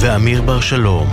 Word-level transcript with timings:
ואמיר 0.00 0.42
בר 0.42 0.60
שלום. 0.60 1.06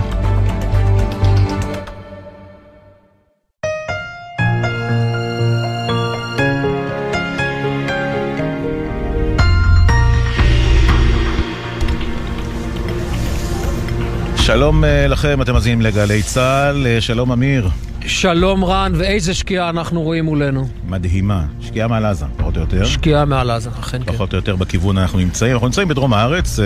שלום 14.36 14.84
אה, 14.84 15.06
לכם, 15.08 15.42
אתם 15.42 15.52
מאזינים 15.52 15.80
לגלי 15.80 16.22
צה"ל, 16.22 16.86
אה, 16.86 17.00
שלום 17.00 17.32
אמיר. 17.32 17.68
שלום 18.06 18.64
רן, 18.64 18.92
ואיזה 18.96 19.34
שקיעה 19.34 19.68
אנחנו 19.68 20.02
רואים 20.02 20.24
מולנו. 20.24 20.68
מדהימה, 20.88 21.44
שקיעה 21.60 21.88
מעל 21.88 22.04
עזה, 22.04 22.26
פחות 22.36 22.56
או 22.56 22.60
יותר. 22.60 22.84
שקיעה 22.84 23.24
מעל 23.24 23.50
עזה, 23.50 23.70
אכן 23.80 24.02
כן. 24.04 24.12
פחות 24.12 24.32
או 24.32 24.36
יותר 24.38 24.56
בכיוון 24.56 24.98
אנחנו 24.98 25.18
נמצאים. 25.18 25.52
אנחנו 25.52 25.66
נמצאים 25.66 25.88
בדרום 25.88 26.14
הארץ, 26.14 26.58
אה, 26.60 26.64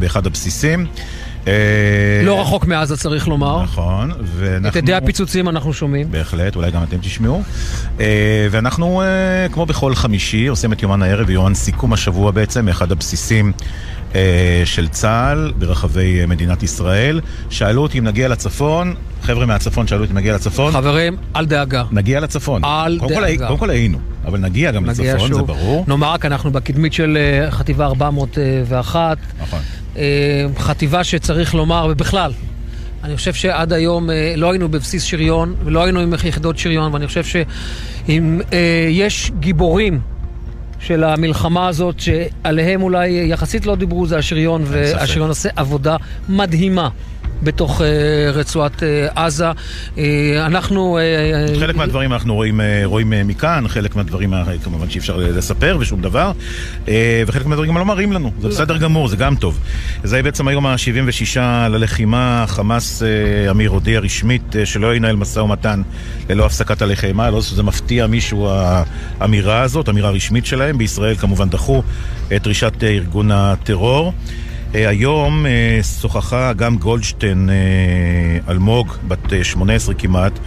באחד 0.00 0.26
הבסיסים. 0.26 0.86
לא 2.24 2.40
רחוק 2.40 2.66
מעזה 2.66 2.96
צריך 2.96 3.28
לומר. 3.28 3.62
נכון, 3.62 4.12
ואנחנו... 4.36 4.68
את 4.68 4.76
ידי 4.76 4.94
הפיצוצים 4.94 5.48
אנחנו 5.48 5.72
שומעים. 5.72 6.10
בהחלט, 6.10 6.56
אולי 6.56 6.70
גם 6.70 6.82
אתם 6.82 6.96
תשמעו. 7.00 7.42
ואנחנו, 8.50 9.02
כמו 9.52 9.66
בכל 9.66 9.94
חמישי, 9.94 10.46
עושים 10.46 10.72
את 10.72 10.82
יומן 10.82 11.02
הערב 11.02 11.28
ויומן 11.28 11.54
סיכום 11.54 11.92
השבוע 11.92 12.30
בעצם, 12.30 12.64
מאחד 12.64 12.92
הבסיסים 12.92 13.52
אה, 14.14 14.62
של 14.64 14.88
צה"ל 14.88 15.52
ברחבי 15.58 16.20
אה, 16.20 16.26
מדינת 16.26 16.62
ישראל. 16.62 17.20
שאלו 17.50 17.82
אותי 17.82 17.98
אם 17.98 18.04
נגיע 18.04 18.28
לצפון, 18.28 18.94
חבר'ה 19.22 19.46
מהצפון 19.46 19.86
שאלו 19.86 20.02
אותי 20.02 20.12
אם 20.12 20.18
נגיע 20.18 20.34
לצפון. 20.34 20.72
חברים, 20.72 21.16
אל 21.36 21.46
דאגה. 21.46 21.84
נגיע 21.90 22.20
לצפון. 22.20 22.64
אל 22.64 22.98
קודם 22.98 23.14
דאגה. 23.14 23.38
כל, 23.38 23.46
קודם 23.46 23.58
כל 23.58 23.70
היינו, 23.70 23.98
אבל 24.24 24.38
נגיע 24.38 24.70
גם 24.70 24.86
נגיע 24.86 25.14
לצפון, 25.14 25.28
שוב. 25.28 25.38
זה 25.38 25.46
ברור. 25.46 25.84
נאמר 25.88 26.12
רק, 26.12 26.24
אנחנו 26.24 26.50
בקדמית 26.50 26.92
של 26.92 27.18
אה, 27.20 27.50
חטיבה 27.50 27.86
401. 27.86 29.18
נכון. 29.42 29.60
חטיבה 30.58 31.04
שצריך 31.04 31.54
לומר, 31.54 31.86
ובכלל, 31.90 32.32
אני 33.04 33.16
חושב 33.16 33.34
שעד 33.34 33.72
היום 33.72 34.10
לא 34.36 34.50
היינו 34.50 34.68
בבסיס 34.68 35.04
שריון, 35.04 35.54
ולא 35.64 35.84
היינו 35.84 36.00
עם 36.00 36.14
יחידות 36.14 36.58
שריון, 36.58 36.92
ואני 36.94 37.06
חושב 37.06 37.24
שאם 37.24 38.40
יש 38.90 39.30
גיבורים 39.40 40.00
של 40.80 41.04
המלחמה 41.04 41.68
הזאת, 41.68 42.00
שעליהם 42.00 42.82
אולי 42.82 43.08
יחסית 43.28 43.66
לא 43.66 43.74
דיברו, 43.74 44.06
זה 44.06 44.18
השריון, 44.18 44.62
והשריון 44.66 45.28
עושה 45.28 45.48
עבודה 45.56 45.96
מדהימה. 46.28 46.88
בתוך 47.42 47.80
uh, 47.80 47.84
רצועת 48.32 48.82
uh, 48.82 48.84
עזה. 49.14 49.50
Uh, 49.50 49.98
אנחנו... 50.46 50.98
חלק 51.60 51.76
מהדברים 51.76 52.12
אנחנו 52.12 52.34
רואים, 52.34 52.60
רואים 52.84 53.12
מכאן, 53.24 53.64
חלק 53.68 53.96
מהדברים 53.96 54.34
כמובן 54.64 54.90
שאי 54.90 54.98
אפשר 54.98 55.16
לספר 55.16 55.76
ושום 55.80 56.00
דבר, 56.00 56.32
וחלק 57.26 57.46
מהדברים 57.46 57.76
לא 57.76 57.84
מראים 57.84 58.12
לנו, 58.12 58.32
זה 58.40 58.48
בסדר 58.48 58.76
גמור, 58.76 59.08
זה 59.08 59.16
גם 59.16 59.36
טוב. 59.36 59.58
זה 60.04 60.22
בעצם 60.22 60.48
היום 60.48 60.66
ה-76 60.66 61.40
ללחימה, 61.70 62.44
חמאס, 62.48 63.02
אמיר 63.50 63.70
הודיע 63.70 64.00
רשמית 64.00 64.54
שלא 64.64 64.94
ינהל 64.94 65.16
משא 65.16 65.40
ומתן 65.40 65.82
ללא 66.28 66.46
הפסקת 66.46 66.82
הלחימה, 66.82 67.30
לא 67.30 67.42
שזה 67.42 67.62
מפתיע 67.62 68.06
מישהו 68.06 68.48
האמירה 69.20 69.62
הזאת, 69.62 69.88
אמירה 69.88 70.10
רשמית 70.10 70.46
שלהם. 70.46 70.78
בישראל 70.78 71.14
כמובן 71.16 71.48
דחו 71.48 71.82
את 72.36 72.42
דרישת 72.42 72.84
ארגון 72.84 73.30
הטרור. 73.30 74.12
היום 74.74 75.46
שוחחה 76.00 76.52
גם 76.52 76.76
גולדשטיין 76.76 77.50
אלמוג, 78.48 78.92
בת 79.08 79.32
18 79.42 79.94
כמעט. 79.94 80.38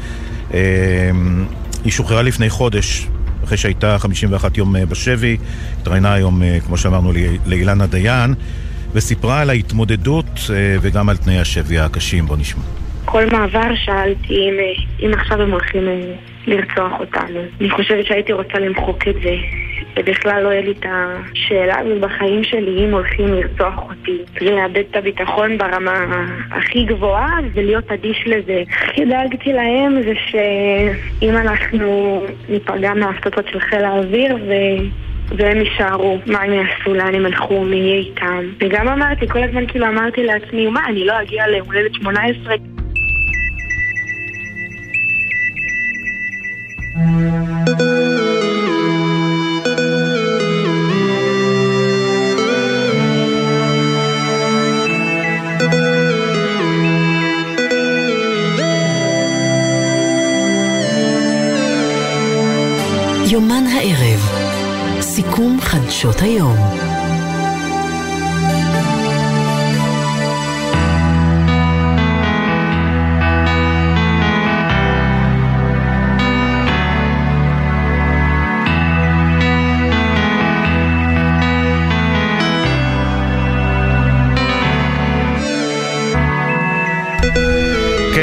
היא 1.84 1.92
שוחררה 1.92 2.22
לפני 2.22 2.50
חודש, 2.50 3.08
אחרי 3.44 3.58
שהייתה 3.58 4.00
51 4.00 4.58
יום 4.58 4.76
בשבי. 4.90 5.38
התראיינה 5.82 6.14
היום, 6.14 6.42
כמו 6.66 6.78
שאמרנו, 6.78 7.12
לאילנה 7.46 7.88
דיין, 7.88 8.34
וסיפרה 8.94 9.42
על 9.42 9.50
ההתמודדות 9.50 10.40
וגם 10.82 11.10
על 11.10 11.18
תנאי 11.18 11.40
השבי 11.40 11.80
הקשים. 11.80 12.26
בוא 12.26 12.38
נשמע. 12.38 12.64
כל 13.06 13.26
מעבר 13.26 13.76
שאלתי 13.86 14.34
אם, 14.34 14.54
אם 15.06 15.12
עכשיו 15.20 15.42
הם 15.42 15.52
הולכים 15.52 15.84
לרצוח 16.48 17.00
אותנו. 17.00 17.40
אני 17.62 17.70
חושבת 17.70 18.06
שהייתי 18.06 18.34
רוצה 18.34 18.60
למחוק 18.60 19.08
את 19.08 19.16
זה. 19.24 19.36
ובכלל 19.98 20.44
לא 20.44 20.50
היה 20.50 20.62
לי 20.62 20.72
את 20.72 20.86
השאלה 20.86 21.80
הזאת 21.80 22.00
בחיים 22.00 22.44
שלי, 22.44 22.86
אם 22.86 22.94
הולכים 22.94 23.28
לרצוח 23.28 23.78
אותי. 23.90 24.18
ולאבד 24.42 24.84
את 24.92 24.96
הביטחון 24.96 25.58
ברמה 25.58 26.26
הכי 26.52 26.86
גבוהה 26.86 27.40
ולהיות 27.54 27.92
אדיש 27.92 28.24
לזה. 28.26 28.64
הכי 28.72 29.06
דאגתי 29.06 29.54
להם 29.54 30.02
זה 30.02 30.14
שאם 30.16 31.38
אנחנו 31.38 32.22
ניפגע 32.50 32.94
מההפצצות 32.94 33.48
של 33.52 33.60
חיל 33.60 33.84
האוויר 33.84 34.36
ו... 34.36 34.54
והם 35.38 35.58
יישארו, 35.58 36.20
מה 36.26 36.42
הם 36.42 36.54
יעשו, 36.54 36.94
לאן 36.94 37.16
הם 37.16 37.26
הלכו, 37.26 37.64
מי 37.64 37.76
יהיה 37.76 38.00
איתם. 38.00 38.44
וגם 38.60 38.88
אמרתי, 38.88 39.28
כל 39.28 39.44
הזמן 39.44 39.68
כאילו 39.68 39.88
אמרתי 39.88 40.24
לעצמי, 40.24 40.68
מה, 40.68 40.86
אני 40.88 41.06
לא 41.06 41.22
אגיע 41.22 41.48
להולדת 41.48 41.94
18? 41.94 42.56
יומן 46.96 47.06
הערב, 63.68 64.30
סיכום 65.02 65.58
חדשות 65.62 66.22
היום. 66.22 66.83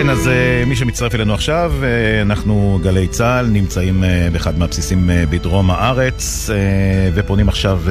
כן, 0.02 0.10
אז 0.10 0.26
uh, 0.26 0.66
מי 0.66 0.76
שמצטרף 0.76 1.14
אלינו 1.14 1.34
עכשיו, 1.34 1.72
uh, 1.80 1.84
אנחנו 2.22 2.80
גלי 2.82 3.08
צה"ל, 3.08 3.46
נמצאים 3.46 4.04
uh, 4.04 4.32
באחד 4.32 4.58
מהבסיסים 4.58 5.10
בדרום 5.30 5.70
הארץ, 5.70 6.50
ופונים 7.14 7.48
עכשיו 7.48 7.82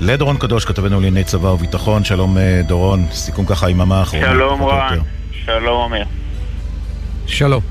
לדורון 0.00 0.36
קדוש, 0.36 0.64
כתבנו 0.64 0.94
לענייני 0.96 1.24
צבא 1.24 1.48
וביטחון. 1.48 2.04
שלום 2.04 2.36
דורון, 2.66 3.06
סיכום 3.12 3.46
ככה 3.46 3.66
היממה 3.66 3.98
האחרונה. 3.98 4.26
שלום 4.26 4.62
רן, 4.62 4.98
שלום 5.46 5.92
אמיר. 5.92 6.04
שלום. 7.26 7.62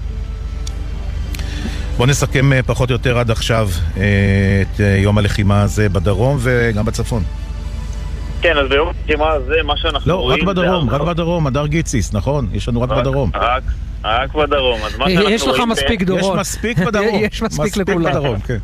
בוא 1.98 2.08
נסכם 2.08 2.52
פחות 2.66 2.90
או 2.90 2.96
יותר 2.96 3.18
עד 3.18 3.32
עכשיו 3.32 3.70
את 3.94 4.80
יום 4.80 5.18
הלחימה 5.18 5.62
הזה 5.62 5.90
בדרום 5.90 6.38
וגם 6.40 6.86
בצפון. 6.86 7.24
כן, 8.42 8.58
אז 8.58 8.68
ביום 8.70 8.88
הלחימה 8.88 9.30
הזה, 9.30 9.56
מה 9.64 9.78
שאנחנו 9.78 10.12
לא, 10.12 10.18
רואים... 10.18 10.46
לא, 10.46 10.52
רק 10.52 10.58
בדרום, 10.58 10.90
רק 10.90 11.02
בדרום, 11.02 11.48
הדר 11.48 11.68
גיציס, 11.68 12.14
נכון? 12.14 12.48
יש 12.54 12.68
לנו 12.68 12.82
רק 12.82 12.90
בדרום. 12.90 13.32
רק, 13.36 13.64
רק 14.04 14.34
בדרום. 14.34 14.80
אז 14.86 14.98
מה 14.98 15.06
שאנחנו 15.06 15.22
רואים... 15.22 15.36
יש 15.36 15.48
לך 15.48 15.60
מספיק 15.68 16.04
דורון. 16.04 16.40
יש 16.40 16.40
מספיק 16.40 16.78
בדרום. 16.78 17.20
יש 17.22 17.42
מספיק 17.42 17.78
לכולם. 17.78 18.12
בדרום, 18.12 18.40
כן. 18.40 18.58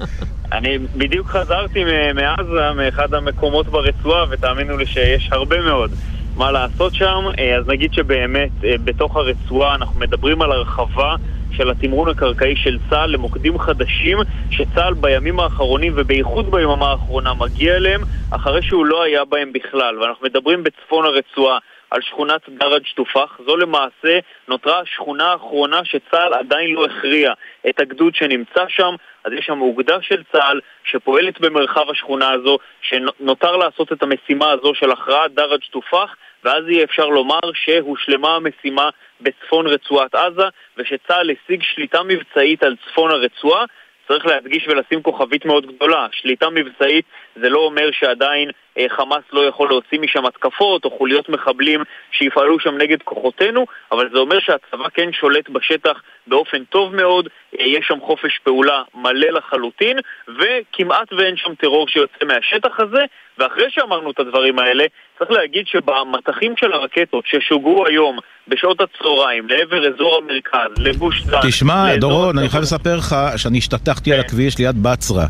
אני 0.51 0.77
בדיוק 0.97 1.27
חזרתי 1.27 1.83
מעזה, 2.15 2.73
מאחד 2.75 3.13
המקומות 3.13 3.67
ברצועה, 3.67 4.25
ותאמינו 4.29 4.77
לי 4.77 4.85
שיש 4.85 5.29
הרבה 5.31 5.61
מאוד 5.61 5.91
מה 6.35 6.51
לעשות 6.51 6.94
שם. 6.95 7.25
אז 7.59 7.67
נגיד 7.67 7.94
שבאמת, 7.94 8.49
בתוך 8.61 9.15
הרצועה 9.17 9.75
אנחנו 9.75 9.99
מדברים 9.99 10.41
על 10.41 10.51
הרחבה 10.51 11.15
של 11.51 11.69
התמרון 11.69 12.09
הקרקעי 12.09 12.55
של 12.55 12.77
צה"ל 12.89 13.09
למוקדים 13.09 13.59
חדשים 13.59 14.17
שצה"ל 14.49 14.93
בימים 14.93 15.39
האחרונים 15.39 15.93
ובייחוד 15.95 16.51
ביממה 16.51 16.91
האחרונה 16.91 17.33
מגיע 17.33 17.75
אליהם 17.75 18.01
אחרי 18.29 18.61
שהוא 18.61 18.85
לא 18.85 19.03
היה 19.03 19.25
בהם 19.25 19.53
בכלל. 19.53 19.99
ואנחנו 19.99 20.25
מדברים 20.25 20.63
בצפון 20.63 21.05
הרצועה 21.05 21.57
על 21.91 22.01
שכונת 22.01 22.41
דרג' 22.49 22.83
תופאח. 22.95 23.39
זו 23.45 23.57
למעשה 23.57 24.19
נותרה 24.47 24.79
השכונה 24.79 25.25
האחרונה 25.25 25.85
שצה"ל 25.85 26.33
עדיין 26.33 26.73
לא 26.73 26.85
הכריע 26.85 27.33
את 27.69 27.79
הגדוד 27.79 28.15
שנמצא 28.15 28.65
שם. 28.67 28.95
אז 29.23 29.33
יש 29.33 29.45
שם 29.45 29.61
אוגדה 29.61 29.97
של 30.01 30.23
צה"ל 30.31 30.59
שפועלת 30.83 31.41
במרחב 31.41 31.89
השכונה 31.89 32.31
הזו 32.31 32.57
שנותר 32.81 33.57
לעשות 33.57 33.91
את 33.93 34.03
המשימה 34.03 34.51
הזו 34.51 34.73
של 34.75 34.91
הכרעת 34.91 35.33
דרג' 35.33 35.62
תופאח 35.71 36.15
ואז 36.44 36.63
יהיה 36.68 36.84
אפשר 36.84 37.06
לומר 37.06 37.39
שהושלמה 37.54 38.36
המשימה 38.36 38.89
בצפון 39.22 39.68
רצועת 39.68 40.16
עזה 40.16 40.48
ושצה"ל 40.78 41.31
השיג 41.31 41.63
שליטה 41.63 42.04
מבצעית 42.04 42.63
על 42.63 42.75
צפון 42.86 43.12
הרצועה 43.12 43.66
צריך 44.07 44.25
להדגיש 44.25 44.68
ולשים 44.68 45.01
כוכבית 45.01 45.45
מאוד 45.45 45.75
גדולה. 45.75 46.07
שליטה 46.12 46.50
מבצעית 46.50 47.06
זה 47.42 47.50
לא 47.50 47.60
אומר 47.60 47.89
שעדיין 47.92 48.50
אה, 48.78 48.86
חמאס 48.89 49.24
לא 49.34 49.42
יכול 49.42 49.69
להוציא 49.69 50.00
משם 50.00 50.25
התקפות 50.25 50.86
או 50.86 50.98
חוליות 50.98 51.30
מחבלים 51.30 51.84
שיפעלו 52.12 52.60
שם 52.60 52.78
נגד 52.78 53.01
כוחותינו, 53.04 53.66
אבל 53.92 54.10
זה 54.13 54.18
אומר 54.19 54.39
שהצבא 54.39 54.88
כן 54.94 55.10
שולט 55.12 55.50
בשטח 55.50 56.01
באופן 56.28 56.63
טוב 56.63 56.95
מאוד, 56.95 57.28
אה, 57.60 57.66
יש 57.66 57.86
שם 57.88 58.00
חופש 58.01 58.39
פעולה 58.44 58.81
מלא 58.95 59.30
לחלוטין, 59.30 59.98
וכמעט 60.28 61.13
ואין 61.13 61.38
שם 61.38 61.56
טרור 61.56 61.88
שיוצא 61.88 62.25
מהשטח 62.25 62.80
הזה, 62.80 63.04
ואחרי 63.38 63.66
שאמרנו 63.69 64.12
את 64.12 64.19
הדברים 64.19 64.60
האלה, 64.60 64.84
צריך 65.19 65.31
להגיד 65.31 65.68
שבמטחים 65.68 66.54
של 66.57 66.74
הרקטות 66.74 67.24
ששוגרו 67.28 67.86
היום 67.88 68.19
בשעות 68.48 68.81
הצהריים 68.81 69.48
לעבר 69.50 69.94
אזור 69.94 70.22
המרכז, 70.24 70.72
לגוש 70.78 71.24
דן... 71.24 71.39
תשמע, 71.48 71.95
דורון, 71.95 72.38
אני 72.38 72.50
חייב 72.50 72.63
לספר 72.63 72.95
לך 72.95 73.16
שאני 73.38 73.57
השתטחתי 73.57 74.13
על 74.13 74.22
כן. 74.22 74.25
הכביש 74.28 74.60
ליד 74.60 74.84
בצרה. 74.84 75.25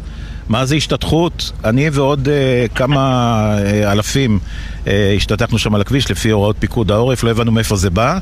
מה 0.49 0.65
זה 0.65 0.75
השתתחות? 0.75 1.51
אני 1.65 1.89
ועוד 1.93 2.27
uh, 2.27 2.75
כמה 2.75 3.55
uh, 3.57 3.91
אלפים 3.91 4.39
uh, 4.39 4.89
השתתחנו 5.15 5.57
שם 5.57 5.75
על 5.75 5.81
הכביש 5.81 6.11
לפי 6.11 6.29
הוראות 6.29 6.55
פיקוד 6.59 6.91
העורף, 6.91 7.23
לא 7.23 7.29
הבנו 7.29 7.51
מאיפה 7.51 7.75
זה 7.75 7.89
בא. 7.89 8.17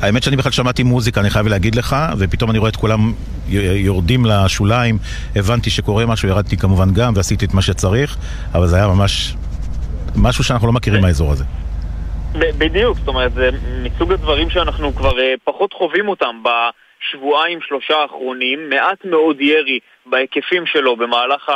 האמת 0.00 0.22
שאני 0.22 0.36
בכלל 0.36 0.52
שמעתי 0.52 0.82
מוזיקה, 0.82 1.20
אני 1.20 1.30
חייב 1.30 1.46
להגיד 1.46 1.74
לך, 1.74 1.96
ופתאום 2.18 2.50
אני 2.50 2.58
רואה 2.58 2.70
את 2.70 2.76
כולם 2.76 3.12
יורדים 3.48 4.26
לשוליים, 4.26 4.98
הבנתי 5.36 5.70
שקורה 5.70 6.06
משהו, 6.06 6.28
ירדתי 6.28 6.56
כמובן 6.56 6.92
גם 6.94 7.12
ועשיתי 7.16 7.44
את 7.44 7.54
מה 7.54 7.62
שצריך, 7.62 8.16
אבל 8.54 8.66
זה 8.66 8.76
היה 8.76 8.88
ממש 8.88 9.34
משהו 10.16 10.44
שאנחנו 10.44 10.66
לא 10.66 10.72
מכירים 10.72 11.02
מהאזור 11.02 11.32
הזה. 11.32 11.44
בדיוק, 12.38 12.98
זאת 12.98 13.08
אומרת, 13.08 13.32
זה 13.32 13.50
מסוג 13.82 14.12
הדברים 14.12 14.50
שאנחנו 14.50 14.94
כבר 14.94 15.12
פחות 15.44 15.72
חווים 15.72 16.08
אותם 16.08 16.42
בשבועיים, 16.42 17.58
שלושה 17.68 17.94
האחרונים, 17.94 18.58
מעט 18.70 19.04
מאוד 19.04 19.40
ירי 19.40 19.78
בהיקפים 20.06 20.66
שלו 20.66 20.96
במהלך 20.96 21.50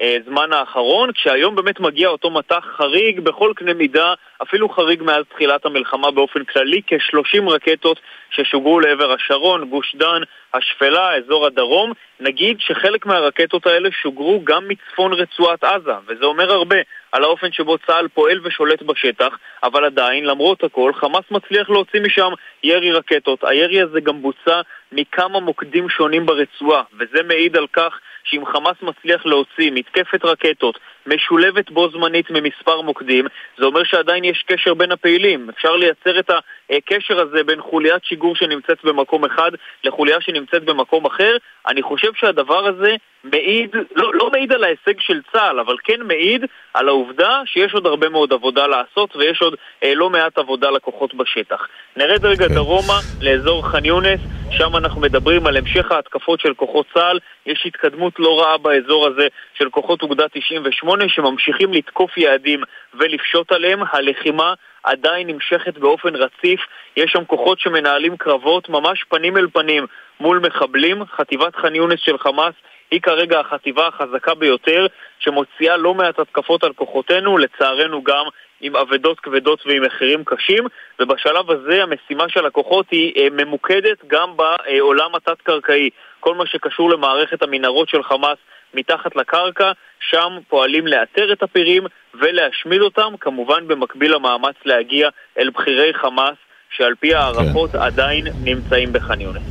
הזמן 0.00 0.52
האחרון, 0.52 1.12
כשהיום 1.12 1.54
באמת 1.54 1.80
מגיע 1.80 2.08
אותו 2.08 2.30
מטח 2.30 2.64
חריג 2.76 3.20
בכל 3.20 3.52
קנה 3.56 3.74
מידה, 3.74 4.14
אפילו 4.42 4.68
חריג 4.68 5.02
מאז 5.02 5.24
תחילת 5.34 5.66
המלחמה 5.66 6.10
באופן 6.10 6.44
כללי, 6.44 6.80
כ-30 6.86 7.50
רקטות 7.50 8.00
ששוגרו 8.30 8.80
לעבר 8.80 9.12
השרון, 9.12 9.64
גוש 9.64 9.96
דן, 9.96 10.20
השפלה, 10.54 11.14
אזור 11.16 11.46
הדרום. 11.46 11.92
נגיד 12.20 12.56
שחלק 12.60 13.06
מהרקטות 13.06 13.66
האלה 13.66 13.88
שוגרו 14.02 14.40
גם 14.44 14.68
מצפון 14.68 15.12
רצועת 15.12 15.64
עזה, 15.64 15.92
וזה 16.06 16.24
אומר 16.24 16.52
הרבה 16.52 16.76
על 17.12 17.24
האופן 17.24 17.52
שבו 17.52 17.78
צה"ל 17.78 18.08
פועל 18.08 18.40
ושולט 18.44 18.82
בשטח, 18.82 19.38
אבל 19.62 19.84
עדיין, 19.84 20.24
למרות 20.24 20.64
הכל, 20.64 20.92
חמאס 20.94 21.24
מצליח 21.30 21.70
להוציא 21.70 22.00
משם 22.00 22.32
ירי 22.62 22.92
רקטות. 22.92 23.44
הירי 23.44 23.82
הזה 23.82 24.00
גם 24.00 24.22
בוצע 24.22 24.60
מכמה 24.92 25.40
מוקדים 25.40 25.88
שונים 25.88 26.26
ברצועה, 26.26 26.82
וזה 26.98 27.22
מעיד 27.22 27.56
על 27.56 27.66
כך 27.72 27.98
שאם 28.24 28.46
חמאס 28.46 28.76
מצליח 28.82 29.26
להוציא 29.26 29.70
מתקפת 29.74 30.24
רקטות 30.24 30.78
משולבת 31.06 31.70
בו 31.70 31.90
זמנית 31.90 32.30
ממספר 32.30 32.80
מוקדים, 32.80 33.24
זה 33.58 33.64
אומר 33.64 33.84
שעדיין 33.84 34.24
יש 34.24 34.44
קשר 34.46 34.74
בין 34.74 34.92
הפעילים. 34.92 35.50
אפשר 35.50 35.76
לייצר 35.76 36.18
את 36.18 36.30
הקשר 36.70 37.20
הזה 37.20 37.44
בין 37.44 37.60
חוליית 37.60 38.04
שיגור 38.04 38.36
שנמצאת 38.36 38.84
במקום 38.84 39.24
אחד 39.24 39.50
לחוליה 39.84 40.20
שנמצאת 40.20 40.64
במקום 40.64 41.06
אחר. 41.06 41.36
אני 41.68 41.82
חושב 41.82 42.10
שהדבר 42.14 42.66
הזה 42.66 42.96
מעיד, 43.24 43.76
לא, 43.96 44.14
לא 44.14 44.30
מעיד 44.30 44.52
על 44.52 44.64
ההישג 44.64 45.00
של 45.00 45.20
צה"ל, 45.32 45.60
אבל 45.60 45.76
כן 45.84 46.02
מעיד 46.02 46.44
על 46.74 46.88
העובדה 46.88 47.42
שיש 47.46 47.74
עוד 47.74 47.86
הרבה 47.86 48.08
מאוד 48.08 48.32
עבודה 48.32 48.66
לעשות 48.66 49.16
ויש 49.16 49.42
עוד 49.42 49.54
אה, 49.84 49.94
לא 49.94 50.10
מעט 50.10 50.38
עבודה 50.38 50.70
לכוחות 50.70 51.14
בשטח. 51.14 51.66
נרד 51.96 52.24
רגע 52.24 52.48
כן. 52.48 52.54
דרומה 52.54 52.98
לאזור 53.22 53.68
ח'אן 53.68 53.84
יונס, 53.84 54.20
שם 54.50 54.76
אנחנו 54.76 55.00
מדברים 55.00 55.46
על 55.46 55.56
המשך 55.56 55.92
ההתקפות 55.92 56.40
של 56.40 56.54
כוחות 56.54 56.86
צה"ל. 56.94 57.18
יש 57.46 57.62
התקדמות 57.66 58.12
לא 58.18 58.40
רעה 58.40 58.58
באזור 58.58 59.06
הזה 59.06 59.26
של 59.54 59.70
כוחות 59.70 60.02
אוגדה 60.02 60.24
98 60.28 60.95
שממשיכים 61.08 61.72
לתקוף 61.72 62.16
יעדים 62.16 62.60
ולפשוט 62.94 63.52
עליהם. 63.52 63.80
הלחימה 63.92 64.54
עדיין 64.82 65.26
נמשכת 65.26 65.78
באופן 65.78 66.16
רציף. 66.16 66.60
יש 66.96 67.10
שם 67.12 67.24
כוחות 67.24 67.60
שמנהלים 67.60 68.16
קרבות 68.16 68.68
ממש 68.68 69.04
פנים 69.08 69.36
אל 69.36 69.46
פנים 69.52 69.86
מול 70.20 70.38
מחבלים. 70.38 71.04
חטיבת 71.04 71.56
ח'אן 71.56 71.74
יונס 71.74 72.00
של 72.00 72.18
חמאס 72.18 72.54
היא 72.90 73.00
כרגע 73.00 73.40
החטיבה 73.40 73.86
החזקה 73.86 74.34
ביותר 74.34 74.86
שמוציאה 75.18 75.76
לא 75.76 75.94
מעט 75.94 76.18
התקפות 76.18 76.64
על 76.64 76.72
כוחותינו, 76.72 77.38
לצערנו 77.38 78.02
גם 78.02 78.24
עם 78.60 78.76
אבדות 78.76 79.20
כבדות 79.20 79.66
ועם 79.66 79.82
מחירים 79.82 80.24
קשים, 80.24 80.64
ובשלב 81.00 81.50
הזה 81.50 81.82
המשימה 81.82 82.28
של 82.28 82.46
הכוחות 82.46 82.86
היא 82.90 83.12
אה, 83.16 83.28
ממוקדת 83.30 84.04
גם 84.06 84.30
בעולם 84.36 85.14
התת-קרקעי. 85.14 85.90
כל 86.20 86.34
מה 86.34 86.46
שקשור 86.46 86.90
למערכת 86.90 87.42
המנהרות 87.42 87.88
של 87.88 88.02
חמאס 88.02 88.38
מתחת 88.74 89.16
לקרקע, 89.16 89.72
שם 90.10 90.38
פועלים 90.48 90.86
לאתר 90.86 91.32
את 91.32 91.42
הפירים 91.42 91.82
ולהשמיד 92.20 92.80
אותם, 92.80 93.14
כמובן 93.20 93.68
במקביל 93.68 94.14
למאמץ 94.14 94.54
להגיע 94.64 95.08
אל 95.38 95.50
בכירי 95.50 95.94
חמאס, 95.94 96.36
שעל 96.70 96.94
פי 97.00 97.14
הערכות 97.14 97.70
כן. 97.70 97.78
עדיין 97.78 98.26
נמצאים 98.44 98.92
בח'אן 98.92 99.20
יונס. 99.20 99.42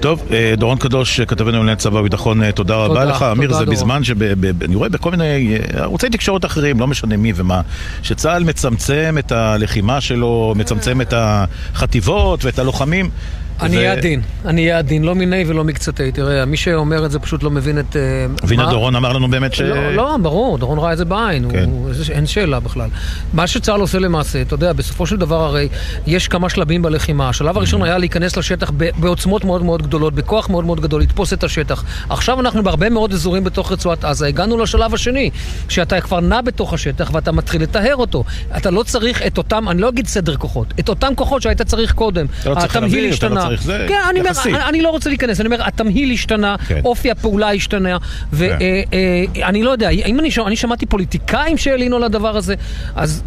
טוב, 0.00 0.22
אה, 0.32 0.54
דורון 0.56 0.78
קדוש, 0.78 1.20
כתבנו 1.20 1.50
לענייני 1.50 1.76
צבא 1.76 1.98
וביטחון, 1.98 2.42
אה, 2.42 2.52
תודה 2.52 2.76
רבה 2.76 3.04
לך. 3.04 3.22
אמיר, 3.22 3.52
זה 3.52 3.66
בזמן 3.66 4.04
שאני 4.04 4.74
רואה 4.74 4.88
בכל 4.88 5.10
מיני 5.10 5.58
אה, 5.74 5.82
ערוצי 5.82 6.08
תקשורת 6.08 6.44
אחרים, 6.44 6.80
לא 6.80 6.86
משנה 6.86 7.16
מי 7.16 7.32
ומה, 7.36 7.60
שצה"ל 8.02 8.44
מצמצם 8.44 9.14
את 9.18 9.32
הלחימה 9.32 10.00
שלו, 10.00 10.54
מצמצם 10.56 11.00
את 11.00 11.14
החטיבות 11.16 12.44
ואת 12.44 12.58
הלוחמים. 12.58 13.10
אני 13.62 13.76
אהיה 13.76 13.92
עדין, 13.92 14.20
אני 14.44 14.62
אהיה 14.62 14.78
עדין, 14.78 15.02
לא 15.02 15.14
מיני 15.14 15.44
ולא 15.46 15.64
מקצתי. 15.64 16.12
תראה, 16.12 16.44
מי 16.44 16.56
שאומר 16.56 17.06
את 17.06 17.10
זה 17.10 17.18
פשוט 17.18 17.42
לא 17.42 17.50
מבין 17.50 17.78
את... 17.78 17.96
אה, 17.96 18.26
והנה 18.42 18.70
דורון 18.70 18.96
אמר 18.96 19.12
לנו 19.12 19.28
באמת 19.28 19.54
ש... 19.54 19.60
לא, 19.60 19.94
לא, 19.94 20.16
ברור, 20.22 20.58
דורון 20.58 20.78
ראה 20.78 20.92
את 20.92 20.98
זה 20.98 21.04
בעין, 21.04 21.50
כן. 21.50 21.70
אין 22.10 22.26
שאלה 22.26 22.60
בכלל. 22.60 22.88
מה 23.32 23.46
שצה"ל 23.46 23.80
עושה 23.80 23.98
למעשה, 23.98 24.42
אתה 24.42 24.54
יודע, 24.54 24.72
בסופו 24.72 25.06
של 25.06 25.16
דבר 25.16 25.44
הרי 25.44 25.68
יש 26.06 26.28
כמה 26.28 26.48
שלבים 26.48 26.82
בלחימה. 26.82 27.28
השלב 27.28 27.56
הראשון 27.56 27.82
היה 27.82 27.98
להיכנס 27.98 28.36
לשטח 28.36 28.70
בעוצמות 28.98 29.44
מאוד 29.44 29.62
מאוד 29.62 29.82
גדולות, 29.82 30.14
בכוח 30.14 30.50
מאוד 30.50 30.64
מאוד 30.64 30.80
גדול, 30.80 31.02
לתפוס 31.02 31.32
את 31.32 31.44
השטח. 31.44 31.84
עכשיו 32.08 32.40
אנחנו 32.40 32.62
בהרבה 32.62 32.90
מאוד 32.90 33.12
אזורים 33.12 33.44
בתוך 33.44 33.72
רצועת 33.72 34.04
עזה, 34.04 34.26
הגענו 34.26 34.58
לשלב 34.58 34.94
השני, 34.94 35.30
שאתה 35.68 36.00
כבר 36.00 36.20
נע 36.20 36.40
בתוך 36.40 36.74
השטח 36.74 37.10
ואתה 37.14 37.32
מתחיל 37.32 37.62
לטהר 37.62 37.96
אותו. 37.96 38.24
אתה 38.56 38.70
לא 38.70 38.82
צריך 38.82 39.22
את 39.26 39.38
אותם, 39.38 39.68
אני 39.68 39.80
לא 39.80 39.88
אגיד 39.88 40.06
סדר 40.06 40.36
כוחות, 40.36 40.74
את 40.80 40.88
אותם 40.88 41.12
כוחות 41.16 41.42
שהיית 41.42 41.62
צריך 41.62 41.92
קודם. 41.92 42.26
אתה 42.40 42.50
לא 42.50 42.54
צריך 42.54 42.76
להביא, 42.76 43.14
אתה 43.14 43.28
לא 43.28 43.51
צריך 43.56 43.62
זה, 43.62 43.86
כן, 43.88 44.00
אני, 44.10 44.20
אומר, 44.20 44.30
אני, 44.44 44.68
אני 44.68 44.82
לא 44.82 44.90
רוצה 44.90 45.10
להיכנס, 45.10 45.40
אני 45.40 45.46
אומר, 45.46 45.66
התמהיל 45.66 46.12
השתנה, 46.12 46.56
כן. 46.68 46.80
אופי 46.84 47.10
הפעולה 47.10 47.52
השתנה, 47.52 47.96
ואני 48.32 48.58
כן. 48.58 48.64
אה, 49.38 49.48
אה, 49.48 49.62
לא 49.62 49.70
יודע, 49.70 49.88
אם 49.88 50.20
אני, 50.20 50.28
אני 50.46 50.56
שמעתי 50.56 50.86
פוליטיקאים 50.86 51.56
שהלינו 51.56 51.96
על 51.96 52.04
הדבר 52.04 52.36
הזה, 52.36 52.54
אז... 52.96 53.22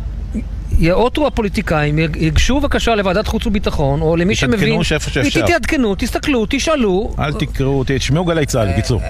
יאותרו 0.79 1.27
הפוליטיקאים, 1.27 1.99
ייגשו 1.99 2.59
בבקשה 2.59 2.95
לוועדת 2.95 3.27
חוץ 3.27 3.45
וביטחון, 3.45 4.01
או 4.01 4.15
למי 4.15 4.35
שמבין... 4.35 4.59
תתעדכנו 4.59 4.83
שאיפה 4.83 5.11
שאפשר. 5.11 5.45
תתעדכנו, 5.45 5.95
תסתכלו, 5.97 6.45
תשאלו. 6.49 7.15
אל 7.19 7.33
תקראו, 7.33 7.83
תשמעו 7.87 8.25
גלי 8.25 8.45
צה"ל, 8.45 8.71
בקיצור. 8.71 9.01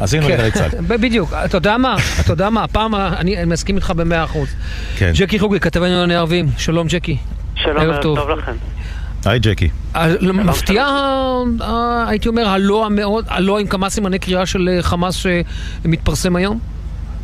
עשינו 0.00 0.26
כן. 0.26 0.36
גלי 0.36 0.50
צה"ל. 0.50 0.70
בדיוק. 0.80 1.32
אתה 1.44 1.56
יודע 1.56 1.76
מה? 1.76 1.96
אתה 2.20 2.32
יודע 2.32 2.50
מה? 2.50 2.64
הפעם 2.64 2.94
אני 2.94 3.44
מסכים 3.46 3.76
איתך 3.76 3.92
במאה 3.96 4.24
אחוז. 4.24 4.48
כן. 4.96 5.12
ג'קי 5.14 5.38
חוגי, 5.38 5.60
כתבנו 5.60 5.86
לענייני 5.86 6.14
ערבים. 6.14 6.46
שלום, 6.58 6.86
ג'קי. 6.90 7.16
שלום, 7.56 7.76
ערב 7.76 8.02
טוב 8.02 8.30
לכם. 8.30 8.52
היי 9.26 9.38
ג'קי. 9.38 9.68
מפתיע, 10.22 10.86
הייתי 12.06 12.28
אומר, 12.28 12.48
הלא 12.48 12.86
המאוד, 12.86 13.24
הלא 13.28 13.58
עם 13.58 13.66
כמה 13.66 13.90
סימני 13.90 14.18
קריאה 14.18 14.46
של 14.46 14.68
אה, 14.68 14.82
חמאס 14.82 15.14
שמתפרסם 15.84 16.36
היום? 16.36 16.58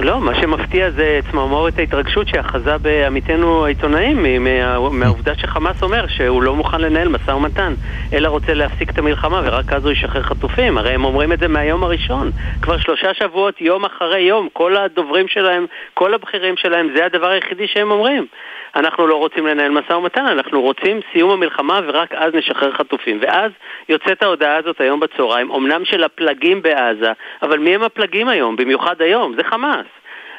לא, 0.01 0.21
מה 0.21 0.41
שמפתיע 0.41 0.91
זה 0.91 1.21
צמרמורת 1.31 1.79
ההתרגשות 1.79 2.29
שאחזה 2.29 2.79
בעמיתנו 2.79 3.65
העיתונאים 3.65 4.47
מהעובדה 4.91 5.35
שחמאס 5.35 5.83
אומר 5.83 6.07
שהוא 6.09 6.43
לא 6.43 6.57
מוכן 6.57 6.81
לנהל 6.81 7.09
משא 7.09 7.31
ומתן, 7.31 7.75
אלא 8.13 8.29
רוצה 8.29 8.55
להפסיק 8.55 8.91
את 8.91 8.99
המלחמה 8.99 9.41
ורק 9.45 9.73
אז 9.73 9.85
הוא 9.85 9.93
ישחרר 9.93 10.23
חטופים. 10.23 10.79
הרי 10.79 10.95
הם 10.95 11.05
אומרים 11.05 11.33
את 11.33 11.39
זה 11.39 11.49
מהיום 11.49 11.85
הראשון. 11.85 12.31
כבר 12.63 12.79
שלושה 12.79 13.15
שבועות, 13.15 13.61
יום 13.61 13.85
אחרי 13.85 14.21
יום, 14.21 14.49
כל 14.53 14.77
הדוברים 14.77 15.29
שלהם, 15.29 15.67
כל 15.95 16.15
הבכירים 16.15 16.55
שלהם, 16.57 16.87
זה 16.97 17.07
הדבר 17.07 17.27
היחידי 17.27 17.67
שהם 17.67 17.91
אומרים. 17.91 18.27
אנחנו 18.77 19.07
לא 19.07 19.15
רוצים 19.15 19.47
לנהל 19.47 19.71
משא 19.71 19.93
ומתן, 19.93 20.27
אנחנו 20.27 20.63
רוצים 20.63 21.01
סיום 21.13 21.31
המלחמה 21.31 21.81
ורק 21.87 22.15
אז 22.15 22.35
נשחרר 22.35 22.73
חטופים. 22.73 23.19
ואז 23.21 23.51
יוצאת 23.89 24.23
ההודעה 24.23 24.57
הזאת 24.57 24.81
היום 24.81 25.01
בצהריים, 25.01 25.51
אמנם 25.51 25.85
של 25.85 26.05
הפלגים 26.05 26.63
בעזה, 26.63 27.13
אבל 27.43 27.59
מי 27.59 27.75
הם 27.75 27.83
הפלגים 27.83 28.29
היום? 28.29 28.57
במיוחד 28.57 29.03
היום, 29.03 29.35
זה 29.37 29.45
חמאס. 29.45 29.87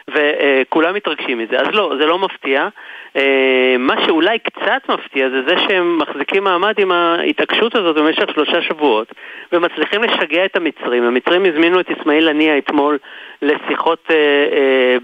וכולם 0.10 0.96
מתרגשים 0.96 1.38
מזה. 1.38 1.60
אז 1.60 1.68
לא, 1.72 1.94
זה 2.00 2.06
לא 2.06 2.20
מפתיע. 2.20 2.68
אה, 3.16 3.76
מה 3.80 4.06
שאולי 4.06 4.40
קצת 4.40 4.90
מפתיע 4.90 5.30
זה 5.30 5.42
זה 5.48 5.56
שהם 5.68 5.98
מחזיקים 5.98 6.44
מעמד 6.44 6.80
עם 6.80 6.92
ההתעקשות 6.92 7.76
הזאת 7.76 7.96
במשך 7.96 8.30
שלושה 8.34 8.62
שבועות 8.62 9.14
ומצליחים 9.52 10.04
לשגע 10.04 10.46
את 10.46 10.56
המצרים. 10.56 11.04
המצרים 11.04 11.46
הזמינו 11.46 11.80
את 11.80 11.92
אסמאעיל 11.92 12.28
הנייה 12.28 12.58
אתמול 12.58 12.98
לשיחות, 13.42 14.08
אה, 14.12 14.16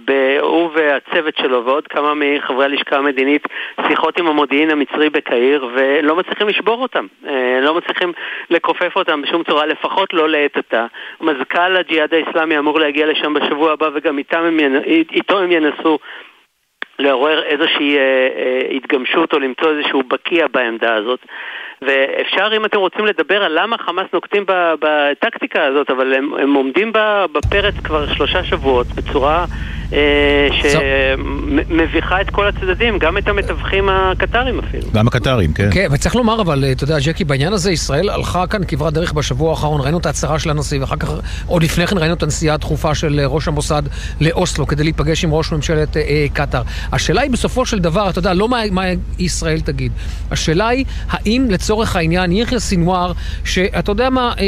אה, 0.10 0.40
הוא 0.42 0.70
והצוות 0.74 1.38
שלו 1.38 1.66
ועוד 1.66 1.88
כמה 1.88 2.14
מחברי 2.16 2.66
הלשכה 2.66 2.98
המדינית, 2.98 3.48
שיחות 3.88 4.20
עם 4.20 4.28
המודיעין 4.28 4.70
המצרי 4.70 5.10
בקהיר 5.10 5.70
ולא 5.74 6.16
מצליחים 6.16 6.48
לשבור 6.48 6.82
אותם, 6.82 7.06
אה, 7.28 7.60
לא 7.62 7.76
מצליחים 7.76 8.14
לכופף 8.50 8.96
אותם 8.96 9.22
בשום 9.22 9.44
צורה, 9.44 9.66
לפחות 9.66 10.14
לא 10.14 10.30
לעת 10.30 10.58
עתה. 10.58 10.86
מזכ"ל 11.22 11.76
הג'יהאד 11.76 12.14
האיסלאמי 12.14 12.58
אמור 12.58 12.80
להגיע 12.80 13.08
לשם 13.08 13.34
בשבוע 13.34 13.72
הבא 13.72 13.90
וגם 13.94 14.18
איתם 14.18 14.44
הם, 14.44 14.60
איתו 15.12 15.40
הם 15.40 15.52
ינסו 15.52 15.98
לעורר 17.00 17.44
איזושהי 17.44 17.98
אה, 17.98 18.02
אה, 18.02 18.60
התגמשות 18.76 19.34
או 19.34 19.40
למצוא 19.40 19.72
איזשהו 19.72 20.04
בקיע 20.04 20.48
בעמדה 20.48 20.96
הזאת. 20.96 21.20
ואפשר, 21.82 22.58
אם 22.58 22.66
אתם 22.66 22.78
רוצים 22.78 23.06
לדבר 23.06 23.44
על 23.44 23.58
למה 23.62 23.78
חמאס 23.78 24.06
נוקטים 24.14 24.46
בטקטיקה 24.82 25.66
הזאת, 25.66 25.90
אבל 25.90 26.14
הם, 26.14 26.34
הם 26.34 26.54
עומדים 26.54 26.92
בפרץ 27.34 27.76
כבר 27.84 28.14
שלושה 28.14 28.44
שבועות 28.44 28.88
בצורה 28.88 29.46
אה, 29.94 30.48
שמביכה 30.62 32.22
את 32.22 32.30
כל 32.30 32.48
הצדדים, 32.48 32.98
גם 32.98 33.18
את 33.18 33.28
המתווכים 33.28 33.90
הקטרים 33.90 34.60
אפילו. 34.60 34.88
גם 34.94 35.08
הקטרים, 35.08 35.54
כן. 35.54 35.70
כן, 35.72 35.88
וצריך 35.92 36.16
לומר, 36.16 36.42
אבל 36.42 36.66
אתה 36.72 36.84
יודע, 36.84 36.98
ג'קי, 37.00 37.24
בעניין 37.24 37.54
הזה 37.54 37.72
ישראל 37.72 38.10
הלכה 38.10 38.48
כאן 38.48 38.62
כברת 38.68 38.94
דרך 38.94 39.14
בשבוע 39.14 39.50
האחרון, 39.50 39.82
ראינו 39.82 39.98
את 39.98 40.06
ההצהרה 40.06 40.40
של 40.40 40.50
הנשיא, 40.50 40.82
ואחר 40.82 40.96
כך, 40.96 41.10
עוד 41.48 41.64
לפני 41.64 41.88
כן 41.88 41.98
ראינו 41.98 42.14
את 42.14 42.24
הנסיעה 42.24 42.56
הדחופה 42.56 42.96
של 42.96 43.20
ראש 43.26 43.48
המוסד 43.48 43.84
לאוסלו, 44.22 44.68
כדי 44.68 44.84
להיפגש 44.84 45.24
עם 45.24 45.34
ראש 45.34 45.52
ממשלת 45.52 45.98
אה, 45.98 46.26
קטאר. 46.34 46.62
השאלה 46.92 47.22
היא 47.22 47.32
בסופו 47.32 47.66
של 47.66 47.80
דבר, 47.80 48.10
אתה 48.10 48.20
יודע, 48.20 48.34
לא 48.34 48.50
מה, 48.50 48.62
מה 48.72 48.84
ישראל 49.20 49.60
תגיד. 49.60 49.92
השאלה 50.32 50.68
היא, 50.68 50.86
האם 51.10 51.48
לצורך 51.50 51.71
העניין 51.96 52.32
יחיא 52.32 52.60
סינואר, 52.60 53.12
שאתה 53.46 53.92
יודע 53.92 54.10
מה, 54.10 54.34
אה, 54.40 54.46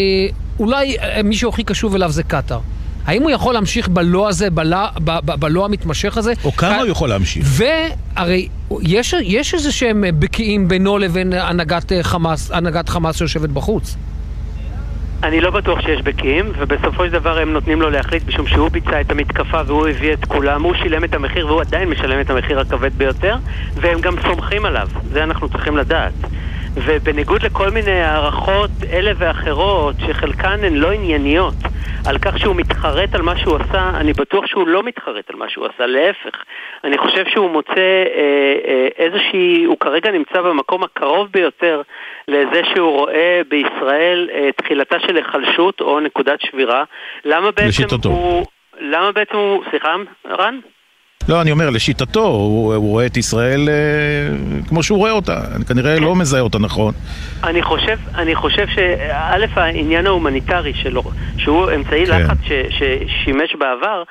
אולי 0.59 0.97
אה, 0.97 1.23
מישהו 1.23 1.49
הכי 1.49 1.63
קשוב 1.63 1.95
אליו 1.95 2.11
זה 2.11 2.23
קטאר. 2.23 2.59
האם 3.05 3.21
הוא 3.21 3.31
יכול 3.31 3.53
להמשיך 3.53 3.87
בלא 3.87 4.29
הזה, 4.29 4.49
בלא, 4.49 4.77
בלא 5.23 5.65
המתמשך 5.65 6.17
הזה? 6.17 6.33
או 6.43 6.51
כמה 6.51 6.77
הוא 6.77 6.87
יכול 6.87 7.09
להמשיך? 7.09 7.45
והרי 7.47 8.47
יש, 8.81 9.15
יש 9.21 9.53
איזה 9.53 9.71
שהם 9.71 10.03
בקיאים 10.19 10.67
בינו 10.67 10.97
לבין 10.97 11.33
הנהגת 11.33 11.91
אה, 11.91 12.03
חמאס, 12.03 12.51
הנהגת 12.51 12.89
חמאס 12.89 13.17
שיושבת 13.17 13.49
בחוץ. 13.49 13.95
אני 15.23 15.41
לא 15.41 15.51
בטוח 15.51 15.81
שיש 15.81 16.01
בקיאים, 16.01 16.51
ובסופו 16.57 17.05
של 17.05 17.11
דבר 17.11 17.39
הם 17.39 17.53
נותנים 17.53 17.81
לו 17.81 17.89
להחליט 17.89 18.27
משום 18.27 18.47
שהוא 18.47 18.69
ביצע 18.69 19.01
את 19.01 19.11
המתקפה 19.11 19.61
והוא 19.67 19.87
הביא 19.87 20.13
את 20.13 20.25
כולם, 20.25 20.63
הוא 20.63 20.73
שילם 20.73 21.03
את 21.03 21.13
המחיר 21.13 21.47
והוא 21.47 21.61
עדיין 21.61 21.89
משלם 21.89 22.21
את 22.21 22.29
המחיר 22.29 22.59
הכבד 22.59 22.91
ביותר, 22.97 23.35
והם 23.75 24.01
גם 24.01 24.15
סומכים 24.27 24.65
עליו, 24.65 24.87
זה 25.11 25.23
אנחנו 25.23 25.49
צריכים 25.49 25.77
לדעת. 25.77 26.13
ובניגוד 26.75 27.43
לכל 27.43 27.69
מיני 27.69 28.01
הערכות 28.01 28.71
אלה 28.91 29.11
ואחרות, 29.17 29.95
שחלקן 30.07 30.63
הן 30.63 30.73
לא 30.73 30.91
ענייניות, 30.91 31.53
על 32.07 32.17
כך 32.17 32.39
שהוא 32.39 32.55
מתחרט 32.55 33.15
על 33.15 33.21
מה 33.21 33.37
שהוא 33.37 33.55
עשה, 33.55 33.89
אני 33.95 34.13
בטוח 34.13 34.45
שהוא 34.45 34.67
לא 34.67 34.83
מתחרט 34.83 35.29
על 35.29 35.35
מה 35.35 35.49
שהוא 35.49 35.65
עשה, 35.65 35.85
להפך. 35.85 36.43
אני 36.83 36.97
חושב 36.97 37.25
שהוא 37.27 37.49
מוצא 37.49 37.73
אה, 37.75 38.55
אה, 38.67 38.87
איזושהי, 38.97 39.63
הוא 39.63 39.77
כרגע 39.79 40.11
נמצא 40.11 40.41
במקום 40.41 40.83
הקרוב 40.83 41.27
ביותר 41.31 41.81
לזה 42.27 42.61
שהוא 42.73 42.99
רואה 42.99 43.41
בישראל 43.49 44.29
אה, 44.33 44.49
תחילתה 44.57 44.99
של 44.99 45.15
היחלשות 45.15 45.81
או 45.81 45.99
נקודת 45.99 46.41
שבירה. 46.41 46.83
למה 47.25 47.51
בעצם 47.51 47.67
לשיטתו. 47.67 48.09
הוא... 48.09 48.45
למה 48.79 49.11
בעצם 49.11 49.37
הוא... 49.37 49.63
סליחה, 49.69 49.95
רן? 50.27 50.59
לא, 51.27 51.41
אני 51.41 51.51
אומר, 51.51 51.69
לשיטתו, 51.69 52.25
הוא, 52.25 52.75
הוא 52.75 52.89
רואה 52.89 53.05
את 53.05 53.17
ישראל 53.17 53.69
אה, 53.69 54.63
כמו 54.67 54.83
שהוא 54.83 54.97
רואה 54.97 55.11
אותה. 55.11 55.41
אני 55.55 55.65
כנראה 55.65 55.99
לא 55.99 56.15
מזהה 56.15 56.41
אותה 56.41 56.59
נכון. 56.59 56.93
אני 57.43 57.61
חושב, 57.61 57.97
אני 58.15 58.35
חושב 58.35 58.67
שא', 58.67 59.45
העניין 59.55 60.07
ההומניטרי 60.07 60.73
שלו, 60.73 61.03
שהוא 61.37 61.71
אמצעי 61.75 62.05
כן. 62.05 62.11
לחץ 62.11 62.37
ש, 62.43 62.51
ששימש 62.69 63.55
בעבר, 63.59 64.03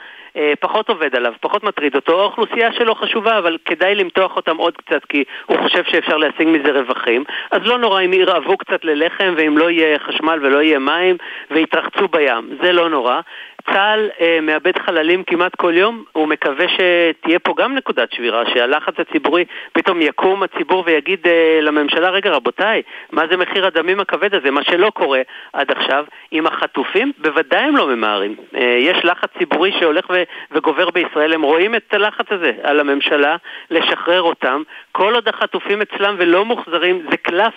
פחות 0.61 0.89
עובד 0.89 1.17
עליו, 1.17 1.33
פחות 1.41 1.65
מטריד 1.65 1.95
אותו. 1.95 2.21
האוכלוסייה 2.21 2.73
שלו 2.73 2.95
חשובה, 2.95 3.39
אבל 3.39 3.59
כדאי 3.65 3.95
למתוח 3.95 4.37
אותם 4.37 4.57
עוד 4.57 4.77
קצת, 4.77 5.05
כי 5.05 5.25
הוא 5.47 5.57
חושב 5.62 5.85
שאפשר 5.85 6.17
להשיג 6.17 6.49
מזה 6.49 6.73
רווחים. 6.73 7.25
אז 7.51 7.61
לא 7.65 7.79
נורא 7.79 8.03
אם 8.03 8.12
ירעבו 8.12 8.57
קצת 8.57 8.85
ללחם, 8.85 9.35
ואם 9.37 9.59
לא 9.59 9.71
יהיה 9.71 9.99
חשמל 9.99 10.39
ולא 10.43 10.62
יהיה 10.62 10.79
מים, 10.79 11.17
ויתרחצו 11.51 12.09
בים. 12.09 12.59
זה 12.62 12.73
לא 12.73 12.89
נורא. 12.89 13.21
צה"ל 13.67 14.09
אה, 14.21 14.39
מאבד 14.43 14.79
חללים 14.79 15.25
כמעט 15.25 15.55
כל 15.57 15.73
יום, 15.77 16.05
הוא 16.12 16.29
מקווה 16.29 16.67
שתהיה 16.69 17.39
פה 17.39 17.55
גם 17.57 17.75
נקודת 17.75 18.12
שבירה, 18.12 18.43
שהלחץ 18.55 18.95
הציבורי, 18.99 19.45
פתאום 19.73 20.01
יקום 20.01 20.43
הציבור 20.43 20.83
ויגיד 20.87 21.27
אה, 21.27 21.59
לממשלה, 21.62 22.11
רגע 22.11 22.31
רבותיי, 22.31 22.83
מה 23.12 23.23
זה 23.31 23.37
מחיר 23.37 23.67
הדמים 23.67 24.01
הכבד 24.01 24.35
הזה? 24.35 24.51
מה 24.51 24.62
שלא 24.62 24.91
קורה 24.91 25.21
עד 25.53 25.71
עכשיו. 25.71 26.05
עם 26.31 26.47
החטופים, 26.47 27.12
בוודאי 27.19 27.65
הם 27.65 27.77
לא 27.77 27.87
ממהרים. 27.87 28.35
אה, 28.57 28.77
יש 28.79 29.05
לחץ 29.05 29.29
ציבורי 29.39 29.73
שהולך 29.81 30.07
ו- 30.11 30.22
וגובר 30.50 30.91
בישראל, 30.91 31.33
הם 31.33 31.43
רואים 31.43 31.75
את 31.75 31.95
הלחץ 31.95 32.26
הזה 32.31 32.52
על 32.62 32.81
הממשלה 32.81 33.37
לשחרר 33.71 34.23
אותם. 34.23 34.62
כל 34.93 35.14
עוד 35.14 35.29
החטופים 35.29 35.83
אצלם 35.83 36.14
ולא 36.19 36.45
מוחזרים, 36.45 37.07
זה 37.11 37.17
קלף. 37.17 37.55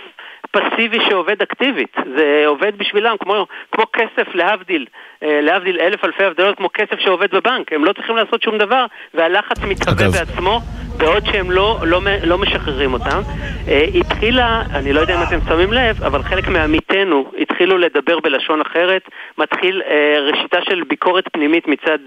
פסיבי 0.55 0.97
שעובד 1.09 1.41
אקטיבית, 1.41 1.95
זה 2.17 2.43
עובד 2.45 2.77
בשבילם 2.77 3.15
כמו, 3.19 3.47
כמו 3.71 3.83
כסף 3.93 4.35
להבדיל, 4.35 4.85
אה, 5.23 5.41
להבדיל 5.41 5.79
אלף 5.79 6.05
אלפי 6.05 6.23
הבדלות 6.23 6.57
כמו 6.57 6.69
כסף 6.73 6.99
שעובד 6.99 7.35
בבנק, 7.35 7.73
הם 7.73 7.85
לא 7.85 7.93
צריכים 7.93 8.15
לעשות 8.15 8.41
שום 8.41 8.57
דבר 8.57 8.85
והלחץ 9.13 9.59
מתהווה 9.67 10.09
בעצמו 10.09 10.59
בעוד 10.97 11.25
שהם 11.25 11.51
לא, 11.51 11.77
לא, 11.83 12.01
לא 12.23 12.37
משחררים 12.37 12.93
אותם. 12.93 13.21
אה, 13.67 13.85
התחילה, 13.95 14.61
אני 14.73 14.93
לא 14.93 14.99
יודע 14.99 15.15
אם 15.15 15.23
אתם 15.27 15.39
שמים 15.49 15.73
לב, 15.73 16.03
אבל 16.03 16.23
חלק 16.23 16.47
מעמיתינו 16.47 17.31
התחילו 17.37 17.77
לדבר 17.77 18.19
בלשון 18.19 18.61
אחרת, 18.61 19.09
מתחיל 19.37 19.81
אה, 19.81 20.19
ראשיתה 20.19 20.57
של 20.69 20.83
ביקורת 20.87 21.23
פנימית 21.33 21.67
מצד 21.67 21.99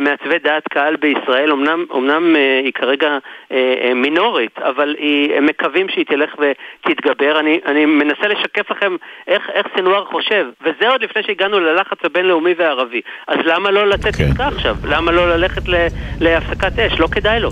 מעצבי 0.00 0.38
דעת 0.38 0.68
קהל 0.68 0.96
בישראל, 0.96 1.52
אמנם, 1.52 1.84
אמנם 1.94 2.36
היא 2.64 2.72
כרגע 2.72 3.18
מינורית, 3.94 4.58
אבל 4.58 4.96
היא, 4.98 5.34
הם 5.34 5.46
מקווים 5.46 5.88
שהיא 5.88 6.04
תלך 6.04 6.34
ותתגבר. 6.38 7.40
אני, 7.40 7.60
אני 7.68 7.86
מנסה 7.86 8.28
לשקף 8.28 8.70
לכם 8.70 8.96
איך, 9.28 9.42
איך 9.54 9.66
סנוואר 9.76 10.04
חושב, 10.04 10.44
וזה 10.60 10.88
עוד 10.88 11.02
לפני 11.02 11.22
שהגענו 11.22 11.60
ללחץ 11.60 11.98
הבינלאומי 12.04 12.54
והערבי. 12.58 13.00
אז 13.28 13.38
למה 13.44 13.70
לא 13.70 13.88
לתת 13.88 14.14
okay. 14.14 14.22
עסקה 14.22 14.46
עכשיו? 14.46 14.76
למה 14.84 15.12
לא 15.12 15.36
ללכת 15.36 15.62
להפסקת 16.20 16.78
אש? 16.78 17.00
לא 17.00 17.06
כדאי 17.06 17.40
לו. 17.40 17.50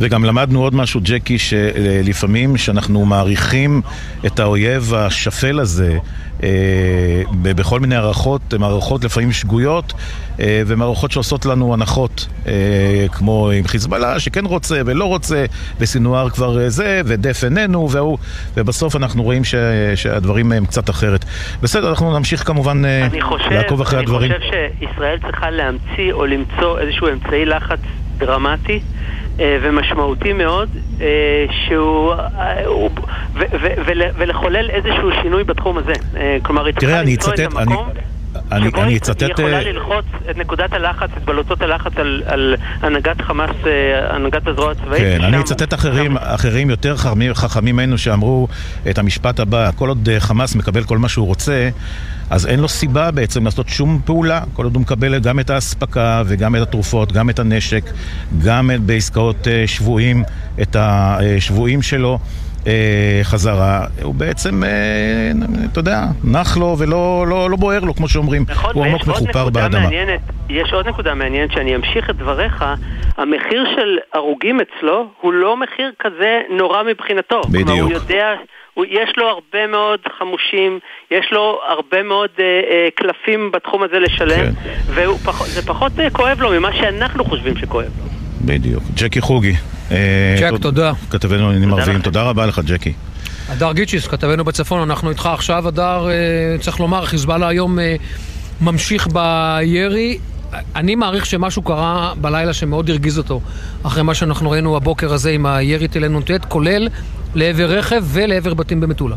וגם 0.00 0.24
למדנו 0.24 0.62
עוד 0.62 0.74
משהו, 0.74 1.00
ג'קי, 1.04 1.38
שלפעמים 1.38 2.56
שאנחנו 2.56 3.04
מעריכים 3.04 3.82
את 4.26 4.38
האויב 4.38 4.94
השפל 4.94 5.60
הזה 5.60 5.98
בכל 7.42 7.80
מיני 7.80 7.96
הערכות, 7.96 8.54
מערכות 8.54 9.04
לפעמים 9.04 9.32
שגויות 9.32 9.92
אה, 10.40 10.62
ומערכות 10.66 11.10
שעושות 11.10 11.46
לנו 11.46 11.74
הנחות, 11.74 12.26
אה, 12.46 13.06
כמו 13.12 13.50
עם 13.50 13.66
חיזבאללה 13.66 14.20
שכן 14.20 14.44
רוצה 14.44 14.80
ולא 14.86 15.04
רוצה, 15.04 15.44
וסינואר 15.80 16.30
כבר 16.30 16.68
זה, 16.68 17.00
ודף 17.04 17.40
איננו, 17.44 17.90
והוא, 17.90 18.18
ובסוף 18.56 18.96
אנחנו 18.96 19.22
רואים 19.22 19.44
ש, 19.44 19.54
שהדברים 19.94 20.52
הם 20.52 20.66
קצת 20.66 20.90
אחרת. 20.90 21.24
בסדר, 21.62 21.90
אנחנו 21.90 22.18
נמשיך 22.18 22.46
כמובן 22.46 22.82
חושב, 23.20 23.50
לעקוב 23.50 23.80
אחרי 23.80 23.98
אני 23.98 24.04
הדברים. 24.04 24.32
אני 24.32 24.40
חושב 24.40 24.50
שישראל 24.78 25.18
צריכה 25.18 25.50
להמציא 25.50 26.12
או 26.12 26.26
למצוא 26.26 26.78
איזשהו 26.78 27.08
אמצעי 27.08 27.44
לחץ 27.44 27.80
דרמטי. 28.18 28.80
אה, 29.40 29.58
ומשמעותי 29.62 30.32
מאוד, 30.32 30.68
אה, 31.00 31.06
שהוא... 31.66 32.12
אה, 32.12 32.62
ולחולל 34.18 34.70
איזשהו 34.70 35.10
שינוי 35.22 35.44
בתחום 35.44 35.78
הזה. 35.78 35.92
כלומר, 36.42 36.64
היא 36.64 36.74
צריכה 36.74 37.02
למצוא 37.02 37.34
את 37.34 37.38
המקום... 37.38 37.90
אני, 37.94 38.00
שבו 38.34 38.82
אני 38.82 38.96
אצטט... 38.96 39.22
היא 39.22 39.30
יכולה 39.30 39.60
ללחוץ 39.60 40.04
את 40.30 40.36
נקודת 40.36 40.72
הלחץ, 40.72 41.08
את 41.16 41.24
בלוטות 41.24 41.62
הלחץ 41.62 41.92
על, 41.96 42.22
על 42.26 42.56
הנהגת 42.82 43.20
חמאס, 43.20 43.50
הנהגת 44.10 44.46
הזרוע 44.46 44.70
הצבאית. 44.70 45.02
כן, 45.02 45.24
אני 45.24 45.40
אצטט 45.40 45.74
אחרים, 45.74 46.16
אחרים 46.16 46.70
יותר 46.70 46.96
חכמים, 46.96 47.34
חכמים 47.34 47.76
ממנו 47.76 47.98
שאמרו 47.98 48.48
את 48.90 48.98
המשפט 48.98 49.40
הבא, 49.40 49.70
כל 49.76 49.88
עוד 49.88 50.08
חמאס 50.18 50.54
מקבל 50.54 50.84
כל 50.84 50.98
מה 50.98 51.08
שהוא 51.08 51.26
רוצה, 51.26 51.68
אז 52.30 52.46
אין 52.46 52.60
לו 52.60 52.68
סיבה 52.68 53.10
בעצם 53.10 53.44
לעשות 53.44 53.68
שום 53.68 54.00
פעולה, 54.04 54.40
כל 54.52 54.64
עוד 54.64 54.74
הוא 54.74 54.82
מקבל 54.82 55.18
גם 55.18 55.40
את 55.40 55.50
האספקה 55.50 56.22
וגם 56.26 56.56
את 56.56 56.60
התרופות, 56.60 57.12
גם 57.12 57.30
את 57.30 57.38
הנשק, 57.38 57.90
גם 58.44 58.70
בעסקאות 58.86 59.48
אה, 59.48 59.66
שבויים, 59.66 60.24
את 60.62 60.76
השבויים 60.78 61.82
שלו. 61.82 62.18
אה, 62.66 63.20
חזרה, 63.22 63.86
הוא 64.02 64.14
בעצם, 64.14 64.64
אה, 64.64 64.68
אתה 65.72 65.80
יודע, 65.80 66.04
נח 66.24 66.56
לו 66.56 66.76
ולא 66.78 67.24
לא, 67.28 67.50
לא 67.50 67.56
בוער 67.56 67.80
לו, 67.80 67.94
כמו 67.94 68.08
שאומרים. 68.08 68.44
נכון, 68.48 68.74
הוא 68.74 68.84
עמוק 68.84 69.06
מחופר 69.06 69.48
באדמה. 69.50 69.80
מעניינת, 69.80 70.20
יש 70.48 70.72
עוד 70.72 70.88
נקודה 70.88 71.14
מעניינת, 71.14 71.52
שאני 71.52 71.76
אמשיך 71.76 72.10
את 72.10 72.16
דבריך, 72.16 72.64
המחיר 73.16 73.64
של 73.76 73.98
הרוגים 74.12 74.58
אצלו 74.60 75.06
הוא 75.20 75.32
לא 75.32 75.56
מחיר 75.56 75.92
כזה 75.98 76.40
נורא 76.50 76.82
מבחינתו. 76.82 77.40
בדיוק. 77.40 77.68
כלומר, 77.68 77.82
הוא 77.82 77.92
יודע... 77.92 78.34
הוא, 78.74 78.84
יש 78.88 79.12
לו 79.16 79.28
הרבה 79.28 79.66
מאוד 79.66 80.00
חמושים, 80.18 80.78
יש 81.10 81.32
לו 81.32 81.60
הרבה 81.68 82.02
מאוד 82.02 82.30
אה, 82.38 82.44
אה, 82.44 82.88
קלפים 82.94 83.50
בתחום 83.52 83.82
הזה 83.82 83.98
לשלם, 83.98 84.52
כן. 84.64 84.70
וזה 84.86 85.62
פחות 85.66 85.92
אה, 85.98 86.10
כואב 86.10 86.40
לו 86.40 86.50
ממה 86.50 86.72
שאנחנו 86.72 87.24
חושבים 87.24 87.56
שכואב 87.56 87.90
לו. 87.98 88.09
בדיוק. 88.40 88.82
ג'קי 88.94 89.20
חוגי. 89.20 89.54
ג'ק, 90.40 90.52
תודה. 90.60 90.92
כתבנו 91.10 91.46
לעניינים 91.46 91.74
ערביים, 91.74 92.00
תודה 92.00 92.22
רבה 92.22 92.46
לך, 92.46 92.60
ג'קי. 92.66 92.92
הדר 93.48 93.72
גיצ'יס, 93.72 94.08
כתבנו 94.08 94.44
בצפון, 94.44 94.80
אנחנו 94.90 95.10
איתך 95.10 95.26
עכשיו, 95.26 95.68
הדר, 95.68 96.06
צריך 96.60 96.80
לומר, 96.80 97.04
חיזבאללה 97.04 97.48
היום 97.48 97.78
ממשיך 98.60 99.08
בירי. 99.12 100.18
אני 100.76 100.94
מעריך 100.94 101.26
שמשהו 101.26 101.62
קרה 101.62 102.12
בלילה 102.16 102.52
שמאוד 102.52 102.90
הרגיז 102.90 103.18
אותו, 103.18 103.40
אחרי 103.86 104.02
מה 104.02 104.14
שאנחנו 104.14 104.50
ראינו 104.50 104.76
הבוקר 104.76 105.12
הזה 105.12 105.30
עם 105.30 105.46
הירי 105.46 105.88
טילי 105.88 106.08
נ"ט, 106.08 106.30
כולל 106.48 106.88
לעבר 107.34 107.64
רכב 107.64 108.02
ולעבר 108.04 108.54
בתים 108.54 108.80
במטולה. 108.80 109.16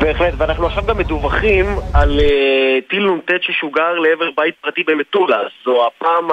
בהחלט, 0.00 0.34
ואנחנו 0.38 0.66
עכשיו 0.66 0.84
גם 0.86 0.98
מדווחים 0.98 1.66
על 1.92 2.20
uh, 2.20 2.90
טיל 2.90 3.10
נ"ט 3.10 3.30
ששוגר 3.42 3.92
לעבר 3.92 4.30
בית 4.36 4.54
פרטי 4.62 4.82
במטולה. 4.86 5.38
זו 5.64 5.86
הפעם 5.86 6.28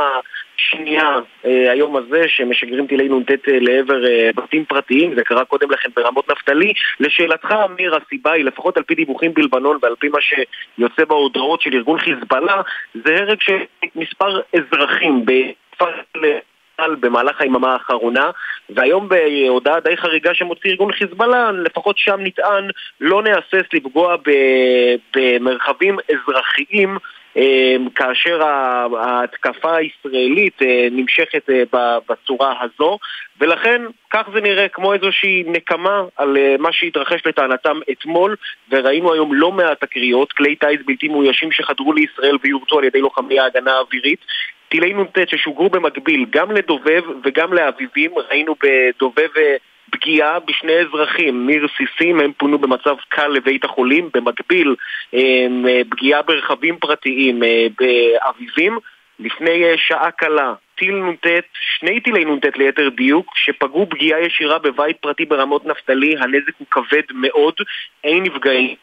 השנייה 0.59 1.17
uh, 1.17 1.47
היום 1.47 1.95
הזה 1.95 2.23
שמשגרים 2.27 2.87
טילי 2.87 3.09
נ"ט 3.09 3.31
uh, 3.31 3.51
לעבר 3.61 4.03
uh, 4.03 4.41
בתים 4.41 4.65
פרטיים, 4.65 5.15
זה 5.15 5.23
קרה 5.23 5.45
קודם 5.45 5.71
לכן 5.71 5.89
ברמות 5.95 6.31
נפתלי. 6.31 6.73
לשאלתך, 6.99 7.55
אמיר, 7.65 7.95
הסיבה 7.95 8.31
היא, 8.31 8.45
לפחות 8.45 8.77
על 8.77 8.83
פי 8.83 8.95
דיווחים 8.95 9.33
בלבנון 9.33 9.77
ועל 9.81 9.95
פי 9.99 10.07
מה 10.09 10.19
שיוצא 10.21 11.05
בהודעות 11.05 11.61
של 11.61 11.73
ארגון 11.73 11.99
חיזבאללה, 11.99 12.61
זה 13.05 13.15
הרג 13.15 13.41
של 13.41 13.57
מספר 13.95 14.41
אזרחים 14.53 15.25
בכפר... 15.25 15.91
במהלך 16.99 17.41
היממה 17.41 17.73
האחרונה 17.73 18.31
והיום 18.69 19.09
בהודעה 19.09 19.79
די 19.79 19.97
חריגה 19.97 20.33
שמוציא 20.33 20.69
ארגון 20.71 20.91
חיזבאללה, 20.91 21.51
לפחות 21.51 21.97
שם 21.97 22.19
נטען 22.19 22.69
לא 23.01 23.23
נהסס 23.23 23.67
לפגוע 23.73 24.15
במרחבים 25.15 25.97
אזרחיים 26.09 26.97
כאשר 27.95 28.43
ההתקפה 28.99 29.75
הישראלית 29.75 30.61
אה, 30.61 30.87
נמשכת 30.91 31.49
אה, 31.49 31.63
בצורה 32.09 32.53
הזו 32.61 32.97
ולכן 33.39 33.81
כך 34.09 34.29
זה 34.33 34.41
נראה 34.41 34.67
כמו 34.67 34.93
איזושהי 34.93 35.43
נקמה 35.47 36.03
על 36.15 36.37
אה, 36.37 36.55
מה 36.59 36.69
שהתרחש 36.71 37.25
לטענתם 37.25 37.79
אתמול 37.91 38.35
וראינו 38.71 39.13
היום 39.13 39.33
לא 39.33 39.51
מעט 39.51 39.79
תקריות, 39.79 40.33
כלי 40.33 40.55
טיס 40.55 40.79
בלתי 40.85 41.07
מאוישים 41.07 41.51
שחדרו 41.51 41.93
לישראל 41.93 42.37
ויורצו 42.43 42.77
על 42.77 42.83
ידי 42.83 43.01
לוחמי 43.01 43.39
ההגנה 43.39 43.71
האווירית 43.73 44.19
טילי 44.69 44.93
נ"ט 44.93 45.17
ששוגרו 45.27 45.69
במקביל 45.69 46.25
גם 46.29 46.51
לדובב 46.51 47.01
וגם 47.23 47.53
לאביבים, 47.53 48.11
ראינו 48.29 48.55
בדובב 48.63 49.29
פגיעה 49.91 50.39
בשני 50.39 50.73
אזרחים 50.73 51.47
מרסיסים, 51.47 52.19
הם 52.19 52.31
פונו 52.37 52.57
במצב 52.57 52.95
קל 53.09 53.27
לבית 53.27 53.65
החולים, 53.65 54.09
במקביל 54.13 54.75
פגיעה 55.89 56.21
ברכבים 56.21 56.77
פרטיים 56.79 57.39
באביבים. 57.79 58.77
לפני 59.19 59.63
שעה 59.77 60.11
קלה, 60.11 60.53
טיל 60.77 60.95
נ"ט, 60.95 61.27
שני 61.79 61.99
טילי 61.99 62.25
נ"ט 62.25 62.57
ליתר 62.57 62.89
דיוק, 62.89 63.33
שפגעו 63.35 63.87
פגיעה 63.89 64.21
ישירה 64.21 64.59
בבית 64.59 64.97
פרטי 64.97 65.25
ברמות 65.25 65.65
נפתלי, 65.65 66.15
הנזק 66.19 66.53
הוא 66.57 66.67
כבד 66.71 67.03
מאוד, 67.11 67.53
אין 68.03 68.23
נפגעים, 68.23 68.75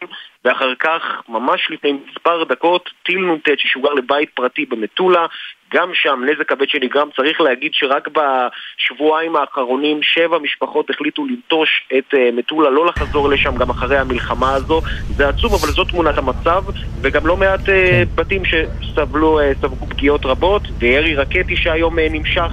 ואחר 0.44 0.74
כך, 0.74 1.22
ממש 1.28 1.70
לפני 1.70 1.92
מספר 1.92 2.44
דקות, 2.44 2.90
טיל 3.02 3.18
נ"ט 3.18 3.48
ששוגר 3.58 3.92
לבית 3.92 4.30
פרטי 4.34 4.66
במטולה, 4.66 5.26
גם 5.74 5.90
שם 5.94 6.20
נזק 6.26 6.48
כבד 6.48 6.68
שנגרם, 6.68 7.08
צריך 7.16 7.40
להגיד 7.40 7.74
שרק 7.74 8.08
בשבועיים 8.08 9.36
האחרונים 9.36 10.02
שבע 10.02 10.38
משפחות 10.38 10.90
החליטו 10.90 11.26
לנטוש 11.26 11.88
את 11.98 12.14
uh, 12.14 12.18
מטולה, 12.32 12.70
לא 12.70 12.86
לחזור 12.86 13.28
לשם 13.28 13.56
גם 13.56 13.70
אחרי 13.70 13.98
המלחמה 13.98 14.54
הזו. 14.54 14.80
זה 15.16 15.28
עצוב, 15.28 15.54
אבל 15.54 15.72
זו 15.72 15.84
תמונת 15.84 16.18
המצב, 16.18 16.64
וגם 17.02 17.26
לא 17.26 17.36
מעט 17.36 17.60
uh, 17.60 17.72
בתים 18.14 18.42
שסבלו, 18.44 19.40
ספגו 19.60 19.86
פגיעות 19.86 20.26
רבות, 20.26 20.62
וירי 20.78 21.14
רקטי 21.14 21.56
שהיום 21.56 21.81
uh, 21.90 22.12
נמשך 22.12 22.52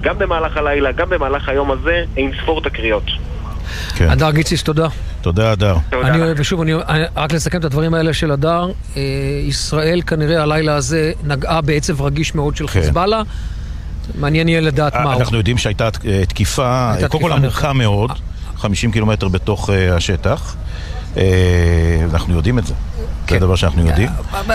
גם 0.00 0.18
במהלך 0.18 0.56
הלילה, 0.56 0.92
גם 0.92 1.10
במהלך 1.10 1.48
היום 1.48 1.70
הזה, 1.70 2.04
אין 2.16 2.32
ספור 2.42 2.60
תקריות. 2.60 3.04
כן. 3.94 4.10
הדר 4.10 4.30
גיציס, 4.30 4.62
תודה. 4.62 4.88
תודה, 5.20 5.52
הדר. 5.52 5.76
אני, 5.92 6.18
ושוב, 6.36 6.60
אני, 6.60 6.72
רק 7.16 7.32
לסכם 7.32 7.58
את 7.58 7.64
הדברים 7.64 7.94
האלה 7.94 8.12
של 8.12 8.30
הדר, 8.30 8.66
אה, 8.96 9.02
ישראל 9.46 10.02
כנראה 10.06 10.42
הלילה 10.42 10.74
הזה 10.74 11.12
נגעה 11.24 11.60
בעצב 11.60 12.02
רגיש 12.02 12.34
מאוד 12.34 12.56
של 12.56 12.66
כן. 12.66 12.72
חיזבאללה. 12.72 13.22
מעניין 14.18 14.48
יהיה 14.48 14.60
לדעת 14.60 14.94
מה 14.94 15.12
הוא. 15.12 15.20
אנחנו 15.20 15.36
יודעים 15.36 15.58
שהייתה 15.58 15.88
אה, 16.06 16.26
תקיפה, 16.26 16.92
קודם 17.08 17.22
כל 17.22 17.32
עמוקה 17.32 17.72
מאוד, 17.72 18.10
50 18.56 18.92
קילומטר 18.92 19.28
בתוך 19.28 19.70
אה, 19.70 19.96
השטח. 19.96 20.56
אנחנו 22.12 22.34
יודעים 22.34 22.58
את 22.58 22.66
זה. 22.66 22.74
זה 23.30 23.36
כן. 23.36 23.40
דבר 23.40 23.56
שאנחנו 23.56 23.86
יודעים. 23.86 24.08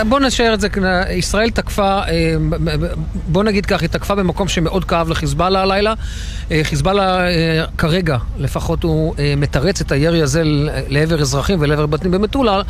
בוא 0.08 0.20
נשאר 0.20 0.54
את 0.54 0.60
זה, 0.60 0.68
ישראל 1.10 1.50
תקפה, 1.50 1.98
אה, 2.08 2.34
בוא 3.28 3.44
נגיד 3.44 3.66
כך, 3.66 3.80
היא 3.80 3.88
תקפה 3.88 4.14
במקום 4.14 4.48
שמאוד 4.48 4.84
כאב 4.84 5.08
לחיזבאללה 5.08 5.62
הלילה. 5.62 5.94
אה, 6.50 6.60
חיזבאללה 6.62 7.28
אה, 7.28 7.64
כרגע, 7.78 8.16
לפחות 8.38 8.82
הוא 8.82 9.14
מתרץ 9.36 9.80
את 9.80 9.92
הירי 9.92 10.22
הזה 10.22 10.42
לעבר 10.88 11.20
אזרחים 11.20 11.58
ולעבר 11.60 11.86
בתים 11.86 12.10
במטולה. 12.10 12.62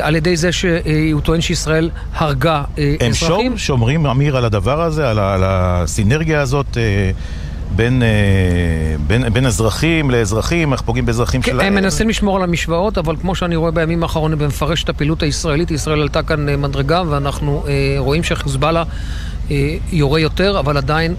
על 0.00 0.16
ידי 0.16 0.36
זה 0.36 0.52
שהוא 0.52 1.20
טוען 1.20 1.40
שישראל 1.40 1.90
הרגה 2.14 2.62
אזרחים. 3.10 3.52
הם 3.52 3.58
שומרים, 3.58 4.06
אמיר, 4.06 4.36
על 4.36 4.44
הדבר 4.44 4.82
הזה, 4.82 5.10
על 5.10 5.42
הסינרגיה 5.44 6.40
הזאת 6.40 6.76
בין, 7.80 8.02
אה, 8.02 8.08
בין, 9.06 9.32
בין 9.32 9.46
אזרחים 9.46 10.10
לאזרחים, 10.10 10.72
איך 10.72 10.80
פוגעים 10.80 11.06
באזרחים 11.06 11.42
כן, 11.42 11.52
שלהם. 11.52 11.66
הם 11.66 11.74
מנסים 11.74 12.08
לשמור 12.08 12.36
על 12.36 12.42
המשוואות, 12.42 12.98
אבל 12.98 13.16
כמו 13.20 13.34
שאני 13.34 13.56
רואה 13.56 13.70
בימים 13.70 14.02
האחרונים 14.02 14.38
ומפרש 14.40 14.84
את 14.84 14.88
הפעילות 14.88 15.22
הישראלית, 15.22 15.70
ישראל 15.70 16.00
עלתה 16.00 16.22
כאן 16.22 16.48
אה, 16.48 16.56
מדרגה, 16.56 17.02
ואנחנו 17.08 17.64
אה, 17.68 17.72
רואים 17.98 18.22
שחיזבאללה 18.22 18.84
אה, 19.50 19.76
יורה 19.92 20.20
יותר, 20.20 20.58
אבל 20.58 20.76
עדיין... 20.76 21.14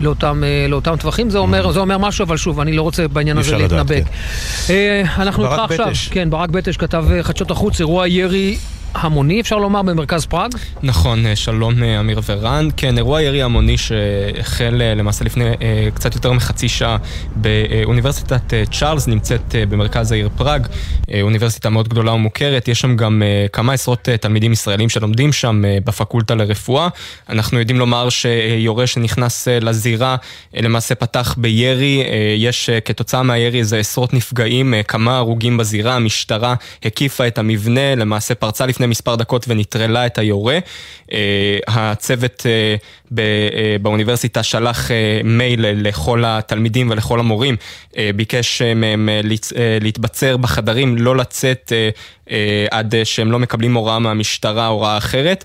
לאותם, 0.00 0.42
אה, 0.44 0.66
לאותם 0.68 0.96
טווחים, 0.96 1.30
זה 1.30 1.38
אומר, 1.38 1.68
mm-hmm. 1.68 1.72
זה 1.72 1.80
אומר 1.80 1.98
משהו, 1.98 2.24
אבל 2.24 2.36
שוב, 2.36 2.60
אני 2.60 2.72
לא 2.72 2.82
רוצה 2.82 3.08
בעניין 3.08 3.38
הזה 3.38 3.56
להתנבק. 3.56 4.02
כן. 4.66 4.74
אה, 4.74 5.02
אנחנו 5.18 5.44
איתך 5.44 5.58
עכשיו, 5.58 5.92
כן, 6.10 6.30
ברק 6.30 6.50
בטש 6.50 6.76
כתב 6.76 7.04
חדשות 7.22 7.50
החוץ, 7.50 7.80
אירוע 7.80 8.08
ירי 8.08 8.56
המוני, 8.94 9.40
אפשר 9.40 9.56
לומר, 9.58 9.82
במרכז 9.82 10.26
פראג? 10.26 10.50
נכון, 10.82 11.26
אה, 11.26 11.36
שלום 11.36 11.82
אה, 11.82 12.00
אמיר 12.00 12.20
ורן. 12.26 12.68
כן, 12.76 12.98
אירוע 12.98 13.22
ירי 13.22 13.42
המוני 13.42 13.78
שהחל 13.78 14.82
אה, 14.82 14.94
למעשה 14.94 15.24
לפני 15.24 15.44
קצת 15.94 16.14
יותר 16.14 16.32
מחצי 16.32 16.68
שעה 16.68 16.96
באוניברסיטת 17.36 18.54
צ'ארלס, 18.72 19.06
נמצאת 19.06 19.54
במרכז 19.68 20.12
העיר 20.12 20.28
פראג, 20.36 20.66
אוניברסיטה 21.22 21.70
מאוד 21.70 21.88
גדולה 21.88 22.12
ומוכרת. 22.12 22.68
יש 22.68 22.80
שם 22.80 22.96
גם 22.96 23.22
כמה 23.52 23.72
עשרות 23.72 24.08
תלמידים 24.20 24.52
ישראלים 24.52 24.88
שלומדים 24.88 25.32
שם 25.32 25.62
בפקולטה 25.84 26.34
לרפואה. 26.34 26.88
אנחנו 27.28 27.58
יודעים 27.58 27.78
לומר 27.78 28.08
שיורה 28.08 28.86
שנכנס 28.86 29.48
לזירה 29.48 30.16
למעשה 30.54 30.94
פתח 30.94 31.34
בירי, 31.38 32.04
יש 32.36 32.70
כתוצאה 32.84 33.22
מהירי 33.22 33.58
איזה 33.58 33.78
עשרות 33.78 34.14
נפגעים, 34.14 34.74
כמה 34.88 35.16
הרוגים 35.16 35.56
בזירה, 35.56 35.96
המשטרה 35.96 36.54
הקיפה 36.84 37.26
את 37.26 37.38
המבנה, 37.38 37.94
למעשה 37.94 38.34
פרצה 38.34 38.66
לפני... 38.66 38.79
לפני 38.80 38.90
מספר 38.90 39.14
דקות 39.14 39.44
ונטרלה 39.48 40.06
את 40.06 40.18
היורה. 40.18 40.58
אה, 41.12 41.58
הצוות 41.66 42.46
אה, 42.46 42.76
אה, 43.18 43.76
באוניברסיטה 43.82 44.42
שלח 44.42 44.90
מייל 45.24 45.66
לכל 45.66 46.24
התלמידים 46.26 46.90
ולכל 46.90 47.20
המורים, 47.20 47.56
ביקש 48.16 48.62
מהם 48.62 49.08
להתבצר 49.80 50.36
בחדרים, 50.36 50.98
לא 50.98 51.16
לצאת 51.16 51.72
עד 52.70 52.94
שהם 53.04 53.32
לא 53.32 53.38
מקבלים 53.38 53.74
הוראה 53.74 53.98
מהמשטרה, 53.98 54.66
הוראה 54.66 54.98
אחרת. 54.98 55.44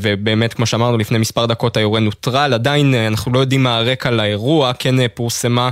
ובאמת, 0.00 0.54
כמו 0.54 0.66
שאמרנו 0.66 0.98
לפני 0.98 1.18
מספר 1.18 1.46
דקות, 1.46 1.76
היורה 1.76 2.00
נוטרל. 2.00 2.54
עדיין 2.54 2.94
אנחנו 2.94 3.32
לא 3.32 3.38
יודעים 3.38 3.62
מה 3.62 3.76
הרקע 3.76 4.10
לאירוע, 4.10 4.72
כן 4.78 5.08
פורסמה 5.14 5.70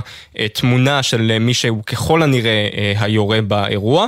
תמונה 0.53 1.03
של 1.03 1.37
מי 1.39 1.53
שהוא 1.53 1.83
ככל 1.83 2.23
הנראה 2.23 2.93
היורה 2.99 3.41
באירוע. 3.41 4.07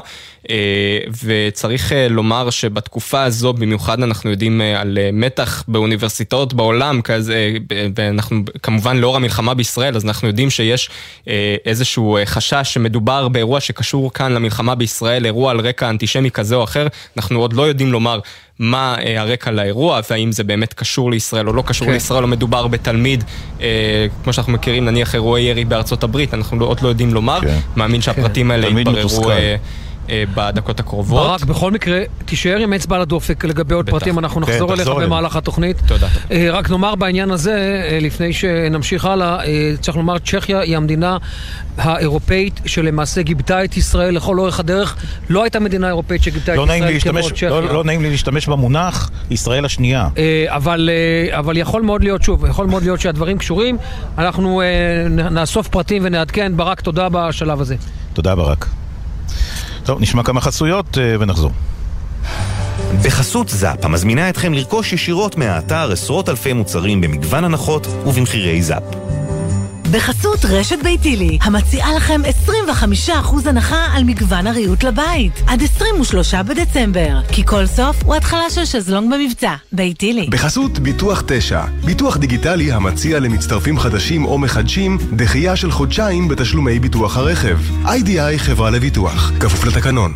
וצריך 1.24 1.92
לומר 2.10 2.50
שבתקופה 2.50 3.24
הזו, 3.24 3.54
במיוחד 3.54 4.04
אנחנו 4.04 4.30
יודעים 4.30 4.62
על 4.78 4.98
מתח 5.14 5.64
באוניברסיטאות 5.68 6.54
בעולם 6.54 7.02
כזה, 7.02 7.54
ואנחנו 7.96 8.42
כמובן 8.64 8.98
לאור 8.98 9.16
המלחמה 9.16 9.54
בישראל, 9.54 9.96
אז 9.96 10.06
אנחנו 10.06 10.28
יודעים 10.28 10.50
שיש 10.50 10.90
אה, 11.28 11.56
איזשהו 11.66 12.18
אה, 12.18 12.26
חשש 12.26 12.74
שמדובר 12.74 13.28
באירוע 13.28 13.60
שקשור 13.60 14.14
כאן 14.14 14.32
למלחמה 14.32 14.76
בישראל, 14.76 15.26
אירוע 15.26 15.52
על 15.52 15.60
רקע 15.60 15.90
אנטישמי 15.90 16.32
כזה 16.32 16.56
או 16.56 16.64
אחר, 16.64 16.88
אנחנו 17.18 17.40
עוד 17.40 17.54
לא 17.54 17.64
יודעים 17.68 17.92
לומר 17.92 18.20
מה 18.60 18.96
אה, 19.06 19.22
הרקע 19.22 19.52
לאירוע, 19.52 20.00
והאם 20.10 20.32
זה 20.32 20.44
באמת 20.44 20.74
קשור 20.74 21.12
לישראל 21.12 21.48
או 21.48 21.54
לא 21.54 21.64
קשור 21.66 21.88
כן. 21.88 21.94
לישראל, 21.94 22.24
או 22.24 22.28
מדובר 22.28 22.68
בתלמיד, 22.68 23.24
אה, 23.62 24.08
כמו 24.24 24.34
שאנחנו 24.34 24.54
מכירים, 24.54 24.86
נניח 24.86 25.16
אירועי 25.16 25.44
ירי 25.44 25.66
בארצות 25.66 26.04
הברית, 26.04 26.34
אנחנו 26.34 26.66
עוד 26.66 26.82
לא 26.82 26.88
יודעים 26.88 27.14
לומר, 27.14 27.40
כן. 27.42 27.58
מאמין 27.76 28.02
שהפרטים 28.02 28.46
כן. 28.46 28.52
האלה 28.52 28.80
יתבררו... 28.80 29.32
אה, 30.10 30.24
בדקות 30.36 30.80
הקרובות. 30.80 31.28
ברק, 31.28 31.44
בכל 31.44 31.72
מקרה, 31.72 32.02
תישאר 32.26 32.58
עם 32.58 32.74
אצבע 32.74 32.96
על 32.96 33.02
הדופק 33.02 33.46
לגבי 33.46 33.76
עוד 33.76 33.86
בטח. 33.86 33.98
פרטים, 33.98 34.20
אנחנו 34.20 34.42
כן, 34.46 34.52
נחזור 34.52 34.74
אליך 34.74 34.88
אלינו. 34.88 35.02
במהלך 35.02 35.36
התוכנית. 35.36 35.78
תודה. 35.88 36.08
אה, 36.32 36.48
רק 36.52 36.70
נאמר 36.70 36.96
בעניין 36.96 37.32
הזה, 37.32 37.82
אה, 37.92 38.00
לפני 38.02 38.34
שנמשיך 38.34 39.06
הלאה, 39.06 39.46
אה, 39.46 39.72
צריך 39.82 39.98
לומר, 39.98 40.18
צ'כיה 40.20 40.60
היא 40.60 40.78
המדינה 40.78 41.18
האירופאית 41.78 42.62
שלמעשה 42.66 43.22
גיבתה 43.22 43.64
את 43.64 43.78
ישראל 43.78 44.16
לכל 44.16 44.40
אורך 44.40 44.60
הדרך. 44.60 44.96
לא 45.30 45.44
הייתה 45.44 45.60
מדינה 45.60 45.88
אירופאית 45.88 46.24
שגיבתה 46.24 46.54
את 46.54 46.58
לא 46.58 46.68
לי 46.68 46.76
ישראל 46.76 47.00
כמו 47.00 47.14
להשתמש, 47.14 47.32
צ'כיה. 47.32 47.50
לא, 47.50 47.74
לא 47.74 47.84
נעים 47.84 48.02
לי 48.02 48.10
להשתמש 48.10 48.48
במונח 48.48 49.12
ישראל 49.30 49.66
השנייה. 49.66 50.08
אה, 50.18 50.46
אבל, 50.48 50.90
אה, 51.32 51.40
אבל 51.40 51.58
יכול 51.58 51.82
מאוד 51.82 52.04
להיות, 52.04 52.24
שוב, 52.24 52.46
יכול 52.46 52.68
מאוד 52.68 52.84
להיות 52.84 53.00
שהדברים 53.00 53.38
קשורים. 53.38 53.78
אנחנו 54.18 54.62
אה, 54.62 55.08
נאסוף 55.30 55.68
פרטים 55.68 56.02
ונעדכן. 56.06 56.58
ברק, 56.58 56.82
תודה 56.82 57.08
בשלב 57.12 57.62
הזה. 57.62 57.76
תודה 58.14 58.36
ברק. 58.36 58.68
טוב, 59.88 60.02
נשמע 60.02 60.24
כמה 60.24 60.42
חסויות 60.42 60.98
אה, 60.98 61.16
ונחזור. 61.20 61.52
בחסות 63.04 63.50
זאפ, 63.50 63.86
המזמינה 63.86 64.30
אתכם 64.30 64.54
לרכוש 64.54 64.94
ישירות 64.94 65.38
מהאתר 65.38 65.92
עשרות 65.92 66.30
אלפי 66.30 66.54
מוצרים 66.54 67.02
במגוון 67.02 67.44
הנחות 67.44 67.88
ובמחירי 67.88 68.62
זאפ. 68.62 68.84
בחסות 69.92 70.46
רשת 70.46 70.78
ביתילי, 70.84 71.38
המציעה 71.42 71.96
לכם 71.96 72.22
25% 73.08 73.12
הנחה 73.46 73.86
על 73.94 74.04
מגוון 74.04 74.48
הריהוט 74.48 74.84
לבית. 74.84 75.42
עד 75.48 75.64
23 75.64 76.34
בדצמבר, 76.34 77.22
כי 77.32 77.46
כל 77.46 77.66
סוף 77.66 77.96
הוא 78.06 78.16
התחלה 78.16 78.50
של 78.50 78.66
שזלונג 78.66 79.14
במבצע. 79.14 79.54
ביתילי. 79.72 80.28
בחסות 80.32 80.80
ביטוח 80.80 81.24
9, 81.28 81.64
ביטוח 81.86 82.18
דיגיטלי 82.18 82.72
המציע 82.72 83.20
למצטרפים 83.20 83.80
חדשים 83.80 84.26
או 84.26 84.38
מחדשים 84.38 84.98
דחייה 85.16 85.56
של 85.56 85.72
חודשיים 85.72 86.28
בתשלומי 86.28 86.80
ביטוח 86.80 87.18
הרכב. 87.18 87.58
איי-די-איי 87.86 88.40
חברה 88.40 88.70
לביטוח, 88.70 89.32
כפוף 89.40 89.66
לתקנון. 89.66 90.14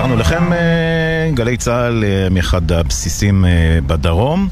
חזרנו 0.00 0.16
לכם, 0.16 0.52
אה, 0.52 1.30
גלי 1.34 1.56
צה"ל 1.56 2.04
אה, 2.04 2.28
מאחד 2.30 2.72
הבסיסים 2.72 3.44
אה, 3.44 3.78
בדרום, 3.86 4.48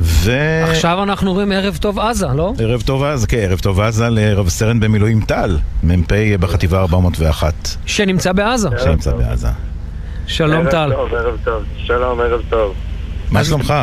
ו... 0.00 0.32
עכשיו 0.62 1.02
אנחנו 1.02 1.32
רואים 1.32 1.52
ערב 1.52 1.76
טוב 1.76 1.98
עזה, 1.98 2.26
לא? 2.34 2.52
ערב 2.58 2.82
טוב 2.82 3.02
עזה, 3.04 3.26
כן, 3.26 3.36
ערב 3.36 3.58
טוב 3.58 3.80
עזה 3.80 4.08
לרב 4.10 4.48
סרן 4.48 4.80
במילואים 4.80 5.20
טל, 5.20 5.58
מ"פ 5.82 6.12
בחטיבה 6.40 6.80
401, 6.80 7.54
שנמצא 7.86 8.32
בעזה. 8.32 8.68
שנמצא 8.84 9.12
בעזה. 9.12 9.48
שלום 10.26 10.70
טל. 10.70 10.76
ערב 10.76 11.08
טוב, 11.08 11.14
ערב 11.14 11.36
טוב. 11.44 11.62
שלום, 11.76 12.20
ערב 12.20 12.40
טוב. 12.50 12.74
מה 13.30 13.44
שלומך? 13.44 13.74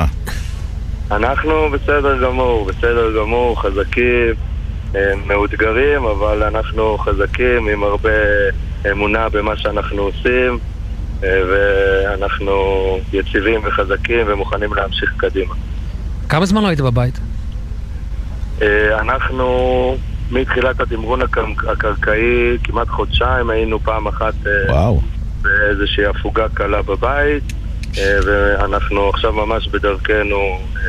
אנחנו 1.11 1.53
בסדר 1.71 2.23
גמור, 2.23 2.65
בסדר 2.65 3.21
גמור, 3.21 3.61
חזקים, 3.61 4.33
מאותגרים, 5.27 6.03
אבל 6.05 6.43
אנחנו 6.43 6.97
חזקים 6.97 7.67
עם 7.73 7.83
הרבה 7.83 8.09
אמונה 8.91 9.29
במה 9.29 9.57
שאנחנו 9.57 10.01
עושים, 10.01 10.59
ואנחנו 11.21 12.53
יציבים 13.13 13.61
וחזקים 13.63 14.25
ומוכנים 14.27 14.73
להמשיך 14.73 15.13
קדימה. 15.17 15.53
כמה 16.29 16.45
זמן 16.45 16.61
לא 16.61 16.67
היית 16.67 16.81
בבית? 16.81 17.19
אה, 18.61 18.99
אנחנו 18.99 19.97
מתחילת 20.31 20.79
התמרון 20.81 21.21
הקר- 21.21 21.71
הקרקעי, 21.71 22.57
כמעט 22.63 22.87
חודשיים, 22.87 23.49
היינו 23.49 23.79
פעם 23.79 24.07
אחת 24.07 24.33
אה, 24.47 24.51
וואו. 24.73 25.01
באיזושהי 25.41 26.05
הפוגה 26.05 26.45
קלה 26.53 26.81
בבית, 26.81 27.43
אה, 27.97 28.17
ואנחנו 28.25 29.09
עכשיו 29.09 29.33
ממש 29.33 29.67
בדרכנו 29.67 30.37
אה, 30.75 30.81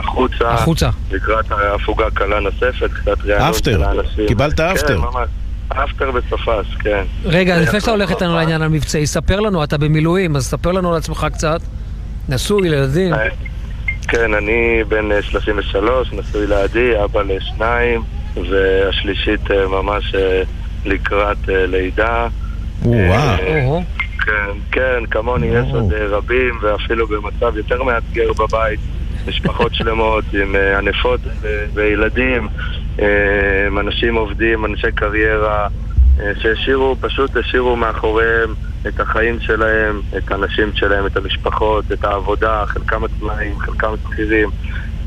החוצה. 0.00 0.48
החוצה. 0.50 0.90
לקראת 1.10 1.44
הפוגה 1.74 2.10
קלה 2.14 2.40
נוספת, 2.40 2.90
קצת 2.92 3.08
אפטר. 3.30 3.72
של 3.72 3.82
האנשים. 3.82 4.26
קיבלת 4.28 4.60
אפטר. 4.60 4.86
כן, 4.86 4.96
ממש. 4.96 5.28
אפטר 5.72 6.10
בסופש, 6.10 6.74
כן. 6.80 7.02
רגע, 7.24 7.54
אה, 7.56 7.60
לפני 7.60 7.80
שאתה 7.80 7.90
הולך 7.90 8.10
איתנו 8.10 8.34
לעניין 8.34 8.62
המבצעי, 8.62 9.06
ספר 9.06 9.40
לנו, 9.40 9.64
אתה 9.64 9.78
במילואים, 9.78 10.36
אז 10.36 10.46
ספר 10.46 10.72
לנו 10.72 10.90
על 10.90 10.96
עצמך 10.96 11.26
קצת. 11.32 11.60
נשוי, 12.28 12.68
ילדים. 12.68 13.14
אה, 13.14 13.28
כן, 14.08 14.34
אני 14.34 14.84
בן 14.88 15.12
אה, 15.12 15.22
33, 15.22 16.12
נשוי 16.12 16.46
לעדי, 16.46 17.04
אבא 17.04 17.22
לשניים, 17.22 18.02
והשלישית 18.50 19.50
אה, 19.50 19.68
ממש 19.68 20.14
אה, 20.14 20.42
לקראת 20.84 21.48
אה, 21.48 21.66
לידה. 21.66 22.28
וואו. 22.82 23.82
כן, 24.26 24.50
כן, 24.72 25.06
כמוני 25.10 25.46
יש 25.46 25.66
עוד 25.72 25.92
אה, 25.92 26.06
רבים, 26.06 26.58
ואפילו 26.62 27.06
במצב 27.06 27.56
יותר 27.56 27.82
מאתגר 27.82 28.32
בבית. 28.32 28.80
משפחות 29.30 29.74
שלמות 29.74 30.24
עם 30.42 30.56
אה, 30.56 30.78
ענפות 30.78 31.20
ו- 31.42 31.46
וילדים, 31.74 32.48
אה, 33.00 33.06
אנשים 33.80 34.14
עובדים, 34.14 34.64
אנשי 34.64 34.92
קריירה, 34.94 35.66
אה, 36.20 36.32
שהשאירו, 36.42 36.96
פשוט 37.00 37.36
השאירו 37.36 37.76
מאחוריהם 37.76 38.54
את 38.88 39.00
החיים 39.00 39.38
שלהם, 39.40 40.00
את 40.16 40.32
הנשים 40.32 40.70
שלהם, 40.74 41.06
את 41.06 41.16
המשפחות, 41.16 41.92
את 41.92 42.04
העבודה, 42.04 42.62
חלקם 42.66 43.04
עצמאים, 43.04 43.58
חלקם 43.58 43.88
שכירים. 44.02 44.48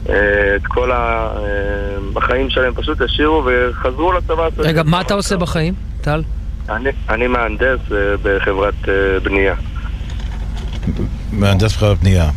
אה, 0.10 0.16
את 0.56 0.68
כל 0.68 0.92
ה- 0.92 0.96
אה, 1.38 1.44
החיים 2.24 2.50
שלהם 2.50 2.74
פשוט 2.76 3.02
השאירו 3.02 3.44
וחזרו 3.46 4.12
לצבא. 4.14 4.48
רגע, 4.58 4.84
מה 4.84 5.02
אתה 5.02 5.14
עושה 5.14 5.38
בחיים, 5.38 5.74
טל? 6.02 6.24
אני, 6.70 6.90
אני 7.10 7.28
מהנדס 7.28 7.80
אה, 7.92 7.98
בחברת 8.24 8.74
אה, 8.90 8.94
בנייה. 9.24 9.56
מהנדס 11.32 11.78
חברת 11.78 11.98
בנייה. 11.98 12.30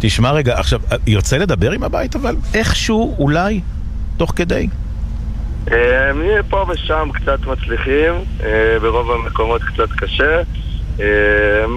תשמע 0.00 0.32
רגע, 0.32 0.58
עכשיו, 0.58 0.80
יוצא 1.06 1.36
לדבר 1.36 1.72
עם 1.72 1.82
הבית, 1.82 2.16
אבל 2.16 2.36
איכשהו, 2.54 3.16
אולי, 3.18 3.60
תוך 4.16 4.32
כדי. 4.36 4.68
נהיה 6.14 6.42
פה 6.42 6.64
ושם 6.68 7.08
קצת 7.14 7.38
מצליחים, 7.46 8.12
אה, 8.44 8.78
ברוב 8.80 9.10
המקומות 9.10 9.62
קצת 9.62 9.90
קשה. 9.96 10.42
אה, 11.00 11.04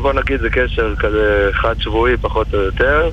בוא 0.02 0.14
נגיד 0.14 0.42
זה 0.42 0.50
קשר 0.50 0.96
כזה 1.00 1.50
חד 1.54 1.76
שבועי 1.80 2.18
פחות 2.18 2.54
או 2.54 2.60
יותר. 2.60 3.10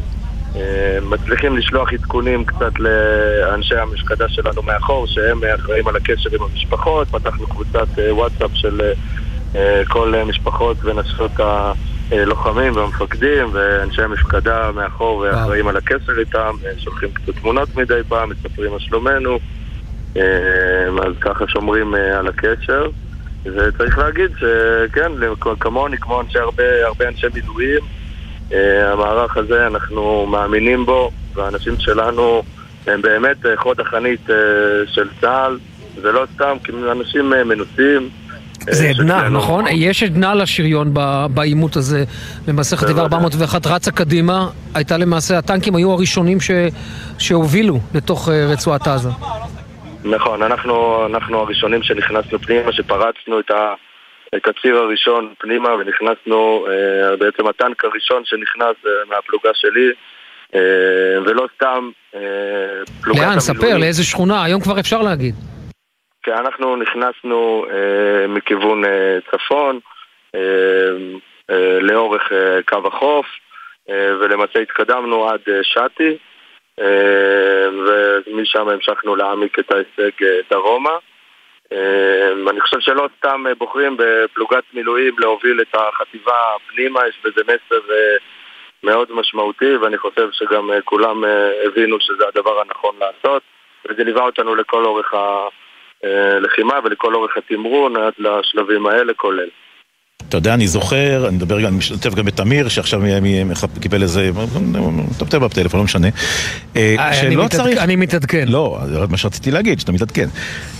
אה, 0.57 0.99
מצליחים 1.03 1.57
לשלוח 1.57 1.93
עדכונים 1.93 2.45
קצת 2.45 2.73
לאנשי 2.79 3.75
המפקדה 3.75 4.29
שלנו 4.29 4.63
מאחור, 4.63 5.07
שהם 5.07 5.41
אחראים 5.55 5.89
על 5.89 5.97
הקשר 5.97 6.31
עם 6.33 6.43
המשפחות. 6.43 7.09
פתחנו 7.09 7.47
קבוצת 7.47 7.99
אה, 7.99 8.15
וואטסאפ 8.15 8.51
של 8.55 8.81
אה, 9.55 9.83
כל 9.89 10.15
משפחות 10.27 10.77
ונשות 10.85 11.31
הלוחמים 12.11 12.77
והמפקדים 12.77 13.51
ואנשי 13.53 14.03
המפקדה 14.03 14.71
מאחור 14.75 15.19
ואחראים 15.19 15.69
על 15.69 15.77
הקשר 15.77 16.19
איתם, 16.19 16.55
אה, 16.65 16.71
שולחים 16.79 17.09
קצת 17.13 17.37
תמונות 17.37 17.77
מדי 17.77 18.01
פעם, 18.09 18.31
מספרים 18.31 18.73
מה 18.73 18.81
שלומנו. 18.81 19.39
אה, 20.17 20.89
אז 21.07 21.13
ככה 21.21 21.45
שומרים 21.49 21.95
אה, 21.95 22.19
על 22.19 22.29
הקשר. 22.29 22.89
וצריך 23.45 23.99
להגיד 23.99 24.31
שכן, 24.37 25.13
כמוני, 25.61 25.99
כמו 25.99 26.21
אנשי 26.21 26.39
הרבה, 26.39 26.87
הרבה 26.87 27.09
אנשי 27.09 27.27
מילואים, 27.35 27.81
אה, 28.53 28.93
המערך 28.93 29.37
הזה, 29.37 29.67
אנחנו 29.67 30.27
מאמינים 30.27 30.87
בו, 30.87 31.11
והאנשים 31.35 31.75
שלנו 31.79 32.43
הם 32.87 33.03
באמת 33.03 33.47
אה, 33.47 33.57
חוד 33.57 33.81
החנית 33.81 34.31
אה, 34.31 34.37
של 34.87 35.09
צה"ל, 35.21 35.59
ולא 36.03 36.27
סתם, 36.35 36.57
כי 36.65 36.73
אנשים 36.93 37.33
אה, 37.33 37.45
מנוסים. 37.45 38.09
אה, 38.69 38.75
זה 38.75 38.89
עדנה, 38.89 39.19
שכן, 39.21 39.29
נכון? 39.33 39.65
יש 39.71 40.03
עדנה 40.03 40.35
לשריון 40.35 40.95
בעימות 41.31 41.77
הזה. 41.77 42.05
למעשה 42.49 42.77
חטיבה 42.77 42.93
בוודאי. 42.93 43.19
401 43.19 43.67
רצה 43.67 43.91
קדימה. 43.91 44.49
הייתה 44.75 44.97
למעשה, 44.97 45.39
הטנקים 45.39 45.77
היו 45.77 45.93
הראשונים 45.93 46.41
ש- 46.41 46.51
שהובילו 47.19 47.79
לתוך 47.95 48.29
אה, 48.29 48.47
רצועת 48.47 48.87
עזה. 48.89 49.09
נכון, 50.05 50.43
אנחנו, 50.43 51.07
אנחנו 51.07 51.39
הראשונים 51.39 51.83
שנכנסנו 51.83 52.39
פנימה, 52.39 52.73
שפרצנו 52.73 53.41
את, 53.41 53.51
ה, 53.51 53.75
את 54.37 54.43
הציר 54.49 54.77
הראשון 54.77 55.33
פנימה 55.39 55.69
ונכנסנו, 55.69 56.67
אה, 56.69 57.17
בעצם 57.17 57.47
הטנק 57.49 57.85
הראשון 57.85 58.23
שנכנס 58.25 58.77
אה, 58.87 58.91
מהפלוגה 59.11 59.51
שלי, 59.55 59.89
אה, 60.55 60.61
ולא 61.27 61.47
סתם 61.57 61.89
אה, 62.15 62.21
פלוגת 63.03 63.21
לאן? 63.21 63.41
ספר, 63.41 63.53
המילואים. 63.59 63.81
לאיזה 63.81 64.05
שכונה? 64.05 64.45
היום 64.45 64.61
כבר 64.61 64.81
אפשר 64.81 65.03
להגיד. 65.03 65.35
כי 66.27 66.33
אנחנו 66.33 66.77
נכנסנו 66.77 67.67
אה, 67.71 68.27
מכיוון 68.27 68.85
אה, 68.85 69.19
צפון 69.31 69.81
אה, 70.35 70.41
אה, 71.51 71.79
לאורך 71.81 72.33
אה, 72.33 72.63
קו 72.69 72.89
החוף 72.89 73.27
אה, 73.91 74.17
ולמעשה 74.21 74.59
התקדמנו 74.59 75.29
עד 75.29 75.41
אה, 75.49 75.59
שתי 75.63 76.17
אה, 76.81 77.69
ומשם 77.87 78.69
המשכנו 78.69 79.17
להעמיק 79.17 79.59
את 79.59 79.73
ההישג 79.73 80.25
אה, 80.25 80.41
דרומה. 80.51 80.97
אה, 81.73 82.33
אני 82.51 82.61
חושב 82.61 82.81
שלא 82.81 83.09
סתם 83.19 83.47
אה, 83.47 83.55
בוחרים 83.55 83.97
בפלוגת 83.99 84.65
מילואים 84.75 85.15
להוביל 85.19 85.61
את 85.61 85.75
החטיבה 85.75 86.35
פנימה, 86.69 87.01
יש 87.09 87.19
בזה 87.25 87.43
מסר 87.45 87.93
אה, 87.93 88.17
מאוד 88.83 89.13
משמעותי 89.13 89.77
ואני 89.77 89.99
חושב 89.99 90.29
שגם 90.33 90.73
אה, 90.73 90.83
כולם 90.83 91.25
אה, 91.25 91.51
הבינו 91.67 92.01
שזה 92.01 92.25
הדבר 92.29 92.61
הנכון 92.61 92.97
לעשות 93.01 93.43
וזה 93.89 94.05
ליווה 94.05 94.23
אותנו 94.23 94.55
לכל 94.55 94.85
אורך 94.85 95.15
הלחימה 96.05 96.75
ולכל 96.85 97.15
אורך 97.15 97.37
התמרון 97.37 97.97
עד 97.97 98.13
לשלבים 98.19 98.87
האלה 98.87 99.15
כולל. 99.15 99.49
אתה 100.29 100.37
יודע, 100.37 100.55
אני 100.55 100.69
זוכר, 100.69 101.25
אני 101.29 101.37
מדבר 101.37 101.61
גם, 101.61 101.67
אני 101.67 101.77
משתתף 101.77 102.15
גם 102.15 102.25
בתמיר, 102.25 102.69
שעכשיו 102.69 103.01
מ- 103.01 103.23
מ- 103.23 103.49
מח- 103.49 103.65
קיבל 103.81 104.03
איזה, 104.03 104.31
מטפטף 104.93 105.39
בפטלפון, 105.39 105.79
לא 105.81 105.85
משנה. 105.85 106.09
אה, 106.77 106.95
אה, 106.99 107.15
שלא 107.15 107.49
צריך- 107.49 107.79
אני 107.79 107.97
מתעדכן. 107.97 108.45
לא, 108.49 108.79
זה 108.89 108.99
מה 109.11 109.17
שרציתי 109.17 109.51
להגיד, 109.51 109.81
שאתה 109.81 109.93
מתעדכן. 109.93 110.29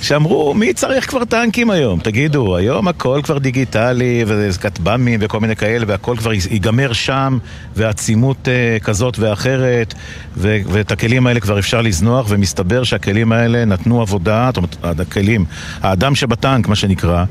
שאמרו, 0.03 0.55
מי 0.55 0.73
צריך 0.73 1.09
כבר 1.11 1.25
טנקים 1.25 1.71
היום? 1.71 2.01
תגידו, 2.01 2.57
היום 2.57 2.89
הכל 2.89 3.21
כבר 3.25 3.39
דיגיטלי, 3.39 4.25
וכטב"מים 4.27 5.21
וכל 5.23 5.41
מיני 5.41 5.57
כאלה, 5.57 5.85
והכל 5.89 6.17
כבר 6.19 6.33
ייגמר 6.33 6.93
שם, 6.93 7.39
ועצימות 7.77 8.49
אה, 8.49 8.79
כזאת 8.81 9.19
ואחרת, 9.19 9.95
ואת 10.37 10.93
הכלים 10.93 11.27
האלה 11.27 11.41
כבר 11.41 11.59
אפשר 11.59 11.81
לזנוח, 11.81 12.27
ומסתבר 12.29 12.85
שהכלים 12.85 13.33
האלה 13.33 13.65
נתנו 13.65 14.01
עבודה, 14.01 14.51
זאת 14.55 14.57
אומרת, 14.85 15.01
הכלים, 15.01 15.45
האדם 15.83 16.15
שבטנק, 16.15 16.69
מה 16.69 16.77
שנקרא, 16.77 17.25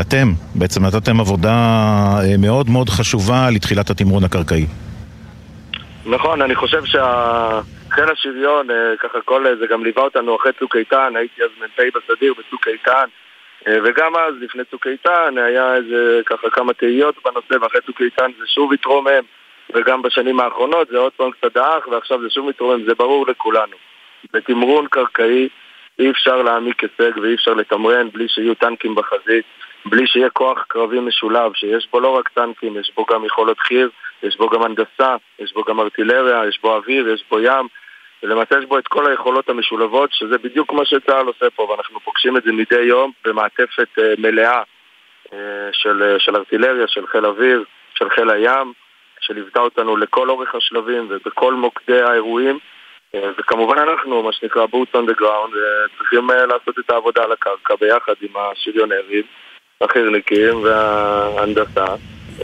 אתם 0.00 0.28
בעצם 0.54 0.80
נתתם 0.86 1.20
עבודה 1.20 1.50
אה, 1.50 2.36
מאוד 2.38 2.66
מאוד 2.70 2.88
חשובה 2.88 3.48
לתחילת 3.54 3.90
התמרון 3.90 4.24
הקרקעי. 4.24 4.66
נכון, 6.06 6.42
אני 6.42 6.54
חושב 6.54 6.84
שחיל 6.84 8.04
השריון, 8.12 8.70
אה, 8.70 8.96
ככה 8.98 9.20
כל 9.24 9.44
זה 9.60 9.66
גם 9.66 9.84
ליווה 9.84 10.02
אותנו 10.02 10.36
אחרי 10.36 10.52
צוק 10.58 10.76
איתן, 10.76 11.12
הייתי 11.16 11.42
אז 11.42 11.50
מ"פ 11.60 11.82
בסדיר 11.94 12.34
בצוק 12.38 12.68
איתן, 12.68 13.04
אה, 13.66 13.78
וגם 13.84 14.16
אז, 14.16 14.34
לפני 14.40 14.62
צוק 14.70 14.86
איתן, 14.86 15.34
היה 15.36 15.74
איזה 15.74 16.20
ככה 16.26 16.50
כמה 16.50 16.72
תהיות 16.72 17.14
בנושא, 17.24 17.64
ואחרי 17.64 17.80
צוק 17.86 18.00
איתן 18.00 18.30
זה 18.38 18.46
שוב 18.46 18.72
התרומם, 18.72 19.24
וגם 19.74 20.02
בשנים 20.02 20.40
האחרונות 20.40 20.88
זה 20.88 20.98
עוד 20.98 21.12
פעם 21.16 21.30
קצת 21.30 21.54
דעך, 21.54 21.88
ועכשיו 21.88 22.22
זה 22.22 22.30
שוב 22.30 22.48
מתרומם, 22.48 22.84
זה 22.84 22.94
ברור 22.94 23.26
לכולנו. 23.26 23.76
בתמרון 24.32 24.86
קרקעי 24.90 25.48
אי 25.98 26.10
אפשר 26.10 26.42
להעמיק 26.42 26.82
הישג 26.82 27.18
ואי 27.18 27.34
אפשר 27.34 27.54
לתמרן 27.54 28.08
בלי 28.12 28.28
שיהיו 28.28 28.54
טנקים 28.54 28.94
בחזית, 28.94 29.44
בלי 29.86 30.06
שיהיה 30.06 30.30
כוח 30.30 30.64
קרבי 30.68 31.00
משולב, 31.00 31.52
שיש 31.54 31.88
בו 31.92 32.00
לא 32.00 32.08
רק 32.08 32.28
טנקים, 32.28 32.76
יש 32.76 32.92
בו 32.96 33.04
גם 33.04 33.24
יכולות 33.24 33.58
חי"ר, 33.58 33.88
יש 34.22 34.36
בו 34.36 34.48
גם 34.48 34.62
הנדסה, 34.62 35.16
יש 35.38 35.52
בו 35.52 35.62
גם 35.62 35.80
ארטילריה, 35.80 36.48
יש 36.48 36.60
בו 36.62 36.76
אוויר, 36.76 37.08
יש 37.08 37.24
בו 37.30 37.40
ים, 37.40 37.68
ולמעשה 38.22 38.58
יש 38.58 38.64
בו 38.64 38.78
את 38.78 38.88
כל 38.88 39.10
היכולות 39.10 39.48
המשולבות, 39.48 40.12
שזה 40.12 40.38
בדיוק 40.38 40.72
מה 40.72 40.84
שצה"ל 40.84 41.26
עושה 41.26 41.50
פה, 41.50 41.62
ואנחנו 41.62 42.00
פוגשים 42.00 42.36
את 42.36 42.42
זה 42.42 42.52
מדי 42.52 42.82
יום 42.82 43.12
במעטפת 43.24 43.98
אה, 43.98 44.14
מלאה 44.18 44.62
אה, 45.32 45.68
של, 45.72 46.02
אה, 46.02 46.18
של 46.18 46.36
ארטילריה, 46.36 46.88
של 46.88 47.06
חיל 47.06 47.26
אוויר, 47.26 47.64
של 47.94 48.10
חיל 48.10 48.30
הים, 48.30 48.72
שליוותה 49.20 49.60
אותנו 49.60 49.96
לכל 49.96 50.30
אורך 50.30 50.54
השלבים 50.54 51.06
ובכל 51.10 51.54
מוקדי 51.54 52.02
האירועים. 52.02 52.58
וכמובן 53.38 53.78
אנחנו, 53.78 54.22
מה 54.22 54.32
שנקרא 54.32 54.64
boots 54.64 54.96
on 54.96 55.10
the 55.10 55.20
ground, 55.20 55.54
צריכים 55.98 56.30
לעשות 56.30 56.78
את 56.78 56.90
העבודה 56.90 57.24
על 57.24 57.32
הקרקע 57.32 57.74
ביחד 57.80 58.14
עם 58.20 58.30
השריונרים, 58.36 59.22
החי"רניקים 59.80 60.62
וההנדסה, 60.62 61.84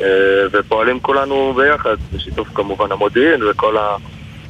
אה, 0.01 0.47
ופועלים 0.53 1.01
כולנו 1.01 1.53
ביחד, 1.57 1.97
בשיתוף 2.12 2.49
כמובן 2.55 2.93
המודיעין 2.93 3.43
וכל 3.43 3.77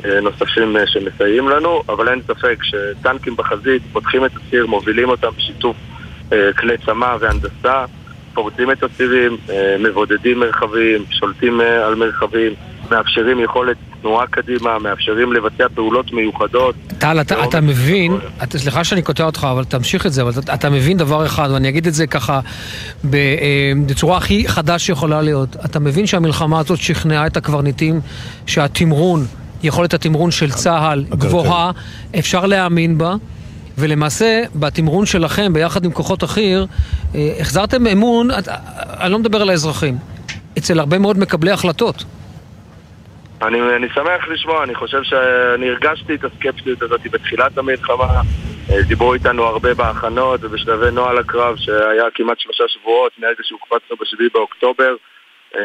הנוספים 0.04 0.76
אה, 0.76 0.86
שמסייעים 0.86 1.48
לנו, 1.48 1.82
אבל 1.88 2.08
אין 2.08 2.22
ספק 2.22 2.58
שטנקים 2.62 3.36
בחזית 3.36 3.82
פותחים 3.92 4.24
את 4.24 4.30
הציר, 4.36 4.66
מובילים 4.66 5.08
אותם 5.08 5.28
בשיתוף 5.36 5.76
אה, 6.32 6.52
כלי 6.52 6.78
צמ"ה 6.86 7.16
והנדסה, 7.20 7.84
פורצים 8.34 8.70
את 8.70 8.82
הצירים, 8.82 9.36
אה, 9.50 9.76
מבודדים 9.78 10.38
מרחבים, 10.38 11.04
שולטים 11.10 11.60
על 11.60 11.94
מרחבים, 11.94 12.52
מאפשרים 12.90 13.40
יכולת 13.44 13.76
תנועה 14.02 14.26
קדימה, 14.26 14.78
מאפשרים 14.78 15.32
לבצע 15.32 15.64
פעולות 15.74 16.12
מיוחדות. 16.12 16.74
טל, 16.98 17.20
אתה, 17.20 17.44
אתה 17.44 17.60
מבין, 17.60 18.12
אתה, 18.42 18.58
סליחה 18.58 18.84
שאני 18.84 19.02
קוטע 19.02 19.24
אותך, 19.24 19.46
אבל 19.52 19.64
תמשיך 19.64 20.06
את 20.06 20.12
זה, 20.12 20.22
אבל 20.22 20.30
אתה, 20.38 20.54
אתה 20.54 20.70
מבין 20.70 20.96
דבר 20.96 21.26
אחד, 21.26 21.48
ואני 21.52 21.68
אגיד 21.68 21.86
את 21.86 21.94
זה 21.94 22.06
ככה 22.06 22.40
אה, 23.14 23.20
בצורה 23.86 24.16
הכי 24.16 24.48
חדה 24.48 24.78
שיכולה 24.78 25.22
להיות. 25.22 25.56
אתה 25.64 25.78
מבין 25.80 26.06
שהמלחמה 26.06 26.58
הזאת 26.58 26.78
שכנעה 26.78 27.26
את 27.26 27.36
הקברניטים 27.36 28.00
שהתמרון, 28.46 29.26
יכולת 29.62 29.94
התמרון 29.94 30.30
של 30.30 30.50
צה"ל 30.52 31.04
גבוהה, 31.10 31.70
אפשר 32.18 32.46
להאמין 32.46 32.98
בה. 32.98 33.14
ולמעשה, 33.78 34.42
בתמרון 34.54 35.06
שלכם, 35.06 35.52
ביחד 35.52 35.84
עם 35.84 35.92
כוחות 35.92 36.22
החי"ר, 36.22 36.64
אה, 37.14 37.32
החזרתם 37.40 37.86
אמון, 37.86 38.30
את- 38.30 38.48
אני 39.00 39.12
לא 39.12 39.18
מדבר 39.18 39.42
על 39.42 39.50
האזרחים, 39.50 39.98
אצל 40.58 40.78
הרבה 40.80 40.98
מאוד 40.98 41.18
מקבלי 41.18 41.50
החלטות. 41.50 42.04
אני, 43.42 43.76
אני 43.76 43.88
שמח 43.94 44.28
לשמוע, 44.28 44.64
אני 44.64 44.74
חושב 44.74 45.02
שאני 45.02 45.70
הרגשתי 45.70 46.14
את 46.14 46.24
הסקפטיות 46.24 46.82
הזאת 46.82 47.00
בתחילת 47.10 47.58
המלחמה. 47.58 48.20
אה, 48.70 48.82
דיברו 48.82 49.14
איתנו 49.14 49.44
הרבה 49.44 49.74
בהכנות 49.74 50.44
ובשלבי 50.44 50.90
נוהל 50.90 51.18
הקרב 51.18 51.56
שהיה 51.56 52.10
כמעט 52.14 52.40
שלושה 52.40 52.64
שבועות 52.68 53.12
מהרגע 53.18 53.42
שהוקפצנו 53.42 53.96
ב-7 53.96 54.32
באוקטובר. 54.32 54.96
אה, 55.56 55.62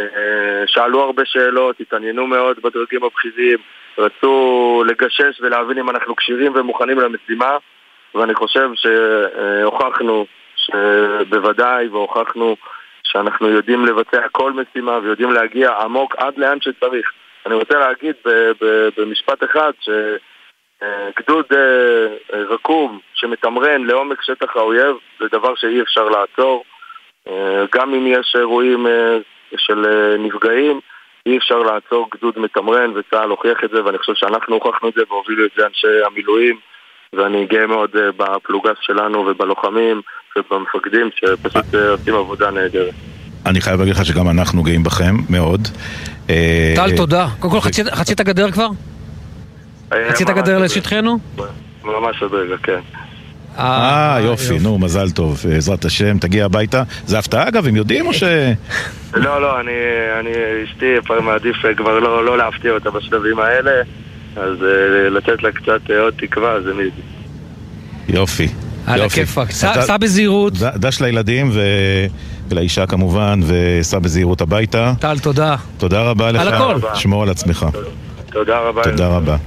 שאלו 0.68 1.02
הרבה 1.02 1.24
שאלות, 1.26 1.80
התעניינו 1.80 2.28
מאוד 2.28 2.58
בדרגים 2.64 3.04
הבכירים, 3.04 3.58
רצו 3.98 4.84
לגשש 4.88 5.42
ולהבין 5.42 5.78
אם 5.78 5.90
אנחנו 5.90 6.16
כשירים 6.16 6.52
ומוכנים 6.56 7.00
למשימה 7.00 7.58
ואני 8.16 8.36
חושב 8.36 8.70
שהוכחנו 8.76 10.26
שבוודאי 10.56 11.88
והוכחנו 11.88 12.56
שאנחנו 13.04 13.50
יודעים 13.50 13.86
לבצע 13.86 14.28
כל 14.32 14.54
משימה 14.54 14.98
ויודעים 14.98 15.32
להגיע 15.32 15.72
עמוק 15.82 16.16
עד 16.18 16.38
לאן 16.38 16.58
שצריך. 16.62 17.12
אני 17.46 17.56
רוצה 17.56 17.80
להגיד 17.80 18.16
במשפט 18.98 19.44
אחד 19.44 19.72
שגדוד 19.80 21.46
אה, 21.54 22.44
רקום 22.44 23.00
שמתמרן 23.14 23.84
לעומק 23.84 24.22
שטח 24.22 24.56
האויב 24.56 24.96
זה 25.20 25.26
דבר 25.32 25.56
שאי 25.56 25.82
אפשר 25.82 26.10
לעצור. 26.10 26.64
אה, 27.28 27.66
גם 27.76 27.94
אם 27.94 28.08
יש 28.08 28.36
אירועים 28.36 28.88
אה, 28.88 29.18
של 29.58 29.86
אה, 29.86 30.18
נפגעים, 30.18 30.80
אי 31.26 31.38
אפשר 31.38 31.60
לעצור 31.60 32.10
גדוד 32.14 32.40
מתמרן 32.40 32.92
וצה"ל 32.96 33.30
הוכיח 33.30 33.64
את 33.64 33.70
זה 33.70 33.86
ואני 33.86 33.98
חושב 33.98 34.14
שאנחנו 34.16 34.56
הוכחנו 34.56 34.90
את 34.90 34.94
זה 34.94 35.02
והובילו 35.10 35.46
את 35.46 35.52
זה 35.58 35.66
אנשי 35.66 36.04
המילואים 36.06 36.60
ואני 37.14 37.46
גאה 37.46 37.68
מאוד 37.68 37.96
אה, 37.96 38.12
בפלוגס 38.12 38.78
שלנו 38.82 39.20
ובלוחמים 39.28 40.02
ובמפקדים 40.38 41.10
שפשוט 41.16 41.76
אה, 41.76 41.90
עושים 41.90 42.16
עבודה 42.16 42.52
נהדרת. 42.52 43.15
אני 43.46 43.62
חייב 43.62 43.80
להגיד 43.80 43.96
לך 43.96 44.06
שגם 44.06 44.30
אנחנו 44.30 44.64
גאים 44.64 44.84
בכם, 44.84 45.18
מאוד. 45.30 45.68
אה, 46.30 46.74
טל, 46.76 46.96
תודה. 46.98 47.28
קודם 47.40 47.54
כל, 47.54 47.62
חצית- 47.62 47.94
חצית 47.94 48.22
גדר 48.22 48.52
כבר? 48.52 48.68
חצית 50.10 50.30
ממש 50.30 50.38
גדר 50.40 50.54
עוד 50.54 50.64
לשטחנו? 50.64 51.20
ממש 51.84 52.22
עוד 52.22 52.34
רגע, 52.34 52.56
כן. 52.64 52.80
אה, 53.60 54.18
יופי, 54.22 54.60
נו, 54.60 54.80
מזל 54.80 55.10
טוב, 55.12 55.44
בעזרת 55.50 55.86
השם, 55.86 56.18
תגיע 56.18 56.46
הביתה. 56.46 56.84
זה 57.06 57.20
הפתעה 57.20 57.48
אגב, 57.48 57.68
הם 57.68 57.76
יודעים 57.76 58.08
או 58.08 58.14
ש... 58.14 58.24
לא, 59.14 59.42
לא, 59.42 59.60
אני, 59.60 59.72
אני 60.20 60.30
אשתי 60.66 60.86
פעם 61.08 61.26
מעדיף 61.26 61.56
אה, 61.66 61.76
כבר 61.76 62.00
לא, 62.00 62.26
לא 62.26 62.38
להפתיע 62.38 62.72
אותה 62.72 62.90
בשלבים 62.92 63.40
האלה, 63.40 63.72
אז 64.36 64.58
אה, 64.64 65.10
לתת 65.10 65.44
לה 65.44 65.52
קצת 65.52 65.92
אה, 65.92 66.00
עוד 66.00 66.14
תקווה, 66.18 66.62
זה 66.62 66.74
מי... 66.74 66.84
יופי. 68.10 68.48
על. 68.88 69.02
הכיפאק. 69.02 69.52
סע- 69.52 69.98
בזהירות. 69.98 70.54
דש 70.58 71.02
לילדים 71.02 71.50
ו... 71.54 71.62
ולאישה 72.50 72.86
כמובן, 72.86 73.40
וסע 73.48 74.00
בזהירות 74.00 74.42
הביתה. 74.42 74.94
טל, 75.00 75.20
תודה. 75.20 75.56
תודה 75.78 76.02
רבה 76.02 76.32
לך. 76.32 76.42
על 76.42 76.54
הכל. 76.54 76.76
שמור 76.94 77.24
על 77.24 77.30
עצמך. 77.30 77.66
תודה 78.32 78.60
רבה. 78.60 78.84
תודה 78.84 79.08
רבה. 79.08 79.38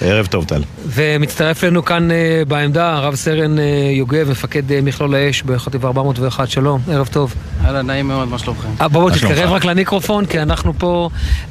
ערב 0.00 0.26
טוב, 0.26 0.44
טל. 0.44 0.62
ומצטרף 0.86 1.64
אלינו 1.64 1.84
כאן 1.84 2.10
אה, 2.10 2.16
בעמדה 2.48 2.98
רב 2.98 3.14
סרן 3.14 3.58
אה, 3.58 3.64
יוגב, 3.92 4.30
מפקד 4.30 4.72
אה, 4.72 4.80
מכלול 4.82 5.14
האש 5.14 5.42
בחטיבה 5.42 5.88
401, 5.88 6.48
שלום, 6.50 6.80
ערב 6.90 7.06
טוב. 7.12 7.34
אהלן, 7.64 7.86
נעים 7.86 8.08
מאוד, 8.08 8.28
מה 8.28 8.38
שלומכם? 8.38 8.68
אה, 8.80 8.88
בוא 8.88 9.00
בוא 9.00 9.10
מה 9.10 9.16
תתקרב? 9.16 9.50
רק 9.52 9.64
למיקרופון, 9.64 10.26
כי 10.26 10.42
אנחנו 10.42 10.72
פה... 10.78 11.08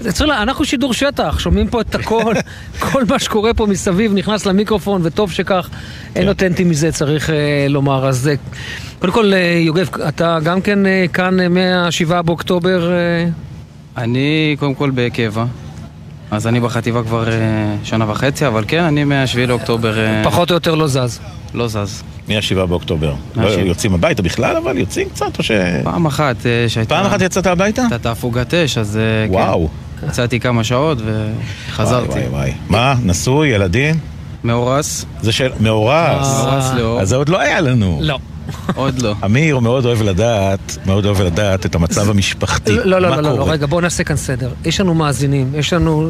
צריך 0.10 0.30
לה- 0.30 0.42
אנחנו 0.42 0.66
שידור 0.66 0.94
שטח, 0.94 1.40
שומעים 1.40 1.68
פה 1.68 1.82
את 1.82 1.96
הכל, 1.96 2.34
כל 2.92 3.04
מה 3.10 3.20
שקורה 3.20 3.54
פה 3.54 3.66
מסביב 3.66 4.14
נכנס 4.14 4.46
למיקרופון, 4.46 5.02
וטוב 5.04 5.32
שכך, 5.32 5.70
אין 6.16 6.28
אותנטי 6.30 6.64
מזה, 6.64 6.92
צריך 6.92 7.30
לומר. 7.70 8.08
אז 8.08 8.30
קודם 9.00 9.14
כל, 9.14 9.34
יוגב, 9.66 9.90
אתה 10.08 10.38
גם 10.44 10.62
כן 10.62 10.80
כאן 11.14 11.40
אה, 11.40 11.50
מה-7 11.50 12.22
באוקטובר? 12.22 12.92
אני 13.98 14.56
קודם 14.60 14.74
כל 14.74 14.92
בקבע, 14.96 15.46
אז 16.32 16.48
אני 16.48 16.60
בחטיבה 16.60 17.04
כבר 17.04 17.30
אה, 17.30 17.76
שנה 17.84 18.12
וחצי, 18.12 18.48
אבל 18.48 18.64
כן, 18.68 18.84
אני 18.84 19.04
מה-7 19.04 19.38
לאוקטובר... 19.48 20.00
אה, 20.00 20.22
פחות 20.24 20.50
או 20.50 20.56
יותר 20.56 20.76
לא 20.76 20.88
זז. 20.88 21.20
לא 21.54 21.68
זז. 21.68 22.04
מ-7 22.28 22.66
באוקטובר. 22.66 23.14
לא. 23.36 23.48
יוצאים 23.48 23.94
הביתה 23.94 24.22
בכלל, 24.22 24.56
אבל 24.58 24.78
יוצאים 24.78 25.10
קצת, 25.10 25.38
או 25.38 25.44
ש... 25.44 25.52
פעם 25.84 26.06
אחת 26.06 26.46
אה, 26.46 26.70
שהייתה... 26.70 26.96
פעם 26.96 27.06
אחת 27.06 27.22
יצאת 27.22 27.48
הביתה? 27.48 27.82
הייתה 27.82 27.98
תעפוגת 27.98 28.54
אש, 28.54 28.78
אז 28.78 29.00
כן. 29.28 29.34
וואו. 29.34 29.70
יצאתי 30.08 30.40
כמה 30.40 30.64
שעות 30.64 30.98
וחזרתי. 31.06 32.12
וואי, 32.12 32.28
וואי, 32.28 32.54
מה, 32.70 32.96
נשוי, 33.04 33.48
ילדים? 33.48 33.96
מאורס. 34.44 35.06
זה 35.22 35.32
של... 35.32 35.52
מאורס. 35.60 36.44
מאורס 36.44 36.72
לאור. 36.78 37.02
אז 37.02 37.10
זה 37.10 37.16
עוד 37.16 37.30
לא 37.30 37.40
היה 37.40 37.62
לנו. 37.62 38.00
לא. 38.02 38.20
עוד 38.76 39.02
לא. 39.02 39.14
אמיר 39.26 39.60
מאוד 39.60 39.86
אוהב 39.86 40.02
לדעת, 40.02 40.78
מאוד 40.86 41.06
אוהב 41.06 41.22
לדעת 41.22 41.66
את 41.66 41.76
המצב 41.76 42.10
המשפחתי. 42.10 42.72
לא, 42.76 42.86
לא, 42.86 43.00
לא, 43.00 43.22
לא, 43.22 43.38
לא? 43.38 43.52
רגע, 43.52 43.66
בואו 43.66 43.82
נעשה 43.82 44.04
כאן 44.04 44.16
סדר. 44.16 44.50
יש 44.66 44.80
לנו 44.82 44.94
מאזינים, 44.94 45.52
יש 45.56 45.74
לנו 45.74 46.10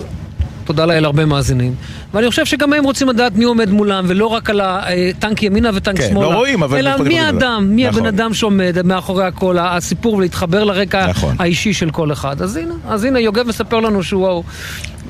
תודה 0.63 0.85
לאל, 0.85 1.05
הרבה 1.05 1.25
מאזינים. 1.25 1.75
ואני 2.13 2.29
חושב 2.29 2.45
שגם 2.45 2.73
הם 2.73 2.83
רוצים 2.83 3.09
לדעת 3.09 3.35
מי 3.35 3.43
עומד 3.43 3.69
מולם, 3.69 4.05
ולא 4.07 4.25
רק 4.25 4.49
על 4.49 4.61
הטנק 4.63 5.43
ימינה 5.43 5.69
וטנק 5.73 5.97
כן, 5.97 6.09
שמאלה. 6.09 6.29
לא 6.29 6.35
רואים, 6.35 6.63
אבל 6.63 6.77
אלא 6.77 6.97
מי. 6.97 7.19
האדם, 7.19 7.67
מי 7.69 7.87
נכון. 7.87 7.99
הבן 7.99 8.07
אדם 8.07 8.33
שעומד 8.33 8.77
מאחורי 8.85 9.25
הכל, 9.25 9.57
הסיפור, 9.59 10.13
ולהתחבר 10.13 10.63
לרקע 10.63 11.07
נכון. 11.07 11.35
האישי 11.39 11.73
של 11.73 11.89
כל 11.89 12.11
אחד. 12.11 12.41
אז 12.41 12.55
הנה, 12.55 12.73
אז 12.87 13.03
הנה, 13.03 13.19
יוגב 13.19 13.47
מספר 13.47 13.79
לנו 13.79 14.03
שהוא... 14.03 14.27
ההוא. 14.27 14.43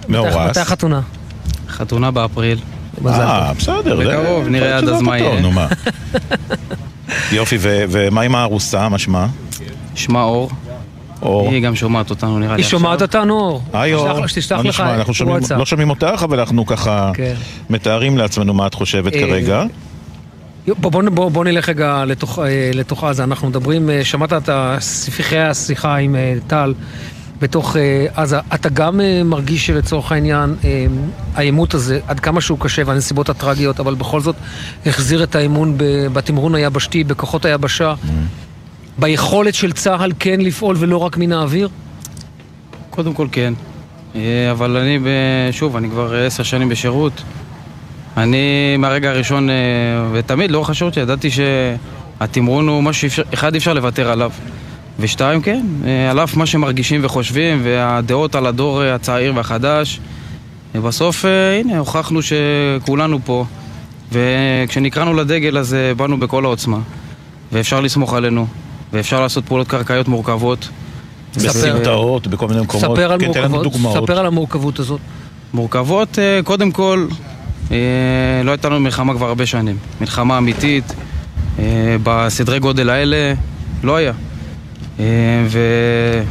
מאורס. 0.09 0.35
מתי- 0.35 0.59
החתונה? 0.59 1.01
חתונה 1.69 2.11
באפריל. 2.11 2.59
אה, 3.07 3.53
בסדר. 3.53 3.99
בקרוב, 3.99 4.47
נראה 4.47 4.77
עד 4.77 4.89
אז 4.89 5.01
מה 5.01 5.17
יהיה. 5.19 5.41
יופי, 7.31 7.57
ו- 7.59 7.83
ומה 7.89 8.21
עם 8.21 8.35
הארוסה? 8.35 8.89
מה 8.89 8.97
שמה? 8.97 9.27
שמה 9.95 10.23
אור. 10.23 10.49
אור. 11.21 11.49
היא 11.51 11.63
גם 11.63 11.75
שומעת 11.75 12.09
אותנו 12.09 12.39
נראה 12.39 12.55
לי 12.55 12.61
היא 12.61 12.69
שומעת 12.69 13.01
אותנו, 13.01 13.39
אור. 13.39 13.61
היי 13.73 13.93
אור. 13.93 14.13
תשלח- 14.13 14.27
שתשלח 14.27 14.57
מה 14.57 14.63
לך 14.63 14.75
נשמע? 14.79 14.95
אנחנו 14.95 15.13
שומעים- 15.13 15.37
וואטסאפ. 15.37 15.57
לא 15.59 15.65
שומעים 15.65 15.89
אותך, 15.89 16.21
אבל 16.23 16.39
אנחנו 16.39 16.65
ככה 16.65 17.11
כן. 17.13 17.33
מתארים 17.69 18.17
לעצמנו 18.17 18.53
מה 18.53 18.67
את 18.67 18.73
חושבת 18.73 19.13
אה, 19.13 19.19
כרגע. 19.19 19.63
בוא, 20.77 20.91
בוא, 20.91 21.03
בוא, 21.11 21.29
בוא 21.31 21.45
נלך 21.45 21.69
רגע 21.69 22.03
לתוך, 22.07 22.39
אה, 22.39 22.45
לתוך 22.73 23.03
עזה. 23.03 23.23
אנחנו 23.23 23.47
מדברים, 23.49 23.89
אה, 23.89 24.05
שמעת 24.05 24.33
את 24.33 24.49
ספיחי 24.79 25.37
השיחה 25.39 25.95
עם 25.95 26.15
טל 26.47 26.73
בתוך 27.41 27.77
אה, 27.77 28.05
עזה. 28.15 28.39
אתה 28.53 28.69
גם 28.69 29.01
אה, 29.01 29.23
מרגיש 29.23 29.65
שלצורך 29.67 30.11
העניין, 30.11 30.55
אה, 30.63 30.85
העימות 31.35 31.73
הזה, 31.73 31.99
עד 32.07 32.19
כמה 32.19 32.41
שהוא 32.41 32.59
קשה 32.59 32.81
והנסיבות 32.85 33.29
הטרגיות, 33.29 33.79
אבל 33.79 33.95
בכל 33.95 34.21
זאת 34.21 34.35
החזיר 34.85 35.23
את 35.23 35.35
האמון 35.35 35.73
בתמרון 36.13 36.55
היבשתי, 36.55 37.03
בכוחות 37.03 37.45
היבשה, 37.45 37.93
ביכולת 38.97 39.53
של 39.53 39.71
צה"ל 39.71 40.11
כן 40.19 40.41
לפעול 40.41 40.75
ולא 40.79 40.97
רק 40.97 41.17
מן 41.17 41.31
האוויר? 41.31 41.69
קודם 42.89 43.13
כל 43.13 43.27
כן. 43.31 43.53
אבל 44.51 44.77
אני, 44.77 44.99
שוב, 45.51 45.75
אני 45.75 45.89
כבר 45.89 46.15
עשר 46.25 46.43
שנים 46.43 46.69
בשירות. 46.69 47.23
אני 48.17 48.77
מהרגע 48.77 49.09
הראשון, 49.09 49.49
ותמיד 50.13 50.51
לאורך 50.51 50.69
השירות 50.69 50.97
ידעתי 50.97 51.29
שהתמרון 51.31 52.67
הוא 52.67 52.83
משהו 52.83 53.01
שאפשר, 53.01 53.23
אחד 53.33 53.53
אי 53.53 53.57
אפשר 53.57 53.73
לוותר 53.73 54.11
עליו. 54.11 54.31
ושתיים, 54.99 55.41
כן, 55.41 55.65
אה, 55.85 56.11
על 56.11 56.19
אף 56.19 56.37
מה 56.37 56.45
שמרגישים 56.45 57.01
וחושבים, 57.03 57.61
והדעות 57.63 58.35
על 58.35 58.45
הדור 58.45 58.83
אה, 58.83 58.95
הצעיר 58.95 59.33
והחדש, 59.35 59.99
ובסוף, 60.75 61.25
אה, 61.25 61.59
הנה, 61.59 61.77
הוכחנו 61.77 62.19
שכולנו 62.21 63.19
פה, 63.25 63.45
וכשנקראנו 64.11 65.13
לדגל 65.13 65.57
הזה, 65.57 65.93
באנו 65.97 66.17
בכל 66.19 66.45
העוצמה, 66.45 66.79
ואפשר 67.51 67.81
לסמוך 67.81 68.13
עלינו, 68.13 68.47
ואפשר 68.93 69.21
לעשות 69.21 69.45
פעולות 69.45 69.67
קרקעיות 69.67 70.07
מורכבות. 70.07 70.69
בסמטאות, 71.35 72.27
בכל 72.27 72.47
מיני 72.47 72.61
מקומות. 72.61 72.91
ספר 72.91 73.11
על 73.11 73.19
כן, 73.19 73.51
מורכבות. 73.51 74.03
ספר 74.03 74.19
על 74.19 74.25
המורכבות 74.25 74.79
הזאת. 74.79 74.99
מורכבות, 75.53 76.19
אה, 76.19 76.39
קודם 76.43 76.71
כל, 76.71 77.07
אה, 77.71 77.77
לא 78.43 78.51
הייתה 78.51 78.69
לנו 78.69 78.79
מלחמה 78.79 79.13
כבר 79.13 79.27
הרבה 79.27 79.45
שנים. 79.45 79.77
מלחמה 80.01 80.37
אמיתית, 80.37 80.93
אה, 81.59 81.95
בסדרי 82.03 82.59
גודל 82.59 82.89
האלה, 82.89 83.33
לא 83.83 83.95
היה. 83.95 84.13
אה, 84.99 85.05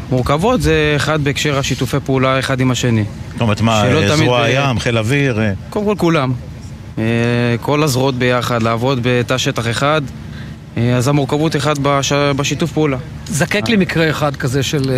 ומורכבות 0.09 0.63
זה 0.63 0.93
אחד 0.97 1.25
בהקשר 1.25 1.59
השיתופי 1.59 1.97
פעולה 2.05 2.39
אחד 2.39 2.61
עם 2.61 2.71
השני. 2.71 3.05
זאת 3.33 3.41
אומרת, 3.41 3.61
מה, 3.61 3.85
אה, 3.85 3.91
תמיד, 3.91 4.17
זרוע 4.17 4.39
אה, 4.39 4.45
הים, 4.45 4.79
חיל 4.79 4.99
אוויר? 4.99 5.41
קודם 5.71 5.85
כל 5.85 5.95
כולם. 5.99 6.33
כל 7.61 7.83
הזרועות 7.83 8.15
ביחד, 8.15 8.63
לעבוד 8.63 8.99
בתא 9.03 9.39
שטח 9.39 9.71
אחד, 9.71 10.03
אז 10.97 11.09
המורכבות 11.09 11.57
אחד 11.57 11.75
בש... 11.83 12.13
בשיתוף 12.13 12.73
פעולה. 12.73 12.97
זקק 13.27 13.69
לי 13.69 13.77
מקרה 13.77 14.11
אחד 14.11 14.37
כזה 14.37 14.63
של 14.63 14.91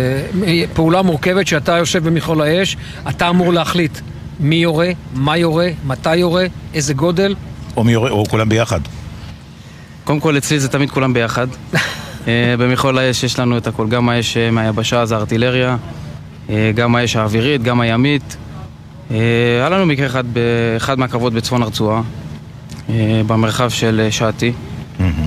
פעולה 0.73 1.01
מורכבת 1.01 1.47
שאתה 1.47 1.77
יושב 1.77 2.03
במכלול 2.03 2.41
האש, 2.41 2.77
אתה 3.09 3.29
אמור 3.29 3.53
להחליט 3.53 3.99
מי 4.39 4.55
יורה, 4.55 4.89
מה 5.13 5.37
יורה, 5.37 5.69
מתי 5.85 6.15
יורה, 6.15 6.45
איזה 6.73 6.93
גודל. 6.93 7.35
או 7.77 7.83
מי 7.83 7.91
יורה, 7.91 8.09
או 8.09 8.25
כולם 8.25 8.49
ביחד. 8.49 8.79
קודם 10.03 10.19
כל 10.19 10.37
אצלי 10.37 10.59
זה 10.59 10.67
תמיד 10.67 10.91
כולם 10.91 11.13
ביחד. 11.13 11.47
אה, 12.27 12.55
במכלול 12.59 12.97
האש 12.97 13.23
יש 13.23 13.39
לנו 13.39 13.57
את 13.57 13.67
הכל, 13.67 13.87
גם 13.87 14.09
האש 14.09 14.37
אה, 14.37 14.51
מהיבשה 14.51 15.05
זה 15.05 15.15
ארטילריה, 15.15 15.77
אה, 16.49 16.71
גם 16.75 16.95
האש 16.95 17.15
האווירית, 17.15 17.63
גם 17.63 17.81
הימית. 17.81 18.37
היה 19.09 19.69
לנו 19.69 19.85
מקרה 19.85 20.05
אחד 20.05 20.23
באחד 20.33 20.99
מהקרבות 20.99 21.33
בצפון 21.33 21.61
הרצועה, 21.61 22.01
במרחב 23.27 23.69
של 23.69 24.07
שעתי. 24.09 24.53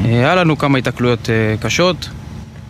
היה 0.04 0.34
לנו 0.34 0.58
כמה 0.58 0.78
התקלויות 0.78 1.28
קשות, 1.60 2.08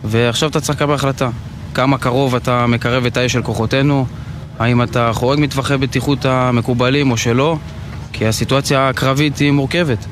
ועכשיו 0.03 0.49
אתה 0.49 0.61
צריך 0.61 0.77
לקבל 0.81 0.93
החלטה. 0.93 1.29
כמה 1.73 1.97
קרוב 1.97 2.35
אתה 2.35 2.67
מקרב 2.67 3.05
את 3.05 3.17
האש 3.17 3.33
של 3.33 3.41
כוחותינו, 3.41 4.05
האם 4.59 4.83
אתה 4.83 5.13
חורג 5.13 5.39
מטווחי 5.39 5.77
בטיחות 5.77 6.25
המקובלים 6.25 7.11
או 7.11 7.17
שלא, 7.17 7.57
כי 8.13 8.27
הסיטואציה 8.27 8.89
הקרבית 8.89 9.37
היא 9.37 9.51
מורכבת. 9.51 10.05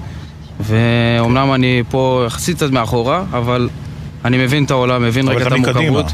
ואומנם 0.60 1.54
אני 1.54 1.84
פה 1.90 2.24
יחסית 2.28 2.56
קצת 2.56 2.72
מאחורה, 2.72 3.24
אבל 3.32 3.70
אני 4.26 4.38
מבין 4.38 4.64
את 4.64 4.72
העולם, 4.72 5.04
מבין 5.04 5.28
רגע 5.28 5.48
את. 5.48 5.52
המורכבות. 5.52 6.06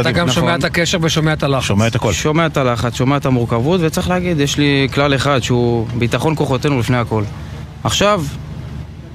אתה. 0.00 0.12
גם 0.12 0.30
שומע 0.30 0.46
נכון. 0.48 0.60
את 0.60 0.64
הקשר 0.64 0.98
ושומע 1.02 1.32
את 1.32 1.42
הלחץ. 1.42 1.64
שומע 1.64 1.86
את 1.86 1.94
הכל. 1.94 2.12
שומע 2.12 2.46
את 2.46 2.56
הלחץ, 2.56 2.94
שומע 2.94 3.16
את 3.16 3.26
המורכבות, 3.26 3.80
וצריך 3.84 4.08
להגיד, 4.08 4.40
יש 4.40 4.58
לי 4.58 4.88
כלל 4.94 5.14
אחד 5.14 5.42
שהוא 5.42 5.86
ביטחון 5.98 6.36
כוחותינו 6.36 6.80
לפני 6.80 6.96
הכל. 6.96 7.24
עכשיו, 7.84 8.24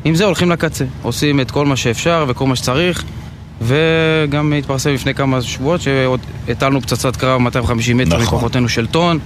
עם 0.05 0.15
זה 0.15 0.25
הולכים 0.25 0.51
לקצה. 0.51 0.85
עושים 1.01 1.39
את 1.39 1.51
כל 1.51 1.65
מה 1.65 1.75
שאפשר 1.75 2.25
וכל 2.27 2.47
מה 2.47 2.55
שצריך, 2.55 3.03
וגם 3.61 4.53
התפרסם 4.53 4.93
לפני 4.93 5.13
כמה 5.13 5.41
שבועות 5.41 5.81
שהטלנו 5.81 6.81
פצצת 6.81 7.15
קרב 7.15 7.41
250 7.41 7.97
מטר 7.97 8.09
נכון. 8.09 8.21
מכוחותינו 8.21 8.69
של 8.69 8.87
טון, 8.87 9.19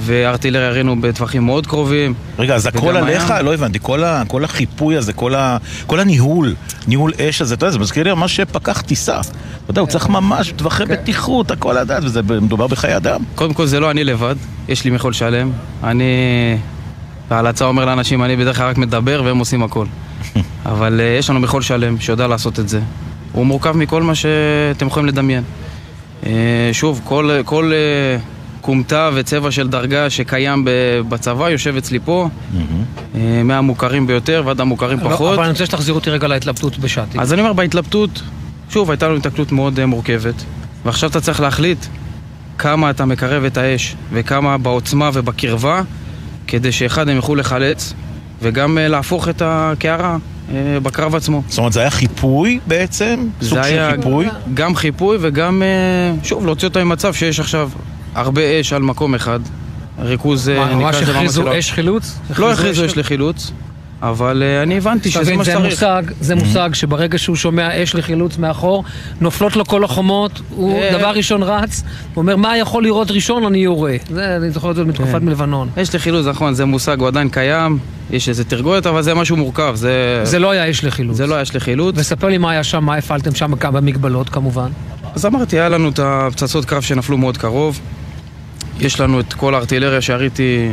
וארטילריה 0.00 0.68
הראינו 0.68 1.00
בטווחים 1.00 1.46
מאוד 1.46 1.66
קרובים. 1.66 2.14
רגע, 2.38 2.54
אז 2.54 2.66
הכל 2.66 2.96
עליך? 2.96 3.34
לא 3.44 3.54
הבנתי. 3.54 3.78
כל 3.82 4.04
ה- 4.04 4.22
כל 4.28 4.44
החיפוי 4.44 4.96
הזה, 4.96 5.12
כל 5.12 5.34
ה- 5.34 5.56
כל 5.86 6.00
הניהול, 6.00 6.54
ניהול 6.86 7.12
אש 7.20 7.42
הזה, 7.42 7.54
אתה 7.54 7.64
יודע, 7.64 7.72
זה 7.72 7.78
מזכיר 7.78 8.04
לי 8.04 8.10
ממש 8.14 8.40
פקח 8.40 8.80
טיסה. 8.80 9.20
אתה 9.20 9.30
יודע, 9.70 9.80
הוא 9.80 9.88
צריך 9.88 10.08
ממש 10.08 10.52
טווחי 10.56 10.84
בטיחות, 10.84 11.50
הכל 11.50 11.76
לדעת, 11.80 12.04
וזה 12.04 12.20
מדובר 12.22 12.66
בחיי 12.66 12.96
אדם. 12.96 13.20
קודם 13.34 13.54
כל 13.54 13.66
זה 13.66 13.80
לא 13.80 13.90
אני 13.90 14.04
לבד, 14.04 14.34
יש 14.68 14.84
לי 14.84 14.90
מכול 14.90 15.12
שלם. 15.12 15.50
אני 15.84 16.04
בהלצה 17.30 17.64
אומר 17.64 17.84
לאנשים, 17.84 18.22
אני 18.22 18.36
בדרך 18.36 18.56
כלל 18.56 18.66
רק 18.68 18.78
מדבר 18.78 19.22
והם 19.24 19.38
עושים 19.38 19.62
הכל. 19.62 19.86
אבל 20.66 21.00
uh, 21.00 21.18
יש 21.18 21.30
לנו 21.30 21.40
מכול 21.40 21.62
שלם 21.62 22.00
שיודע 22.00 22.26
לעשות 22.26 22.58
את 22.60 22.68
זה. 22.68 22.80
הוא 23.32 23.46
מורכב 23.46 23.76
מכל 23.76 24.02
מה 24.02 24.14
שאתם 24.14 24.86
יכולים 24.86 25.08
לדמיין. 25.08 25.42
Uh, 26.22 26.26
שוב, 26.72 27.00
כל, 27.04 27.30
כל 27.44 27.72
uh, 27.72 28.20
כומתה 28.60 29.10
וצבע 29.14 29.50
של 29.50 29.68
דרגה 29.68 30.10
שקיים 30.10 30.64
ב- 30.64 30.70
בצבא 31.08 31.50
יושב 31.50 31.76
אצלי 31.76 31.98
פה, 32.04 32.28
uh, 32.28 33.16
מהמוכרים 33.44 34.06
ביותר 34.06 34.42
ועד 34.46 34.60
המוכרים 34.60 34.98
לא, 34.98 35.10
פחות. 35.10 35.34
אבל 35.34 35.42
אני 35.42 35.52
רוצה 35.52 35.66
שתחזיר 35.66 35.94
אותי 35.94 36.10
רגע 36.10 36.28
להתלבטות 36.28 36.78
בשעתי. 36.78 37.18
אז 37.20 37.32
אני 37.32 37.40
אומר, 37.40 37.52
בהתלבטות, 37.52 38.22
שוב, 38.70 38.90
הייתה 38.90 39.08
לנו 39.08 39.16
התקלות 39.16 39.52
מאוד 39.52 39.80
אה, 39.80 39.86
מורכבת, 39.86 40.34
ועכשיו 40.84 41.10
אתה 41.10 41.20
צריך 41.20 41.40
להחליט 41.40 41.86
כמה 42.58 42.90
אתה 42.90 43.04
מקרב 43.04 43.44
את 43.44 43.56
האש, 43.56 43.96
וכמה 44.12 44.58
בעוצמה 44.58 45.10
ובקרבה, 45.12 45.82
כדי 46.46 46.72
שאחד 46.72 47.08
הם 47.08 47.16
יוכלו 47.16 47.34
לחלץ, 47.34 47.94
וגם 48.42 48.78
אה, 48.78 48.88
להפוך 48.88 49.28
את 49.28 49.42
הקערה 49.44 50.16
בקרב 50.82 51.14
עצמו. 51.14 51.42
זאת 51.48 51.58
אומרת, 51.58 51.72
זה 51.72 51.80
היה 51.80 51.90
חיפוי 51.90 52.58
בעצם? 52.66 53.28
סוג 53.42 53.58
של 53.62 53.90
חיפוי? 53.96 54.26
גם 54.54 54.74
חיפוי 54.74 55.18
וגם, 55.20 55.62
שוב, 56.22 56.46
להוציא 56.46 56.68
אותם 56.68 56.80
ממצב 56.80 57.14
שיש 57.14 57.40
עכשיו 57.40 57.70
הרבה 58.14 58.60
אש 58.60 58.72
על 58.72 58.82
מקום 58.82 59.14
אחד. 59.14 59.40
ריכוז, 59.98 60.48
אה, 60.48 60.58
מה, 60.58 60.64
נקרא 60.64 60.76
ממש 60.76 60.96
לזה 60.96 61.12
הכריזו 61.12 61.42
מאמץ 61.42 61.52
של- 61.52 61.58
אש 61.58 61.72
חילוץ? 61.72 62.18
לא 62.38 62.52
הכריזו 62.52 62.86
אש 62.86 62.96
לחילוץ, 62.96 63.52
אבל 64.02 64.42
אה, 64.46 64.62
אני 64.62 64.76
הבנתי 64.76 65.10
שזה 65.10 65.22
תבין, 65.24 65.36
מה 65.38 65.44
זה 65.44 65.50
שצריך. 65.52 65.64
מושג, 65.70 66.02
זה 66.20 66.34
מושג 66.34 66.70
שברגע 66.72 67.18
שהוא 67.18 67.36
שומע 67.36 67.82
אש 67.82 67.94
לחילוץ 67.94 68.38
מאחור, 68.38 68.84
נופלות 69.20 69.56
לו 69.56 69.64
כל 69.64 69.84
החומות, 69.84 70.40
הוא 70.56 70.80
אה. 70.82 70.90
דבר 70.98 71.08
ראשון 71.10 71.42
רץ, 71.42 71.82
הוא 72.14 72.22
אומר, 72.22 72.36
מה 72.36 72.58
יכול 72.58 72.82
לראות 72.82 73.10
ראשון, 73.10 73.44
אני 73.44 73.58
יורה. 73.58 73.96
זה, 74.10 74.36
אני 74.36 74.50
זוכר 74.50 74.70
את 74.70 74.76
זה 74.76 74.84
מתקופת 74.84 75.12
כן. 75.12 75.24
מלבנון. 75.24 75.68
יש 75.76 75.94
לחילוץ, 75.94 76.26
נכון, 76.26 76.54
זה 76.54 76.64
מושג, 76.64 77.00
הוא 77.00 77.08
עדיין 77.08 77.28
קיים, 77.28 77.78
יש 78.10 78.28
איזה 78.28 78.44
תרגולת, 78.44 78.86
אבל 78.86 79.02
זה 79.02 79.14
משהו 79.14 79.36
מורכב, 79.36 79.72
זה... 79.74 80.20
זה 80.24 80.38
לא 80.38 80.50
היה 80.50 80.70
אש 80.70 80.84
לחילוץ. 80.84 81.16
זה 81.16 81.26
לא 81.26 81.34
היה 81.34 81.42
אש 81.42 81.56
לחילוץ. 81.56 81.94
וספר 81.98 82.28
לי 82.28 82.38
מה 82.38 82.50
היה 82.50 82.64
שם, 82.64 82.84
מה 82.84 82.94
הפעלתם 82.94 83.34
שם, 83.34 83.52
במגבלות 83.72 84.28
כמובן. 84.28 84.68
אז 85.14 85.26
אמרתי, 85.26 85.56
היה 85.56 85.68
לנו 85.68 85.88
את 85.88 85.98
הפצצות 86.02 86.64
קרב 86.64 86.82
שנפלו 86.82 87.18
מאוד 87.18 87.36
קרוב. 87.36 87.80
יש 88.80 89.00
לנו 89.00 89.20
את 89.20 89.32
כל 89.32 89.54
הארטילריה 89.54 90.00
שיריתי 90.00 90.70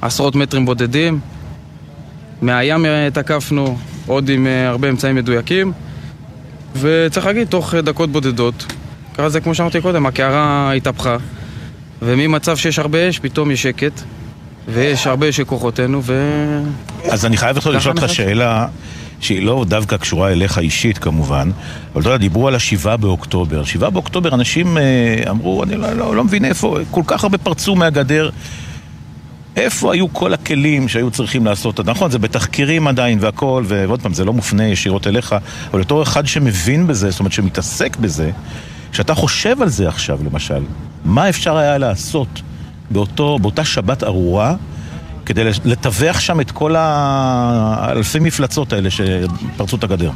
עשרות 0.00 0.34
מטרים 0.34 0.66
בודדים. 0.66 1.20
מהים 2.42 2.86
אה, 2.86 3.08
תקפנו, 3.12 3.78
עוד 4.06 4.28
עם 4.28 4.46
אה, 4.46 4.68
הרבה 4.68 4.88
אמצעים 4.90 5.16
מדויקים. 5.16 5.72
וצריך 6.76 7.26
להגיד, 7.26 7.48
תוך 7.48 7.74
דקות 7.74 8.10
בודדות, 8.10 8.66
קרה 9.16 9.28
זה 9.28 9.40
כמו 9.40 9.54
שאמרתי 9.54 9.80
קודם, 9.80 10.06
הקערה 10.06 10.72
התהפכה. 10.72 11.16
וממצב 12.02 12.56
שיש 12.56 12.78
הרבה 12.78 13.08
אש, 13.08 13.18
פתאום 13.18 13.50
יש 13.50 13.62
שקט. 13.62 14.00
ויש 14.68 15.06
הרבה 15.06 15.28
אש 15.28 15.36
של 15.36 15.44
כוחותינו, 15.44 16.00
ו... 16.02 16.12
אז 17.10 17.26
אני 17.26 17.36
חייב 17.36 17.56
לשאול 17.56 17.76
אותך. 17.96 18.08
שאלה 18.08 18.66
שהיא 19.22 19.42
לא 19.42 19.64
דווקא 19.68 19.96
קשורה 19.96 20.32
אליך 20.32 20.58
אישית 20.58 20.98
כמובן, 20.98 21.50
אבל 21.92 22.00
אתה 22.00 22.08
יודע, 22.08 22.16
דיברו 22.16 22.48
על 22.48 22.54
השבעה 22.54 22.96
באוקטובר. 22.96 23.64
שבעה 23.64 23.90
באוקטובר 23.90 24.34
אנשים 24.34 24.78
אה, 24.78 25.22
אמרו, 25.30 25.62
אני 25.62 25.76
לא, 25.76 25.92
לא, 25.92 26.16
לא 26.16 26.24
מבין 26.24 26.44
איפה, 26.44 26.78
כל 26.90 27.02
כך 27.06 27.22
הרבה 27.22 27.38
פרצו 27.38 27.74
מהגדר 27.74 28.30
איפה 29.56 29.92
היו 29.92 30.12
כל 30.12 30.34
הכלים 30.34 30.88
שהיו 30.88 31.10
צריכים 31.10 31.46
לעשות? 31.46 31.80
נכון, 31.80 32.10
זה 32.10 32.18
בתחקירים 32.18 32.88
עדיין 32.88 33.18
והכל, 33.20 33.64
ועוד 33.66 34.02
פעם, 34.02 34.14
זה 34.14 34.24
לא 34.24 34.32
מופנה 34.32 34.64
ישירות 34.64 35.06
אליך, 35.06 35.34
אבל 35.70 35.80
בתור 35.80 36.02
אחד 36.02 36.26
שמבין 36.26 36.86
בזה, 36.86 37.10
זאת 37.10 37.20
אומרת 37.20 37.32
שמתעסק 37.32 37.96
בזה, 37.96 38.30
כשאתה 38.92 39.14
חושב 39.14 39.62
על 39.62 39.68
זה 39.68 39.88
עכשיו, 39.88 40.18
למשל, 40.24 40.62
מה 41.04 41.28
אפשר 41.28 41.56
היה 41.56 41.78
לעשות 41.78 42.42
באותו, 42.90 43.38
באותה 43.38 43.64
שבת 43.64 44.04
ארורה 44.04 44.54
כדי 45.32 45.50
לטווח 45.64 46.20
שם 46.20 46.40
את 46.40 46.50
כל 46.50 46.74
האלפי 46.76 48.18
מפלצות 48.18 48.72
האלה 48.72 48.90
שפרצו 48.90 49.76
את 49.76 49.84
הגדר? 49.84 50.10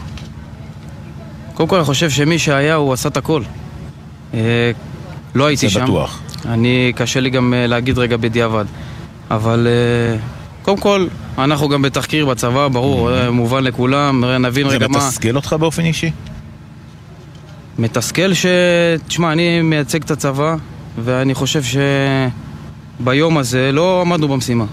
קודם 1.55 1.69
כל 1.69 1.77
אני 1.77 1.85
חושב 1.85 2.11
שמי 2.11 2.39
שהיה 2.39 2.75
הוא 2.75 2.93
עשה 2.93 3.09
את 3.09 3.17
הכל. 3.17 3.43
אה, 4.35 4.71
לא 5.35 5.47
הייתי 5.47 5.71
שם. 5.71 5.79
זה 5.81 5.85
בטוח. 5.85 6.21
אני, 6.49 6.93
קשה 6.97 7.21
לי 7.21 7.31
גם 7.31 7.55
אה, 7.55 7.67
להגיד 7.67 7.99
רגע 7.99 8.17
בדיעבד. 8.17 8.65
אבל 9.31 9.67
אה, 9.71 10.19
קודם 10.63 10.77
כל, 10.77 11.07
אנחנו 11.39 11.69
גם 11.69 11.83
בתחקיר 11.83 12.27
בצבא, 12.27 12.69
ברור, 12.69 13.11
Mm-hmm. 13.11 13.13
אה, 13.13 13.31
מובן 13.31 13.65
לכולם, 13.65 14.25
נבין 14.25 14.67
רגע 14.67 14.89
מה... 14.89 15.01
זה 15.01 15.07
מתסכל 15.07 15.37
אותך 15.37 15.53
באופן 15.53 15.85
אישי? 15.85 16.11
מתסכל 17.79 18.35
ש... 18.35 18.47
תשמע, 19.09 19.33
אני 19.33 19.63
מייצג 19.63 20.03
את 20.03 20.11
הצבא, 20.11 20.57
ואני 21.05 21.35
חושב 21.35 21.63
שביום 23.01 23.39
הזה 23.39 23.73
לא 23.73 24.01
עמדנו 24.01 24.29
במשימה. 24.29 24.65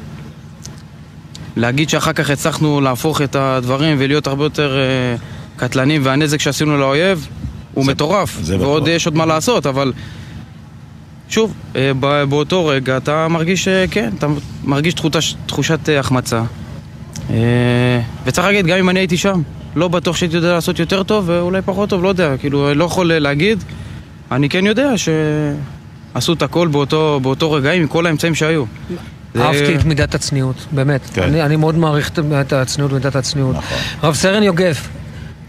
להגיד 1.56 1.90
שאחר 1.90 2.14
כך 2.14 2.30
הצלחנו 2.30 2.82
להפוך 2.82 3.22
את 3.22 3.36
הדברים 3.36 3.98
ולהיות 4.00 4.28
הרבה 4.28 4.44
יותר 4.44 4.78
אה, 4.78 5.16
קטלניים, 5.56 6.02
והנזק 6.06 6.40
שעשינו 6.40 6.78
לאויב 6.78 7.28
הוא 7.74 7.86
מטורף, 7.86 8.38
זה 8.42 8.60
ועוד 8.60 8.84
בטוח. 8.84 8.96
יש 8.96 9.06
עוד 9.06 9.16
מה 9.16 9.26
לעשות, 9.26 9.66
אבל 9.66 9.94
שוב, 11.30 11.54
אה, 11.76 11.92
באותו 12.30 12.66
רגע 12.66 12.98
אתה 12.98 13.28
מרגיש, 13.28 13.68
אה, 13.68 13.86
כן, 13.92 14.10
אתה 14.18 14.28
מרגיש 14.64 14.94
תחוש, 14.94 15.36
תחושת 15.46 15.90
החמצה. 16.00 16.44
וצריך 18.26 18.48
להגיד, 18.48 18.66
גם 18.66 18.78
אם 18.78 18.90
אני 18.90 19.00
הייתי 19.00 19.18
שם, 19.18 19.42
לא 19.76 19.88
בטוח 19.88 20.16
שהייתי 20.16 20.36
יודע 20.36 20.54
לעשות 20.54 20.80
יותר 20.80 21.04
טוב 21.04 21.24
ואולי 21.28 21.62
פחות 21.62 21.90
טוב, 21.90 22.04
לא 22.04 22.10
יודע, 22.10 22.38
כאילו, 22.38 22.70
אני 22.70 22.78
לא 22.78 22.84
יכול 22.84 23.14
להגיד. 23.14 23.64
אני 24.32 24.50
כן 24.50 24.66
יודע 24.66 24.94
שעשו 24.98 26.34
את 26.34 26.42
הכל 26.42 26.68
באותו, 26.68 27.20
באותו 27.24 27.52
רגע 27.52 27.72
עם 27.72 27.88
כל 27.88 28.06
האמצעים 28.06 28.36
שהיו. 28.36 28.64
אהבתי 29.42 29.76
את 29.76 29.86
מידת 29.86 30.16
הצניעות, 30.16 30.56
באמת. 30.72 31.02
כן. 31.14 31.24
אני, 31.24 31.44
אני 31.44 31.56
מאוד 31.56 31.76
מעריך 31.76 32.12
את 32.42 32.54
הצניעות 32.54 32.92
ומידת 32.92 33.16
הצניעות. 33.16 33.56
נכון. 33.56 33.78
רב 34.04 34.16
סרן 34.16 34.44
יוגב, 34.44 34.76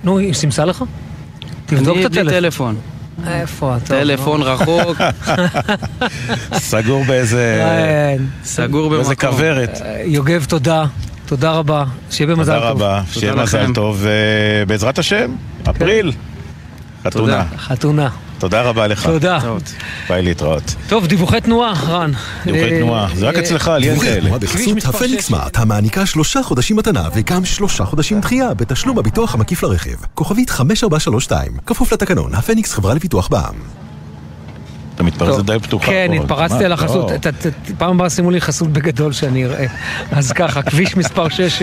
נו, 0.05 0.19
היא 0.19 0.35
סימסה 0.35 0.65
לך? 0.65 0.85
תבדוק 1.67 1.97
את 2.07 2.11
בלי 2.11 2.21
הטלפון. 2.21 2.31
טלפון. 2.31 2.77
איפה 3.27 3.77
אתה? 3.77 3.87
טלפון 3.87 4.43
רחוק, 4.43 4.99
סגור 6.71 7.05
באיזה... 7.05 7.63
כן. 7.65 8.23
סגור 8.45 8.83
במקום. 8.89 8.97
באיזה 8.97 9.17
כוורת. 9.17 9.81
אה, 9.85 10.03
יוגב, 10.05 10.45
תודה. 10.49 10.85
תודה 11.27 11.51
רבה. 11.53 11.85
שיהיה 12.11 12.31
במזל 12.31 12.55
תודה 12.55 12.69
טוב. 12.73 12.83
רבה, 12.83 13.03
שיהיה 13.13 13.33
תודה 13.33 13.43
מזל. 13.43 13.73
טוב, 13.75 14.07
אה, 14.07 14.65
בעזרת 14.67 14.99
השם, 14.99 15.31
אפריל. 15.71 16.13
חתונה. 17.05 17.45
חתונה. 17.59 18.09
תודה 18.39 18.63
רבה 18.63 18.87
לך. 18.87 19.07
תודה. 19.07 19.39
ביי 20.09 20.23
להתראות. 20.23 20.75
טוב, 20.89 21.07
דיווחי 21.07 21.41
תנועה, 21.41 21.73
רן. 21.89 22.11
דיווחי 22.45 22.73
אה, 22.73 22.79
תנועה, 22.79 23.09
זה 23.15 23.29
רק 23.29 23.35
אה, 23.35 23.41
אצלך, 23.41 23.69
לי 23.69 23.75
אין 23.75 23.93
דיווחי 23.93 24.07
כאלה. 24.07 24.19
התנועה 24.19 24.41
כביש 24.41 24.53
בחסות 24.53 24.77
מספר 24.77 24.89
הפניקס 24.89 25.23
שש. 25.23 25.29
סמארט, 25.29 25.59
המעניקה 25.59 26.07
שלושה 26.07 26.43
חודשים 26.43 26.77
מתנה 26.77 27.09
וגם 27.15 27.45
שלושה 27.45 27.85
חודשים 27.85 28.21
דחייה 28.21 28.55
בתשלום 28.55 28.99
הביטוח 28.99 29.35
המקיף 29.35 29.63
לרכב. 29.63 29.97
כוכבית 30.15 30.51
5432, 30.51 31.53
כפוף 31.67 31.93
לתקנון, 31.93 32.35
הפניקס 32.35 32.73
חברה 32.73 32.95
לפיתוח 32.95 33.29
בע"מ. 33.29 33.94
אתה 34.95 35.03
מתפרץ 35.03 35.29
טוב. 35.29 35.41
לדלת 35.41 35.63
פתוחה. 35.63 35.87
כן, 35.87 36.11
התפרצתי? 36.23 36.65
על 36.65 36.73
החסות. 36.73 37.11
לא. 37.11 37.31
פעם 37.79 37.95
הבאה 37.97 38.11
שימו 38.11 38.31
לי 38.31 38.41
חסות 38.41 38.69
בגדול 38.69 39.13
שאני 39.13 39.45
אראה. 39.45 39.67
אז 40.13 40.33
ככה, 40.33 40.63
כביש 40.63 40.97
מספר 40.97 41.29
6 41.29 41.63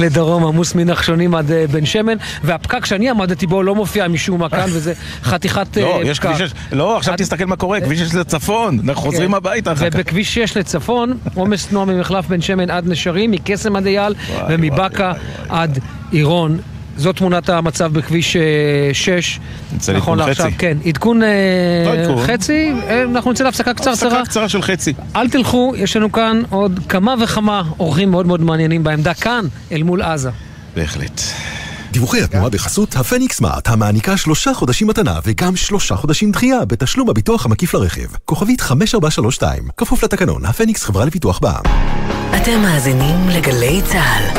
לדרום 0.00 0.44
עמוס 0.44 0.74
מנחשונים 0.74 1.34
עד 1.34 1.50
אה, 1.50 1.64
בן 1.70 1.86
שמן, 1.86 2.16
והפקק 2.44 2.84
שאני 2.84 3.10
עמדתי 3.10 3.46
בו 3.46 3.62
לא 3.62 3.74
מופיע 3.74 4.08
משום 4.08 4.40
מה 4.40 4.48
כאן, 4.48 4.66
וזה 4.74 4.92
חתיכת 5.22 5.78
אה, 5.78 5.82
לא, 5.82 6.00
יש 6.04 6.18
פקק. 6.20 6.28
כביש 6.28 6.50
6, 6.50 6.52
לא, 6.72 6.96
עכשיו 6.96 7.14
תסתכל 7.18 7.44
מה 7.44 7.56
קורה, 7.56 7.80
כביש 7.80 8.00
6 8.00 8.14
לצפון, 8.14 8.78
אנחנו 8.84 9.02
חוזרים 9.02 9.28
כן. 9.30 9.34
הביתה 9.34 9.72
אחר 9.72 9.90
כך. 9.90 9.96
ובכביש 9.96 10.34
6 10.34 10.56
לצפון, 10.56 11.18
עומס 11.34 11.66
תנועה 11.66 11.86
ממחלף 11.86 12.28
בן 12.28 12.40
שמן 12.40 12.70
עד 12.70 12.88
נשרים, 12.88 13.30
מקסם 13.30 13.76
עד 13.76 13.86
אייל 13.86 14.14
ומבאקה 14.48 15.12
עד 15.48 15.78
עירון. 16.10 16.58
זו 16.96 17.12
תמונת 17.12 17.48
המצב 17.48 17.92
בכביש 17.92 18.36
6. 18.92 19.40
נצא 19.72 19.92
נכון 19.92 20.18
לעדכון 20.18 20.28
לעכשיו, 20.28 20.46
חצי. 20.46 20.58
כן. 20.58 20.78
עדכון 20.84 21.22
אה, 21.22 21.28
לא 21.86 21.92
עדכון. 21.92 22.26
חצי, 22.26 22.72
אה, 22.88 23.02
אנחנו 23.02 23.32
נצא 23.32 23.44
להפסקה 23.44 23.74
קצרצרה. 23.74 24.08
הפסקה 24.08 24.30
קצרה 24.30 24.48
של 24.48 24.62
חצי. 24.62 24.92
אל 25.16 25.28
תלכו, 25.28 25.72
יש 25.76 25.96
לנו 25.96 26.12
כאן 26.12 26.42
עוד 26.50 26.80
כמה 26.88 27.14
וכמה 27.22 27.62
אורחים 27.80 28.10
מאוד 28.10 28.26
מאוד 28.26 28.40
מעניינים 28.40 28.84
בעמדה 28.84 29.14
כאן, 29.14 29.44
אל 29.72 29.82
מול 29.82 30.02
עזה. 30.02 30.30
בהחלט. 30.76 31.20
דיווחי 31.92 32.22
התנועה 32.22 32.50
בחסות 32.50 32.96
הפניקס 32.96 33.36
סמארט, 33.36 33.68
המעניקה 33.68 34.16
שלושה 34.16 34.54
חודשים 34.54 34.88
מתנה 34.88 35.18
וגם 35.24 35.56
שלושה 35.56 35.96
חודשים 35.96 36.32
דחייה 36.32 36.64
בתשלום 36.64 37.10
הביטוח 37.10 37.46
המקיף 37.46 37.74
לרכב. 37.74 38.16
כוכבית 38.24 38.60
5432, 38.60 39.68
כפוף 39.76 40.04
לתקנון, 40.04 40.44
הפניקס 40.44 40.84
חברה 40.84 41.04
לפיתוח 41.04 41.38
בע"מ. 41.38 41.64
אתם 42.36 42.62
מאזינים 42.62 43.28
לגלי 43.28 43.80
צה"ל. 43.84 44.38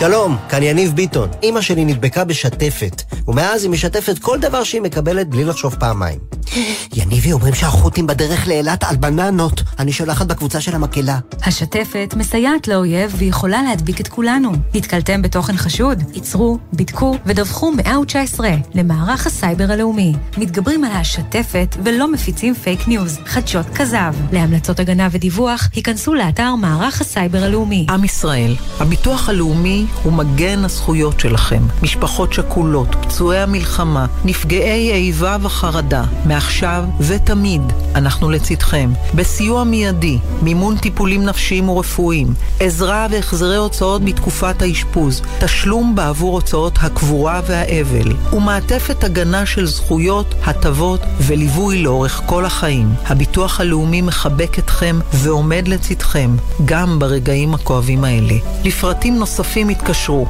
שלום, 0.00 0.36
כאן 0.48 0.62
יניב 0.62 0.92
ביטון. 0.92 1.28
אימא 1.42 1.60
שלי 1.60 1.84
נדבקה 1.84 2.24
בשתפת, 2.24 3.02
ומאז 3.28 3.62
היא 3.62 3.70
משתפת 3.70 4.18
כל 4.18 4.38
דבר 4.38 4.64
שהיא 4.64 4.80
מקבלת 4.80 5.28
בלי 5.28 5.44
לחשוב 5.44 5.74
פעמיים. 5.74 6.18
יניבי, 6.98 7.32
אומרים 7.32 7.54
שהחות'ים 7.54 8.06
בדרך 8.06 8.48
לאילת 8.48 8.84
על 8.84 8.96
בננות. 8.96 9.62
אני 9.78 9.92
שולחת 9.92 10.26
בקבוצה 10.26 10.60
של 10.60 10.74
המקהלה. 10.74 11.18
השתפת 11.46 12.14
מסייעת 12.16 12.68
לאויב 12.68 13.14
ויכולה 13.18 13.62
להדביק 13.62 14.00
את 14.00 14.08
כולנו. 14.08 14.52
נתקלתם 14.74 15.22
בתוכן 15.22 15.56
חשוד? 15.56 16.02
עצרו, 16.14 16.58
בדקו 16.72 17.16
ודווחו 17.26 17.72
119 17.72 18.48
למערך 18.74 19.26
הסייבר 19.26 19.72
הלאומי. 19.72 20.12
מתגברים 20.38 20.84
על 20.84 20.92
השתפת 20.92 21.76
ולא 21.84 22.12
מפיצים 22.12 22.54
פייק 22.54 22.88
ניוז, 22.88 23.18
חדשות 23.26 23.66
כזב. 23.74 24.14
להמלצות 24.32 24.80
הגנה 24.80 25.08
ודיווח, 25.10 25.68
היכנסו 25.74 26.14
לאתר 26.14 26.54
מערך 26.54 27.00
הסייבר 27.00 27.44
הלאומי. 27.44 27.86
עם 27.90 28.04
ישראל, 28.04 28.56
הביטוח 28.80 29.28
הלאומי 29.28 29.86
הוא 30.02 30.12
מגן 30.12 30.64
הזכויות 30.64 31.20
שלכם. 31.20 31.62
משפחות 31.82 32.32
שכולות, 32.32 32.88
פצועי 33.00 33.38
המלחמה, 33.38 34.06
נפגעי 34.24 34.92
איבה 34.92 35.36
וחרדה. 35.40 36.04
מעכשיו 36.24 36.84
ותמיד 37.00 37.62
אנחנו 37.94 38.30
לצדכם. 38.30 38.90
בסיוע 39.14 39.64
מיידי, 39.64 40.18
מימון 40.42 40.76
טיפולים 40.76 41.24
נפשיים 41.24 41.68
ורפואיים, 41.68 42.34
עזרה 42.60 43.06
והחזרי 43.10 43.56
הוצאות 43.56 44.04
בתקופת 44.04 44.62
האשפוז, 44.62 45.22
תשלום 45.40 45.94
בעבור 45.94 46.32
הוצאות 46.32 46.78
הקבורה 46.82 47.40
והאבל, 47.46 48.12
ומעטפת 48.32 49.04
הגנה 49.04 49.46
של 49.46 49.66
זכויות, 49.66 50.34
הטבות 50.44 51.00
וליווי 51.20 51.82
לאורך 51.82 52.22
כל 52.26 52.44
החיים. 52.44 52.94
הביטוח 53.06 53.60
הלאומי 53.60 54.02
מחבק 54.02 54.58
אתכם 54.58 54.98
ועומד 55.12 55.68
לצדכם, 55.68 56.30
גם 56.64 56.98
ברגעים 56.98 57.54
הכואבים 57.54 58.04
האלה. 58.04 58.34
לפרטים 58.64 59.18
נוספים 59.18 59.68
התקשרו 59.82 60.26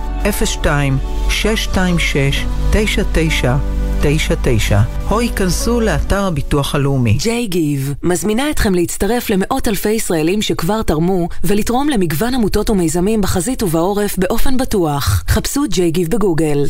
02 0.63 0.99
626 1.29 2.45
99 2.73 3.57
99 4.03 4.81
או 5.11 5.21
ייכנסו 5.21 5.81
לאתר 5.81 6.25
הביטוח 6.25 6.75
הלאומי. 6.75 7.19
גיב 7.47 7.95
מזמינה 8.03 8.51
אתכם 8.51 8.75
להצטרף 8.75 9.31
למאות 9.31 9.69
אלפי 9.69 9.91
ישראלים 9.91 10.43
שכבר 10.43 10.83
תרמו 10.83 11.29
ולתרום 11.45 11.89
למגוון 11.89 12.35
עמותות 12.35 12.71
ומיזמים 12.71 13.21
בחזית 13.21 13.63
ובעורף 13.63 14.19
באופן 14.19 14.57
בטוח. 14.57 15.25
חפשו 15.29 15.63
גיב 15.89 16.09
בגוגל. 16.09 16.65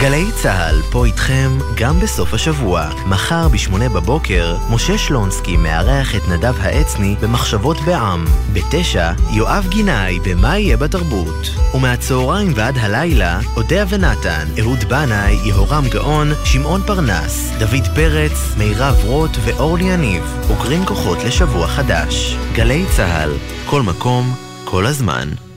גלי 0.00 0.32
צה"ל 0.42 0.82
פה 0.90 1.04
איתכם 1.04 1.58
גם 1.74 2.00
בסוף 2.00 2.34
השבוע. 2.34 2.88
מחר 3.06 3.48
ב-8 3.48 3.88
בבוקר, 3.94 4.56
משה 4.70 4.98
שלונסקי 4.98 5.56
מארח 5.56 6.16
את 6.16 6.28
נדב 6.28 6.54
העצני 6.60 7.16
במחשבות 7.20 7.76
בעם. 7.80 8.24
בתשע, 8.52 9.12
יואב 9.30 9.66
גינאי 9.68 10.20
במה 10.20 10.58
יהיה 10.58 10.76
בתרבות. 10.76 11.50
ומהצהריים 11.74 12.52
ועד 12.56 12.78
הלילה, 12.78 13.40
אודיה 13.56 13.84
ונתן, 13.88 14.46
אהוד 14.60 14.84
בנאי, 14.84 15.38
יהורם 15.44 15.84
גאון, 15.88 16.32
שמעון 16.44 16.82
פרנס, 16.86 17.52
דוד 17.58 17.86
פרץ, 17.94 18.54
מירב 18.58 18.96
רוט 19.04 19.30
ואורלי 19.44 19.84
יניב, 19.84 20.24
אוגרים 20.50 20.86
כוחות 20.86 21.18
לשבוע 21.24 21.66
חדש. 21.68 22.36
גלי 22.52 22.84
צה"ל, 22.96 23.30
כל 23.66 23.82
מקום, 23.82 24.34
כל 24.64 24.86
הזמן. 24.86 25.51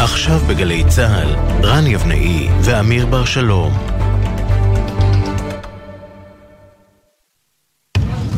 עכשיו 0.00 0.38
בגלי 0.48 0.84
צה"ל, 0.88 1.34
רן 1.66 1.86
יבנאי 1.86 2.48
ואמיר 2.60 3.06
בר 3.06 3.24
שלום. 3.24 3.72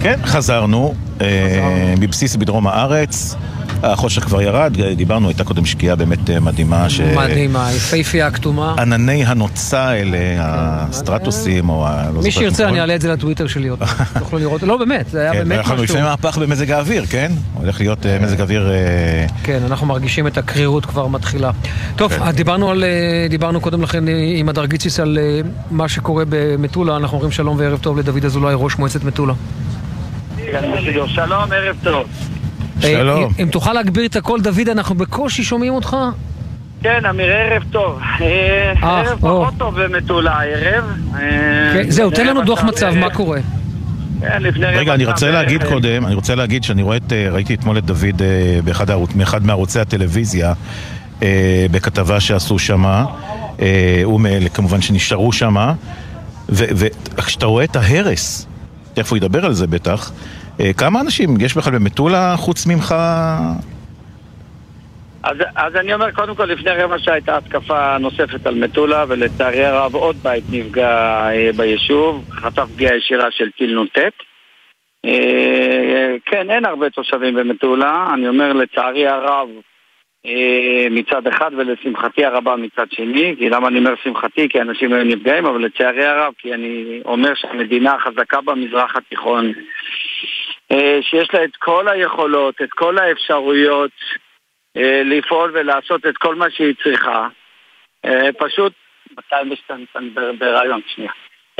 כן, 0.01 0.21
חזרנו, 0.25 0.95
אה, 1.21 1.95
מבסיס 2.01 2.37
בדרום 2.37 2.67
הארץ. 2.67 3.35
החושך 3.83 4.25
כבר 4.25 4.43
ירד, 4.43 4.77
דיברנו, 4.97 5.29
הייתה 5.29 5.45
קודם 5.45 5.67
שקיעה 5.67 5.97
באמת 5.97 6.31
אה, 6.31 6.41
מדהימה. 6.41 6.91
ש... 6.91 7.01
מדהימה, 7.01 7.69
יפהפייה 7.77 8.27
הכתומה. 8.27 8.75
ענני 8.79 9.25
הנוצה 9.27 9.83
האלה, 9.83 10.19
הסטרטוסים, 10.39 11.69
או 11.69 11.87
ה... 11.87 12.11
לא 12.15 12.23
מי 12.23 12.31
שירצה. 12.31 12.69
אני 12.69 12.81
אעלה 12.81 12.95
את 12.95 13.01
זה 13.01 13.13
לטוויטר 13.13 13.47
שלי 13.47 13.69
עוד. 13.69 13.79
תוכלו 14.19 14.39
לראות, 14.39 14.63
לא 14.63 14.77
באמת, 14.77 15.11
זה 15.11 15.21
היה 15.21 15.33
כן, 15.33 15.39
באמת 15.39 15.59
אנחנו 15.59 15.75
משהו. 15.75 15.85
לפני 15.85 16.03
מהפך 16.03 16.39
במזג 16.39 16.71
האוויר, 16.71 17.07
כן? 17.07 17.33
הולך 17.55 17.81
להיות 17.81 18.07
אה, 18.07 18.19
מזג 18.23 18.41
אוויר... 18.41 18.71
אה, 18.71 19.27
כן, 19.43 19.59
אנחנו 19.67 19.87
מרגישים 19.87 20.27
את 20.27 20.39
הקרירות 20.39 20.87
כבר 20.87 21.07
מתחילה. 21.07 21.51
טוב, 21.97 22.13
כן. 22.13 22.31
דיברנו 22.31 22.71
על, 22.71 22.85
דיברנו 23.31 23.61
קודם 23.61 23.83
לכן 23.83 24.05
עם 24.37 24.49
הדר 24.49 24.67
גיציס 24.67 25.01
על 25.01 25.19
מה 25.71 25.89
שקורה 25.89 26.25
במטולה, 26.29 26.97
אנחנו 26.97 27.17
אומרים 27.17 27.33
שלום 27.33 27.57
וערב 27.59 27.79
טוב 27.79 27.99
לדוד 27.99 28.25
אזולאי, 28.25 28.55
ראש 28.57 28.79
מועצת 28.79 29.05
מטולה. 29.05 29.35
שלום, 31.07 31.53
ערב 31.53 31.77
טוב. 31.83 32.07
אה, 32.85 33.25
אם- 33.39 33.49
תוכל 33.51 33.73
להגביר 33.73 34.07
את 34.07 34.17
הקול, 34.17 34.41
דוד, 34.41 34.69
אנחנו 34.69 34.95
בקושי 34.95 35.43
שומעים 35.45 35.73
אותך. 35.75 35.97
כן, 36.83 37.05
אמיר, 37.11 37.27
ערב 37.33 37.63
טוב. 37.71 37.99
אה, 38.21 38.27
אה, 38.83 39.01
ערב. 39.01 39.19
פחות 39.21 39.55
טוב 39.59 39.81
במטולה 39.83 40.33
הערב. 40.33 40.85
אה, 41.15 41.21
כן, 41.75 41.91
זהו, 41.91 42.11
תן 42.11 42.27
לנו 42.27 42.43
דוח 42.45 42.61
שם, 42.61 42.67
מצב, 42.67 42.95
מה 42.95 43.11
קורה? 43.11 43.41
כן, 44.21 44.43
רגע, 44.63 44.95
אני 44.95 45.05
רוצה 45.05 45.31
להגיד 45.31 45.65
קודם, 45.65 46.07
אני 46.07 46.15
רוצה 46.15 46.35
להגיד 46.35 46.65
שאני 46.65 46.83
רואה 46.83 46.97
את, 46.97 47.13
ראיתי 47.31 47.55
אתמול 47.55 47.79
את 47.79 47.85
דוד 47.85 48.23
באחד 49.15 49.47
מערוצי 49.47 49.81
הטלוויזיה, 49.81 50.53
בכתבה 51.71 52.21
שעשו 52.21 52.59
שמה, 52.59 53.05
אה, 53.61 54.01
הוא 54.05 54.21
מאלה 54.21 54.49
כמובן 54.49 54.81
שנשארו 54.83 55.33
שמה, 55.33 55.73
וכשאתה 56.49 57.47
רואה 57.47 57.65
את 57.65 57.77
ההרס, 57.77 58.47
תכף 58.95 59.11
הוא 59.11 59.17
ידבר 59.17 59.45
על 59.47 59.53
זה 59.53 59.67
בטח, 59.67 60.13
כמה 60.79 61.01
אנשים 61.01 61.31
יש 61.41 61.57
בכלל 61.57 61.79
במטולה 61.79 62.35
חוץ 62.37 62.67
ממך? 62.67 62.95
אז, 65.23 65.37
אז 65.57 65.77
אני 65.77 65.95
אומר, 65.95 66.11
קודם 66.11 66.35
כל, 66.35 66.45
לפני 66.45 66.71
רבע 66.71 66.99
שעה 66.99 67.15
הייתה 67.15 67.37
התקפה 67.37 67.99
נוספת 67.99 68.47
על 68.47 68.55
מטולה, 68.55 69.05
ולצערי 69.09 69.65
הרב 69.65 69.95
עוד 69.95 70.17
בית 70.23 70.45
נפגע 70.51 71.21
אה, 71.31 71.51
ביישוב, 71.57 72.25
חטף 72.31 72.69
פגיעה 72.75 72.97
ישירה 72.97 73.31
של 73.31 73.51
טיל 73.51 73.81
נ"ט. 73.81 73.99
אה, 75.05 76.17
כן, 76.27 76.51
אין 76.51 76.65
הרבה 76.65 76.91
תושבים 76.91 77.35
במטולה, 77.35 78.07
אני 78.15 78.29
אומר 78.29 78.53
לצערי 78.53 79.09
הרב 79.09 79.49
אה, 80.27 80.87
מצד 80.91 81.27
אחד 81.27 81.51
ולשמחתי 81.57 82.25
הרבה 82.25 82.57
מצד 82.57 82.87
שני, 82.91 83.35
כי 83.39 83.49
למה 83.49 83.69
אני 83.69 83.79
אומר 83.79 83.95
שמחתי? 84.05 84.49
כי 84.49 84.61
אנשים 84.61 84.93
היו 84.93 85.05
נפגעים, 85.05 85.47
אבל 85.47 85.65
לצערי 85.65 86.07
הרב, 86.07 86.33
כי 86.39 86.55
אני 86.55 87.01
אומר 87.05 87.35
שהמדינה 87.35 87.95
החזקה 87.95 88.41
במזרח 88.41 88.97
התיכון, 88.97 89.47
אה, 89.47 89.53
שיש 91.03 91.29
לה 91.35 91.45
את 91.45 91.57
כל 91.59 91.89
היכולות, 91.89 92.55
את 92.63 92.71
כל 92.71 92.99
האפשרויות 92.99 93.91
אה, 94.77 95.03
לפעול 95.05 95.51
ולעשות 95.55 96.07
את 96.07 96.17
כל 96.17 96.35
מה 96.35 96.47
שהיא 96.51 96.75
צריכה. 96.85 97.29
אה, 98.05 98.29
פשוט, 98.39 98.73
202 99.17 99.87
ב- 100.15 100.39
ברעיון, 100.39 100.81
שנייה. 100.95 101.11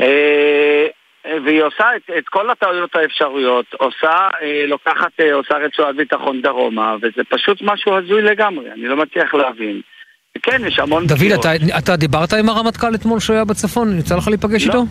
אה, 0.01 0.85
אה, 1.25 1.37
והיא 1.45 1.61
עושה 1.63 1.85
את, 1.95 2.09
את 2.17 2.27
כל 2.29 2.49
הטעויות 2.49 2.95
האפשריות, 2.95 3.65
עושה, 3.73 4.11
אה, 4.41 4.65
לוקחת, 4.67 5.11
אה, 5.19 5.33
עושה 5.33 5.53
רצועת 5.57 5.95
ביטחון 5.95 6.41
דרומה, 6.41 6.95
וזה 7.01 7.23
פשוט 7.29 7.57
משהו 7.61 7.97
הזוי 7.97 8.21
לגמרי, 8.21 8.71
אני 8.71 8.81
לא 8.87 8.95
מצליח 8.95 9.33
להבין. 9.33 9.81
וכן, 10.37 10.65
יש 10.67 10.79
המון... 10.79 11.07
דוד. 11.07 11.19
אתה- 11.39 11.77
אתה 11.77 11.95
דיברת 11.95 12.33
עם 12.33 12.49
הרמטכ"ל 12.49 12.95
אתמול 12.95 13.19
שהוא 13.19 13.33
היה 13.35 13.45
בצפון? 13.45 13.97
יצא 13.99 14.15
לך 14.17 14.27
להיפגש 14.27 14.67
לא. 14.67 14.73
איתו? 14.73 14.83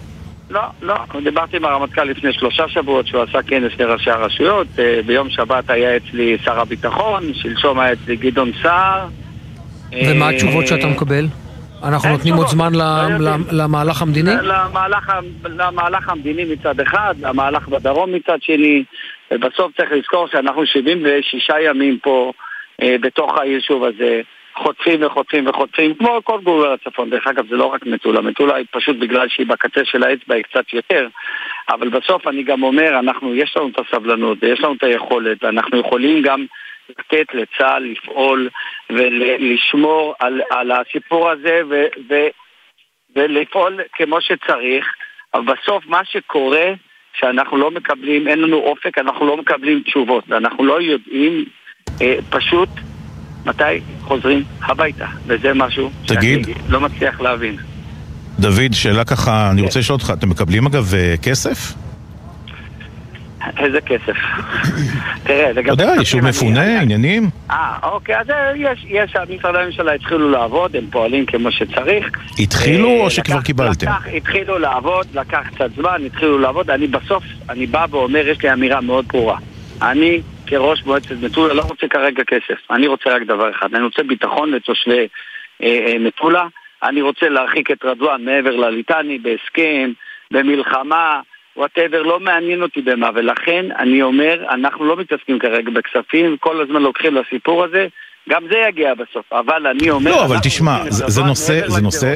לא, 0.50 0.60
לא, 0.82 0.94
דיברתי 1.24 1.56
עם 1.56 1.64
הרמטכ"ל 1.64 2.04
לפני 2.04 2.32
שלושה 2.32 2.68
שבועות 2.68 3.06
שהוא 3.06 3.22
עשה 3.22 3.42
כנס 3.42 3.72
לראשי 3.78 4.10
הרשויות, 4.10 4.66
אה, 4.78 5.00
ביום 5.06 5.30
שבת 5.30 5.70
היה 5.70 5.96
אצלי 5.96 6.36
שר 6.44 6.60
הביטחון, 6.60 7.34
שלשום 7.34 7.78
היה 7.78 7.92
אצלי 7.92 8.16
גדעון 8.16 8.50
סער. 8.62 9.06
ומה 9.92 10.24
אה, 10.24 10.30
התשובות 10.30 10.66
שאתה 10.66 10.86
מקבל? 10.86 11.26
אנחנו 11.82 12.08
נותנים 12.10 12.34
עוד 12.34 12.46
זמן 12.46 12.74
ל- 12.74 12.78
לא 13.18 13.30
למהלך 13.52 14.02
המדיני? 14.02 14.30
למהלך 15.44 16.08
המדיני 16.08 16.44
מצד 16.44 16.80
אחד, 16.80 17.14
למהלך 17.20 17.68
בדרום 17.68 18.12
מצד 18.12 18.38
שני, 18.42 18.84
ובסוף 19.30 19.72
צריך 19.76 19.90
לזכור 19.92 20.28
שאנחנו 20.32 20.66
76 20.66 21.50
ימים 21.66 21.98
פה 22.02 22.32
אה, 22.82 22.96
בתוך 23.02 23.38
היישוב 23.38 23.84
הזה, 23.84 24.20
חוטפים 24.62 25.06
וחוטפים 25.06 25.46
וחוטפים, 25.46 25.94
כמו 25.94 26.20
כל 26.24 26.40
גורל 26.40 26.72
הצפון. 26.72 27.10
דרך 27.10 27.26
אגב, 27.26 27.46
זה 27.48 27.56
לא 27.56 27.64
רק 27.64 27.86
מטולה, 27.86 28.20
מטולה 28.20 28.56
היא 28.56 28.66
פשוט 28.70 28.96
בגלל 28.96 29.28
שהיא 29.28 29.46
בקצה 29.46 29.84
של 29.84 30.02
האצבע 30.02 30.34
היא 30.34 30.44
קצת 30.44 30.72
יותר, 30.72 31.08
אבל 31.70 31.88
בסוף 31.88 32.28
אני 32.28 32.42
גם 32.42 32.62
אומר, 32.62 32.98
אנחנו, 32.98 33.34
יש 33.34 33.56
לנו 33.56 33.68
את 33.68 33.78
הסבלנות 33.78 34.38
ויש 34.42 34.60
לנו 34.60 34.72
את 34.72 34.82
היכולת, 34.82 35.44
ואנחנו 35.44 35.80
יכולים 35.80 36.22
גם 36.22 36.46
לתת 36.88 37.34
לצה"ל 37.34 37.82
לפעול 37.82 38.48
ולשמור 38.90 40.14
על, 40.18 40.40
על 40.50 40.70
הסיפור 40.72 41.30
הזה 41.30 41.60
ו, 41.70 41.84
ו, 42.10 42.14
ולפעול 43.16 43.80
כמו 43.92 44.20
שצריך, 44.20 44.86
אבל 45.34 45.54
בסוף 45.54 45.86
מה 45.86 46.04
שקורה 46.04 46.72
שאנחנו 47.12 47.56
לא 47.56 47.70
מקבלים, 47.70 48.28
אין 48.28 48.40
לנו 48.40 48.56
אופק, 48.56 48.98
אנחנו 48.98 49.26
לא 49.26 49.36
מקבלים 49.36 49.82
תשובות, 49.82 50.24
ואנחנו 50.28 50.64
לא 50.64 50.80
יודעים 50.80 51.44
אה, 52.02 52.16
פשוט 52.30 52.68
מתי 53.46 53.62
חוזרים 54.02 54.42
הביתה, 54.62 55.06
וזה 55.26 55.54
משהו 55.54 55.90
תגיד. 56.06 56.44
שאני 56.44 56.54
לא 56.68 56.80
מצליח 56.80 57.20
להבין. 57.20 57.56
דוד, 58.38 58.72
שאלה 58.72 59.04
ככה, 59.04 59.50
אני 59.50 59.62
רוצה 59.62 59.78
לשאול 59.78 59.94
אותך, 59.94 60.12
אתם 60.18 60.28
מקבלים 60.30 60.66
אגב 60.66 60.94
אה, 60.94 61.14
כסף? 61.22 61.72
איזה 63.58 63.80
כסף. 63.80 64.16
תראה, 65.26 65.52
לגבי... 65.52 65.72
אתה 65.72 65.82
יודע, 65.82 65.94
יישוב 65.98 66.20
מפונה, 66.20 66.80
עניינים? 66.80 67.30
אה, 67.50 67.76
אוקיי, 67.82 68.20
אז 68.20 68.30
אה, 68.30 68.52
יש, 68.56 68.86
יש, 68.88 69.16
משרדי 69.38 69.58
הממשלה 69.58 69.92
התחילו 69.92 70.30
לעבוד, 70.30 70.76
הם 70.76 70.84
פועלים 70.90 71.26
כמו 71.26 71.52
שצריך. 71.52 72.06
התחילו 72.38 72.88
אה, 72.88 73.00
או 73.00 73.10
שכבר 73.10 73.36
לקח- 73.36 73.44
קיבלתם? 73.46 73.86
התחילו 74.16 74.58
לעבוד, 74.58 75.06
לקח 75.14 75.42
קצת 75.54 75.70
זמן, 75.76 75.96
התחילו 76.06 76.38
לעבוד. 76.38 76.70
אני 76.70 76.86
בסוף, 76.86 77.24
אני 77.50 77.66
בא 77.66 77.86
ואומר, 77.90 78.28
יש 78.28 78.42
לי 78.42 78.52
אמירה 78.52 78.80
מאוד 78.80 79.04
ברורה. 79.12 79.38
אני, 79.82 80.20
כראש 80.50 80.84
מועצת 80.86 81.14
מטולה, 81.22 81.54
לא 81.54 81.62
רוצה 81.62 81.88
כרגע 81.88 82.24
כסף. 82.24 82.70
אני 82.70 82.86
רוצה 82.86 83.10
רק 83.10 83.22
דבר 83.22 83.50
אחד, 83.50 83.74
אני 83.74 83.84
רוצה 83.84 84.02
ביטחון 84.02 84.50
לתושבי 84.50 85.08
אה, 85.62 85.84
אה, 85.86 85.98
מטולה. 85.98 86.46
אני 86.82 87.02
רוצה 87.02 87.28
להרחיק 87.28 87.70
את 87.70 87.84
רדואן 87.84 88.24
מעבר 88.24 88.56
לליטני 88.56 89.18
בהסכם, 89.18 89.92
במלחמה. 90.32 91.20
whatever, 91.56 92.02
לא 92.02 92.20
מעניין 92.20 92.62
אותי 92.62 92.80
במה, 92.82 93.10
ולכן 93.14 93.66
אני 93.78 94.02
אומר, 94.02 94.44
אנחנו 94.50 94.84
לא 94.84 94.96
מתעסקים 94.96 95.38
כרגע 95.38 95.70
בכספים, 95.70 96.36
כל 96.40 96.60
הזמן 96.60 96.82
לוקחים 96.82 97.14
לסיפור 97.14 97.64
הזה, 97.64 97.86
גם 98.28 98.42
זה 98.50 98.56
יגיע 98.68 98.94
בסוף, 98.94 99.32
אבל 99.32 99.66
אני 99.66 99.90
אומר... 99.90 100.10
לא, 100.10 100.24
אבל 100.24 100.36
תשמע, 100.42 100.78
זה 100.88 101.04
זה 101.08 101.22
נושא, 101.22 101.68
זה 101.68 101.82
נושא... 101.82 102.14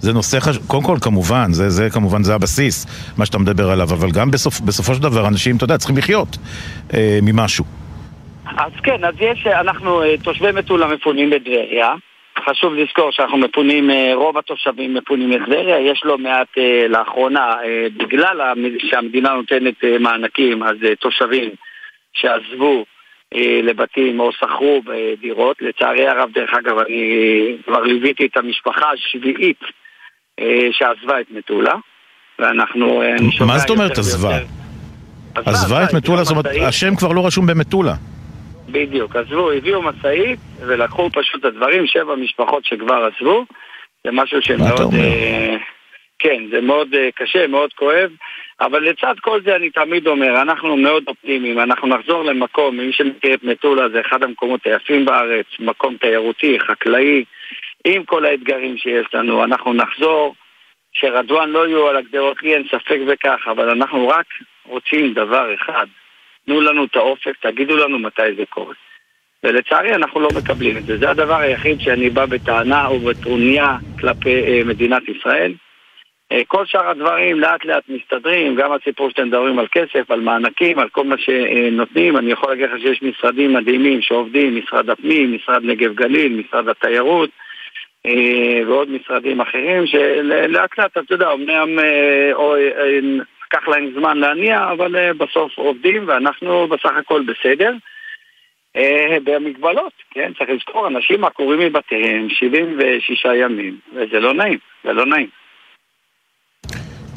זה 0.00 0.12
נושא 0.12 0.40
חשוב, 0.40 0.66
קודם 0.66 0.82
כל 0.82 0.96
כמובן, 1.02 1.52
זה, 1.52 1.68
זה 1.70 1.90
כמובן 1.90 2.22
זה 2.22 2.34
הבסיס, 2.34 2.86
מה 3.18 3.26
שאתה 3.26 3.38
מדבר 3.38 3.70
עליו, 3.70 3.86
אבל 3.98 4.08
גם 4.10 4.30
בסופ, 4.30 4.60
בסופו 4.60 4.94
של 4.94 5.02
דבר 5.02 5.28
אנשים, 5.28 5.56
אתה 5.56 5.64
יודע, 5.64 5.78
צריכים 5.78 5.96
לחיות 5.96 6.36
אה, 6.94 7.18
ממשהו. 7.22 7.64
אז 8.56 8.72
כן, 8.82 9.04
אז 9.04 9.14
יש, 9.20 9.46
אנחנו 9.46 10.02
אה, 10.02 10.14
תושבי 10.22 10.52
מטולה 10.52 10.86
מפונים 10.86 11.30
בטבריה. 11.30 11.94
חשוב 12.50 12.74
לזכור 12.74 13.10
שאנחנו 13.12 13.38
מפונים, 13.38 13.90
אה, 13.90 14.12
רוב 14.14 14.38
התושבים 14.38 14.94
מפונים 14.94 15.30
מטבריה, 15.30 15.78
יש 15.92 16.02
לא 16.04 16.18
מעט 16.18 16.48
אה, 16.58 16.88
לאחרונה, 16.88 17.40
אה, 17.64 17.86
בגלל 17.96 18.40
המ- 18.40 18.78
שהמדינה 18.90 19.34
נותנת 19.34 19.84
אה, 19.84 19.98
מענקים, 19.98 20.62
אז 20.62 20.76
אה, 20.84 20.96
תושבים 20.96 21.50
שעזבו 22.12 22.84
אה, 23.34 23.60
לבתים 23.62 24.20
או 24.20 24.32
שכרו 24.32 24.82
בדירות. 24.84 25.56
לצערי 25.60 26.08
הרב, 26.08 26.28
דרך 26.34 26.50
אגב, 26.54 26.78
אני 26.78 27.02
כבר 27.66 27.82
ליוויתי 27.82 28.26
את 28.26 28.36
המשפחה 28.36 28.86
השביעית 28.94 29.62
אה, 29.62 29.68
שעזבה 30.72 31.20
את 31.20 31.26
מטולה, 31.30 31.74
ואנחנו... 32.38 33.02
אה, 33.02 33.16
מה 33.46 33.58
זאת 33.58 33.70
אומרת 33.70 33.98
עזבה? 33.98 34.28
ויותר- 34.28 35.50
עזבה 35.50 35.84
את 35.84 35.94
מטולה, 35.94 36.24
זאת 36.24 36.32
אומרת. 36.36 36.46
השם 36.68 36.96
כבר 36.96 37.12
לא 37.12 37.26
רשום 37.26 37.46
במטולה. 37.46 37.94
בדיוק, 38.68 39.16
עזבו, 39.16 39.50
הביאו 39.50 39.82
משאית 39.82 40.38
ולקחו 40.66 41.10
פשוט 41.12 41.40
את 41.40 41.44
הדברים, 41.44 41.86
שבע 41.86 42.14
משפחות 42.16 42.64
שכבר 42.64 43.08
עזבו, 43.14 43.44
זה 44.04 44.10
משהו 44.12 44.42
שמאוד... 44.42 44.94
אה, 44.94 45.56
כן, 46.18 46.42
זה 46.50 46.60
מאוד 46.60 46.94
אה, 46.94 47.08
קשה, 47.14 47.46
מאוד 47.46 47.72
כואב, 47.72 48.10
אבל 48.60 48.88
לצד 48.88 49.14
כל 49.20 49.40
זה 49.44 49.56
אני 49.56 49.70
תמיד 49.70 50.06
אומר, 50.06 50.42
אנחנו 50.42 50.76
מאוד 50.76 51.04
אופטימיים, 51.08 51.60
אנחנו 51.60 51.88
נחזור 51.88 52.24
למקום, 52.24 52.76
מי 52.76 52.92
שמכיר 52.92 53.34
את 53.34 53.44
מטולה 53.44 53.88
זה 53.88 54.00
אחד 54.00 54.22
המקומות 54.22 54.60
היפים 54.66 55.04
בארץ, 55.04 55.46
מקום 55.60 55.96
תיירותי, 56.00 56.58
חקלאי, 56.60 57.24
עם 57.84 58.04
כל 58.04 58.24
האתגרים 58.24 58.76
שיש 58.76 59.06
לנו, 59.14 59.44
אנחנו 59.44 59.72
נחזור, 59.72 60.34
שרדואן 60.92 61.50
לא 61.50 61.66
יהיו 61.66 61.88
על 61.88 61.96
הגדרות, 61.96 62.42
לי 62.42 62.54
אין 62.54 62.64
ספק 62.68 62.98
בכך, 63.08 63.48
אבל 63.50 63.70
אנחנו 63.70 64.08
רק 64.08 64.26
רוצים 64.66 65.14
דבר 65.14 65.54
אחד, 65.54 65.86
תנו 66.46 66.60
לנו 66.60 66.84
את 66.84 66.96
האופק, 66.96 67.36
תגידו 67.40 67.76
לנו 67.76 67.98
מתי 67.98 68.34
זה 68.36 68.46
קורה. 68.48 68.74
ולצערי 69.44 69.94
אנחנו 69.94 70.20
לא 70.20 70.28
מקבלים 70.36 70.76
את 70.76 70.82
זה. 70.82 70.98
זה 70.98 71.10
הדבר 71.10 71.36
היחיד 71.36 71.80
שאני 71.80 72.10
בא 72.10 72.26
בטענה 72.26 72.90
ובטרוניה 72.90 73.76
כלפי 74.00 74.42
אה, 74.42 74.60
מדינת 74.64 75.02
ישראל. 75.08 75.52
אה, 76.32 76.44
כל 76.48 76.66
שאר 76.66 76.88
הדברים 76.88 77.40
לאט 77.40 77.64
לאט 77.64 77.84
מסתדרים, 77.88 78.54
גם 78.54 78.72
הסיפור 78.72 79.10
שאתם 79.10 79.26
מדברים 79.26 79.58
על 79.58 79.66
כסף, 79.72 80.10
על 80.10 80.20
מענקים, 80.20 80.78
על 80.78 80.88
כל 80.88 81.04
מה 81.04 81.18
שנותנים. 81.18 82.16
אני 82.16 82.32
יכול 82.32 82.50
להגיד 82.50 82.70
לך 82.70 82.80
שיש 82.80 83.02
משרדים 83.02 83.52
מדהימים 83.52 84.02
שעובדים, 84.02 84.56
משרד 84.56 84.90
הפנים, 84.90 85.34
משרד 85.34 85.64
נגב 85.64 85.94
גליל, 85.94 86.32
משרד 86.32 86.68
התיירות. 86.68 87.30
אה, 88.06 88.60
ועוד 88.66 88.90
משרדים 88.90 89.40
אחרים 89.40 89.86
שלאט 89.86 90.78
לאט, 90.78 90.98
אתה 90.98 91.14
יודע, 91.14 91.32
אמנם 91.32 91.78
לקח 93.46 93.68
להם 93.68 93.90
זמן 93.94 94.18
להניע, 94.18 94.70
אבל 94.72 95.12
בסוף 95.12 95.58
עובדים 95.58 96.04
ואנחנו 96.08 96.68
בסך 96.68 96.96
הכל 96.96 97.22
בסדר. 97.22 97.72
במגבלות, 99.24 99.92
כן? 100.10 100.32
צריך 100.38 100.50
לזכור, 100.50 100.88
אנשים 100.88 101.24
עקורים 101.24 101.58
מבתיהם 101.60 102.28
76 102.30 103.24
ימים, 103.34 103.78
וזה 103.92 104.20
לא 104.20 104.34
נעים, 104.34 104.58
זה 104.84 104.92
לא 104.92 105.06
נעים. 105.06 105.28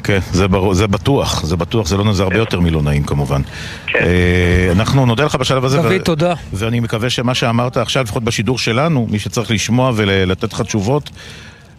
כן, 0.04 0.18
זה, 0.32 0.48
ברור, 0.48 0.74
זה 0.74 0.86
בטוח, 0.86 1.44
זה 1.44 1.56
בטוח, 1.56 1.86
זה, 1.86 1.96
לא, 1.96 2.12
זה 2.12 2.22
הרבה 2.22 2.36
יותר 2.36 2.60
מלא 2.60 2.82
נעים 2.82 3.04
כמובן. 3.04 3.42
כן. 3.86 3.98
אה, 3.98 4.72
אנחנו 4.72 5.06
נודה 5.06 5.24
לך 5.24 5.34
בשלב 5.34 5.64
הזה. 5.64 5.76
דוד, 5.76 5.92
ו... 6.00 6.04
תודה. 6.04 6.34
ואני 6.52 6.80
מקווה 6.80 7.10
שמה 7.10 7.34
שאמרת 7.34 7.76
עכשיו, 7.76 8.02
לפחות 8.02 8.24
בשידור 8.24 8.58
שלנו, 8.58 9.06
מי 9.10 9.18
שצריך 9.18 9.50
לשמוע 9.50 9.92
ולתת 9.96 10.52
לך 10.52 10.60
תשובות, 10.60 11.10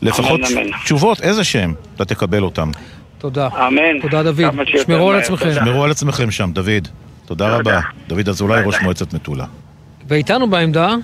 לפחות 0.02 0.40
אמן, 0.40 0.58
אמן. 0.58 0.72
תשובות 0.84 1.22
איזה 1.22 1.44
שהם, 1.44 1.74
אתה 1.96 2.06
תקבל 2.06 2.44
אותם. 2.44 2.72
תודה. 3.18 3.48
אמן. 3.48 4.02
תודה, 4.02 4.24
דוד. 4.24 4.66
שמרו 4.86 5.12
על 5.12 5.20
עצמכם. 5.20 5.54
שמרו 5.54 5.84
על 5.84 5.92
עצמכם 5.92 6.32
שם, 6.32 6.52
דוד. 6.54 6.88
תודה 7.26 7.58
רבה. 7.58 7.80
דוד 8.08 8.30
אזולאי, 8.30 8.62
ראש 8.66 8.76
מועצת 8.82 9.14
מטולה. 9.14 9.46
ואיתנו 10.08 10.50
בעמדה, 10.50 10.96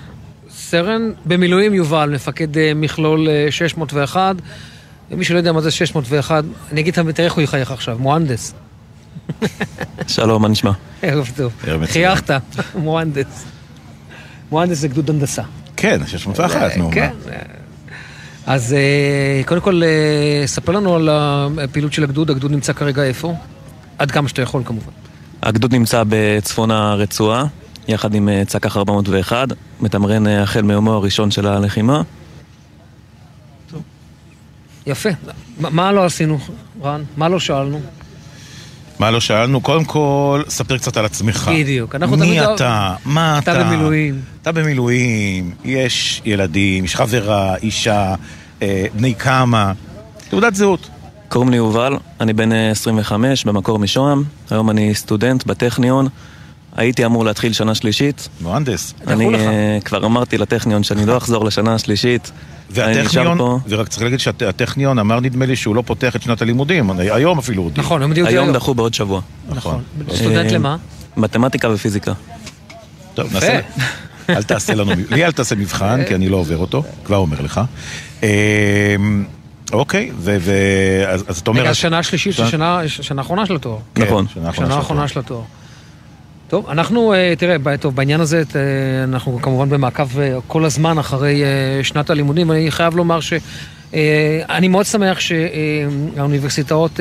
סרן 0.49 1.11
במילואים 1.25 1.73
יובל, 1.73 2.09
מפקד 2.09 2.57
אה, 2.57 2.71
מכלול 2.75 3.27
601. 3.49 4.35
ומי 5.11 5.25
שלא 5.25 5.37
יודע 5.37 5.51
מה 5.51 5.61
זה 5.61 5.71
601, 5.71 6.43
אני 6.71 6.81
אגיד 6.81 6.93
תראה 6.93 7.25
איך 7.25 7.33
הוא 7.33 7.41
יחייך 7.41 7.71
עכשיו, 7.71 7.97
מוהנדס. 7.99 8.53
שלום, 10.07 10.41
מה 10.41 10.47
נשמע? 10.47 10.71
ערב 11.01 11.31
טוב. 11.35 11.53
חייכת, 11.85 12.31
מוהנדס. 12.75 13.45
מוהנדס 14.51 14.77
זה 14.77 14.87
גדוד 14.87 15.09
הנדסה. 15.09 15.41
כן, 15.77 16.01
601, 16.07 16.77
נו. 16.77 16.89
כן. 16.93 17.11
אז 18.45 18.75
קודם 19.45 19.61
כל, 19.61 19.81
ספר 20.45 20.71
לנו 20.71 20.95
על 20.95 21.09
הפעילות 21.63 21.93
של 21.93 22.03
הגדוד. 22.03 22.29
הגדוד 22.29 22.51
נמצא 22.51 22.73
כרגע 22.73 23.03
איפה? 23.03 23.35
עד 23.97 24.11
כמה 24.11 24.29
שאתה 24.29 24.41
יכול 24.41 24.61
כמובן. 24.65 24.91
הגדוד 25.43 25.73
נמצא 25.73 26.03
בצפון 26.09 26.71
הרצועה, 26.71 27.45
יחד 27.87 28.13
עם 28.15 28.29
צק"ח 28.47 28.77
401, 28.77 29.47
מתמרן 29.81 30.27
החל 30.27 30.61
מיומו 30.61 30.93
הראשון 30.93 31.31
של 31.31 31.47
הלחימה. 31.47 32.01
יפה. 34.87 35.09
מה 35.59 35.91
לא 35.91 36.05
עשינו, 36.05 36.39
רן? 36.83 37.03
מה 37.17 37.29
לא 37.29 37.39
שאלנו? 37.39 37.81
מה 38.99 39.11
לא 39.11 39.19
שאלנו? 39.19 39.61
קודם 39.61 39.85
כל, 39.85 40.41
ספר 40.49 40.77
קצת 40.77 40.97
על 40.97 41.05
עצמך. 41.05 41.51
בדיוק. 41.53 41.95
מי 41.95 42.41
אתה? 42.41 42.95
מה 43.05 43.39
אתה? 43.39 43.51
אתה 43.51 43.63
במילואים. 43.63 44.21
אתה 44.41 44.51
במילואים, 44.51 45.51
יש 45.63 46.21
ילדים, 46.25 46.85
יש 46.85 46.95
חברה, 46.95 47.55
אישה, 47.55 48.15
אה, 48.61 48.85
בני 48.93 49.15
כמה. 49.15 49.73
תעודת 50.29 50.55
זהות. 50.55 50.89
קוראים 51.29 51.49
לי 51.49 51.57
יובל, 51.57 51.97
אני 52.21 52.33
בן 52.33 52.51
25, 52.51 53.45
במקור 53.45 53.79
משוהם. 53.79 54.23
היום 54.49 54.69
אני 54.69 54.95
סטודנט 54.95 55.45
בטכניון. 55.45 56.07
הייתי 56.75 57.05
אמור 57.05 57.25
להתחיל 57.25 57.53
שנה 57.53 57.75
שלישית. 57.75 58.29
מוהנדס. 58.41 58.93
אני 59.07 59.79
כבר 59.85 60.05
אמרתי 60.05 60.37
לטכניון 60.37 60.83
שאני 60.83 61.05
לא 61.05 61.17
אחזור 61.17 61.45
לשנה 61.45 61.75
השלישית. 61.75 62.31
והטכניון, 62.69 63.39
ורק 63.69 63.87
צריך 63.87 64.03
להגיד 64.03 64.19
שהטכניון 64.19 64.99
אמר 64.99 65.19
נדמה 65.19 65.45
לי 65.45 65.55
שהוא 65.55 65.75
לא 65.75 65.83
פותח 65.85 66.15
את 66.15 66.21
שנת 66.21 66.41
הלימודים, 66.41 66.91
היום 66.99 67.39
אפילו 67.39 67.63
הוא 67.63 67.71
נכון, 67.75 68.01
היום 68.01 68.27
היום 68.27 68.53
דחו 68.53 68.73
בעוד 68.73 68.93
שבוע. 68.93 69.21
נכון. 69.49 69.83
סטודנט 70.15 70.51
למה? 70.51 70.77
מתמטיקה 71.17 71.69
ופיזיקה. 71.69 72.13
טוב, 73.13 73.33
נעשה... 73.33 73.59
אל 74.29 74.43
תעשה 74.43 74.75
לנו, 74.75 74.91
לי 75.15 75.25
אל 75.25 75.31
תעשה 75.31 75.55
מבחן, 75.55 76.03
כי 76.07 76.15
אני 76.15 76.29
לא 76.29 76.37
עובר 76.37 76.57
אותו, 76.57 76.83
כבר 77.03 77.17
אומר 77.17 77.41
לך. 77.41 77.61
אוקיי, 79.73 80.11
אז 81.27 81.39
אתה 81.39 81.51
אומר... 81.51 81.61
רגע, 81.61 81.73
שנה 81.73 82.03
שלישית, 82.03 82.35
שנה 82.87 83.21
אחרונה 83.21 83.45
של 83.45 83.55
התואר. 83.55 83.77
נכון. 83.97 84.25
שנה 84.53 84.79
אחרונה 84.79 85.07
של 85.07 85.19
התואר. 85.19 85.41
טוב, 86.51 86.69
אנחנו, 86.69 87.13
תראה, 87.37 87.77
טוב, 87.79 87.95
בעניין 87.95 88.21
הזה 88.21 88.43
אנחנו 89.03 89.39
כמובן 89.41 89.69
במעקב 89.69 90.07
כל 90.47 90.65
הזמן 90.65 90.97
אחרי 90.97 91.43
שנת 91.83 92.09
הלימודים, 92.09 92.49
ואני 92.49 92.71
חייב 92.71 92.95
לומר 92.95 93.19
שאני 93.19 94.67
מאוד 94.67 94.85
שמח 94.85 95.19
שהאוניברסיטאות, 95.19 96.99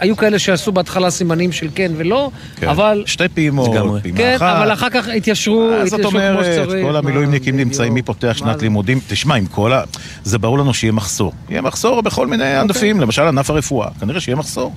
היו 0.00 0.16
כאלה 0.16 0.38
שעשו 0.38 0.72
בהתחלה 0.72 1.10
סימנים 1.10 1.52
של 1.52 1.68
כן 1.74 1.92
ולא, 1.96 2.30
כן. 2.56 2.68
אבל... 2.68 3.02
שתי 3.06 3.28
פעימות, 3.28 3.70
פעימה 4.02 4.18
כן, 4.18 4.34
אחת. 4.36 4.56
אבל 4.56 4.72
אחר 4.72 4.90
כך 4.90 5.08
התיישרו, 5.08 5.70
התיישרו 5.86 6.10
כמו 6.10 6.18
שצריך. 6.18 6.64
זאת 6.64 6.68
אומרת, 6.68 6.84
כל 6.84 6.96
המילואימניקים 6.96 7.56
נמצאים, 7.56 7.94
מי 7.94 8.02
פותח 8.02 8.36
שנת 8.36 8.62
לימודים? 8.62 9.00
תשמע, 9.08 9.34
עם 9.34 9.46
כל 9.46 9.72
ה... 9.72 9.82
זה 10.24 10.38
ברור 10.38 10.58
לנו 10.58 10.74
שיהיה 10.74 10.92
מחסור. 10.92 11.32
יהיה 11.50 11.62
מחסור 11.62 12.02
בכל 12.02 12.26
מיני 12.26 12.56
ענפים, 12.56 13.00
למשל 13.00 13.22
ענף 13.22 13.50
הרפואה, 13.50 13.88
כנראה 14.00 14.20
שיהיה 14.20 14.36
מחסור. 14.36 14.72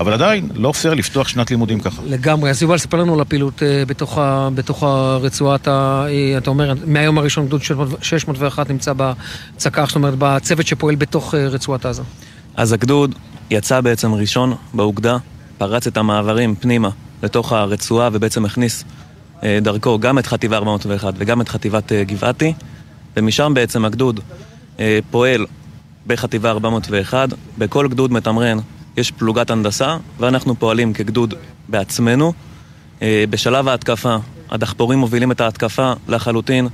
אבל 0.00 0.12
עדיין, 0.12 0.48
לא 0.54 0.72
פייר 0.72 0.94
לפתוח 0.94 1.28
שנת 1.28 1.50
לימודים 1.50 1.80
ככה. 1.80 2.02
לגמרי. 2.06 2.50
אז 2.50 2.62
יובל, 2.62 2.78
ספר 2.78 2.96
לנו 2.96 3.14
על 3.14 3.20
הפעילות 3.20 3.62
בתוך, 3.86 4.18
ה, 4.18 4.48
בתוך 4.54 4.82
הרצועה. 4.82 5.54
אתה, 5.54 6.06
אתה 6.38 6.50
אומר, 6.50 6.74
מהיום 6.86 7.18
הראשון 7.18 7.46
גדוד 7.46 7.62
601 8.02 8.70
נמצא 8.70 8.92
בצק"ח, 8.96 9.86
זאת 9.86 9.96
אומרת, 9.96 10.14
בצוות 10.18 10.66
שפועל 10.66 10.94
בתוך 10.94 11.34
רצועת 11.34 11.86
עזה. 11.86 12.02
אז 12.56 12.72
הגדוד 12.72 13.14
יצא 13.50 13.80
בעצם 13.80 14.14
ראשון 14.14 14.54
באוגדה, 14.74 15.16
פרץ 15.58 15.86
את 15.86 15.96
המעברים 15.96 16.54
פנימה 16.54 16.88
לתוך 17.22 17.52
הרצועה 17.52 18.08
ובעצם 18.12 18.44
הכניס 18.44 18.84
דרכו 19.44 19.98
גם 19.98 20.18
את 20.18 20.26
חטיבה 20.26 20.56
401 20.56 21.14
וגם 21.18 21.40
את 21.40 21.48
חטיבת 21.48 21.92
גבעתי, 21.92 22.52
ומשם 23.16 23.52
בעצם 23.54 23.84
הגדוד 23.84 24.20
פועל 25.10 25.46
בחטיבה 26.06 26.50
401, 26.50 27.28
בכל 27.58 27.88
גדוד 27.88 28.12
מתמרן 28.12 28.58
יש 28.96 29.10
פלוגת 29.10 29.50
הנדסה, 29.50 29.96
ואנחנו 30.18 30.58
פועלים 30.58 30.92
כגדוד 30.92 31.34
בעצמנו. 31.68 32.32
בשלב 33.02 33.68
ההתקפה, 33.68 34.16
הדחפורים 34.50 34.98
מובילים 34.98 35.32
את 35.32 35.40
ההתקפה 35.40 35.92
לחלוטין. 36.08 36.68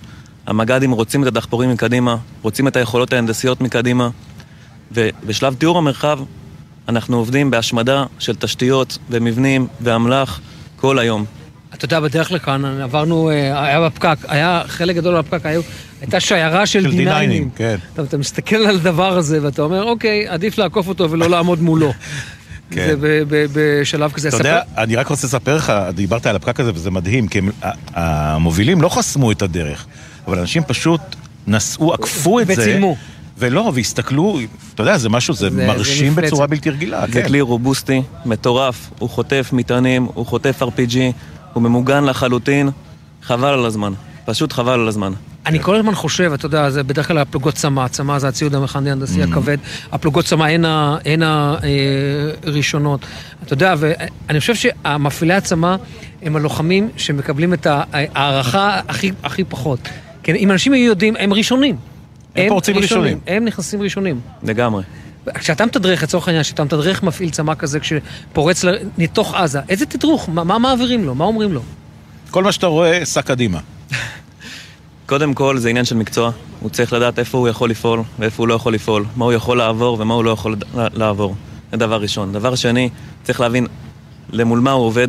המג"דים 0.47 0.91
רוצים 0.91 1.23
את 1.23 1.27
הדחפורים 1.27 1.71
מקדימה, 1.71 2.17
רוצים 2.43 2.69
את 2.69 2.77
היכולות 2.77 3.13
ההנדסיות 3.13 3.61
מקדימה. 3.61 4.09
ובשלב 4.93 5.55
תיאור 5.55 5.79
המרחב, 5.79 6.19
אנחנו 6.89 7.17
עובדים 7.17 7.51
בהשמדה 7.51 8.05
של 8.19 8.37
תשתיות 8.37 8.99
ומבנים 9.11 9.67
ואמל"ח 9.81 10.41
כל 10.77 10.99
היום. 10.99 11.25
אתה 11.75 11.85
יודע, 11.85 12.01
בדרך 12.01 12.33
לכאן 12.33 12.65
עברנו, 12.65 13.31
היה 13.31 13.81
בפקק, 13.81 14.17
היה 14.29 14.63
חלק 14.67 14.97
גדול 14.97 15.15
מהפקק, 15.15 15.47
היו, 15.47 15.61
הייתה 16.01 16.21
שיירה 16.21 16.67
של, 16.67 16.83
של 16.83 16.91
דיניינים. 16.91 17.51
כן. 17.57 17.77
אתה, 17.95 18.03
אתה 18.03 18.19
מסתכל 18.19 18.57
על 18.57 18.77
הדבר 18.77 19.19
הזה 19.19 19.39
ואתה 19.43 19.63
אומר, 19.63 19.85
אוקיי, 19.85 20.29
עדיף 20.29 20.59
לעקוף 20.59 20.89
אותו 20.89 21.11
ולא 21.11 21.31
לעמוד 21.31 21.63
מולו. 21.63 21.93
כן. 22.71 22.87
זה 23.01 23.23
בשלב 23.53 24.13
כזה. 24.13 24.29
אתה 24.29 24.37
יודע, 24.37 24.61
אני 24.79 24.97
רק 24.97 25.07
רוצה 25.07 25.27
לספר 25.27 25.57
לך, 25.57 25.73
דיברת 25.95 26.27
על 26.27 26.37
הפקק 26.37 26.61
הזה 26.61 26.71
וזה 26.75 26.91
מדהים, 26.91 27.29
כי 27.29 27.41
המובילים 27.95 28.83
לא 28.83 28.89
חסמו 28.89 29.33
את 29.33 29.43
הדרך, 29.43 29.87
אבל 30.27 30.39
אנשים 30.39 30.63
פשוט 30.67 31.01
נסעו, 31.47 31.95
עקפו 31.95 32.41
את 32.41 32.47
זה. 32.47 32.53
וצילמו. 32.53 32.97
ולא, 33.39 33.73
והסתכלו, 33.75 34.39
אתה 34.75 34.83
יודע, 34.83 34.99
זה 34.99 35.09
משהו, 35.09 35.35
זה, 35.35 35.51
זה 35.51 35.67
מרשים 35.67 36.15
זה 36.15 36.21
בצורה 36.21 36.47
בלתי 36.47 36.71
רגילה. 36.71 37.07
זה 37.07 37.13
כן. 37.13 37.27
כלי 37.27 37.41
רובוסטי, 37.41 38.03
מטורף, 38.25 38.91
הוא 38.99 39.11
חוטף 39.11 39.51
מטענים, 39.53 40.07
הוא 40.15 40.27
חוטף 40.27 40.63
RPG, 40.63 40.97
הוא 41.53 41.63
ממוגן 41.63 42.05
לחלוטין, 42.05 42.71
חבל 43.23 43.53
על 43.53 43.65
הזמן, 43.65 43.93
פשוט 44.25 44.53
חבל 44.53 44.73
על 44.73 44.89
הזמן. 44.89 45.13
אני 45.47 45.61
כל 45.61 45.77
הזמן 45.77 45.95
חושב, 45.95 46.33
אתה 46.35 46.47
יודע, 46.47 46.71
זה 46.71 46.83
בדרך 46.83 47.09
כלל 47.09 47.19
הפלוגות 47.19 47.55
צמא, 47.55 47.89
צמא 47.89 48.19
זה 48.19 48.29
הציוד 48.29 48.55
המכני 48.55 48.91
ההנדסי 48.91 49.23
הכבד, 49.23 49.57
הפלוגות 49.93 50.25
צמא 50.25 50.45
הן 51.05 51.23
הראשונות. 51.23 53.01
אתה 53.43 53.53
יודע, 53.53 53.75
ואני 53.79 54.41
חושב 54.41 54.55
שהמפעילי 54.55 55.35
הצמא 55.35 55.77
הם 56.23 56.37
הלוחמים 56.37 56.89
שמקבלים 56.97 57.55
את 57.55 57.67
ההערכה 57.71 58.81
הכי 59.23 59.45
פחות. 59.49 59.79
כן, 60.23 60.35
אם 60.35 60.51
אנשים 60.51 60.73
היו 60.73 60.85
יודעים, 60.85 61.15
הם 61.19 61.33
ראשונים. 61.33 61.77
הם 62.37 62.49
פורצים 62.49 62.77
ראשונים. 62.77 63.19
הם 63.27 63.45
נכנסים 63.45 63.83
ראשונים. 63.83 64.21
לגמרי. 64.43 64.83
כשאתה 65.35 65.67
מתדרך, 65.67 66.03
לצורך 66.03 66.29
העניין, 66.29 66.45
כשאתה 66.45 66.65
מתדרך 66.65 67.03
מפעיל 67.03 67.31
צמא 67.31 67.55
כזה, 67.55 67.81
כשפורץ 67.81 68.65
לתוך 68.99 69.35
עזה, 69.35 69.61
איזה 69.69 69.87
תדרוך? 69.87 70.29
מה, 70.29 70.45
מה 70.45 70.59
מעבירים 70.59 71.05
לו? 71.05 71.15
מה 71.15 71.25
אומרים 71.25 71.53
לו? 71.53 71.61
כל 72.31 72.45
מה 72.45 72.53
שאתה 72.53 72.67
רואה, 72.67 73.05
סע 73.05 73.23
קדימה. 73.23 73.61
קודם 75.07 75.35
כל, 75.35 75.59
זה 75.59 75.69
עניין 75.69 75.85
של 75.85 75.97
מקצוע. 75.97 76.31
הוא 76.61 76.71
צריך 76.71 76.93
לדעת 76.93 77.19
איפה 77.19 77.39
הוא 77.39 77.49
יכול 77.49 77.71
לפעול 77.71 78.03
ואיפה 78.19 78.43
הוא 78.43 78.49
לא 78.49 78.55
יכול 78.55 78.75
לפעול, 78.75 79.05
מה 79.17 79.25
הוא 79.25 79.33
יכול 79.33 79.59
לעבור 79.59 80.01
ומה 80.01 80.15
הוא 80.15 80.25
לא 80.25 80.31
יכול 80.31 80.57
לעבור. 80.75 81.35
זה 81.71 81.77
דבר 81.77 82.01
ראשון. 82.01 82.33
דבר 82.33 82.55
שני, 82.55 82.89
צריך 83.23 83.41
להבין 83.41 83.67
למול 84.33 84.61
מה 84.61 84.71
הוא 84.71 84.87
עובד, 84.87 85.09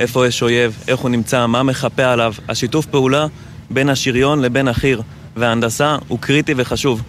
איפה 0.00 0.26
יש 0.26 0.42
אויב, 0.42 0.84
איך 0.88 1.00
הוא 1.00 1.10
נמצא, 1.10 1.46
מה 1.46 1.62
מחפה 1.62 2.04
עליו. 2.04 2.34
השיתוף 2.48 2.86
פעולה 2.86 3.26
בין 3.70 3.88
השריון 3.88 4.40
לבין 4.40 4.68
החי"ר 4.68 5.00
וההנדסה 5.36 5.96
הוא 6.08 6.18
קריטי 6.18 6.54
וחשוב. 6.56 7.02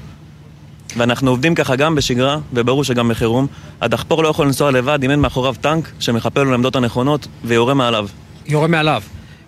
ואנחנו 0.97 1.29
עובדים 1.31 1.55
ככה 1.55 1.75
גם 1.75 1.95
בשגרה, 1.95 2.37
וברור 2.53 2.83
שגם 2.83 3.09
בחירום. 3.09 3.47
הדחפור 3.81 4.23
לא 4.23 4.27
יכול 4.27 4.45
לנסוע 4.45 4.71
לבד 4.71 5.03
אם 5.03 5.11
אין 5.11 5.19
מאחוריו 5.19 5.55
טנק 5.61 5.91
שמחפה 5.99 6.43
לו 6.43 6.51
לעמדות 6.51 6.75
הנכונות 6.75 7.27
ויורה 7.43 7.73
מעליו. 7.73 8.07
יורה 8.47 8.67
מעליו. 8.67 9.01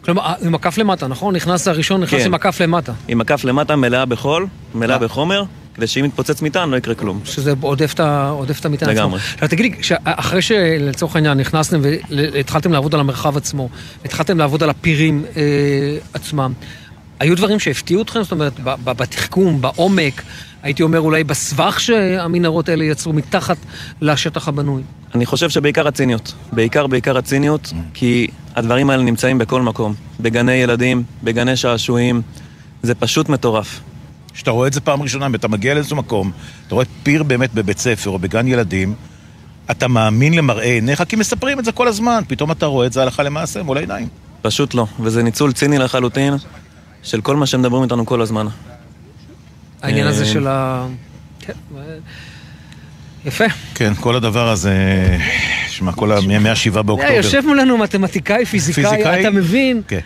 כלומר, 0.05 0.33
עם 0.41 0.55
הכף 0.55 0.77
למטה, 0.77 1.07
נכון? 1.07 1.35
נכנס 1.35 1.67
הראשון, 1.67 2.01
נכנס 2.01 2.19
כן. 2.21 2.25
עם 2.25 2.33
הכף 2.33 2.61
למטה. 2.61 2.93
עם 3.07 3.21
הכף 3.21 3.43
למטה 3.43 3.75
מלאה 3.75 4.05
בחול, 4.05 4.47
מלאה 4.75 4.95
אה. 4.95 5.01
בחומר, 5.01 5.43
כדי 5.75 5.87
שאם 5.87 6.05
יתפוצץ 6.05 6.41
מטען 6.41 6.69
לא 6.69 6.77
יקרה 6.77 6.95
כלום. 6.95 7.19
שזה 7.25 7.53
עודף 7.61 7.93
את 7.93 7.99
המטען 8.65 8.89
עצמו. 8.89 8.89
לגמרי. 9.01 9.19
עכשיו 9.33 9.49
תגיד 9.49 9.65
לי, 9.65 9.77
כשה- 9.77 9.95
אחרי 10.03 10.41
שלצורך 10.41 11.15
העניין 11.15 11.37
נכנסתם 11.37 11.79
והתחלתם 12.33 12.71
לעבוד 12.71 12.93
על 12.93 12.99
המרחב 12.99 13.37
עצמו, 13.37 13.69
התחלתם 14.05 14.37
לעבוד 14.37 14.63
על 14.63 14.69
הפירים 14.69 15.25
אה, 15.35 15.41
עצמם, 16.13 16.53
היו 17.19 17.35
דברים 17.37 17.59
שהפתיעו 17.59 18.01
אתכם? 18.01 18.23
זאת 18.23 18.31
אומרת, 18.31 18.53
בתחכום, 18.83 19.61
בעומק, 19.61 20.21
הייתי 20.63 20.83
אומר 20.83 20.99
אולי 20.99 21.23
בסבך 21.23 21.79
שהמנהרות 21.79 22.69
האלה 22.69 22.83
יצרו 22.83 23.13
מתחת 23.13 23.57
לשטח 24.01 24.47
הבנוי. 24.47 24.83
אני 25.15 25.25
חושב 25.25 25.49
שבעיקר 25.49 25.87
הציניות. 25.87 26.33
בעיקר 26.51 26.87
בעיקר 26.87 27.17
הציניות, 27.17 27.73
כי 27.93 28.27
הדברים 28.55 28.89
האלה 28.89 29.03
נמצאים 29.03 29.37
בכל 29.37 29.61
מקום. 29.61 29.93
בגני 30.19 30.53
ילדים, 30.53 31.03
בגני 31.23 31.55
שעשועים, 31.55 32.21
זה 32.83 32.95
פשוט 32.95 33.29
מטורף. 33.29 33.79
כשאתה 34.33 34.51
רואה 34.51 34.67
את 34.67 34.73
זה 34.73 34.81
פעם 34.81 35.01
ראשונה, 35.01 35.27
ואתה 35.31 35.47
מגיע 35.47 35.73
לאיזשהו 35.73 35.95
מקום, 35.95 36.31
אתה 36.67 36.75
רואה 36.75 36.85
פיר 37.03 37.23
באמת 37.23 37.53
בבית 37.53 37.77
ספר 37.77 38.09
או 38.09 38.19
בגן 38.19 38.47
ילדים, 38.47 38.93
אתה 39.71 39.87
מאמין 39.87 40.33
למראה 40.33 40.73
עיניך, 40.73 41.03
כי 41.09 41.15
מספרים 41.15 41.59
את 41.59 41.65
זה 41.65 41.71
כל 41.71 41.87
הזמן, 41.87 42.21
פתאום 42.27 42.51
אתה 42.51 42.65
רואה 42.65 42.87
את 42.87 42.93
זה 42.93 43.01
הלכה 43.01 43.23
למעשה 43.23 43.63
מול 43.63 43.77
העיניים. 43.77 44.07
פשוט 44.41 44.73
לא. 44.73 44.85
וזה 44.99 45.23
ניצול 45.23 45.51
ציני 45.51 45.77
לחלוטין 45.77 46.33
של 47.03 47.21
כל 47.21 47.35
מה 47.35 47.45
שמדברים 47.45 47.83
איתנו 47.83 48.05
כל 48.05 48.21
הזמן. 48.21 48.47
העניין 49.81 50.07
הזה 50.07 50.23
אה, 50.23 50.29
של 50.29 50.47
ה... 50.47 50.87
כן, 51.39 51.53
יפה. 53.25 53.45
כן, 53.75 53.93
כל 53.93 54.15
הדבר 54.15 54.49
הזה, 54.49 54.73
שמע, 55.67 55.91
כל 55.91 56.11
ה... 56.11 56.21
מ-7 56.21 56.77
אה, 56.77 56.83
באוקטובר. 56.83 57.13
יושב 57.13 57.41
מולנו 57.45 57.77
מתמטיקאי, 57.77 58.45
פיזיקאי? 58.45 59.21
אתה 59.21 59.29
מבין? 59.29 59.81
כן. 59.87 59.99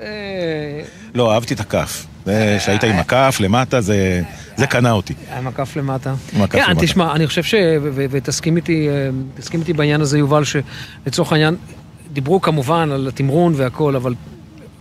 אה, 0.00 0.80
לא, 1.14 1.34
אהבתי 1.34 1.54
את 1.54 1.60
הכף. 1.60 2.06
זה 2.24 2.58
שהיית 2.60 2.84
עם 2.84 2.96
הכף 2.96 3.36
למטה, 3.40 3.80
זה 3.80 4.22
זה 4.56 4.66
קנה 4.66 4.90
אותי. 4.90 5.14
עם 5.38 5.46
הכף 5.46 5.76
למטה. 5.76 6.14
עם 6.32 6.42
הכף 6.42 6.52
כן, 6.52 6.70
למטה. 6.70 6.86
תשמע, 6.86 7.12
אני 7.12 7.26
חושב 7.26 7.42
ש... 7.42 7.54
ותסכים 7.92 8.56
איתי, 8.56 8.88
אה, 8.88 9.10
תסכים 9.34 9.60
איתי 9.60 9.72
בעניין 9.72 10.00
הזה, 10.00 10.18
יובל, 10.18 10.42
שלצורך 10.44 11.32
העניין, 11.32 11.56
דיברו 12.12 12.40
כמובן 12.40 12.90
על 12.92 13.08
התמרון 13.08 13.52
והכל, 13.56 13.96
אבל 13.96 14.14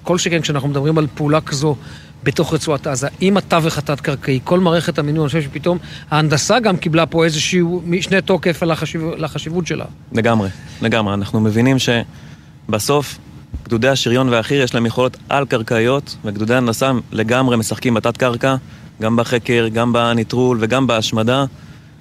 כל 0.04 0.18
שכן 0.18 0.42
כשאנחנו 0.42 0.70
מדברים 0.70 0.98
על 0.98 1.08
פעולה 1.16 1.42
כזו 1.42 1.76
בתוך 2.24 2.54
רצועת 2.54 2.88
עזה, 2.88 3.08
עם 3.22 3.38
התווך 3.38 3.78
התת-קרקעי, 3.78 4.40
כל 4.44 4.60
מערכת 4.60 5.00
המינוי, 5.00 5.22
אני 5.22 5.28
חושב 5.28 5.42
שפתאום 5.42 5.78
ההנדסה 6.12 6.60
גם 6.60 6.78
קיבלה 6.78 7.06
פה 7.06 7.26
איזשהו 7.26 7.82
משנה 7.86 8.22
תוקף 8.22 8.64
על 8.64 8.72
החשיב, 8.72 9.02
לחשיבות 9.18 9.68
שלה. 9.68 9.86
לגמרי, 10.14 10.50
לגמרי. 10.82 11.14
אנחנו 11.14 11.40
מבינים 11.40 11.78
שבסוף 11.80 13.18
גדודי 13.64 13.88
השריון 13.88 14.30
והחי"ר 14.30 14.62
יש 14.62 14.74
להם 14.74 14.86
יכולות 14.86 15.18
על-קרקעיות, 15.30 16.16
וגדודי 16.26 16.56
הנדסה 16.56 16.92
לגמרי 17.12 17.58
משחקים 17.58 17.94
בתת-קרקע, 17.94 18.56
גם 19.02 19.16
בחקר, 19.16 19.68
גם 19.74 19.94
בניטרול 19.94 20.58
וגם 20.62 20.88
בהשמדה. 20.88 21.46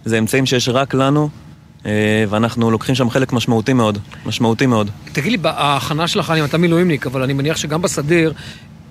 זה 0.04 0.18
אמצעים 0.18 0.46
שיש 0.46 0.68
רק 0.68 0.94
לנו, 0.94 1.28
אה, 1.86 2.24
ואנחנו 2.28 2.70
לוקחים 2.70 2.94
שם 2.94 3.10
חלק 3.10 3.32
משמעותי 3.32 3.72
מאוד, 3.72 3.98
משמעותי 4.26 4.66
מאוד. 4.66 4.90
תגיד 5.12 5.32
לי, 5.32 5.38
ההכנה 5.44 6.08
שלך, 6.08 6.30
אני 6.30 6.44
אתה 6.44 6.58
מילואימניק, 6.58 7.06
אבל 7.06 7.22
אני 7.22 7.32
מניח 7.32 7.56
שגם 7.56 7.82
בסדיר 7.82 8.32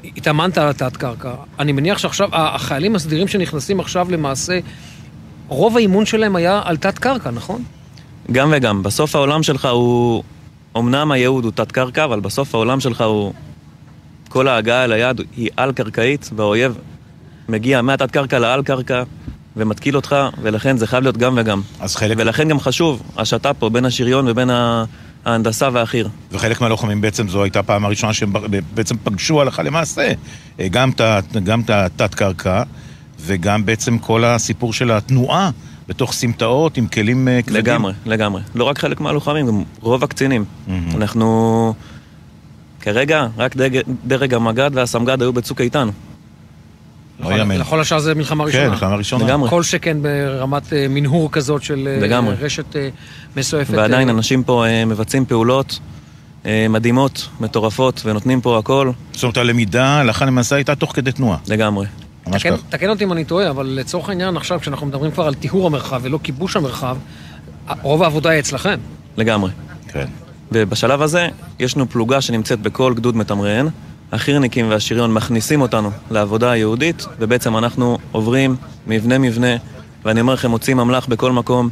התאמנת 0.04 0.58
על 0.58 0.70
התת-קרקע. 0.70 1.32
אני 1.60 1.72
מניח 1.72 1.97
שעכשיו, 1.97 2.30
החיילים 2.32 2.95
הסדירים 2.95 3.28
שנכנסים 3.28 3.80
עכשיו 3.80 4.08
למעשה, 4.12 4.60
רוב 5.47 5.78
האימון 5.78 6.06
שלהם 6.06 6.36
היה 6.36 6.62
על 6.66 6.78
תת-קרקע, 6.78 7.32
נכון? 7.32 7.64
גם 8.32 8.54
וגם. 8.56 8.84
בסוף 8.84 9.16
העולם 9.16 9.43
שלך 9.43 9.66
הוא... 9.66 10.24
אמנם 10.78 11.12
הייעוד 11.12 11.43
הוא 11.43 11.52
תת-קרקע, 11.56 12.04
אבל 12.04 12.20
בסוף 12.20 12.56
העולם 12.56 12.80
שלך 12.80 13.02
הוא... 13.02 13.34
כל 14.30 14.47
ההגעה 14.47 14.84
אל 14.84 14.91
היעד 14.91 15.22
היא 15.38 15.50
על-קרקעית, 15.58 16.30
והאויב 16.36 16.78
מגיע 17.50 17.82
מהתת-קרקע 17.82 18.39
לעל-קרקע 18.39 19.04
ומתקיל 19.58 19.95
אותך, 19.95 20.16
ולכן 20.41 20.78
זה 20.78 20.88
חייב 20.88 21.04
להיות 21.04 21.18
גם 21.18 21.34
וגם. 21.38 21.62
אז 21.80 21.95
חלק... 21.95 22.18
ולכן 22.18 22.47
גם 22.47 22.60
חשוב 22.60 23.04
השת"פ 23.18 23.54
פה 23.60 23.70
בין 23.70 23.86
השריון 23.86 24.28
ובין 24.28 24.50
ה- 24.50 24.84
ההנדסה 25.26 25.70
והחי"ר. 25.74 26.07
וחלק 26.32 26.61
מהלוחמים 26.61 27.01
בעצם 27.01 27.30
זו 27.30 27.43
הייתה 27.43 27.59
הפעם 27.59 27.86
הראשונה 27.86 28.13
שהם 28.13 28.34
בעצם 28.74 28.95
פגשו 29.03 29.41
הלכה 29.41 29.63
למעשה 29.63 30.11
אה, 30.59 30.67
גם 31.43 31.61
את 31.61 31.70
התת-קרקע 31.70 32.63
וגם 33.22 33.65
בעצם 33.65 33.97
כל 33.97 34.24
הסיפור 34.24 34.74
של 34.74 34.91
התנועה 34.91 35.49
בתוך 35.88 36.13
סמטאות 36.13 36.78
עם 36.78 36.88
כלים 36.88 37.28
אה, 37.28 37.41
כבדים. 37.41 37.57
לגמרי, 37.57 37.93
לגמרי. 38.05 38.41
לא 38.55 38.63
רק 38.63 38.78
חלק 38.78 39.01
מהלוחמים, 39.01 39.47
גם 39.47 39.63
רוב 39.82 40.03
הקצינים. 40.03 40.45
אנחנו... 40.95 41.74
כרגע, 42.82 43.28
רק 43.38 43.55
דרג, 43.55 43.80
דרג 44.05 44.34
המג"ד 44.34 44.72
והסמג"ד 44.74 45.22
היו 45.22 45.34
בצוק 45.34 45.61
איתן. 45.61 45.89
לא 47.20 47.38
יאמן. 47.38 47.57
לכל 47.57 47.82
השאר 47.82 47.99
זה 47.99 48.15
מלחמה 48.15 48.43
ראשונה. 48.43 48.63
כן, 48.63 48.70
מלחמה 48.70 48.95
ראשונה. 48.95 49.26
לגמרי. 49.26 49.49
כל 49.49 49.63
שכן 49.63 50.01
ברמת 50.01 50.74
אה, 50.74 50.86
מנהור 50.89 51.32
כזאת 51.32 51.63
של 51.63 51.88
אה, 51.91 52.07
לגמרי. 52.07 52.36
רשת 52.36 52.76
אה, 52.76 52.89
מסועפת. 53.38 53.74
ועדיין 53.74 54.09
אנשים 54.09 54.43
פה 54.43 54.65
מבצעים 54.88 55.26
פעולות 55.26 55.80
מדהימות, 56.70 57.30
מטורפות, 57.39 58.01
ונותנים 58.05 58.41
פה 58.41 58.57
הכל. 58.57 58.91
זאת 59.13 59.24
אומרת, 59.24 59.38
הלמידה 59.38 59.99
הלכה 59.99 60.26
למעשה 60.26 60.55
הייתה 60.55 60.76
תוך 60.76 60.95
כדי 60.95 61.11
תנועה. 61.11 61.38
לגמרי. 61.47 61.86
תקן. 62.24 62.55
תקן 62.70 62.89
אותי 62.89 63.03
אם 63.03 63.11
אני 63.11 63.26
טועה, 63.26 63.49
אבל 63.49 63.65
לצורך 63.65 64.09
העניין 64.09 64.38
עכשיו, 64.38 64.59
כשאנחנו 64.59 64.88
מדברים 64.88 65.11
כבר 65.11 65.28
על 65.28 65.34
טיהור 65.34 65.67
המרחב 65.67 65.99
ולא 66.03 66.20
כיבוש 66.24 66.55
המרחב, 66.55 66.97
רוב 67.82 68.03
העבודה 68.03 68.30
היא 68.30 68.39
אצלכם. 68.39 68.80
לגמרי. 69.17 69.51
כן. 69.88 70.05
ובשלב 70.51 71.01
הזה, 71.01 71.28
יש 71.59 71.76
לנו 71.76 71.89
פלוגה 71.89 72.22
שנמצאת 72.22 72.59
בכל 72.59 72.93
גדוד 72.93 73.15
מתמרן. 73.15 73.67
החי"רניקים 74.12 74.70
והשריון 74.70 75.14
מכניסים 75.14 75.62
אותנו 75.62 75.91
לעבודה 76.12 76.51
היהודית, 76.51 77.05
ובעצם 77.20 77.57
אנחנו 77.57 77.97
עוברים 78.12 78.55
מבנה-מבנה, 78.88 79.47
ואני 80.05 80.22
אומר 80.22 80.34
לכם, 80.34 80.49
מוצאים 80.49 80.80
אמל"ח 80.80 81.05
בכל 81.05 81.32
מקום, 81.32 81.70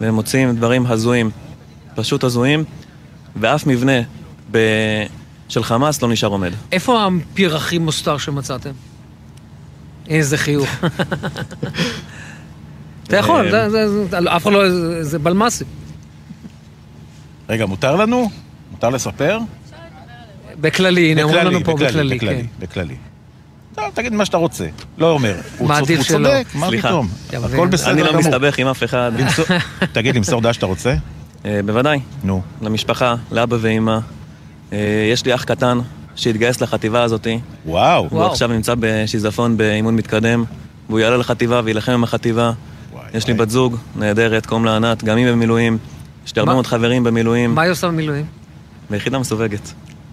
ומוצאים 0.00 0.56
דברים 0.56 0.86
הזויים, 0.86 1.30
פשוט 1.94 2.24
הזויים, 2.24 2.64
ואף 3.36 3.66
מבנה 3.66 3.92
ב... 4.50 4.58
של 5.48 5.64
חמאס 5.64 6.02
לא 6.02 6.08
נשאר 6.08 6.28
עומד. 6.28 6.52
איפה 6.72 7.06
הפיר 7.06 7.56
הכי 7.56 7.78
מוסתר 7.78 8.18
שמצאתם? 8.18 8.70
איזה 10.08 10.38
חיוך. 10.38 10.68
אתה 13.04 13.16
יכול, 13.16 13.50
זה- 13.50 13.70
זה- 13.70 14.04
זה- 14.10 14.18
אף 14.36 14.42
אחד 14.42 14.52
לא... 14.52 14.70
זה- 14.70 15.04
זה 15.04 15.18
בלמ"סי. 15.18 15.64
רגע, 17.48 17.66
מותר 17.66 17.96
לנו? 17.96 18.30
מותר 18.70 18.88
לספר? 18.90 19.38
בכללי, 20.60 21.10
הנה, 21.10 21.22
אומרים 21.22 21.46
לנו 21.46 21.64
פה 21.64 21.74
בכללי, 21.74 22.16
בכללי, 22.16 22.42
כן. 22.42 22.46
בכללי. 22.58 22.94
טוב, 23.74 23.84
תגיד 23.94 24.12
מה 24.12 24.24
שאתה 24.24 24.36
רוצה. 24.36 24.66
לא 24.98 25.10
אומר. 25.10 25.34
הוא 25.58 25.70
צודק, 26.08 26.46
מה 26.54 26.66
סליחה. 26.68 26.88
פתאום? 26.88 27.08
כן, 27.30 27.38
הכל 27.44 27.66
בסדר 27.68 27.90
אני. 27.92 28.02
לא 28.02 28.18
מסתבך 28.18 28.58
עם 28.58 28.66
אף 28.66 28.84
אחד. 28.84 29.12
תגיד, 29.92 30.16
למסור 30.16 30.40
דעה 30.40 30.52
שאתה 30.52 30.66
רוצה? 30.66 30.94
אה, 31.44 31.60
בוודאי. 31.64 32.00
נו. 32.24 32.42
למשפחה, 32.62 33.14
לאבא 33.32 33.56
ואימא. 33.60 33.98
אה, 34.72 34.78
יש 35.12 35.24
לי 35.24 35.34
אח 35.34 35.44
קטן 35.44 35.78
שהתגייס 36.16 36.60
לחטיבה 36.60 37.02
הזאתי. 37.02 37.38
וואו. 37.66 38.06
הוא 38.10 38.24
עכשיו 38.24 38.48
נמצא 38.48 38.74
בשיזפון 38.80 39.56
באימון 39.56 39.96
מתקדם, 39.96 40.44
והוא 40.88 41.00
יעלה 41.00 41.16
לחטיבה 41.16 41.60
ויילחם 41.64 41.92
עם 41.92 42.04
החטיבה. 42.04 42.52
יש 43.14 43.26
לי 43.26 43.34
בת 43.34 43.50
זוג 43.50 43.76
נהדרת, 43.96 44.46
קוראים 44.46 44.64
לה 44.64 44.76
ענת, 44.76 45.04
גם 45.04 45.16
היא 45.16 45.26
במילואים. 45.26 45.78
יש 46.26 46.36
לי 46.36 46.40
הרבה 46.40 46.50
מה- 46.50 46.54
מאוד 46.54 46.66
חברים 46.66 47.04
במילואים, 47.04 47.54
מה 47.54 47.62
היא 47.62 47.70
עושה 47.70 47.88
במילואים? 47.88 48.24
ביחידה 48.90 49.18
מסווגת. 49.18 49.72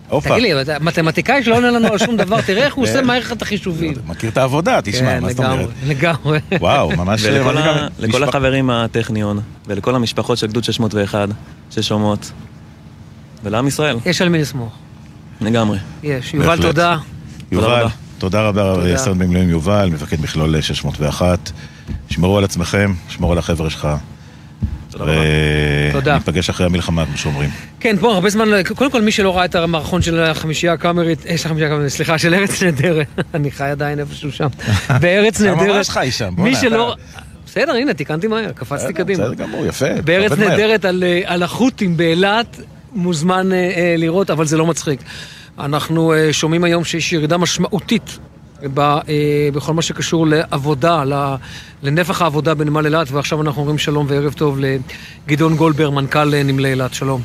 תגיד 0.09 0.41
לי, 0.41 0.61
אתה 0.61 0.79
מתמטיקאי 0.79 1.43
שלא 1.43 1.55
עונה 1.55 1.71
לנו 1.71 1.87
על 1.87 1.97
שום 1.97 2.17
דבר, 2.17 2.41
תראה 2.41 2.65
איך 2.65 2.73
הוא 2.73 2.83
עושה 2.83 3.01
מערכת 3.01 3.41
החישובים. 3.41 3.93
מכיר 4.05 4.29
את 4.29 4.37
העבודה, 4.37 4.79
תשמע, 4.83 4.99
כן, 4.99 5.21
מה 5.21 5.29
זאת 5.29 5.39
אומרת? 5.39 5.69
לגמרי. 5.87 6.39
וואו, 6.59 6.89
ממש... 6.97 7.25
לכל 7.99 8.23
החברים 8.23 8.67
מהטכניון, 8.67 9.39
ולכל 9.67 9.95
המשפחות 9.95 10.37
של 10.37 10.47
גדוד 10.47 10.63
601 10.63 11.29
ששומעות, 11.71 12.31
ולעם 13.43 13.67
ישראל, 13.67 13.97
יש 14.05 14.21
על 14.21 14.29
מי 14.29 14.37
לסמוך. 14.37 14.73
לגמרי. 15.41 15.77
יש. 16.03 16.33
יובל. 16.33 16.61
תודה. 16.61 16.97
יובל. 17.51 17.85
תודה 18.17 18.41
רבה. 18.41 18.97
סרן 18.97 19.19
במילואים 19.19 19.49
יובל, 19.49 19.89
מפקד 19.93 20.21
מכלול 20.21 20.61
601. 20.61 21.51
שמרו 22.09 22.37
על 22.37 22.43
עצמכם, 22.43 22.93
שמרו 23.09 23.31
על 23.31 23.37
החבר'ה 23.37 23.69
שלך. 23.69 23.87
תודה. 25.91 26.11
וניפגש 26.13 26.49
אחרי 26.49 26.65
המלחמה, 26.65 27.05
כמו 27.05 27.17
שאומרים. 27.17 27.49
כן, 27.79 27.95
בוא, 27.97 28.13
הרבה 28.13 28.29
זמן, 28.29 28.47
קודם 28.75 28.91
כל 28.91 29.01
מי 29.01 29.11
שלא 29.11 29.37
ראה 29.37 29.45
את 29.45 29.55
המערכון 29.55 30.01
של 30.01 30.19
החמישייה 30.19 30.73
הקאמרית, 30.73 31.25
אה, 31.27 31.37
של 31.37 31.47
החמישייה 31.47 31.69
הקאמרית, 31.69 31.89
סליחה, 31.91 32.17
של 32.17 32.33
ארץ 32.33 32.63
נהדרת, 32.63 33.07
אני 33.35 33.51
חי 33.51 33.63
עדיין 33.63 33.99
איפשהו 33.99 34.31
שם, 34.31 34.47
בארץ 35.01 35.41
אתה 35.41 35.55
נהדרת, 35.55 35.75
ממש 35.75 35.89
חי 35.89 36.11
שם, 36.11 36.29
בוא'נה, 36.35 36.49
מי 36.49 36.57
אתה- 36.57 36.61
שלא, 36.61 36.95
בסדר, 37.45 37.71
הנה, 37.71 37.93
תיקנתי 37.93 38.27
מהר, 38.27 38.51
קפצתי 38.51 38.93
קדימה. 38.93 39.23
בסדר 39.23 39.33
גמור, 39.33 39.65
יפה. 39.65 40.01
בארץ. 40.05 40.31
נהדרת 40.31 40.85
על, 40.85 41.03
אה, 41.03 41.21
על 41.25 41.43
החות'ים 41.43 41.97
באילת, 41.97 42.59
מוזמן 42.93 43.51
אה, 43.51 43.57
אה, 43.57 43.95
לראות, 43.97 44.29
אבל 44.29 44.45
זה 44.45 44.57
לא 44.57 44.65
מצחיק. 44.65 44.99
אנחנו 45.59 46.13
אה, 46.13 46.33
שומעים 46.33 46.63
היום 46.63 46.83
שיש 46.83 47.13
ירידה 47.13 47.37
משמעותית 47.37 48.09
אה, 48.09 48.34
בכל 49.53 49.73
מה 49.73 49.81
שקשור 49.81 50.27
לעבודה, 50.27 51.03
לנפח 51.83 52.21
העבודה 52.21 52.53
בנמל 52.53 52.85
אילת, 52.85 53.07
ועכשיו 53.11 53.41
אנחנו 53.41 53.61
אומרים 53.61 53.77
שלום 53.77 54.05
וערב 54.09 54.33
טוב 54.33 54.59
לגדעון 54.59 55.55
גולדבר, 55.55 55.89
מנכ"ל 55.89 56.33
אה, 56.33 56.43
נמלי 56.43 56.69
אילת. 56.69 56.93
שלום. 56.93 57.21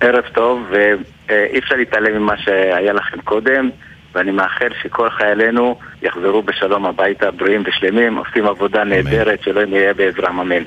ערב 0.00 0.24
טוב, 0.34 0.62
ואי 0.70 1.58
אפשר 1.58 1.74
להתעלם 1.74 2.22
ממה 2.22 2.34
שהיה 2.38 2.92
לכם 2.92 3.20
קודם. 3.24 3.70
ואני 4.14 4.30
מאחל 4.30 4.68
שכל 4.82 5.10
חיילינו 5.10 5.78
יחזרו 6.02 6.42
בשלום 6.42 6.86
הביתה, 6.86 7.30
בריאים 7.30 7.62
ושלמים, 7.66 8.16
עושים 8.16 8.46
עבודה 8.46 8.84
נהדרת, 8.84 9.42
שלא 9.42 9.60
יהיה 9.60 9.94
בעזרם, 9.94 10.40
אמן. 10.40 10.62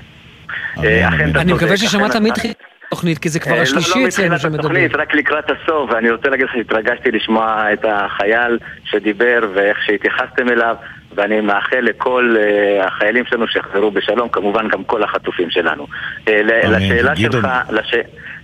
אה, 0.84 1.08
אני 1.36 1.54
מקווה 1.54 1.78
ששמעת 1.78 2.16
מתחילת 2.16 2.71
התוכנית, 2.92 3.18
כי 3.18 3.30
זה 3.30 3.40
כבר 3.40 3.54
אה, 3.54 3.62
השלישי 3.62 3.92
לא, 3.96 4.02
לא 4.02 4.08
אצלנו 4.08 4.40
שמדבר. 4.40 4.68
לא 4.68 4.70
מתחילת 4.70 4.92
התוכנית, 4.92 4.96
רק 4.96 5.16
לקראת 5.16 5.46
הסוף, 5.50 5.92
ואני 5.92 6.12
רוצה 6.12 6.30
להגיד 6.30 6.46
לך 6.46 6.52
שהתרגשתי 6.54 7.12
לשמוע 7.12 7.74
את 7.74 7.86
החייל 7.88 8.58
שדיבר 8.84 9.40
ואיך 9.54 9.78
שהתייחסתם 9.86 10.50
אליו, 10.50 10.76
ואני 11.16 11.42
מאחל 11.42 11.80
לכל 11.80 12.36
uh, 12.36 12.86
החיילים 12.86 13.26
שלנו 13.26 13.48
שיחזרו 13.48 13.92
בשלום, 13.92 14.30
כמובן 14.30 14.68
גם 14.68 14.84
כל 14.84 15.04
החטופים 15.04 15.50
שלנו. 15.50 15.88
Uh, 16.26 16.30
לשאלה 16.44 17.16
שלך, 17.16 17.48
לש... 17.72 17.94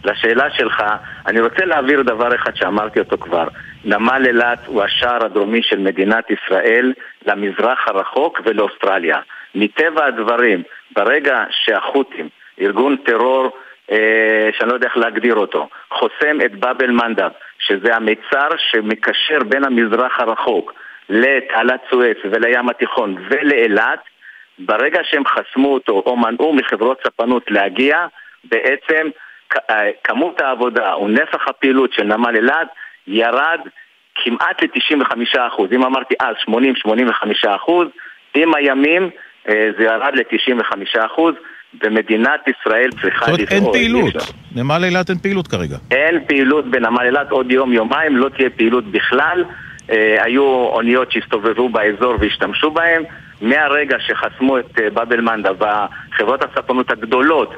לשאלה 0.05 0.51
שלך, 0.51 0.83
אני 1.27 1.41
רוצה 1.41 1.65
להעביר 1.65 2.01
דבר 2.01 2.35
אחד 2.35 2.55
שאמרתי 2.55 2.99
אותו 2.99 3.17
כבר. 3.17 3.47
נמל 3.85 4.23
אילת 4.25 4.59
הוא 4.65 4.83
השער 4.83 5.25
הדרומי 5.25 5.61
של 5.63 5.79
מדינת 5.79 6.25
ישראל 6.29 6.93
למזרח 7.25 7.87
הרחוק 7.87 8.41
ולאוסטרליה. 8.45 9.17
מטבע 9.55 10.05
הדברים, 10.05 10.63
ברגע 10.95 11.43
שהחות'ים, 11.51 12.29
ארגון 12.61 12.95
טרור 13.05 13.45
אה, 13.45 13.66
שאני 14.51 14.69
לא 14.69 14.73
יודע 14.73 14.87
איך 14.87 14.97
להגדיר 14.97 15.35
אותו, 15.35 15.69
חוסם 15.89 16.41
את 16.45 16.55
באב 16.55 16.81
אל-מנדב, 16.81 17.29
שזה 17.59 17.95
המיצר 17.95 18.49
שמקשר 18.57 19.39
בין 19.49 19.63
המזרח 19.63 20.19
הרחוק 20.19 20.73
לתעלת 21.09 21.81
סואץ 21.89 22.17
ולים 22.31 22.69
התיכון 22.69 23.15
ולאילת, 23.29 23.99
ברגע 24.59 24.99
שהם 25.03 25.23
חסמו 25.25 25.73
אותו 25.73 26.03
או 26.05 26.17
מנעו 26.17 26.53
מחברות 26.53 27.01
ספנות 27.07 27.51
להגיע, 27.51 28.07
בעצם 28.43 29.07
אה, 29.69 29.89
כמות 30.03 30.41
העבודה 30.41 30.93
או 30.93 31.07
נפח 31.07 31.47
הפעילות 31.47 31.93
של 31.93 32.03
נמל 32.03 32.35
אילת 32.35 32.67
ירד 33.07 33.59
כמעט 34.15 34.63
ל-95%. 34.63 35.75
אם 35.75 35.83
אמרתי 35.83 36.15
אז 36.19 36.35
80-85%, 36.49 37.71
עם 38.33 38.55
הימים 38.55 39.09
אה, 39.49 39.69
זה 39.77 39.83
ירד 39.83 40.15
ל-95%. 40.15 41.21
ומדינת 41.83 42.41
ישראל 42.47 42.89
צריכה 43.01 43.31
לפעול. 43.31 43.37
זאת 43.37 43.51
אומרת, 43.51 43.51
אין 43.51 43.71
פעילות. 43.71 44.13
נמל 44.55 44.83
אילת 44.83 45.09
אין 45.09 45.17
פעילות 45.17 45.47
כרגע. 45.47 45.77
אין 45.91 46.19
פעילות 46.27 46.71
בנמל 46.71 47.03
אילת 47.05 47.31
עוד 47.31 47.51
יום-יומיים, 47.51 48.17
לא 48.17 48.29
תהיה 48.29 48.49
פעילות 48.49 48.91
בכלל. 48.91 49.43
אה, 49.89 50.23
היו 50.23 50.43
אוניות 50.43 51.11
שהסתובבו 51.11 51.69
באזור 51.69 52.15
והשתמשו 52.19 52.71
בהם. 52.71 53.03
מהרגע 53.41 53.97
שחסמו 53.99 54.59
את 54.59 54.79
אה, 54.79 54.89
באב 54.89 55.11
אל-מנדא 55.11 55.51
והחברות 55.57 56.43
הספנות 56.43 56.91
הגדולות 56.91 57.53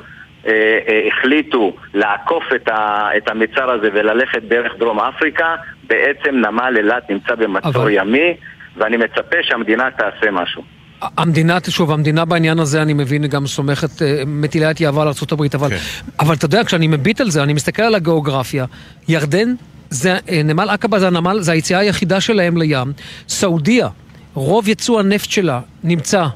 אה, 0.48 0.80
אה, 0.88 1.08
החליטו 1.08 1.76
לעקוף 1.94 2.44
את, 2.56 2.68
ה, 2.68 3.10
את 3.18 3.30
המצר 3.30 3.70
הזה 3.72 3.90
וללכת 3.94 4.44
דרך 4.44 4.74
דרום 4.80 5.00
אפריקה, 5.00 5.56
בעצם 5.88 6.36
נמל 6.36 6.74
אילת 6.78 7.10
נמצא 7.10 7.36
במצור 7.36 7.84
אבל... 7.84 7.92
ימי, 7.92 8.34
ואני 8.78 8.98
מצפה 8.98 9.38
שהמדינה 9.42 9.92
תעשה 9.92 10.32
משהו. 10.32 10.64
המדינה, 11.02 11.58
שוב, 11.70 11.92
המדינה 11.92 12.26
בעניין 12.26 12.60
הזה, 12.60 12.82
אני 12.82 12.94
מבין, 12.94 13.28
גם 13.28 13.48
סומכת, 13.48 14.02
אה, 14.02 14.24
מטילה 14.28 14.72
את 14.72 14.82
יהבה 14.82 15.02
על 15.02 15.08
ארה"ב, 15.08 15.56
אבל, 15.56 15.70
כן. 15.70 15.78
אבל 16.20 16.36
אתה 16.36 16.46
יודע, 16.46 16.64
כשאני 16.64 16.88
מביט 16.88 17.22
על 17.22 17.32
זה, 17.32 17.44
אני 17.44 17.54
מסתכל 17.54 17.82
על 17.82 17.96
הגיאוגרפיה, 17.96 18.66
ירדן, 19.08 19.54
זה, 19.90 20.18
נמל 20.46 20.70
עקבה 20.70 21.00
זה 21.00 21.08
הנמל, 21.08 21.42
זה 21.42 21.52
היציאה 21.52 21.80
היחידה 21.80 22.22
שלהם 22.22 22.58
לים, 22.58 22.94
סעודיה, 23.30 23.88
רוב 24.34 24.68
יצוא 24.68 25.00
הנפט 25.00 25.30
שלה 25.30 25.60
נמצא 25.84 26.28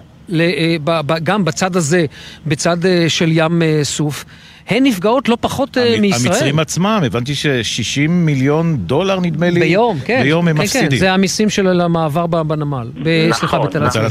גם 1.24 1.46
בצד 1.46 1.76
הזה, 1.76 2.06
בצד 2.46 2.78
של 3.08 3.30
ים 3.32 3.62
סוף. 3.84 4.26
הן 4.68 4.84
נפגעות 4.84 5.30
לא 5.30 5.38
פחות 5.42 5.78
מישראל. 6.02 6.34
המצרים 6.34 6.60
עצמם, 6.60 7.02
הבנתי 7.06 7.36
ש-60 7.36 8.10
מיליון 8.10 8.78
דולר 8.78 9.20
נדמה 9.20 9.50
לי. 9.50 9.60
ביום, 9.60 9.98
כן. 10.06 10.22
ביום 10.24 10.48
הם 10.48 10.58
כן, 10.58 10.62
מפסידים. 10.64 10.90
כן, 10.90 10.96
זה 10.96 11.12
המיסים 11.12 11.50
של 11.50 11.82
המעבר 11.82 12.26
בנמל. 12.26 12.88
נכון, 12.96 13.34
סליחה, 13.34 13.60
בתל 13.60 13.80
נכון. 13.80 14.02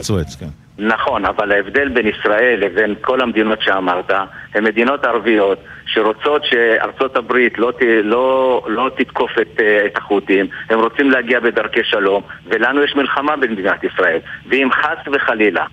כן. 0.40 0.46
נכון, 0.78 1.24
אבל 1.24 1.52
ההבדל 1.52 1.88
בין 1.88 2.06
ישראל 2.06 2.58
לבין 2.60 2.94
כל 3.00 3.20
המדינות 3.20 3.58
שאמרת, 3.62 4.10
הן 4.54 4.64
מדינות 4.64 5.04
ערביות 5.04 5.58
שרוצות 5.86 6.44
שארצות 6.44 7.16
הברית 7.16 7.58
לא, 7.58 7.72
ת, 7.78 7.82
לא, 8.04 8.62
לא 8.68 8.90
תתקוף 8.96 9.30
את, 9.42 9.60
את 9.86 9.96
החות'ים, 9.96 10.46
הם 10.70 10.80
רוצים 10.80 11.10
להגיע 11.10 11.40
בדרכי 11.40 11.80
שלום, 11.84 12.22
ולנו 12.46 12.82
יש 12.82 12.92
מלחמה 12.96 13.36
במדינת 13.36 13.84
ישראל. 13.84 14.18
ואם 14.46 14.68
חס 14.72 15.08
וחלילה 15.12 15.60
אה, 15.60 15.66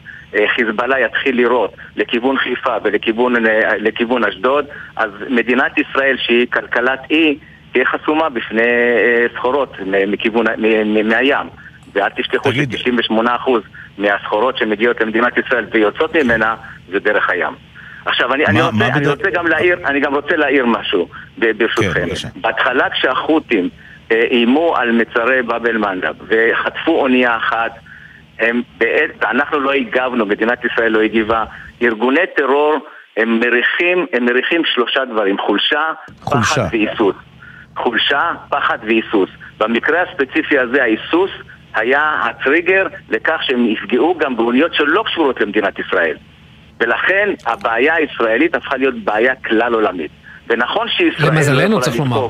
חיזבאללה 0.55 0.99
יתחיל 0.99 1.35
לירות 1.35 1.73
לכיוון 1.95 2.37
חיפה 2.37 2.75
ולכיוון 2.83 4.23
אה, 4.25 4.29
אשדוד, 4.29 4.65
אז 4.95 5.11
מדינת 5.29 5.77
ישראל 5.77 6.17
שהיא 6.19 6.47
כלכלת 6.53 6.99
אי 7.09 7.37
תהיה 7.71 7.85
חסומה 7.85 8.29
בפני 8.29 8.61
אה, 8.61 9.25
סחורות 9.35 9.73
מכיוון, 10.07 10.45
מהים. 11.05 11.47
ואל 11.93 12.09
תשכחו 12.09 12.51
ש-98% 12.51 13.49
מהסחורות 13.97 14.57
שמגיעות 14.57 15.01
למדינת 15.01 15.37
ישראל 15.37 15.65
ויוצאות 15.71 16.15
ממנה 16.15 16.55
זה 16.89 16.99
דרך 16.99 17.29
הים. 17.29 17.53
עכשיו, 18.05 18.33
אני, 18.33 18.43
מה, 18.43 18.49
אני, 18.49 18.61
רוצה, 18.61 18.77
מה 18.77 18.87
אני 18.87 19.07
רוצה 19.07 19.29
גם 19.29 19.47
להעיר, 19.47 19.77
אני 19.85 19.99
גם 19.99 20.15
רוצה 20.15 20.35
להעיר 20.35 20.65
משהו, 20.65 21.07
ברשותכם. 21.37 22.05
כן, 22.21 22.41
בהתחלה 22.41 22.89
כשהחות'ים 22.89 23.69
איימו 24.11 24.75
על 24.75 24.91
מצרי 24.91 25.41
באב 25.41 25.65
אל-מנדב 25.65 26.13
וחטפו 26.27 27.01
אונייה 27.01 27.37
אחת 27.37 27.71
הם 28.39 28.61
בעת, 28.77 29.25
אנחנו 29.31 29.59
לא 29.59 29.71
הגבנו, 29.73 30.25
מדינת 30.25 30.65
ישראל 30.65 30.91
לא 30.91 31.01
הגיבה. 31.01 31.45
ארגוני 31.81 32.21
טרור 32.35 32.75
הם 33.17 33.39
מריחים, 33.39 34.05
הם 34.13 34.25
מריחים 34.25 34.61
שלושה 34.65 35.05
דברים, 35.05 35.37
חולשה, 35.37 35.83
חולשה. 36.21 36.53
פחד 36.53 36.67
והיסוס. 36.71 37.15
חולשה, 37.75 38.31
פחד 38.49 38.77
והיסוס. 38.83 39.29
במקרה 39.59 40.01
הספציפי 40.01 40.59
הזה 40.59 40.81
ההיסוס 40.81 41.31
היה 41.75 42.21
הטריגר 42.23 42.87
לכך 43.09 43.39
שהם 43.41 43.65
יפגעו 43.65 44.17
גם 44.17 44.37
באוניות 44.37 44.73
שלא 44.73 45.03
קשורות 45.05 45.41
למדינת 45.41 45.79
ישראל. 45.79 46.17
ולכן 46.79 47.29
הבעיה 47.45 47.95
הישראלית 47.95 48.55
הפכה 48.55 48.77
להיות 48.77 48.95
בעיה 49.03 49.35
כלל 49.35 49.73
עולמית. 49.73 50.11
ונכון 50.47 50.87
שישראל... 50.89 51.29
למזלנו 51.31 51.75
לא 51.75 51.81
צריך 51.81 51.99
לומר. 51.99 52.27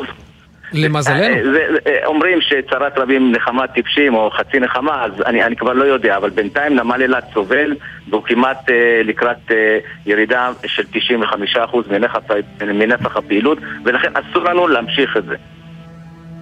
למזלנו. 0.74 1.24
אה, 1.24 1.76
אה, 1.88 2.06
אומרים 2.06 2.42
שצרת 2.42 2.98
רבים 2.98 3.32
נחמה 3.32 3.68
טיפשים 3.68 4.14
או 4.14 4.32
חצי 4.32 4.60
נחמה, 4.60 5.04
אז 5.04 5.12
אני, 5.26 5.44
אני 5.44 5.56
כבר 5.56 5.74
לא 5.74 5.84
יודע, 5.84 6.18
אבל 6.18 6.30
בינתיים 6.30 6.76
נמל 6.76 7.02
אילת 7.02 7.24
סובל 7.34 7.76
והוא 8.10 8.24
כמעט 8.24 8.70
אה, 8.70 9.02
לקראת 9.04 9.52
אה, 9.52 9.80
ירידה 10.06 10.52
של 10.66 10.84
95% 11.54 11.58
מנפח, 11.92 12.20
מנפח 12.62 13.18
הפעילות, 13.18 13.58
ולכן 13.86 14.12
אסור 14.14 14.44
לנו 14.44 14.68
להמשיך 14.68 15.18
את 15.18 15.26
זה. 15.26 15.36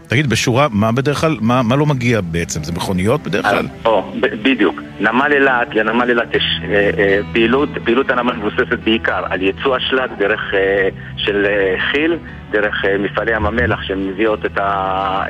תגיד, 0.08 0.30
בשורה, 0.30 0.68
מה 0.72 0.92
בדרך 0.92 1.18
כלל, 1.18 1.38
מה, 1.42 1.64
מה 1.64 1.76
לא 1.76 1.86
מגיע 1.86 2.22
בעצם? 2.22 2.64
זה 2.64 2.72
מכוניות 2.72 3.24
בדרך 3.24 3.46
כלל? 3.46 3.68
או, 3.86 4.12
בדיוק. 4.20 4.82
נמל 5.00 5.32
אילת, 5.32 5.76
לנמל 5.76 6.10
אילת 6.10 6.36
יש 6.36 6.44
אה, 6.64 6.90
אה, 6.98 7.20
פעילות, 7.34 7.70
פעילות 7.84 8.10
הנמל 8.10 8.34
מבוססת 8.34 8.80
בעיקר 8.84 9.24
על 9.30 9.42
ייצוא 9.42 9.78
אשלג 9.78 10.10
דרך 10.20 10.42
אה, 10.54 10.90
של 11.18 11.46
אה, 11.46 11.76
כי"ל, 11.92 12.18
דרך 12.52 12.86
אה, 12.86 12.98
מפעלי 12.98 13.36
ים 13.36 13.46
המלח 13.46 13.82
שמביאות 13.84 14.46
את 14.46 14.58
ה, 14.58 14.64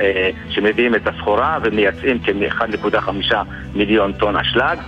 אה, 0.00 0.30
שמביאים 0.50 0.94
את 0.94 1.06
הסחורה 1.06 1.58
ומייצאים 1.62 2.18
כ-1.5 2.24 3.34
מיליון 3.74 4.12
טון 4.12 4.36
אשלג. 4.36 4.78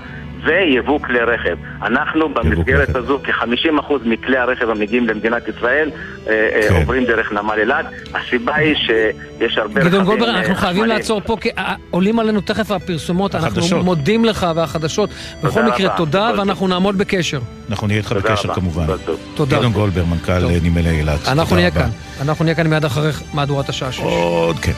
ויבוא 0.44 1.00
כלי 1.00 1.18
רכב. 1.20 1.56
אנחנו 1.82 2.28
במסגרת 2.34 2.96
הזו, 2.96 3.18
כ-50% 3.24 3.92
מכלי 4.04 4.38
הרכב 4.38 4.70
המגיעים 4.70 5.06
למדינת 5.08 5.48
ישראל 5.48 5.90
אה, 6.26 6.32
אה, 6.32 6.68
כן. 6.68 6.74
עוברים 6.74 7.04
דרך 7.04 7.32
נמל 7.32 7.58
אילת. 7.58 7.86
הסיבה 8.14 8.54
היא 8.54 8.74
שיש 8.74 9.58
הרבה 9.58 9.80
רכבים... 9.80 9.88
גדעון 9.88 10.04
גולדברג, 10.04 10.28
אנחנו 10.28 10.54
אה, 10.54 10.58
חייבים 10.58 10.84
לעצור 10.84 11.20
פה, 11.20 11.36
כי 11.40 11.48
עולים 11.90 12.18
עלינו 12.18 12.40
תכף 12.40 12.70
הפרסומות, 12.70 13.34
אנחנו 13.34 13.84
מודים 13.84 14.24
לך 14.24 14.46
והחדשות. 14.54 15.10
בכל 15.42 15.62
מקרה, 15.62 15.96
תודה, 15.96 16.30
ואנחנו 16.38 16.68
נעמוד 16.68 16.98
בקשר. 16.98 17.40
אנחנו 17.70 17.86
נהיה 17.86 17.98
איתך 17.98 18.12
בקשר 18.12 18.54
כמובן. 18.54 18.86
תודה. 19.34 19.56
גדעון 19.56 19.72
גולדברג, 19.72 20.06
מנכ"ל 20.06 20.38
נמלי 20.62 20.90
אילת. 20.90 21.28
אנחנו 21.28 21.56
נהיה 21.56 21.70
כאן. 21.70 21.88
אנחנו 22.20 22.44
נהיה 22.44 22.54
כאן 22.54 22.66
מיד 22.66 22.84
אחרי 22.84 23.10
מהדורת 23.34 23.68
השעה 23.68 23.92
6. 23.92 24.00
עוד 24.00 24.58
כן. 24.58 24.72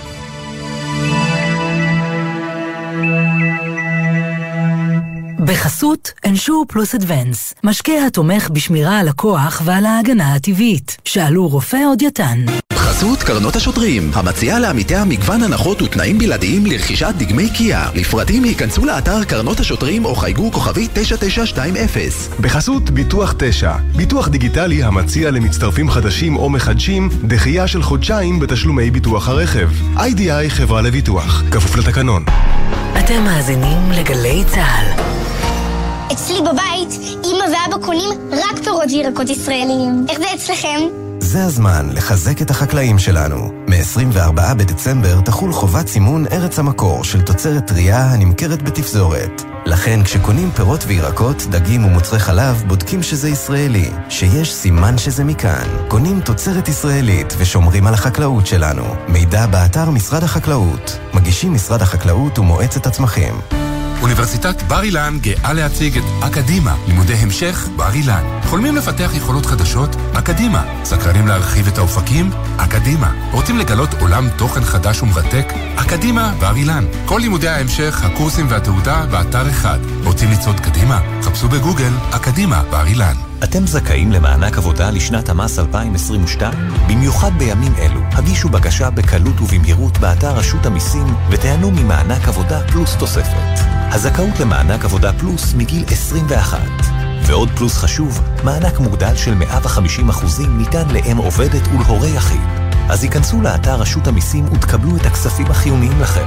בחסות 5.45 6.13
אנשור 6.27 6.65
פלוס 6.69 6.95
אדוונס, 6.95 7.55
משקה 7.65 7.93
התומך 8.07 8.51
בשמירה 8.51 8.99
על 8.99 9.09
הכוח 9.09 9.63
ועל 9.65 9.87
ההגנה 9.87 10.35
הטבעית. 10.35 10.97
שאלו 11.05 11.49
רופא 11.49 11.79
או 11.87 11.95
דיאטן. 11.95 12.45
בחסות 12.73 13.23
קרנות 13.23 13.57
השוטרים, 13.57 14.11
המציעה 14.15 14.59
לעמיתיה 14.59 15.05
מגוון 15.05 15.43
הנחות 15.43 15.83
ותנאים 15.83 16.19
בלעדיים 16.19 16.67
לרכישת 16.67 17.15
דגמי 17.19 17.51
קיה. 17.51 17.89
לפרטים 17.95 18.45
ייכנסו 18.45 18.85
לאתר 18.85 19.25
קרנות 19.25 19.61
השוטרים 19.61 20.05
או 20.05 20.15
חייגו 20.15 20.53
כוכבי 20.53 20.89
9920. 20.93 22.09
בחסות 22.41 22.91
ביטוח 22.91 23.35
9, 23.39 23.73
ביטוח 23.97 24.29
דיגיטלי 24.29 24.83
המציע 24.83 25.31
למצטרפים 25.31 25.91
חדשים 25.91 26.37
או 26.37 26.51
מחדשים 26.51 27.09
דחייה 27.25 27.69
של 27.69 27.83
חודשיים 27.83 28.41
בתשלומי 28.41 28.91
ביטוח 28.91 29.29
הרכב. 29.29 29.71
איי-די-איי 29.99 30.51
חברה 30.51 30.83
לביטוח, 30.83 31.43
כפוף 31.51 31.77
לתקנון. 31.77 32.25
אתם 32.99 33.25
מאזינים 33.25 33.91
לגלי 33.91 34.45
צה"ל. 34.47 35.22
אצלי 36.13 36.41
בבית, 36.41 37.01
אמא 37.25 37.45
ואבא 37.45 37.85
קונים 37.85 38.11
רק 38.33 38.65
פירות 38.65 38.91
וירקות 38.91 39.31
ישראליים. 39.31 40.07
איך 40.09 40.19
זה 40.19 40.25
אצלכם? 40.35 40.81
זה 41.19 41.45
הזמן 41.45 41.89
לחזק 41.93 42.43
את 42.43 42.51
החקלאים 42.51 42.99
שלנו. 42.99 43.53
מ-24 43.69 44.55
בדצמבר 44.59 45.21
תחול 45.21 45.53
חובת 45.53 45.89
סימון 45.89 46.25
ארץ 46.33 46.59
המקור 46.59 47.05
של 47.05 47.23
תוצרת 47.23 47.67
טרייה 47.67 48.05
הנמכרת 48.05 48.63
בתפזורת. 48.63 49.43
לכן 49.67 50.03
כשקונים 50.05 50.51
פירות 50.51 50.85
וירקות, 50.87 51.43
דגים 51.51 51.85
ומוצרי 51.85 52.19
חלב, 52.19 52.65
בודקים 52.67 53.03
שזה 53.03 53.29
ישראלי, 53.29 53.91
שיש 54.09 54.53
סימן 54.55 54.99
שזה 54.99 55.25
מכאן. 55.25 55.69
קונים 55.89 56.21
תוצרת 56.21 56.69
ישראלית 56.69 57.35
ושומרים 57.39 57.87
על 57.87 57.95
החקלאות 57.95 58.47
שלנו. 58.47 58.85
מידע 59.09 59.47
באתר 59.47 59.91
משרד 59.91 60.23
החקלאות. 60.23 60.99
מגישים 61.15 61.55
משרד 61.55 61.83
החקלאות 61.83 62.39
ומועצת 62.39 62.87
הצמחים. 62.87 63.35
אוניברסיטת 64.03 64.63
בר 64.63 64.83
אילן 64.83 65.19
גאה 65.21 65.53
להציג 65.53 65.99
את 65.99 66.05
אקדימה, 66.21 66.77
לימודי 66.89 67.15
המשך 67.15 67.69
בר 67.77 67.93
אילן. 67.93 68.41
חולמים 68.45 68.77
לפתח 68.77 69.11
יכולות 69.15 69.47
חדשות? 69.47 69.97
אקדימה. 70.13 70.65
סקרנים 70.85 71.27
להרחיב 71.27 71.67
את 71.67 71.79
האופקים? 71.79 72.31
אקדימה. 72.57 73.13
רוצים 73.33 73.59
לגלות 73.59 73.95
עולם 74.01 74.29
תוכן 74.37 74.65
חדש 74.65 75.03
ומרתק? 75.03 75.53
אקדימה 75.77 76.35
בר 76.41 76.57
אילן. 76.57 76.85
כל 77.07 77.19
לימודי 77.23 77.49
ההמשך, 77.49 78.05
הקורסים 78.05 78.47
והתעודה 78.49 79.07
באתר 79.07 79.51
אחד. 79.51 79.79
רוצים 80.05 80.31
לצעוד 80.31 80.61
קדימה? 80.61 81.01
חפשו 81.23 81.49
בגוגל 81.49 81.93
אקדימה 82.11 82.63
בר 82.71 82.87
אילן. 82.87 83.32
אתם 83.45 83.67
זכאים 83.67 84.13
למענק 84.13 84.59
עבודה 84.59 84.91
לשנת 84.91 85.29
המס 85.29 85.59
2022? 85.59 86.53
במיוחד 86.89 87.31
בימים 87.39 87.75
אלו, 87.79 88.01
הגישו 88.13 88.49
בקשה 88.49 88.91
בקלות 88.91 89.41
ובמהירות 89.41 89.99
באתר 89.99 90.35
רשות 90.35 90.67
המיסים 90.67 91.07
ותיהנו 91.31 91.71
ממענק 91.71 92.29
עבודה 92.29 92.61
פלוס 92.69 92.97
תוספת. 92.97 93.61
הזכאות 93.67 94.41
למענק 94.41 94.85
עבודה 94.85 95.13
פלוס 95.13 95.55
מגיל 95.55 95.85
21. 95.91 96.61
ועוד 97.27 97.49
פלוס 97.57 97.77
חשוב, 97.79 98.21
מענק 98.45 98.79
מוגדל 98.81 99.17
של 99.17 99.35
150% 99.43 100.47
ניתן 100.49 100.89
לאם 100.91 101.17
עובדת 101.17 101.69
ולהורה 101.69 102.09
יחיד. 102.09 102.41
אז 102.89 103.03
היכנסו 103.03 103.41
לאתר 103.41 103.75
רשות 103.75 104.07
המיסים 104.07 104.45
ותקבלו 104.53 104.97
את 104.97 105.07
הכספים 105.07 105.47
החיוניים 105.47 106.01
לכם. 106.01 106.27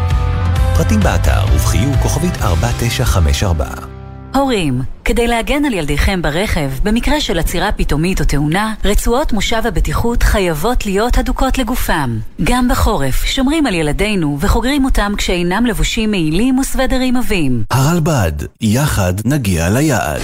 פרטים 0.78 0.99
באתר 0.99 1.45
ובחיוג 1.53 1.95
כוכבית 2.01 2.41
4954. 2.41 3.95
הורים, 4.36 4.82
כדי 5.06 5.28
להגן 5.28 5.66
על 5.66 5.74
ילדיכם 5.74 6.22
ברכב, 6.22 6.72
במקרה 6.84 7.22
של 7.22 7.40
עצירה 7.40 7.72
פתאומית 7.72 8.20
או 8.20 8.26
תאונה, 8.26 8.74
רצועות 8.86 9.34
מושב 9.34 9.62
הבטיחות 9.66 10.24
חייבות 10.24 10.86
להיות 10.86 11.18
הדוקות 11.18 11.58
לגופם. 11.58 12.20
גם 12.44 12.68
בחורף, 12.68 13.26
שומרים 13.26 13.66
על 13.66 13.74
ילדינו 13.74 14.38
וחוגרים 14.40 14.86
אותם 14.86 15.12
כשאינם 15.18 15.66
לבושים 15.66 16.12
מעילים 16.12 16.60
וסוודרים 16.60 17.18
עבים. 17.18 17.64
הרלב"ד, 17.72 18.32
יחד 18.62 19.14
נגיע 19.26 19.70
ליעד. 19.70 20.22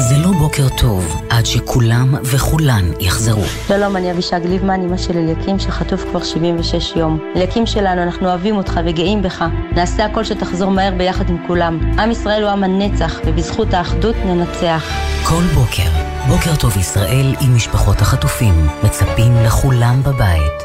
זה 0.00 0.16
לא 0.18 0.30
בוקר 0.32 0.68
טוב 0.68 1.22
עד 1.30 1.46
שכולם 1.46 2.14
וכולן 2.22 2.84
יחזרו. 3.00 3.44
שלום, 3.68 3.96
אני 3.96 4.10
אבישג 4.10 4.40
ליבמן, 4.44 4.80
אמא 4.82 4.96
של 4.96 5.18
אליקים 5.18 5.58
שחטוף 5.58 6.04
כבר 6.10 6.24
76 6.24 6.92
יום. 6.96 7.18
אליקים 7.36 7.66
שלנו, 7.66 8.02
אנחנו 8.02 8.28
אוהבים 8.28 8.56
אותך 8.56 8.80
וגאים 8.86 9.22
בך. 9.22 9.44
נעשה 9.72 10.04
הכל 10.04 10.24
שתחזור 10.24 10.70
מהר 10.70 10.94
ביחד 10.98 11.30
עם 11.30 11.36
כולם. 11.46 11.80
עם 11.98 12.10
ישראל 12.10 12.42
הוא 12.42 12.50
עם 12.50 12.64
הנצח, 12.64 13.20
ובזכות 13.24 13.74
האחדות 13.74 14.16
ננצח. 14.26 14.84
כל 15.22 15.42
בוקר, 15.54 15.90
בוקר 16.28 16.56
טוב 16.56 16.76
ישראל 16.76 17.34
עם 17.40 17.56
משפחות 17.56 18.00
החטופים, 18.00 18.66
מצפים 18.82 19.32
לכולם 19.44 20.02
בבית. 20.02 20.62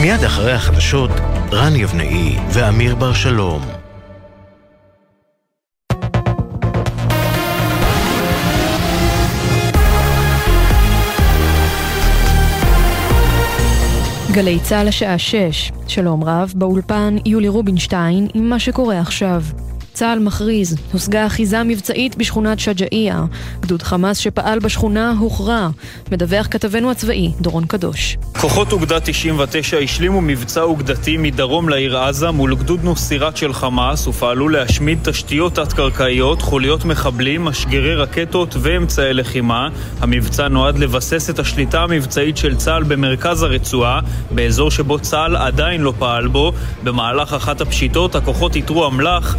מיד 0.00 0.24
אחרי 0.24 0.52
החדשות, 0.52 1.10
רן 1.52 1.76
יבנאי 1.76 2.38
ואמיר 2.52 2.94
בר 2.94 3.12
שלום. 3.12 3.81
גלי 14.34 14.60
צה"ל 14.60 14.88
השעה 14.88 15.18
6, 15.18 15.72
שלום 15.88 16.24
רב, 16.24 16.52
באולפן 16.56 17.16
יולי 17.26 17.48
רובינשטיין 17.48 18.28
עם 18.34 18.48
מה 18.48 18.58
שקורה 18.58 19.00
עכשיו. 19.00 19.42
צה"ל 20.02 20.18
מכריז, 20.18 20.76
הושגה 20.92 21.26
אחיזה 21.26 21.62
מבצעית 21.62 22.16
בשכונת 22.16 22.58
שג'אעיה. 22.58 23.24
גדוד 23.60 23.82
חמאס 23.82 24.18
שפעל 24.18 24.58
בשכונה 24.58 25.14
הוכרע. 25.18 25.68
מדווח 26.12 26.46
כתבנו 26.50 26.90
הצבאי, 26.90 27.32
דורון 27.40 27.64
קדוש. 27.66 28.16
כוחות 28.40 28.72
אוגדה 28.72 29.00
99 29.00 29.78
השלימו 29.78 30.20
מבצע 30.20 30.62
אוגדתי 30.62 31.16
מדרום 31.16 31.68
לעיר 31.68 31.98
עזה 31.98 32.30
מול 32.30 32.54
גדוד 32.54 32.84
נוסירת 32.84 33.36
של 33.36 33.52
חמאס 33.52 34.06
ופעלו 34.06 34.48
להשמיד 34.48 34.98
תשתיות 35.04 35.54
תת-קרקעיות, 35.54 36.42
חוליות 36.42 36.84
מחבלים, 36.84 37.44
משגרי 37.44 37.94
רקטות 37.94 38.56
ואמצעי 38.60 39.14
לחימה. 39.14 39.68
המבצע 40.00 40.48
נועד 40.48 40.78
לבסס 40.78 41.30
את 41.30 41.38
השליטה 41.38 41.82
המבצעית 41.82 42.36
של 42.36 42.56
צה"ל 42.56 42.82
במרכז 42.82 43.42
הרצועה, 43.42 44.00
באזור 44.30 44.70
שבו 44.70 44.98
צה"ל 44.98 45.36
עדיין 45.36 45.80
לא 45.80 45.92
פעל 45.98 46.28
בו. 46.28 46.52
במהלך 46.84 47.32
אחת 47.32 47.60
הפשיטות 47.60 48.14
הכוחות 48.14 48.56
איתרו 48.56 48.86
אמל"ח 48.86 49.36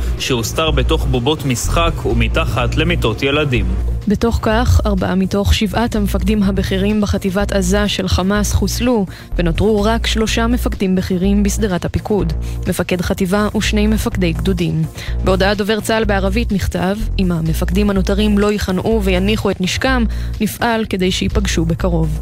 שהוסתר 0.53 0.71
בתוך 0.71 1.05
בובות 1.05 1.45
משחק 1.45 2.05
ומתחת 2.05 2.75
למיטות 2.77 3.23
ילדים. 3.23 3.65
בתוך 4.07 4.39
כך, 4.41 4.81
ארבעה 4.85 5.15
מתוך 5.15 5.53
שבעת 5.53 5.95
המפקדים 5.95 6.43
הבכירים 6.43 7.01
בחטיבת 7.01 7.51
עזה 7.51 7.87
של 7.87 8.07
חמאס 8.07 8.53
חוסלו, 8.53 9.05
ונותרו 9.35 9.83
רק 9.83 10.07
שלושה 10.07 10.47
מפקדים 10.47 10.95
בכירים 10.95 11.43
בשדרת 11.43 11.85
הפיקוד. 11.85 12.33
מפקד 12.67 13.01
חטיבה 13.01 13.47
ושני 13.57 13.87
מפקדי 13.87 14.33
גדודים. 14.33 14.81
בהודעת 15.23 15.57
דובר 15.57 15.79
צה"ל 15.79 16.03
בערבית 16.03 16.51
נכתב, 16.51 16.95
אם 17.19 17.31
המפקדים 17.31 17.89
הנותרים 17.89 18.37
לא 18.37 18.51
ייכנעו 18.51 19.03
ויניחו 19.03 19.51
את 19.51 19.61
נשקם, 19.61 20.03
נפעל 20.41 20.85
כדי 20.89 21.11
שייפגשו 21.11 21.65
בקרוב. 21.65 22.19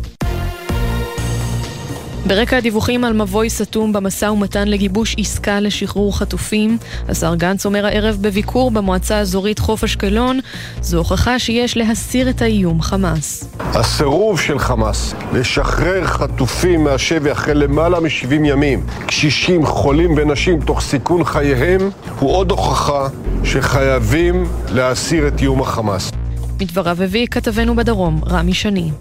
ברקע 2.28 2.58
הדיווחים 2.58 3.04
על 3.04 3.14
מבוי 3.14 3.50
סתום 3.50 3.94
במשא 3.94 4.26
ומתן 4.26 4.68
לגיבוש 4.68 5.16
עסקה 5.20 5.60
לשחרור 5.60 6.18
חטופים, 6.18 6.78
השר 7.10 7.36
גנץ 7.36 7.66
אומר 7.66 7.86
הערב 7.86 8.18
בביקור 8.22 8.72
במועצה 8.72 9.18
האזורית 9.18 9.60
חוף 9.60 9.84
אשקלון, 9.84 10.40
זו 10.82 10.98
הוכחה 10.98 11.40
שיש 11.40 11.78
להסיר 11.78 12.30
את 12.30 12.42
האיום 12.42 12.82
חמאס. 12.82 13.50
הסירוב 13.60 14.40
של 14.40 14.60
חמאס 14.60 15.14
לשחרר 15.34 16.06
חטופים 16.06 16.84
מהשבי 16.84 17.32
אחרי 17.32 17.56
למעלה 17.56 18.00
מ-70 18.00 18.34
ימים, 18.34 18.86
קשישים, 19.08 19.66
חולים 19.66 20.14
ונשים 20.18 20.62
תוך 20.62 20.82
סיכון 20.82 21.24
חייהם, 21.24 21.90
הוא 22.20 22.32
עוד 22.32 22.52
הוכחה 22.52 23.08
שחייבים 23.44 24.46
להסיר 24.70 25.28
את 25.28 25.42
איום 25.42 25.62
החמאס. 25.62 26.12
מדבריו 26.62 27.04
הביא 27.04 27.28
כתבנו 27.28 27.76
בדרום, 27.76 28.22
רמי 28.28 28.54
שני. 28.54 28.92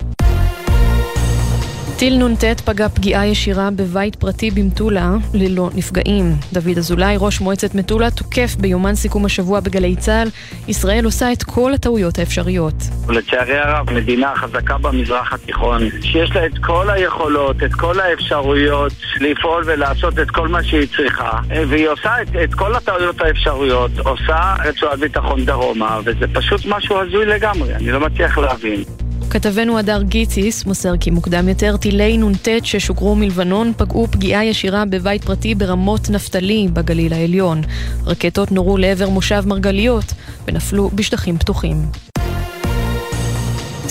טיל 2.00 2.26
נ"ט 2.26 2.60
פגע 2.60 2.88
פגיעה 2.88 3.26
ישירה 3.26 3.68
בבית 3.70 4.16
פרטי 4.16 4.50
במטולה 4.50 5.10
ללא 5.34 5.70
נפגעים. 5.74 6.24
דוד 6.52 6.78
אזולאי, 6.78 7.16
ראש 7.18 7.40
מועצת 7.40 7.74
מטולה, 7.74 8.10
תוקף 8.10 8.56
ביומן 8.60 8.94
סיכום 8.94 9.24
השבוע 9.24 9.60
בגלי 9.60 9.96
צה"ל, 9.96 10.28
ישראל 10.68 11.04
עושה 11.04 11.32
את 11.32 11.42
כל 11.42 11.74
הטעויות 11.74 12.18
האפשריות. 12.18 12.74
לצערי 13.08 13.58
הרב, 13.58 13.92
מדינה 13.92 14.32
חזקה 14.36 14.78
במזרח 14.78 15.32
התיכון, 15.32 15.82
שיש 16.02 16.36
לה 16.36 16.46
את 16.46 16.58
כל 16.60 16.90
היכולות, 16.90 17.62
את 17.62 17.74
כל 17.74 18.00
האפשרויות 18.00 18.92
לפעול 19.20 19.62
ולעשות 19.66 20.18
את 20.18 20.30
כל 20.30 20.48
מה 20.48 20.62
שהיא 20.64 20.88
צריכה, 20.96 21.30
והיא 21.68 21.88
עושה 21.88 22.22
את, 22.22 22.28
את 22.44 22.54
כל 22.54 22.74
הטעויות 22.74 23.20
האפשרויות, 23.20 23.90
עושה 23.98 24.54
רצועת 24.64 24.98
ביטחון 24.98 25.44
דרומה, 25.44 25.98
וזה 26.04 26.26
פשוט 26.32 26.60
משהו 26.66 27.00
הזוי 27.00 27.26
לגמרי, 27.26 27.74
אני 27.74 27.90
לא 27.90 28.00
מצליח 28.00 28.38
להבין. 28.38 29.09
כתבנו 29.30 29.78
הדר 29.78 30.02
גיציס 30.02 30.64
מוסר 30.64 30.96
כי 31.00 31.10
מוקדם 31.10 31.48
יותר 31.48 31.76
טילי 31.76 32.18
נ"ט 32.18 32.48
ששוגרו 32.62 33.16
מלבנון 33.16 33.72
פגעו 33.76 34.06
פגיעה 34.06 34.44
ישירה 34.44 34.84
בבית 34.84 35.24
פרטי 35.24 35.54
ברמות 35.54 36.10
נפתלי 36.10 36.68
בגליל 36.72 37.12
העליון. 37.12 37.62
רקטות 38.06 38.52
נורו 38.52 38.76
לעבר 38.78 39.08
מושב 39.08 39.42
מרגליות 39.46 40.04
ונפלו 40.48 40.90
בשטחים 40.94 41.38
פתוחים. 41.38 42.09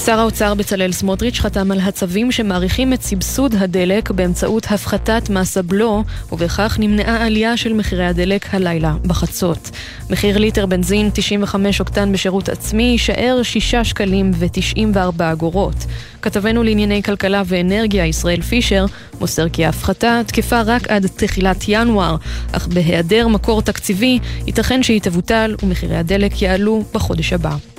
שר 0.06 0.20
האוצר 0.20 0.54
בצלאל 0.54 0.91
סמוטריץ' 0.91 1.39
חתם 1.39 1.72
על 1.72 1.80
הצווים 1.80 2.32
שמעריכים 2.32 2.93
את 2.93 3.02
סבסוד 3.02 3.56
הדלק 3.60 4.12
באמצעות 4.12 4.66
הפחתת 4.70 5.30
מס 5.30 5.58
הבלו, 5.58 6.04
ובכך 6.32 6.78
נמנעה 6.80 7.26
עלייה 7.26 7.58
של 7.58 7.74
מחירי 7.74 8.06
הדלק 8.06 8.54
הלילה 8.54 8.95
בחצות. 9.08 9.70
מחיר 10.10 10.38
ליטר 10.38 10.66
בנזין 10.66 11.10
95 11.14 11.80
אוקטן 11.80 12.12
בשירות 12.12 12.50
עצמי 12.50 12.84
יישאר 12.84 13.39
6 13.43 13.76
שקלים 13.76 14.32
ו-94 14.36 15.24
אגורות. 15.32 15.86
כתבנו 16.22 16.64
לענייני 16.64 17.04
כלכלה 17.04 17.41
ואנרגיה 17.45 18.06
ישראל 18.06 18.41
פישר 18.41 18.86
מוסר 19.20 19.50
כי 19.50 19.66
ההפחתה 19.66 20.22
תקפה 20.26 20.62
רק 20.62 20.88
עד 20.88 21.08
תחילת 21.08 21.64
ינואר, 21.68 22.16
אך 22.52 22.68
בהיעדר 22.68 23.28
מקור 23.28 23.62
תקציבי 23.62 24.20
ייתכן 24.47 24.84
שהיא 24.84 25.02
תבוטל 25.02 25.56
ומחירי 25.64 25.97
הדלק 25.97 26.41
יעלו 26.41 26.84
בחודש 26.93 27.34
הבא. 27.34 27.78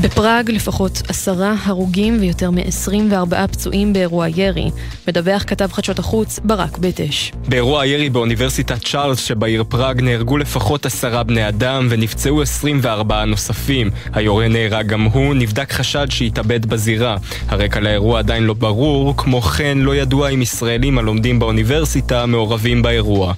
בפראג 0.00 0.50
לפחות 0.50 1.02
עשרה 1.08 1.54
הרוגים 1.64 2.16
ויותר 2.20 2.50
מ-24 2.50 3.46
פצועים 3.52 3.92
באירוע 3.92 4.28
ירי. 4.28 4.70
מדווח 5.08 5.44
כתב 5.46 5.68
חדשות 5.72 5.98
החוץ 5.98 6.40
ברק 6.44 6.78
בטש. 6.78 7.32
באירוע 7.48 7.82
הירי 7.82 8.10
באוניברסיטת 8.10 8.84
צ'ארלס 8.84 9.18
שבעיר 9.18 9.64
פראג 9.68 10.00
נהרגו 10.00 10.38
לפחות 10.38 10.86
עשרה 10.86 11.22
בני 11.22 11.48
אדם 11.48 11.86
ונפצעו 11.90 12.42
24 12.42 13.24
נוספים. 13.24 13.90
היורה 14.12 14.48
נהרג 14.48 14.86
גם 14.86 15.02
הוא, 15.02 15.34
נבדק 15.34 15.72
חשד 15.72 16.06
שהתאבד 16.10 16.66
בזירה. 16.66 17.16
הרקע 17.48 17.80
לאירוע 17.80 18.18
עדיין 18.18 18.42
לא 18.42 18.54
ברור, 18.54 19.16
כמו 19.16 19.42
כן 19.42 19.78
לא 19.78 19.96
ידוע 19.96 20.28
אם 20.28 20.42
ישראלים 20.42 20.98
הלומדים 20.98 21.38
באוניברסיטה 21.38 22.26
מעורבים 22.26 22.82
באירוע. 22.82 23.34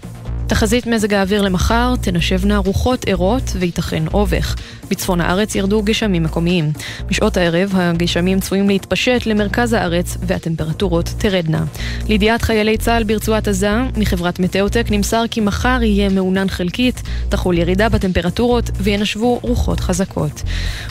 תחזית 0.49 0.87
מזג 0.87 1.15
האוויר 1.15 1.43
למחר, 1.43 1.95
תנשבנה 2.01 2.59
רוחות 2.59 3.05
ערות 3.09 3.43
וייתכן 3.55 4.03
אובך. 4.15 4.57
בצפון 4.91 5.21
הארץ 5.21 5.55
ירדו 5.55 5.83
גשמים 5.83 6.23
מקומיים. 6.23 6.73
בשעות 7.07 7.37
הערב 7.37 7.73
הגשמים 7.75 8.41
צפויים 8.41 8.69
להתפשט 8.69 9.27
למרכז 9.27 9.73
הארץ 9.73 10.17
והטמפרטורות 10.23 11.15
תרדנה. 11.19 11.65
לידיעת 12.09 12.43
חיילי 12.43 12.77
צה"ל 12.77 13.05
ברצועת 13.05 13.49
עזה, 13.49 13.73
מחברת 13.97 14.39
מטאוטק 14.39 14.87
נמסר 14.91 15.25
כי 15.31 15.41
מחר 15.41 15.79
יהיה 15.83 16.09
מעונן 16.09 16.49
חלקית, 16.49 17.03
תחול 17.29 17.59
ירידה 17.59 17.89
בטמפרטורות 17.89 18.71
וינשבו 18.81 19.39
רוחות 19.43 19.81
חזקות. 19.81 20.43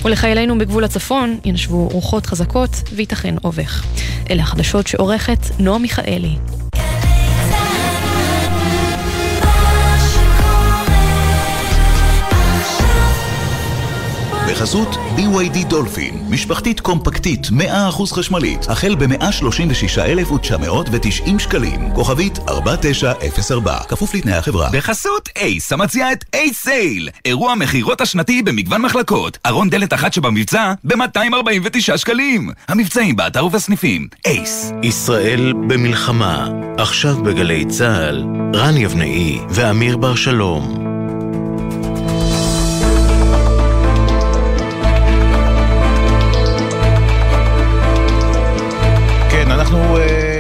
ולחיילינו 0.06 0.58
בגבול 0.58 0.84
הצפון 0.84 1.38
ינשבו 1.46 1.88
רוחות 1.88 2.26
חזקות 2.26 2.70
וייתכן 2.96 3.36
אובך. 3.44 3.86
אלה 4.30 4.44
החדשות 4.44 4.88
שעורכת 4.88 5.40
נועה 5.60 5.80
מיכאלי. 5.80 6.38
בחסות 14.58 14.98
BYD 15.18 15.66
דולפין, 15.68 16.26
משפחתית 16.30 16.80
קומפקטית 16.80 17.46
100% 17.46 17.50
חשמלית, 18.14 18.70
החל 18.70 18.96
ב-136,990 18.96 21.40
שקלים, 21.40 21.92
כוכבית 21.94 22.40
4904, 22.50 23.80
כפוף 23.88 24.16
לתנאי 24.16 24.34
החברה. 24.34 24.70
בחסות 24.74 25.30
אייס, 25.36 25.74
המציע 25.74 26.12
את 26.12 26.26
אייס 26.34 26.64
סייל, 26.64 27.10
אירוע 27.26 27.56
מכירות 27.56 28.02
השנתי 28.02 28.42
במגוון 28.42 28.82
מחלקות, 28.82 29.38
ארון 29.46 29.70
דלת 29.70 29.94
אחת 29.94 30.14
שבמבצע 30.14 30.74
ב-249 30.84 31.98
שקלים. 31.98 32.50
המבצעים 32.68 33.16
באתר 33.16 33.46
ובסניפים, 33.46 34.08
אייס. 34.26 34.72
ישראל 34.84 35.54
במלחמה, 35.54 36.48
עכשיו 36.78 37.24
בגלי 37.24 37.66
צה"ל, 37.66 38.26
רן 38.56 38.78
יבנאי 38.78 39.40
ואמיר 39.50 39.98
בר 39.98 40.16
שלום. 40.16 40.97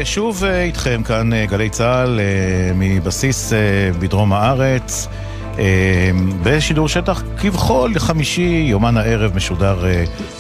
שוב 0.07 0.43
אה, 0.43 0.63
איתכם 0.63 1.01
כאן, 1.05 1.33
אה, 1.33 1.45
גלי 1.45 1.69
צה"ל, 1.69 2.19
מבסיס 2.75 3.53
בדרום 3.99 4.33
הארץ, 4.33 5.07
בשידור 6.43 6.87
שטח 6.87 7.23
כבכל 7.37 7.91
חמישי, 7.97 8.65
יומן 8.69 8.97
הערב 8.97 9.35
משודר 9.35 9.85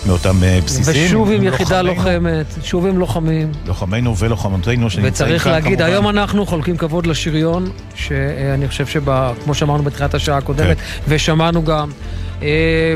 מאותם 0.07 0.35
בסיסים. 0.65 1.05
ושוב 1.05 1.31
עם 1.31 1.43
יחידה 1.43 1.81
לוחמת, 1.81 2.45
שוב 2.63 2.85
עם 2.85 2.99
לוחמים. 2.99 3.51
לוחמינו 3.65 4.17
ולוחמותינו 4.17 4.89
שנמצאים 4.89 5.11
כאן 5.13 5.35
וצריך 5.35 5.47
להגיד, 5.47 5.81
היום 5.81 6.09
אנחנו 6.09 6.45
חולקים 6.45 6.77
כבוד 6.77 7.07
לשריון, 7.07 7.69
שאני 7.95 8.67
חושב 8.67 8.85
שכמו 8.87 9.53
שאמרנו 9.53 9.83
בתחילת 9.83 10.13
השעה 10.13 10.37
הקודמת, 10.37 10.77
כן. 10.77 10.83
ושמענו 11.07 11.63
גם, 11.63 11.89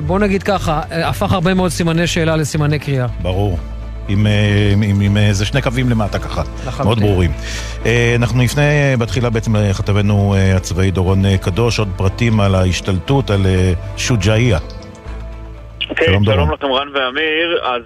בוא 0.05 0.19
נגיד 0.19 0.43
ככה, 0.43 0.81
הפך 0.91 1.31
הרבה 1.31 1.53
מאוד 1.53 1.71
סימני 1.71 2.07
שאלה 2.07 2.35
לסימני 2.35 2.79
קריאה. 2.79 3.07
ברור. 3.21 3.57
עם, 4.07 4.27
עם, 4.73 4.81
עם, 4.81 5.01
עם 5.01 5.17
איזה 5.17 5.45
שני 5.45 5.61
קווים 5.61 5.89
למטה 5.89 6.19
ככה, 6.19 6.41
לחלוטין. 6.67 6.85
מאוד 6.85 6.99
ברורים. 6.99 7.31
אנחנו 8.15 8.41
נפנה 8.41 8.97
בתחילה 8.99 9.29
בעצם 9.29 9.55
לכתבנו 9.55 10.35
הצבאי 10.55 10.91
דורון 10.91 11.37
קדוש, 11.37 11.79
עוד 11.79 11.89
פרטים 11.97 12.39
על 12.39 12.55
ההשתלטות 12.55 13.29
על 13.29 13.45
שוג'איה. 13.97 14.59
כן, 15.95 16.05
שלום, 16.05 16.25
שלום 16.25 16.51
לכם 16.51 16.67
רן 16.67 16.87
ואמיר. 16.93 17.59
אז 17.63 17.81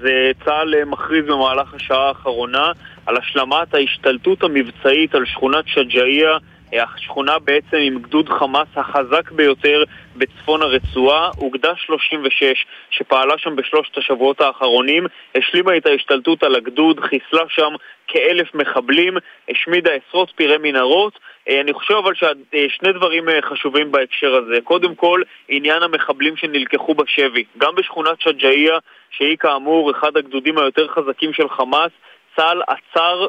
צה"ל 0.46 0.86
מכריז 0.86 1.26
במהלך 1.26 1.74
השעה 1.74 2.08
האחרונה 2.08 2.72
על 3.06 3.18
השלמת 3.18 3.74
ההשתלטות 3.74 4.44
המבצעית 4.44 5.16
על 5.16 5.26
שכונת 5.26 5.68
שג'איה. 5.68 6.38
השכונה 6.74 7.40
בעצם 7.40 7.78
עם 7.78 8.00
גדוד 8.00 8.30
חמאס 8.30 8.68
החזק 8.76 9.32
ביותר 9.32 9.84
בצפון 10.16 10.62
הרצועה, 10.62 11.30
אוגדה 11.38 11.74
36 11.76 12.66
שפעלה 12.90 13.38
שם 13.38 13.56
בשלושת 13.56 13.98
השבועות 13.98 14.42
האחרונים, 14.42 15.06
השלימה 15.36 15.78
את 15.78 15.86
ההשתלטות 15.86 16.44
על 16.44 16.56
הגדוד, 16.56 17.00
חיסלה 17.00 17.44
שם 17.48 17.74
כאלף 18.08 18.56
מחבלים, 18.56 19.18
השמידה 19.50 19.92
עשרות 19.92 20.32
פירי 20.36 20.58
מנהרות. 20.58 21.20
אני 21.50 21.74
חושב 21.74 21.94
אבל 21.94 22.14
ששני 22.14 22.94
דברים 22.94 23.26
חשובים 23.42 23.92
בהקשר 23.92 24.36
הזה. 24.36 24.58
קודם 24.64 24.96
כל, 24.96 25.22
עניין 25.48 25.84
המחבלים 25.84 26.38
שנלקחו 26.38 26.94
בשבי. 26.94 27.44
גם 27.58 27.76
בשכונת 27.76 28.22
שג'אעיה, 28.22 28.78
שהיא 29.12 29.38
כאמור 29.38 29.92
אחד 29.92 30.18
הגדודים 30.18 30.58
היותר 30.58 30.88
חזקים 30.88 31.34
של 31.34 31.50
חמאס, 31.50 31.92
צה"ל 32.36 32.62
עצר 32.68 33.28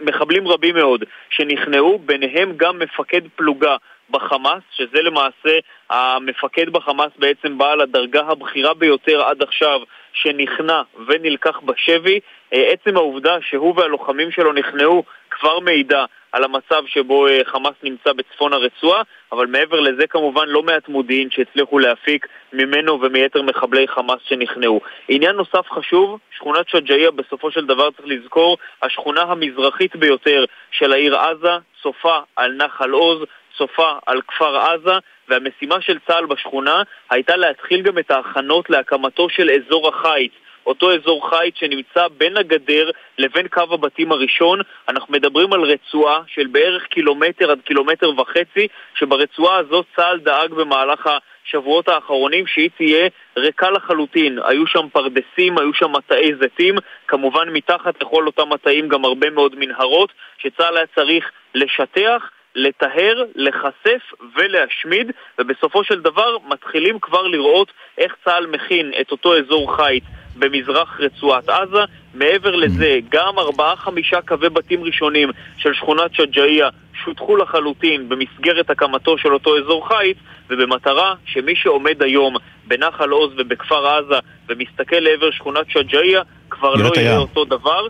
מחבלים 0.00 0.48
רבים 0.48 0.74
מאוד 0.74 1.04
שנכנעו, 1.30 1.98
ביניהם 1.98 2.52
גם 2.56 2.78
מפקד 2.78 3.20
פלוגה 3.36 3.76
בחמאס, 4.10 4.62
שזה 4.76 5.02
למעשה 5.02 5.58
המפקד 5.90 6.70
בחמאס 6.70 7.10
בעצם 7.18 7.58
בעל 7.58 7.80
הדרגה 7.80 8.20
הבכירה 8.20 8.74
ביותר 8.74 9.22
עד 9.22 9.42
עכשיו 9.42 9.80
שנכנע 10.12 10.82
ונלקח 11.06 11.60
בשבי. 11.64 12.20
עצם 12.52 12.96
העובדה 12.96 13.36
שהוא 13.48 13.74
והלוחמים 13.76 14.30
שלו 14.30 14.52
נכנעו 14.52 15.04
כבר 15.40 15.58
מעידה 15.58 16.04
על 16.32 16.44
המצב 16.44 16.82
שבו 16.86 17.26
חמאס 17.44 17.74
נמצא 17.82 18.12
בצפון 18.12 18.52
הרצועה, 18.52 19.02
אבל 19.32 19.46
מעבר 19.46 19.80
לזה 19.80 20.06
כמובן 20.06 20.48
לא 20.48 20.62
מעט 20.62 20.88
מודיעין 20.88 21.30
שהצליחו 21.30 21.78
להפיק 21.78 22.26
ממנו 22.52 23.00
ומיתר 23.00 23.42
מחבלי 23.42 23.88
חמאס 23.88 24.18
שנכנעו. 24.28 24.80
עניין 25.08 25.36
נוסף 25.36 25.70
חשוב, 25.70 26.18
שכונת 26.36 26.68
שג'אעיה 26.68 27.10
בסופו 27.10 27.50
של 27.50 27.66
דבר 27.66 27.90
צריך 27.90 28.08
לזכור, 28.08 28.58
השכונה 28.82 29.22
המזרחית 29.22 29.96
ביותר 29.96 30.44
של 30.70 30.92
העיר 30.92 31.16
עזה, 31.16 31.52
צופה 31.82 32.18
על 32.36 32.52
נחל 32.52 32.90
עוז, 32.90 33.24
צופה 33.58 33.92
על 34.06 34.20
כפר 34.28 34.56
עזה, 34.56 34.94
והמשימה 35.28 35.80
של 35.80 35.98
צה"ל 36.06 36.26
בשכונה 36.26 36.82
הייתה 37.10 37.36
להתחיל 37.36 37.82
גם 37.82 37.98
את 37.98 38.10
ההכנות 38.10 38.70
להקמתו 38.70 39.28
של 39.28 39.50
אזור 39.50 39.88
החיץ. 39.88 40.32
אותו 40.66 40.92
אזור 40.92 41.30
חיץ 41.30 41.54
שנמצא 41.56 42.08
בין 42.08 42.36
הגדר 42.36 42.90
לבין 43.18 43.48
קו 43.48 43.62
הבתים 43.70 44.12
הראשון. 44.12 44.60
אנחנו 44.88 45.14
מדברים 45.14 45.52
על 45.52 45.60
רצועה 45.60 46.20
של 46.26 46.46
בערך 46.46 46.86
קילומטר 46.86 47.50
עד 47.50 47.60
קילומטר 47.64 48.20
וחצי, 48.20 48.68
שברצועה 48.94 49.56
הזאת 49.56 49.86
צה"ל 49.96 50.18
דאג 50.18 50.50
במהלך 50.50 51.08
השבועות 51.46 51.88
האחרונים 51.88 52.46
שהיא 52.46 52.70
תהיה 52.76 53.08
ריקה 53.36 53.70
לחלוטין. 53.70 54.38
היו 54.44 54.66
שם 54.66 54.88
פרדסים, 54.92 55.58
היו 55.58 55.74
שם 55.74 55.92
מטעי 55.92 56.34
זיתים, 56.40 56.74
כמובן 57.06 57.48
מתחת 57.48 58.02
לכל 58.02 58.26
אותם 58.26 58.48
מטעים 58.48 58.88
גם 58.88 59.04
הרבה 59.04 59.30
מאוד 59.30 59.54
מנהרות, 59.58 60.12
שצה"ל 60.38 60.76
היה 60.76 60.86
צריך 60.94 61.30
לשטח. 61.54 62.30
לטהר, 62.54 63.24
לחשף 63.34 64.02
ולהשמיד, 64.36 65.12
ובסופו 65.38 65.84
של 65.84 66.00
דבר 66.00 66.36
מתחילים 66.48 66.98
כבר 67.00 67.22
לראות 67.22 67.72
איך 67.98 68.14
צה"ל 68.24 68.46
מכין 68.46 68.92
את 69.00 69.12
אותו 69.12 69.36
אזור 69.38 69.76
חיץ 69.76 70.04
במזרח 70.36 71.00
רצועת 71.00 71.48
עזה. 71.48 71.80
מעבר 72.14 72.56
לזה, 72.56 72.98
גם 73.08 73.38
ארבעה-חמישה 73.38 74.20
קווי 74.20 74.48
בתים 74.48 74.84
ראשונים 74.84 75.30
של 75.56 75.74
שכונת 75.74 76.14
שג'אעיה 76.14 76.68
שותחו 77.04 77.36
לחלוטין 77.36 78.08
במסגרת 78.08 78.70
הקמתו 78.70 79.18
של 79.18 79.34
אותו 79.34 79.58
אזור 79.58 79.88
חיץ, 79.88 80.16
ובמטרה 80.50 81.14
שמי 81.24 81.56
שעומד 81.56 82.02
היום 82.02 82.36
בנחל 82.66 83.10
עוז 83.10 83.32
ובכפר 83.38 83.86
עזה 83.86 84.18
ומסתכל 84.48 84.96
לעבר 84.96 85.30
שכונת 85.30 85.70
שג'אעיה 85.70 86.22
כבר 86.50 86.74
לא 86.74 86.90
יהיה 86.96 87.18
אותו 87.18 87.44
דבר. 87.44 87.86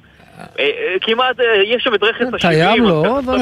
כמעט, 1.01 1.37
יש 1.65 1.83
שם 1.83 1.95
את 1.95 2.03
רכס 2.03 2.27
ה-70. 2.27 2.37
את 2.37 2.45
הים 2.45 2.85
לא, 2.85 3.19
אבל... 3.19 3.37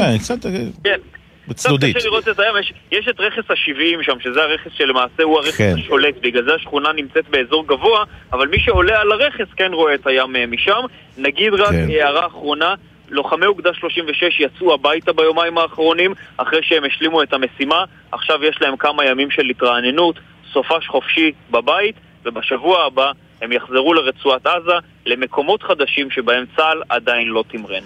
כן. 0.84 1.00
בצדודית. 1.48 1.96
קצת 1.96 1.98
קשה 1.98 2.08
לראות 2.08 2.28
את 2.28 2.38
הים, 2.38 2.54
יש, 2.60 2.72
יש 2.92 3.08
את 3.08 3.20
רכס 3.20 3.50
ה-70 3.50 4.02
שם, 4.02 4.20
שזה 4.20 4.42
הרכס 4.42 4.70
שלמעשה 4.76 5.22
הוא 5.22 5.38
הרכס 5.38 5.56
כן. 5.56 5.74
השולט, 5.78 6.14
בגלל 6.22 6.44
זה 6.44 6.54
השכונה 6.54 6.92
נמצאת 6.92 7.28
באזור 7.28 7.66
גבוה, 7.66 8.04
אבל 8.32 8.48
מי 8.48 8.60
שעולה 8.60 9.00
על 9.00 9.12
הרכס 9.12 9.46
כן 9.56 9.72
רואה 9.72 9.94
את 9.94 10.06
הים 10.06 10.50
משם. 10.50 10.80
נגיד 11.18 11.54
רק 11.54 11.70
כן. 11.70 11.86
הערה 11.90 12.26
אחרונה, 12.26 12.74
לוחמי 13.10 13.46
אוגדה 13.46 13.74
36 13.74 14.40
יצאו 14.40 14.74
הביתה 14.74 15.12
ביומיים 15.12 15.58
האחרונים, 15.58 16.14
אחרי 16.36 16.60
שהם 16.62 16.84
השלימו 16.84 17.22
את 17.22 17.32
המשימה, 17.32 17.84
עכשיו 18.12 18.44
יש 18.44 18.56
להם 18.60 18.76
כמה 18.76 19.04
ימים 19.04 19.30
של 19.30 19.46
התרעננות, 19.50 20.18
סופש 20.52 20.88
חופשי 20.88 21.32
בבית, 21.50 21.94
ובשבוע 22.24 22.84
הבא 22.84 23.12
הם 23.42 23.52
יחזרו 23.52 23.94
לרצועת 23.94 24.46
עזה, 24.46 24.72
למקומות 25.06 25.62
חדשים 25.62 26.10
שבהם 26.10 26.44
צה"ל 26.56 26.82
עדיין 26.88 27.28
לא 27.28 27.44
תמרן. 27.48 27.82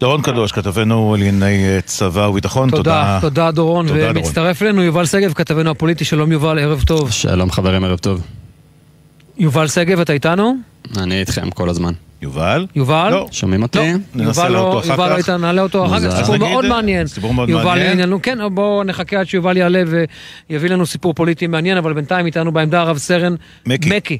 דורון 0.00 0.22
קדוש, 0.22 0.52
כתבנו 0.52 1.16
לענייני 1.18 1.82
צבא 1.84 2.20
וביטחון, 2.20 2.70
תודה. 2.70 2.82
תודה, 2.82 3.18
תודה 3.20 3.50
דורון, 3.50 3.88
תודה, 3.88 4.10
ומצטרף 4.10 4.62
אלינו 4.62 4.82
יובל 4.82 5.06
שגב, 5.06 5.32
כתבנו 5.32 5.70
הפוליטי, 5.70 6.04
שלום 6.04 6.32
יובל, 6.32 6.58
ערב 6.58 6.82
טוב. 6.86 7.10
שלום 7.10 7.50
חברים, 7.50 7.84
ערב 7.84 7.98
טוב. 7.98 8.22
יובל 9.38 9.68
שגב, 9.68 10.00
אתה 10.00 10.12
איתנו? 10.12 10.54
אני 10.96 11.20
איתכם 11.20 11.50
כל 11.50 11.68
הזמן. 11.68 11.92
יובל? 12.22 12.66
יובל? 12.74 13.08
לא. 13.10 13.28
שומעים 13.30 13.62
אותי? 13.62 13.78
ננסה 14.14 14.42
יובל 14.42 14.52
לעלות 14.52 14.52
לא, 14.52 14.58
אותו 14.58 14.80
אחר 14.80 14.90
יובל 14.92 15.16
לא 15.16 15.22
כך. 15.22 15.30
נעלה 15.30 15.62
אותו 15.62 15.86
אחר 15.86 16.10
כך. 16.10 16.16
סיפור 16.16 16.36
מאוד 16.36 16.64
נגיד, 16.64 16.70
מעניין. 16.70 17.06
סיפור 17.06 17.34
מאוד 17.34 17.48
יובל 17.48 17.64
מעניין. 17.64 17.92
עניינו, 17.92 18.22
כן, 18.22 18.38
בואו 18.54 18.84
נחכה 18.84 19.20
עד 19.20 19.28
שיובל 19.28 19.56
יעלה 19.56 19.82
ויביא 20.50 20.70
לנו 20.70 20.86
סיפור 20.86 21.14
פוליטי 21.14 21.46
מעניין, 21.46 21.78
אבל 21.78 21.92
בינתיים 21.92 22.26
איתנו 22.26 22.52
בעמדה 22.52 22.80
הרב 22.80 22.98
סרן 22.98 23.34
מקי. 23.66 23.96
מקי. 23.96 24.18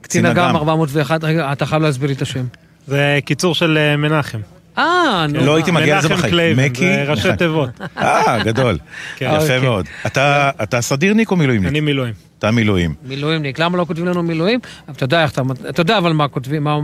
קצין 0.00 0.26
אג"ם 0.26 0.56
401, 0.56 1.24
רגע, 1.24 1.52
אתה 1.52 1.66
חייב 1.66 1.82
להסביר 1.82 2.08
לי 2.08 2.14
את 2.14 2.22
השם. 2.22 2.44
זה 2.86 3.18
קיצור 3.24 3.54
של 3.54 3.78
אה, 3.78 3.96
מנחם. 3.96 4.38
אה, 4.78 5.26
נו. 5.28 5.46
לא 5.46 5.54
הייתי 5.54 5.70
מגיע 5.70 5.98
לזה 5.98 6.08
בחיים. 6.08 6.56
מקי? 6.56 6.80
זה 6.80 7.04
ראשי 7.08 7.28
תיבות. 7.38 7.70
אה, 7.98 8.44
גדול. 8.44 8.78
כן. 9.16 9.26
יפה 9.26 9.42
אוקיי. 9.42 9.60
מאוד. 9.60 9.86
אתה 10.62 10.80
סדירניק 10.80 11.30
או 11.30 11.36
מילואימניק? 11.36 11.70
אני 11.70 11.80
מילואים. 11.80 12.14
אתה 12.42 12.50
מילואים. 12.50 12.94
מילואימניק, 13.04 13.58
למה 13.58 13.78
לא 13.78 13.84
כותבים 13.84 14.06
לנו 14.06 14.22
מילואים? 14.22 14.60
אבל 14.88 14.94
אתה 14.96 15.04
יודע 15.04 15.22
איך 15.22 15.32
אתה, 15.32 15.42
אתה 15.68 15.80
יודע 15.80 15.98
אבל 15.98 16.12
מה 16.12 16.28
כותבים, 16.28 16.64
מה, 16.64 16.78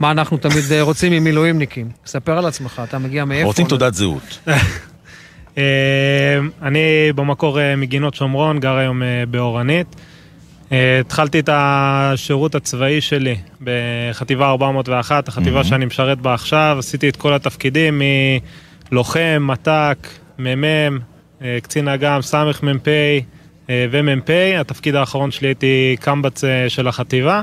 מה 0.00 0.10
אנחנו 0.10 0.36
תמיד 0.36 0.72
אה, 0.72 0.82
רוצים 0.82 1.12
ממילואימניקים. 1.12 1.90
ספר 2.06 2.38
על 2.38 2.46
עצמך, 2.46 2.82
אתה 2.88 2.98
מגיע 2.98 3.24
מאיפה? 3.24 3.46
רוצים 3.46 3.66
תעודת 3.66 3.94
זהות. 3.94 4.38
אה, 5.58 5.62
אני 6.62 7.12
במקור 7.14 7.60
אה, 7.60 7.76
מגינות 7.76 8.14
שומרון, 8.14 8.60
גר 8.60 8.76
היום 8.76 9.02
באורנית. 9.30 9.96
אה, 10.72 11.00
התחלתי 11.00 11.38
את 11.40 11.48
השירות 11.52 12.54
הצבאי 12.54 13.00
שלי 13.00 13.36
בחטיבה 13.60 14.48
401, 14.50 15.28
החטיבה 15.28 15.50
מהמם. 15.50 15.64
שאני 15.64 15.84
משרת 15.84 16.18
בה 16.20 16.34
עכשיו. 16.34 16.76
עשיתי 16.78 17.08
את 17.08 17.16
כל 17.16 17.34
התפקידים 17.34 18.02
מלוחם, 18.92 19.46
מת"ק, 19.50 20.08
מ"מ, 20.38 20.64
אה, 21.42 21.58
קצין 21.62 21.88
אג"ם, 21.88 22.18
סמ"פ 22.22 22.88
אה, 23.70 23.86
ומ"פ. 23.90 24.30
התפקיד 24.58 24.94
האחרון 24.94 25.30
שלי 25.30 25.48
הייתי 25.48 25.96
קמב"ץ 26.00 26.40
של 26.68 26.88
החטיבה. 26.88 27.40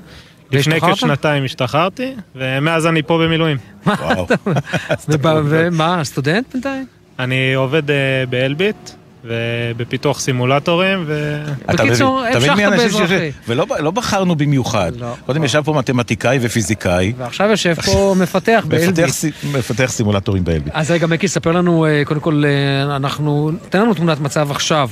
לפני? 0.52 0.82
כשנתיים 0.82 1.46
השתחררתי, 1.46 2.14
ומאז 2.36 2.88
אני 2.88 3.04
פה 3.04 3.18
במילואים. 3.24 3.58
וואו. 3.86 4.28
ובא- 5.10 5.42
ומה, 5.50 6.04
סטודנט 6.04 6.54
בינתיים? 6.54 6.86
אני 7.20 7.54
עובד 7.54 7.84
באלביט, 8.30 8.90
ובפיתוח 9.24 10.20
סימולטורים, 10.20 11.04
ו... 11.08 11.42
אתה 11.74 11.84
בקיצור, 11.86 12.20
המשכת 12.26 12.56
מי 12.56 12.66
האנשים 12.66 12.90
ש- 12.90 12.94
באזרחי. 12.94 13.32
ולא 13.48 13.66
לא 13.80 13.92
בחרנו 13.92 14.36
במיוחד. 14.36 14.92
לא. 15.00 15.14
קודם 15.26 15.44
ישב 15.44 15.62
פה 15.66 15.74
מתמטיקאי 15.74 16.40
ופיזיקאי. 16.42 17.14
ועכשיו 17.18 17.50
יושב 17.50 17.74
פה 17.82 18.16
מפתח 18.22 18.66
באלביט. 18.68 18.90
מפתח 19.00 19.12
סי- 19.14 19.32
מפתח 19.54 19.86
סימולטורים 19.86 20.44
באלביט. 20.44 20.74
אז 20.76 20.92
רגע, 20.92 21.08
מקי, 21.08 21.28
ספר 21.28 21.52
לנו, 21.52 21.86
אה, 21.86 22.02
קודם 22.06 22.20
כל, 22.20 22.44
אה, 22.46 22.96
אנחנו, 22.96 23.52
תן 23.70 23.82
לנו 23.82 23.94
תמונת 23.94 24.20
מצב 24.20 24.52
עכשיו 24.52 24.90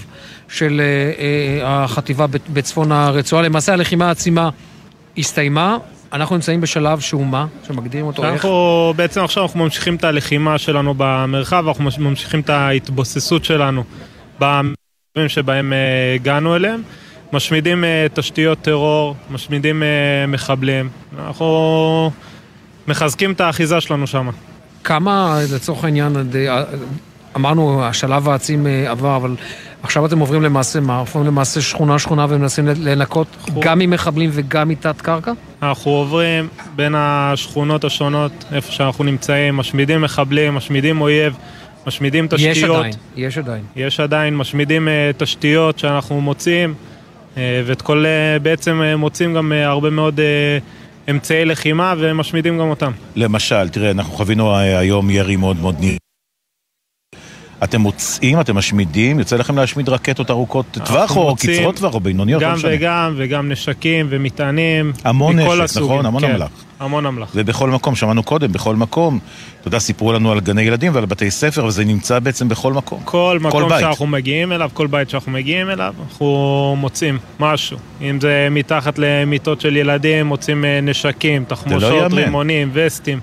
של 0.50 0.82
אה, 0.82 1.84
החטיבה 1.84 2.28
ב- 2.28 2.36
בצפון 2.54 2.92
הרצועה. 2.92 3.42
למעשה 3.42 3.74
הלחימה 3.74 4.08
העצימה 4.08 4.50
הסתיימה, 5.18 5.78
אנחנו 6.14 6.36
נמצאים 6.36 6.62
בשלב 6.62 7.00
שהוא 7.00 7.26
מה? 7.26 7.46
שמגדירים 7.68 8.06
אותו 8.06 8.24
איך? 8.24 8.34
אנחנו 8.34 8.94
בעצם 8.96 9.24
עכשיו 9.24 9.44
אנחנו 9.44 9.60
ממשיכים 9.64 9.96
את 9.96 10.04
הלחימה 10.04 10.58
שלנו 10.58 10.94
במרחב, 10.98 11.64
אנחנו 11.68 11.84
מש- 11.84 12.00
ממשיכים 12.00 12.40
את 12.40 12.50
ההתבוססות 12.50 13.46
שלנו 13.46 13.84
במרחבים 14.40 15.28
שבהם 15.28 15.74
אה, 15.74 16.16
הגענו 16.16 16.56
אליהם. 16.56 16.82
משמידים 17.34 17.84
אה, 17.84 18.08
תשתיות 18.14 18.58
טרור, 18.62 19.16
משמידים 19.32 19.84
אה, 19.84 20.28
מחבלים. 20.28 20.90
אנחנו 21.26 22.12
מחזקים 22.88 23.32
את 23.32 23.42
האחיזה 23.42 23.82
שלנו 23.82 24.08
שם. 24.08 24.30
כמה, 24.84 25.40
לצורך 25.56 25.84
העניין, 25.84 26.14
אמרנו, 27.36 27.84
השלב 27.86 28.30
העצים 28.30 28.68
עבר, 28.88 29.16
אבל 29.16 29.36
עכשיו 29.84 30.06
אתם 30.06 30.20
עוברים 30.20 30.42
למעשה 30.42 30.80
מה? 30.80 31.00
עוברים 31.00 31.26
למעשה 31.26 31.62
שכונה-שכונה 31.62 32.26
ומנסים 32.30 32.68
לנקות 32.68 33.28
גם 33.60 33.80
ממחבלים 33.80 34.30
וגם 34.34 34.70
מתת 34.70 35.02
קרקע? 35.02 35.32
אנחנו 35.62 35.92
עוברים 35.92 36.48
בין 36.76 36.96
השכונות 36.98 37.84
השונות, 37.84 38.32
איפה 38.52 38.72
שאנחנו 38.72 39.04
נמצאים, 39.04 39.58
משמידים 39.58 40.02
מחבלים, 40.02 40.56
משמידים 40.56 41.02
אויב, 41.02 41.38
משמידים 41.88 42.28
תשתיות. 42.28 42.58
יש 42.58 42.64
עדיין, 42.64 42.94
יש 43.16 43.38
עדיין. 43.38 43.64
יש 43.76 44.00
עדיין, 44.00 44.36
משמידים 44.38 44.88
אה, 44.88 45.12
תשתיות 45.18 45.80
שאנחנו 45.80 46.22
מוצאים, 46.22 46.74
אה, 47.38 47.62
ואת 47.66 47.82
כל, 47.82 48.06
אה, 48.06 48.40
בעצם 48.40 48.82
אה, 48.82 48.96
מוצאים 48.96 49.34
גם 49.34 49.52
אה, 49.54 49.66
הרבה 49.68 49.90
מאוד 49.90 50.20
אה, 50.20 50.58
אמצעי 51.10 51.46
לחימה 51.46 51.94
ומשמידים 51.98 52.58
גם 52.60 52.70
אותם. 52.70 52.92
למשל, 53.16 53.70
תראה, 53.70 53.92
אנחנו 53.92 54.14
חווינו 54.14 54.58
היום 54.58 55.10
ירי 55.10 55.36
מאוד 55.36 55.60
מאוד 55.60 55.76
ניר. 55.80 55.98
אתם 57.64 57.82
מוצאים, 57.82 58.42
אתם 58.42 58.56
משמידים, 58.56 59.20
יוצא 59.20 59.36
לכם 59.36 59.56
להשמיד 59.58 59.90
רקטות 59.90 60.32
ארוכות 60.32 60.66
טווח 60.72 61.18
או 61.18 61.36
קצרות 61.36 61.76
טווח 61.76 61.94
או 61.94 62.00
בינוניות, 62.00 62.42
לא 62.42 62.48
גם. 62.48 62.58
וגם, 62.64 63.14
וגם 63.18 63.52
נשקים 63.52 64.08
ומטענים. 64.10 64.94
המון 65.04 65.40
נשק, 65.40 65.62
הסוגים, 65.62 65.92
נכון? 65.92 66.06
המון 66.06 66.22
כן, 66.22 66.32
אמל"ח. 66.32 66.48
המון 66.80 67.06
אמל"ח. 67.06 67.30
ובכל 67.36 67.70
מקום, 67.70 67.96
שמענו 67.96 68.24
קודם, 68.24 68.52
בכל 68.52 68.76
מקום. 68.76 69.20
אתה 69.60 69.68
יודע, 69.68 69.80
סיפרו 69.80 70.14
לנו 70.14 70.32
על 70.32 70.40
גני 70.40 70.62
ילדים 70.62 70.96
ועל 70.96 71.06
בתי 71.06 71.32
ספר, 71.32 71.66
וזה 71.66 71.86
נמצא 71.86 72.20
בעצם 72.20 72.50
בכל 72.50 72.74
מקום. 72.74 73.02
כל 73.06 73.38
מקום 73.42 73.70
בית. 73.70 73.80
שאנחנו 73.80 74.08
מגיעים 74.08 74.52
אליו, 74.52 74.70
כל 74.74 74.88
בית 74.88 75.10
שאנחנו 75.10 75.32
מגיעים 75.32 75.70
אליו, 75.70 75.94
אנחנו 76.10 76.76
מוצאים 76.78 77.18
משהו. 77.40 77.78
אם 78.02 78.22
זה 78.22 78.48
מתחת 78.52 79.00
למיטות 79.00 79.62
של 79.62 79.78
ילדים, 79.78 80.26
מוצאים 80.26 80.66
אה, 80.66 80.82
נשקים, 80.82 81.46
תחמושות, 81.48 82.12
לא. 82.12 82.18
רימונים, 82.18 82.70
וסטים. 82.74 83.20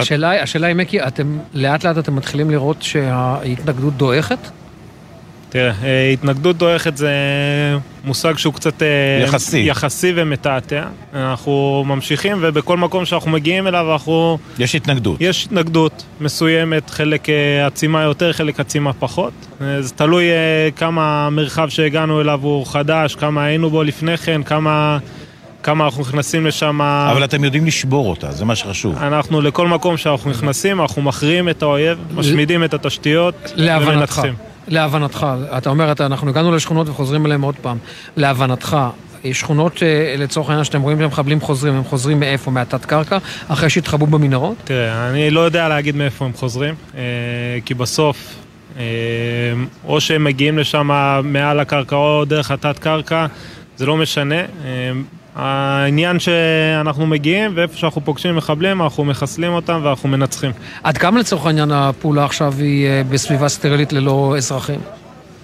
השאלה, 0.00 0.30
היא- 0.30 0.40
השאלה 0.40 0.66
היא, 0.66 0.76
מקי, 0.76 1.02
אתם 1.02 1.38
לאט 1.54 1.84
לאט 1.84 1.98
אתם 1.98 2.16
מתחילים 2.16 2.50
לראות 2.50 2.82
שההתנגדות 2.82 3.94
דועכת? 3.96 4.38
תראה, 5.48 5.72
אה, 5.84 6.10
התנגדות 6.12 6.56
דועכת 6.56 6.96
זה 6.96 7.10
מושג 8.04 8.38
שהוא 8.38 8.54
קצת... 8.54 8.82
אה, 8.82 8.88
יחסי. 9.22 9.58
יחסי 9.58 10.12
ומתעתע. 10.16 10.84
אנחנו 11.14 11.84
ממשיכים, 11.86 12.36
ובכל 12.40 12.76
מקום 12.76 13.04
שאנחנו 13.04 13.30
מגיעים 13.30 13.66
אליו, 13.66 13.92
אנחנו... 13.92 14.38
יש 14.58 14.74
התנגדות. 14.74 15.16
יש 15.20 15.46
התנגדות 15.46 16.04
מסוימת, 16.20 16.90
חלק 16.90 17.28
אה, 17.28 17.66
עצימה 17.66 18.02
יותר, 18.02 18.32
חלק 18.32 18.60
עצימה 18.60 18.92
פחות. 18.92 19.32
זה 19.80 19.92
תלוי 19.94 20.24
כמה 20.76 21.26
המרחב 21.26 21.68
שהגענו 21.68 22.20
אליו 22.20 22.40
הוא 22.42 22.66
חדש, 22.66 23.14
כמה 23.14 23.44
היינו 23.44 23.70
בו 23.70 23.82
לפני 23.82 24.16
כן, 24.16 24.42
כמה... 24.42 24.98
כמה 25.62 25.84
אנחנו 25.84 26.02
נכנסים 26.02 26.46
לשם... 26.46 26.80
אבל 26.80 27.24
אתם 27.24 27.44
יודעים 27.44 27.66
לשבור 27.66 28.10
אותה, 28.10 28.32
זה 28.32 28.44
מה 28.44 28.54
שחשוב. 28.56 28.98
אנחנו 28.98 29.40
לכל 29.40 29.68
מקום 29.68 29.96
שאנחנו 29.96 30.30
נכנסים, 30.30 30.80
אנחנו 30.80 31.02
מכריעים 31.02 31.48
את 31.48 31.62
האויב, 31.62 31.98
משמידים 32.14 32.64
את 32.64 32.74
התשתיות 32.74 33.34
להבנתך, 33.54 33.92
ומנצחים. 33.94 34.34
להבנתך, 34.68 35.26
אתה 35.56 35.70
אומר, 35.70 35.92
אתה, 35.92 36.06
אנחנו 36.06 36.30
הגענו 36.30 36.52
לשכונות 36.52 36.88
וחוזרים 36.88 37.26
אליהן 37.26 37.42
עוד 37.42 37.54
פעם. 37.62 37.78
להבנתך, 38.16 38.76
יש 39.24 39.40
שכונות 39.40 39.82
אה, 39.82 40.14
לצורך 40.18 40.48
העניין 40.48 40.64
שאתם 40.64 40.82
רואים 40.82 40.98
שהמחבלים 40.98 41.40
חוזרים, 41.40 41.74
הם 41.74 41.84
חוזרים 41.84 42.20
מאיפה? 42.20 42.50
מהתת 42.50 42.84
קרקע? 42.84 43.18
אחרי 43.48 43.70
שהתחבאו 43.70 44.06
במנהרות? 44.06 44.56
תראה, 44.64 45.10
אני 45.10 45.30
לא 45.30 45.40
יודע 45.40 45.68
להגיד 45.68 45.96
מאיפה 45.96 46.24
הם 46.24 46.32
חוזרים, 46.32 46.74
אה, 46.94 47.00
כי 47.64 47.74
בסוף, 47.74 48.34
אה, 48.78 48.82
או 49.84 50.00
שהם 50.00 50.24
מגיעים 50.24 50.58
לשם 50.58 50.90
מעל 51.24 51.60
הקרקע 51.60 51.96
או 51.96 52.24
דרך 52.24 52.50
התת-קרקע, 52.50 53.26
זה 53.76 53.86
לא 53.86 53.96
משנה. 53.96 54.42
אה, 55.36 55.42
העניין 55.42 56.18
שאנחנו 56.18 57.06
מגיעים, 57.06 57.52
ואיפה 57.54 57.76
שאנחנו 57.76 58.00
פוגשים 58.04 58.36
מחבלים, 58.36 58.82
אנחנו 58.82 59.04
מחסלים 59.04 59.52
אותם 59.52 59.80
ואנחנו 59.82 60.08
מנצחים. 60.08 60.50
עד 60.82 60.98
כמה 60.98 61.20
לצורך 61.20 61.46
העניין 61.46 61.70
הפעולה 61.70 62.24
עכשיו 62.24 62.54
היא 62.58 62.86
אה, 62.86 63.02
בסביבה 63.10 63.48
סטרילית 63.48 63.92
ללא 63.92 64.34
אזרחים? 64.36 64.80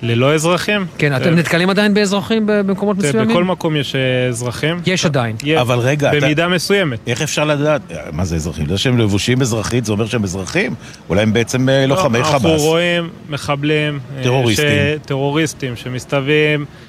ללא 0.02 0.35
אזרחים? 0.35 0.86
כן, 0.98 1.16
אתם 1.16 1.35
נתקלים 1.35 1.70
עדיין 1.70 1.94
באזרחים 1.94 2.43
במקומות 2.47 2.97
תראה, 2.98 3.09
מסוימים? 3.09 3.31
בכל 3.31 3.44
מקום 3.44 3.77
יש 3.77 3.94
אה, 3.94 4.27
אזרחים. 4.28 4.81
יש 4.86 5.05
עדיין. 5.06 5.36
אבל 5.60 5.78
רגע, 5.78 6.10
אתה- 6.10 6.20
במידה 6.20 6.48
מסוימת. 6.48 6.98
איך 7.06 7.23
אפשר 7.23 7.44
לדעת? 7.44 7.81
מה 8.12 8.24
זה 8.24 8.36
אזרחים? 8.36 8.66
זה 8.69 8.78
שהם 8.78 8.98
לבושים 8.98 9.40
אזרחית, 9.43 9.85
זה 9.85 9.93
אומר 9.93 10.06
שהם 10.06 10.24
אזרחים? 10.24 10.74
אולי 11.09 11.23
הם 11.23 11.32
בעצם 11.32 11.69
אה, 11.69 11.86
לוחמי 11.86 12.19
אנחנו 12.19 12.39
חמאס. 12.40 12.60
רואים 12.60 13.09
מחבלים, 13.31 13.98
אה, 14.19 14.23
טרוריסטים. 14.23 14.66
טרוריסטים 15.06 15.77
שמסתובבים, 15.77 16.60
אה, 16.60 16.88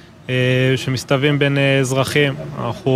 שמסתובבים 0.75 1.39
בין 1.39 1.57
אה, 1.57 1.79
אזרחים. 1.79 2.33
אנחנו 2.65 2.91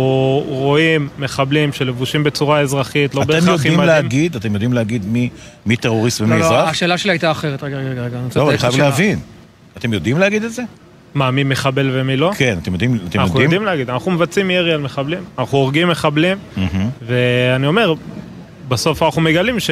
רואים 0.48 1.08
מחבלים 1.18 1.72
שלבושים 1.72 2.24
בצורה 2.24 2.60
אזרחית, 2.60 3.14
לא 3.14 3.22
אתם 3.22 3.28
בהכרח 3.32 3.48
עם 3.48 3.52
יודעים 3.54 3.72
מדים. 3.74 3.86
להגיד, 3.86 4.36
אתם 4.36 4.52
יודעים 4.52 4.72
להגיד 4.72 5.06
מי- 5.06 5.28
מי 5.66 5.76
טרוריסט 5.76 6.20
ומי 6.20 6.30
לא, 6.30 6.38
לא, 6.38 6.44
אזרח? 6.44 6.68
השאלה 6.68 6.98
שלי 6.98 7.12
הייתה 7.12 7.30
אחרת. 7.30 7.62
רגע, 7.62 7.76
רגע, 7.76 8.02
רגע. 8.04 8.18
לא, 8.36 8.50
אני 8.50 8.58
חייב. 8.58 8.76
להבין. 8.76 9.18
אתם 9.78 9.92
יודעים 9.92 10.18
להגיד 10.18 10.44
את 10.44 10.52
זה? 10.52 10.62
מה, 11.14 11.30
מי 11.30 11.44
מחבל 11.44 11.90
ומי 11.92 12.16
לא? 12.16 12.30
כן, 12.36 12.58
אתם 12.62 12.72
יודעים, 12.72 12.98
אתם 13.08 13.20
אנחנו 13.20 13.34
יודעים? 13.34 13.42
יודעים 13.44 13.64
להגיד, 13.64 13.90
אנחנו 13.90 14.10
מבצעים 14.10 14.50
ירי 14.50 14.72
על 14.72 14.80
מחבלים, 14.80 15.24
אנחנו 15.38 15.58
הורגים 15.58 15.88
מחבלים, 15.88 16.38
מהמם. 16.56 16.88
ואני 17.06 17.66
אומר, 17.66 17.94
בסוף 18.74 19.02
אנחנו 19.02 19.22
מגלים 19.22 19.60
ש... 19.60 19.70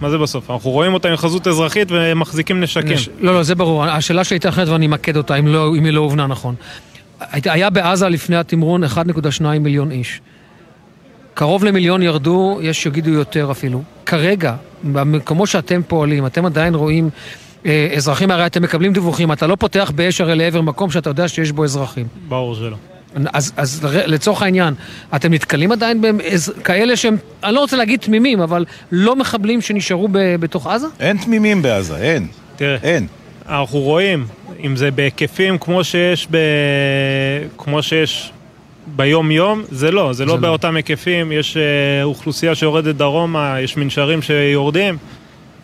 מה 0.00 0.10
זה 0.10 0.18
בסוף? 0.18 0.50
אנחנו 0.50 0.70
רואים 0.70 0.94
אותם 0.94 1.08
עם 1.08 1.16
חזות 1.16 1.46
אזרחית 1.48 1.88
ומחזיקים 1.90 2.60
נשקים. 2.60 2.92
נש- 2.92 3.08
לא, 3.20 3.34
לא, 3.34 3.42
זה 3.42 3.54
ברור. 3.54 3.84
השאלה 3.84 4.24
שלי 4.24 4.34
הייתה 4.34 4.48
אחרת 4.48 4.68
ואני 4.68 4.86
אמקד 4.86 5.16
אותה, 5.16 5.34
אם 5.36 5.46
לא- 5.46 5.74
אם 5.78 5.84
היא 5.84 5.92
לא 5.92 6.00
הובנה 6.00 6.26
נכון. 6.26 6.54
היה 7.32 7.70
בעזה 7.70 8.08
לפני 8.08 8.36
התמרון 8.36 8.84
1.2 8.84 8.98
מיליון 9.60 9.90
איש. 9.90 10.20
קרוב 11.34 11.64
למיליון 11.64 12.02
ירדו, 12.02 12.58
יש 12.62 12.82
שיגידו 12.82 13.10
יותר 13.10 13.48
אפילו. 13.50 13.82
כרגע, 14.06 14.54
במקומות 14.84 15.48
שאתם 15.48 15.80
פועלים, 15.88 16.26
אתם 16.26 16.46
עדיין 16.46 16.74
רואים 16.74 17.10
אה, 17.66 17.88
אזרחים, 17.96 18.30
הרי 18.30 18.46
אתם 18.46 18.62
מקבלים 18.62 18.92
דיווחים, 18.92 19.32
אתה 19.32 19.46
לא 19.46 19.56
פותח 19.56 19.92
באש 19.94 20.20
הרי 20.20 20.34
לעבר 20.36 20.60
מקום 20.60 20.90
שאתה 20.90 21.10
יודע 21.10 21.28
שיש 21.28 21.52
בו 21.52 21.64
אזרחים. 21.64 22.06
ברור 22.28 22.54
שלא. 22.54 22.76
אז, 23.32 23.52
אז 23.56 23.86
לצורך 24.06 24.42
העניין, 24.42 24.74
אתם 25.16 25.32
נתקלים 25.32 25.72
עדיין 25.72 26.00
בכאלה 26.00 26.96
שהם, 26.96 27.16
אני 27.44 27.54
לא 27.54 27.60
רוצה 27.60 27.76
להגיד 27.76 28.00
תמימים, 28.00 28.40
אבל 28.40 28.64
לא 28.92 29.16
מחבלים 29.16 29.60
שנשארו 29.60 30.08
ב, 30.08 30.36
בתוך 30.40 30.66
עזה? 30.66 30.86
אין 31.00 31.16
תמימים 31.16 31.62
בעזה, 31.62 31.96
אין. 31.96 32.26
תראה, 32.56 32.76
אין. 32.82 33.06
אנחנו 33.48 33.78
רואים, 33.78 34.26
אם 34.64 34.76
זה 34.76 34.90
בהיקפים 34.90 35.58
כמו 35.58 35.84
שיש, 35.84 36.28
ב... 36.30 36.36
כמו 37.58 37.82
שיש 37.82 38.32
ביום-יום, 38.86 39.62
זה 39.70 39.90
לא, 39.90 40.12
זה 40.12 40.24
לא 40.24 40.34
זה 40.34 40.36
לא. 40.36 40.48
באותם 40.48 40.76
היקפים, 40.76 41.32
יש 41.32 41.56
אה, 41.56 42.04
אוכלוסייה 42.04 42.54
שיורדת 42.54 42.94
דרומה, 42.94 43.56
יש 43.60 43.76
מנשרים 43.76 44.22
שיורדים. 44.22 44.96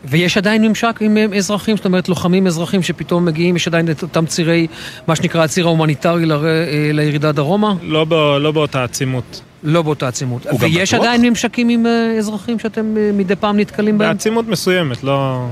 ויש 0.04 0.36
עדיין 0.36 0.62
ממשק 0.64 0.98
עם 1.00 1.16
אה, 1.16 1.24
אזרחים, 1.36 1.76
זאת 1.76 1.84
אומרת 1.86 2.08
לוחמים 2.08 2.46
אזרחים 2.46 2.82
שפתאום 2.82 3.24
מגיעים, 3.24 3.56
יש 3.56 3.68
עדיין 3.68 3.90
את 3.90 4.02
אותם 4.02 4.26
צירי, 4.26 4.66
מה 5.06 5.16
שנקרא 5.16 5.44
הציר 5.44 5.66
ההומניטרי 5.66 6.26
ל, 6.26 6.32
אה, 6.32 6.38
לירידה 6.92 7.32
דרומה? 7.32 7.74
לא, 7.82 8.04
בא, 8.04 8.38
לא 8.38 8.52
באותה 8.52 8.84
עצימות. 8.84 9.40
לא 9.62 9.82
באותה 9.82 10.08
עצימות. 10.08 10.46
ויש 10.60 10.94
בטוח? 10.94 11.06
עדיין 11.06 11.22
ממשקים 11.24 11.68
עם 11.68 11.86
אה, 11.86 12.14
אזרחים 12.18 12.58
שאתם 12.58 12.94
מדי 13.18 13.36
פעם 13.36 13.58
נתקלים 13.58 13.98
בהם? 13.98 14.12
בעצימות 14.12 14.48
מסוימת, 14.48 15.04
לא... 15.04 15.46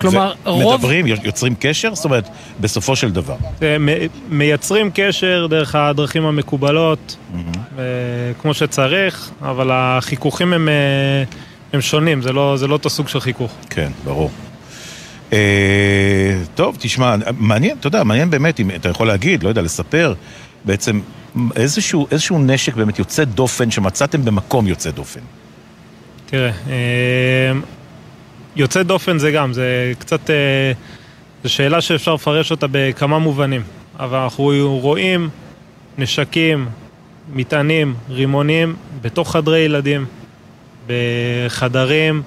כלומר, 0.00 0.32
זה- 0.44 0.50
רוב... 0.50 0.74
מדברים, 0.74 1.06
יוצרים 1.06 1.54
קשר? 1.60 1.94
זאת 1.94 2.04
אומרת, 2.04 2.28
בסופו 2.60 2.96
של 2.96 3.10
דבר. 3.10 3.34
מ- 3.62 3.88
מייצרים 4.30 4.90
קשר 4.94 5.46
דרך 5.50 5.74
הדרכים 5.74 6.24
המקובלות, 6.24 7.16
אה, 7.78 7.82
כמו 8.42 8.54
שצריך, 8.54 9.30
אבל 9.42 9.70
החיכוכים 9.72 10.52
הם, 10.52 10.68
הם 11.72 11.80
שונים, 11.80 12.22
זה 12.22 12.32
לא, 12.32 12.56
זה 12.56 12.66
לא 12.66 12.72
אותו 12.72 12.90
סוג 12.90 13.08
של 13.08 13.20
חיכוך. 13.20 13.54
כן, 13.70 13.90
ברור. 14.04 14.30
אה, 15.32 16.40
טוב, 16.54 16.76
תשמע, 16.80 17.14
מעניין, 17.38 17.76
אתה 17.80 17.86
יודע, 17.86 18.04
מעניין 18.04 18.30
באמת, 18.30 18.60
אם 18.60 18.70
אתה 18.70 18.88
יכול 18.88 19.06
להגיד, 19.06 19.42
לא 19.42 19.48
יודע, 19.48 19.62
לספר, 19.62 20.14
בעצם 20.64 21.00
איזשהו, 21.56 22.06
איזשהו 22.10 22.38
נשק 22.38 22.74
באמת 22.74 22.98
יוצא 22.98 23.24
דופן 23.24 23.70
שמצאתם 23.70 24.24
במקום 24.24 24.66
יוצא 24.66 24.90
דופן. 24.90 25.20
תראה, 26.26 26.50
אה, 26.68 27.52
יוצא 28.56 28.82
דופן 28.82 29.18
זה 29.18 29.30
גם, 29.30 29.52
זה 29.52 29.92
קצת, 29.98 30.30
אה, 30.30 30.72
זו 31.44 31.52
שאלה 31.52 31.80
שאפשר 31.80 32.14
לפרש 32.14 32.50
אותה 32.50 32.66
בכמה 32.70 33.18
מובנים, 33.18 33.62
אבל 33.98 34.18
אנחנו 34.18 34.78
רואים 34.82 35.28
נשקים, 35.98 36.68
מטענים, 37.32 37.94
רימונים, 38.10 38.76
בתוך 39.00 39.32
חדרי 39.32 39.58
ילדים, 39.58 40.06
בחדרים 40.88 42.22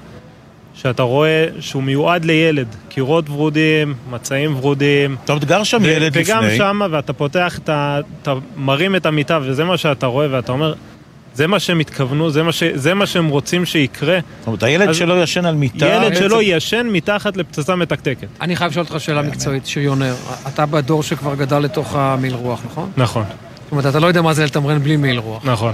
שאתה 0.74 1.04
רואה 1.04 1.46
שהוא 1.60 1.84
מיועד 1.84 2.26
לילד, 2.26 2.68
קירות 2.90 3.30
ורודים, 3.30 3.94
מצעים 4.12 4.56
ורודים. 4.56 5.16
טוב, 5.26 5.46
גר 5.46 5.64
שם 5.64 5.86
ילד 5.86 6.12
וגם 6.16 6.44
לפני. 6.44 6.58
שם, 6.58 6.82
ואתה 6.92 7.14
פותח 7.14 7.60
את 7.64 7.70
ה... 7.70 8.00
אתה 8.22 8.34
מרים 8.58 8.96
את 8.96 9.06
המיטה, 9.06 9.40
וזה 9.44 9.64
מה 9.64 9.78
שאתה 9.78 10.06
רואה, 10.06 10.28
ואתה 10.32 10.52
אומר, 10.52 10.74
זה 11.34 11.48
מה 11.48 11.60
שהם 11.60 11.80
התכוונו, 11.80 12.30
זה 12.30 12.44
מה, 12.44 12.52
ש... 12.52 12.64
זה 12.64 12.94
מה 12.94 13.06
שהם 13.06 13.28
רוצים 13.28 13.66
שיקרה. 13.66 14.20
זאת 14.40 14.48
אומרת, 14.48 14.64
הילד 14.64 14.90
אז- 14.90 14.96
שלא 14.98 15.24
ישן 15.24 15.46
על 15.46 15.56
מיטה... 15.56 15.86
ילד 15.88 16.02
בעצם- 16.10 16.16
שלא 16.22 16.40
ישן 16.44 16.88
מתחת 16.92 17.38
לפצצה 17.38 17.76
מתקתקת. 17.76 18.28
אני 18.42 18.56
חייב 18.56 18.72
לשאול 18.72 18.86
אותך 18.90 19.00
שאלה 19.04 19.22
מקצועית, 19.22 19.68
שריונר. 19.68 20.16
אתה 20.48 20.66
בדור 20.66 21.04
שכבר 21.04 21.36
גדל 21.36 21.60
לתוך 21.60 21.96
המעיל 21.96 22.34
רוח, 22.34 22.62
נכון? 22.66 22.92
נכון. 22.98 23.24
זאת 23.64 23.72
אומרת, 23.72 23.86
אתה 23.86 24.00
לא 24.00 24.08
יודע 24.08 24.22
מה 24.22 24.34
זה 24.34 24.46
לתמרן 24.46 24.80
בלי 24.80 24.98
מעיל 24.98 25.18
רוח. 25.20 25.46
נכון. 25.46 25.74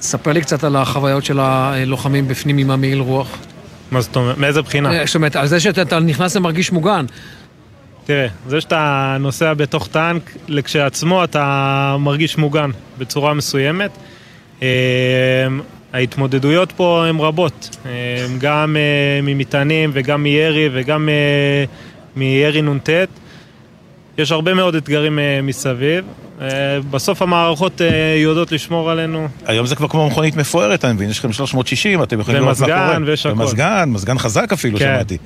ספר 0.00 0.32
לי 0.32 0.40
קצת 0.40 0.64
על 0.64 0.76
החוויות 0.76 1.24
של 1.24 1.40
הלוחמים 1.40 2.28
בפנים 2.28 2.58
עם 2.58 2.70
המעיל 2.70 3.00
רוח. 3.00 3.38
מה 3.90 4.00
זאת 4.00 4.16
אומרת? 4.16 4.38
מאיזה 4.38 4.62
בחינה? 4.62 5.00
אה, 5.00 5.06
זאת 5.06 5.14
אומרת, 5.14 5.36
על 5.36 5.46
זה 5.46 5.60
שאתה 5.60 5.82
אתה 5.82 6.00
נכנס 6.00 6.36
למרגיש 6.36 6.72
מוגן. 6.72 7.04
תראה, 8.04 8.26
זה 8.46 8.60
שאתה 8.60 9.16
נוסע 9.20 9.54
בתוך 9.54 9.88
טנק, 9.88 10.30
לכשעצמו 10.48 11.24
אתה 11.24 11.96
מרגיש 11.98 12.38
מוגן 12.38 12.70
בצורה 12.98 13.34
מסוימת. 13.34 13.90
אה, 14.62 14.68
ההתמודדויות 15.92 16.72
פה 16.72 17.04
הן 17.08 17.18
רבות, 17.18 17.76
אה, 17.86 17.90
גם 18.38 18.76
ממטענים 19.22 19.90
וגם 19.92 20.22
מירי 20.22 20.68
וגם 20.72 21.08
מירי 22.16 22.62
נ"ט. 22.62 22.90
יש 24.20 24.32
הרבה 24.32 24.54
מאוד 24.54 24.74
אתגרים 24.74 25.18
אה, 25.18 25.40
מסביב. 25.42 26.04
אה, 26.40 26.46
בסוף 26.90 27.22
המערכות 27.22 27.80
אה, 27.80 27.86
יודעות 28.22 28.52
לשמור 28.52 28.90
עלינו. 28.90 29.28
היום 29.46 29.66
זה 29.66 29.76
כבר 29.76 29.88
כמו 29.88 30.06
מכונית 30.06 30.36
מפוארת, 30.36 30.84
אני 30.84 30.92
מבין, 30.92 31.10
יש 31.10 31.18
לכם 31.18 31.32
360, 31.32 32.02
אתם 32.02 32.20
יכולים 32.20 32.42
לראות 32.42 32.58
מה 32.60 32.64
ומזגן, 32.66 32.86
קורה. 32.94 32.98
ויש 33.06 33.26
הכל. 33.26 33.40
ומזגן, 33.42 33.88
מזגן 33.92 34.18
חזק 34.18 34.52
אפילו, 34.52 34.78
כן. 34.78 34.94
שמעתי. 34.94 35.16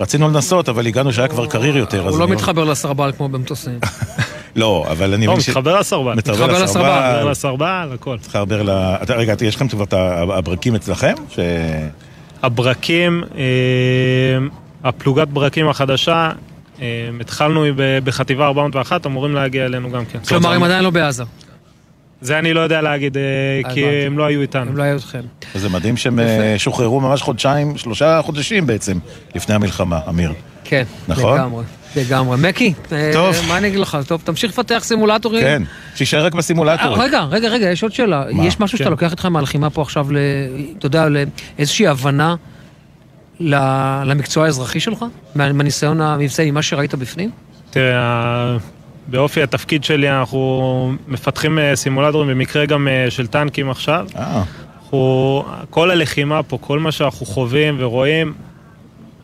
רצינו 0.00 0.28
לנסות, 0.28 0.68
אבל 0.68 0.86
הגענו 0.86 1.12
שהיה 1.12 1.28
כבר 1.28 1.46
קריר 1.46 1.76
יותר. 1.76 2.08
הוא 2.08 2.18
לא 2.18 2.24
אני- 2.24 2.32
מתחבר 2.32 2.64
לסרבל 2.64 3.12
כמו 3.16 3.28
במטוסים. 3.28 3.78
לא, 4.56 4.86
אבל 4.90 5.14
אני 5.14 5.26
לא, 5.26 5.32
מבין 5.32 5.42
ש- 5.44 5.48
מתחבר 5.48 5.80
לסרבל. 5.80 6.14
מתחבר 6.14 6.62
לסרבל. 6.62 6.88
מתחבר 6.88 7.30
לסרבל, 7.30 7.88
הכל. 7.94 8.14
מתחבר 8.14 8.62
ל... 8.62 8.70
אתה- 8.70 9.14
רגע, 9.14 9.34
יש 9.40 9.54
לכם 9.56 9.68
כבר 9.68 9.84
את 9.84 9.92
הברקים 9.92 10.74
אצלכם? 10.74 11.14
ש- 11.30 11.38
הברקים, 12.42 13.22
אה, 13.38 13.42
הפלוגת 14.84 15.28
ברקים 15.28 15.68
החדשה, 15.68 16.30
התחלנו 17.20 17.64
ב- 17.76 17.98
בחטיבה 18.04 18.46
401, 18.46 19.06
אמורים 19.06 19.34
להגיע 19.34 19.64
אלינו 19.66 19.90
גם 19.90 20.04
כן. 20.04 20.18
כלומר, 20.28 20.52
הם 20.52 20.62
עדיין 20.62 20.84
לא 20.84 20.90
בעזה. 20.90 21.24
זה 22.20 22.38
אני 22.38 22.54
לא 22.54 22.60
יודע 22.60 22.80
להגיד, 22.82 23.16
אה, 23.16 23.22
כי. 23.74 23.84
הם 24.06 24.18
לא 24.18 24.24
היו 24.24 24.40
איתנו. 24.40 24.70
הם 24.70 24.76
לא 24.76 24.82
היו 24.82 24.94
איתכם. 24.96 25.20
זה 25.54 25.68
מדהים 25.68 25.96
שהם 25.96 26.18
אה, 26.20 26.54
שוחררו 26.58 27.00
ממש 27.00 27.22
חודשיים, 27.22 27.78
שלושה 27.78 28.20
חודשים 28.24 28.66
בעצם, 28.66 28.98
לפני 29.34 29.54
המלחמה, 29.54 30.00
אמיר. 30.08 30.32
כן, 30.64 30.84
נכון? 31.08 31.34
לגמרי. 31.38 31.64
לגמרי. 31.96 32.36
מקי, 32.48 32.74
אה, 32.92 33.10
טוב. 33.12 33.36
מה 33.48 33.58
אני 33.58 33.68
אגיד 33.68 33.78
לך? 33.78 33.98
טוב, 34.06 34.20
תמשיך 34.24 34.50
לפתח 34.52 34.78
סימולטורים. 34.84 35.42
כן, 35.42 35.62
שישאר 35.94 36.24
רק 36.24 36.34
בסימולטורים. 36.34 37.00
רגע, 37.00 37.20
רגע, 37.30 37.48
רגע, 37.48 37.70
יש 37.70 37.82
עוד 37.82 37.92
שאלה. 37.92 38.24
מה? 38.32 38.46
יש 38.46 38.60
משהו 38.60 38.78
שאתה 38.78 38.84
כן. 38.88 38.90
לוקח 38.90 39.10
איתך 39.10 39.26
מהלחימה 39.26 39.70
פה 39.70 39.82
עכשיו, 39.82 40.12
ל- 40.12 40.16
אתה 40.78 40.86
יודע, 40.86 41.06
לאיזושהי 41.58 41.86
הבנה 41.86 42.34
למקצוע 43.40 44.44
האזרחי 44.44 44.80
שלך? 44.80 45.04
מה- 45.34 45.52
מהניסיון 45.52 46.00
המבצעי, 46.00 46.50
ממה 46.50 46.62
שראית 46.62 46.94
בפנים? 46.94 47.30
תראה, 47.70 48.56
באופי 49.06 49.42
התפקיד 49.42 49.84
שלי 49.84 50.10
אנחנו 50.10 50.92
מפתחים 51.08 51.58
אה, 51.58 51.76
סימולטורים, 51.76 52.28
במקרה 52.28 52.66
גם 52.66 52.88
אה, 52.88 53.10
של 53.10 53.26
טנקים 53.26 53.70
עכשיו. 53.70 54.06
אה. 54.16 54.42
אנחנו, 54.84 55.44
כל 55.70 55.90
הלחימה 55.90 56.42
פה, 56.42 56.58
כל 56.60 56.78
מה 56.78 56.92
שאנחנו 56.92 57.26
חווים 57.26 57.76
ורואים, 57.78 58.32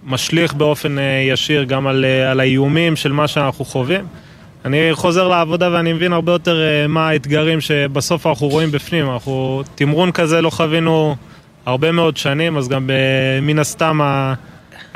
משליך 0.04 0.54
באופן 0.54 0.96
ישיר 1.32 1.64
גם 1.64 1.86
על, 1.86 2.04
על 2.30 2.40
האיומים 2.40 2.96
של 2.96 3.12
מה 3.12 3.28
שאנחנו 3.28 3.64
חווים. 3.64 4.04
אני 4.64 4.88
חוזר 4.92 5.28
לעבודה 5.28 5.72
ואני 5.72 5.92
מבין 5.92 6.12
הרבה 6.12 6.32
יותר 6.32 6.56
מה 6.88 7.08
האתגרים 7.08 7.60
שבסוף 7.60 8.26
אנחנו 8.26 8.48
רואים 8.48 8.70
בפנים. 8.70 9.10
אנחנו, 9.10 9.62
תמרון 9.74 10.12
כזה 10.12 10.40
לא 10.42 10.50
חווינו 10.50 11.16
הרבה 11.66 11.92
מאוד 11.92 12.16
שנים, 12.16 12.56
אז 12.56 12.68
גם 12.68 12.90
אה, 12.90 13.40
מן 13.42 13.58
הסתם 13.58 14.00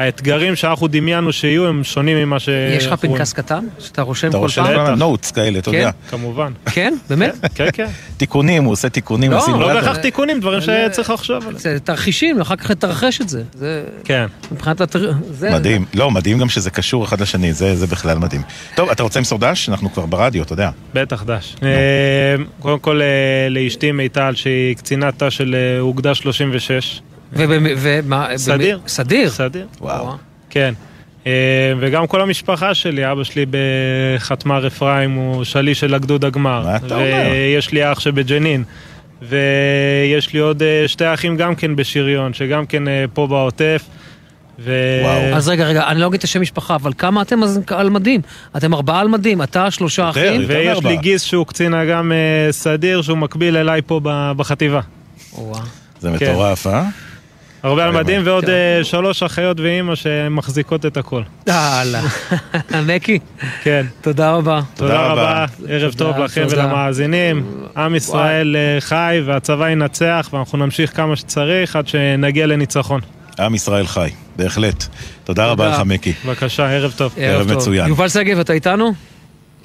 האתגרים 0.00 0.56
שאנחנו 0.56 0.88
דמיינו 0.88 1.32
שיהיו 1.32 1.66
הם 1.66 1.84
שונים 1.84 2.16
ממה 2.16 2.40
ש... 2.40 2.48
יש 2.76 2.86
לך 2.86 3.00
פנקס 3.00 3.32
קטן 3.32 3.64
שאתה 3.78 4.02
רושם 4.02 4.28
אתה 4.28 4.36
כל 4.36 4.42
רושם 4.42 4.64
פעם? 4.64 4.86
כל 4.86 4.94
נוטס 4.94 5.30
כאלה, 5.30 5.58
אתה 5.58 5.70
כן? 5.70 5.76
יודע. 5.76 5.90
כמובן. 6.10 6.52
כן? 6.66 6.94
באמת? 7.10 7.34
כן, 7.54 7.68
כן. 7.72 7.86
תיקונים, 8.16 8.64
הוא 8.64 8.72
עושה 8.72 8.88
תיקונים 8.88 9.30
לא, 9.30 9.38
לא. 9.48 9.74
בהכרח 9.74 9.96
תיקונים, 9.96 10.40
דברים 10.40 10.60
שצריך 10.60 11.10
לחשוב 11.10 11.42
עליהם. 11.42 11.58
זה 11.58 11.78
תרחישים, 11.84 12.40
אחר 12.40 12.56
כך 12.56 12.70
לתרחש 12.70 13.20
את 13.20 13.28
זה. 13.28 13.42
כן. 14.04 14.26
מבחינת 14.52 14.80
התר... 14.80 15.12
זה... 15.30 15.50
מדהים. 15.50 15.84
לא, 15.94 16.10
מדהים 16.10 16.38
גם 16.38 16.48
שזה 16.48 16.70
קשור 16.70 17.04
אחד 17.04 17.20
לשני, 17.20 17.52
זה 17.52 17.76
זה 17.76 17.86
בכלל 17.86 18.18
מדהים. 18.18 18.42
טוב, 18.74 18.90
אתה 18.90 19.02
רוצה 19.02 19.18
למסור 19.18 19.38
דש? 19.38 19.68
אנחנו 19.68 19.92
כבר 19.92 20.06
ברדיו, 20.06 20.42
אתה 20.42 20.52
יודע. 20.52 20.70
בטח, 20.94 21.22
דש. 21.22 21.56
אה, 21.62 21.68
קודם 22.58 22.78
כל 22.78 23.00
אה, 23.02 23.48
לאשתי 23.50 23.92
מיטל, 23.92 24.32
שהיא 24.34 24.76
קצינת 24.76 25.18
תא 25.18 25.30
של 25.30 25.54
אה, 25.54 25.80
אוגדה 25.80 26.14
36. 26.14 27.00
ומה? 27.32 28.28
סדיר. 28.36 28.80
סדיר? 28.86 29.30
סדיר. 29.30 29.66
וואו. 29.80 30.14
כן. 30.50 30.74
אה, 31.26 31.72
וגם 31.78 32.06
כל 32.06 32.20
המשפחה 32.20 32.74
שלי, 32.74 33.12
אבא 33.12 33.24
שלי 33.24 33.46
בחתמר 33.50 34.66
אפרים 34.66 35.14
הוא 35.14 35.44
שליש 35.44 35.80
של 35.80 35.94
הגדוד 35.94 36.24
הגמר. 36.24 36.62
מה 36.64 36.76
אתה 36.76 36.94
אומר? 36.94 37.28
ויש 37.30 37.72
לי 37.72 37.92
אח 37.92 38.00
שבג'נין. 38.00 38.64
ויש 39.22 40.32
לי 40.32 40.38
עוד 40.38 40.62
אה, 40.62 40.84
שתי 40.86 41.14
אחים 41.14 41.36
גם 41.36 41.54
כן 41.54 41.76
בשריון, 41.76 42.34
שגם 42.34 42.66
כן 42.66 42.88
אה, 42.88 43.04
פה 43.14 43.26
בעוטף. 43.26 43.82
ו... 44.58 44.72
אז 45.34 45.48
רגע, 45.48 45.64
רגע, 45.64 45.88
אני 45.88 46.00
לא 46.00 46.06
אגיד 46.06 46.18
את 46.18 46.24
השם 46.24 46.40
משפחה, 46.40 46.74
אבל 46.74 46.92
כמה 46.98 47.22
אתם 47.22 47.42
אז 47.42 47.60
על 47.66 47.90
מדים? 47.90 48.20
אתם 48.56 48.74
ארבעה 48.74 49.00
על 49.00 49.08
מדים, 49.08 49.42
אתה 49.42 49.70
שלושה 49.70 50.10
אחים? 50.10 50.44
ויש 50.46 50.84
לי 50.84 50.96
גיס 50.96 51.22
שהוא 51.22 51.46
קצין 51.46 51.74
אג"ם 51.74 52.12
סדיר, 52.50 53.02
שהוא 53.02 53.18
מקביל 53.18 53.56
אליי 53.56 53.82
פה 53.82 54.00
בחטיבה. 54.36 54.80
זה 56.00 56.08
כן. 56.18 56.32
מטורף, 56.32 56.66
אה? 56.66 56.84
הרבה 57.62 57.84
על 57.84 57.90
מדים 57.90 58.22
ועוד 58.24 58.48
אה, 58.48 58.84
שלוש 58.84 59.22
אחיות 59.22 59.60
ואימא 59.60 59.94
שמחזיקות 59.94 60.86
את 60.86 60.96
הכל. 60.96 61.22
יאללה. 61.48 62.00
נקי. 62.86 63.18
כן. 63.62 63.86
תודה 64.00 64.30
רבה. 64.32 64.60
תודה 64.74 65.06
רבה, 65.06 65.44
ערב 65.68 65.92
טוב 65.92 66.18
לכם. 66.18 66.46
ולמאזינים. 66.50 67.44
עם 67.76 67.94
ישראל 67.94 68.56
אה, 68.56 68.80
חי 68.80 69.20
והצבא 69.26 69.68
ינצח 69.70 70.28
ואנחנו 70.32 70.58
נמשיך 70.58 70.96
כמה 70.96 71.16
שצריך 71.16 71.76
עד 71.76 71.88
שנגיע 71.88 72.46
לניצחון. 72.46 73.00
עם 73.40 73.54
ישראל 73.54 73.86
חי, 73.86 74.10
בהחלט. 74.36 74.86
תודה 75.24 75.46
רבה 75.46 75.68
לך, 75.68 75.80
מקי. 75.86 76.12
בבקשה, 76.26 76.70
ערב 76.70 76.92
טוב. 76.96 77.14
ערב. 77.16 77.52
מצוין. 77.52 77.88
יובל 77.88 78.08
שגב, 78.08 78.38
אתה 78.38 78.52
איתנו? 78.52 78.92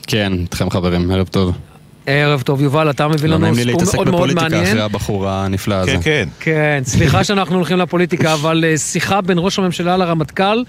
כן, 0.07 0.33
איתכם 0.33 0.69
חברים, 0.69 1.11
ערב 1.11 1.27
טוב. 1.27 1.57
ערב 2.05 2.41
טוב, 2.41 2.61
יובל, 2.61 2.89
אתה 2.89 3.07
מביא 3.07 3.29
לא 3.29 3.35
לנו 3.35 3.43
נעים 3.43 3.55
לי 3.55 3.61
סיפור 3.63 3.79
להתעסק 3.79 3.95
מאוד 3.95 4.09
מאוד 4.09 4.21
בפוליטיקה 4.21 4.49
מעניין. 4.49 4.67
אחרי 4.67 4.81
הבחור 4.81 5.29
הנפלא 5.29 5.75
הזה. 5.75 5.91
כן, 5.91 5.99
כן. 6.01 6.29
כן, 6.39 6.81
סליחה 6.85 7.23
שאנחנו 7.27 7.55
הולכים 7.55 7.77
לפוליטיקה, 7.77 8.33
אבל 8.33 8.65
אה, 8.67 8.77
שיחה 8.77 9.21
בין 9.21 9.37
ראש 9.39 9.59
הממשלה 9.59 9.97
לרמטכ"ל, 9.97 10.63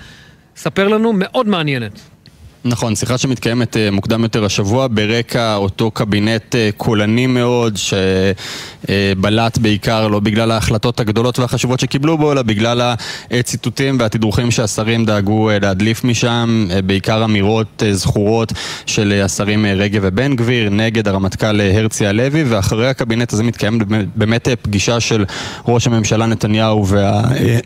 ספר 0.56 0.88
לנו, 0.88 1.12
מאוד 1.14 1.48
מעניינת. 1.48 2.00
נכון, 2.64 2.94
שיחה 2.96 3.18
שמתקיימת 3.18 3.76
אה, 3.76 3.90
מוקדם 3.90 4.22
יותר 4.22 4.44
השבוע 4.44 4.86
ברקע 4.90 5.54
אותו 5.54 5.90
קבינט 5.90 6.54
אה, 6.54 6.70
קולני 6.76 7.26
מאוד 7.26 7.78
שבלט 8.86 9.58
בעיקר 9.58 10.08
לא 10.08 10.20
בגלל 10.20 10.50
ההחלטות 10.50 11.00
הגדולות 11.00 11.38
והחשובות 11.38 11.80
שקיבלו 11.80 12.18
בו, 12.18 12.32
אלא 12.32 12.42
בגלל 12.42 12.94
הציטוטים 13.30 13.96
והתדרוכים 14.00 14.50
שהשרים 14.50 15.04
דאגו 15.04 15.50
אה, 15.50 15.58
להדליף 15.58 16.04
משם, 16.04 16.66
אה, 16.70 16.82
בעיקר 16.82 17.24
אמירות 17.24 17.82
אה, 17.86 17.94
זכורות 17.94 18.52
של 18.86 19.12
אה, 19.16 19.24
השרים 19.24 19.66
אה, 19.66 19.74
רגב 19.74 20.00
ובן 20.04 20.36
גביר 20.36 20.70
נגד 20.70 21.08
הרמטכ"ל 21.08 21.60
אה, 21.60 21.78
הרצי 21.78 22.06
הלוי, 22.06 22.44
ואחרי 22.48 22.88
הקבינט 22.88 23.32
הזה 23.32 23.42
מתקיימת 23.42 23.86
באמת- 24.16 24.48
אה, 24.48 24.56
פגישה 24.56 25.00
של 25.00 25.24
ראש 25.68 25.86
הממשלה 25.86 26.26
נתניהו 26.26 26.86
וה... 26.86 27.22
אה, 27.36 27.58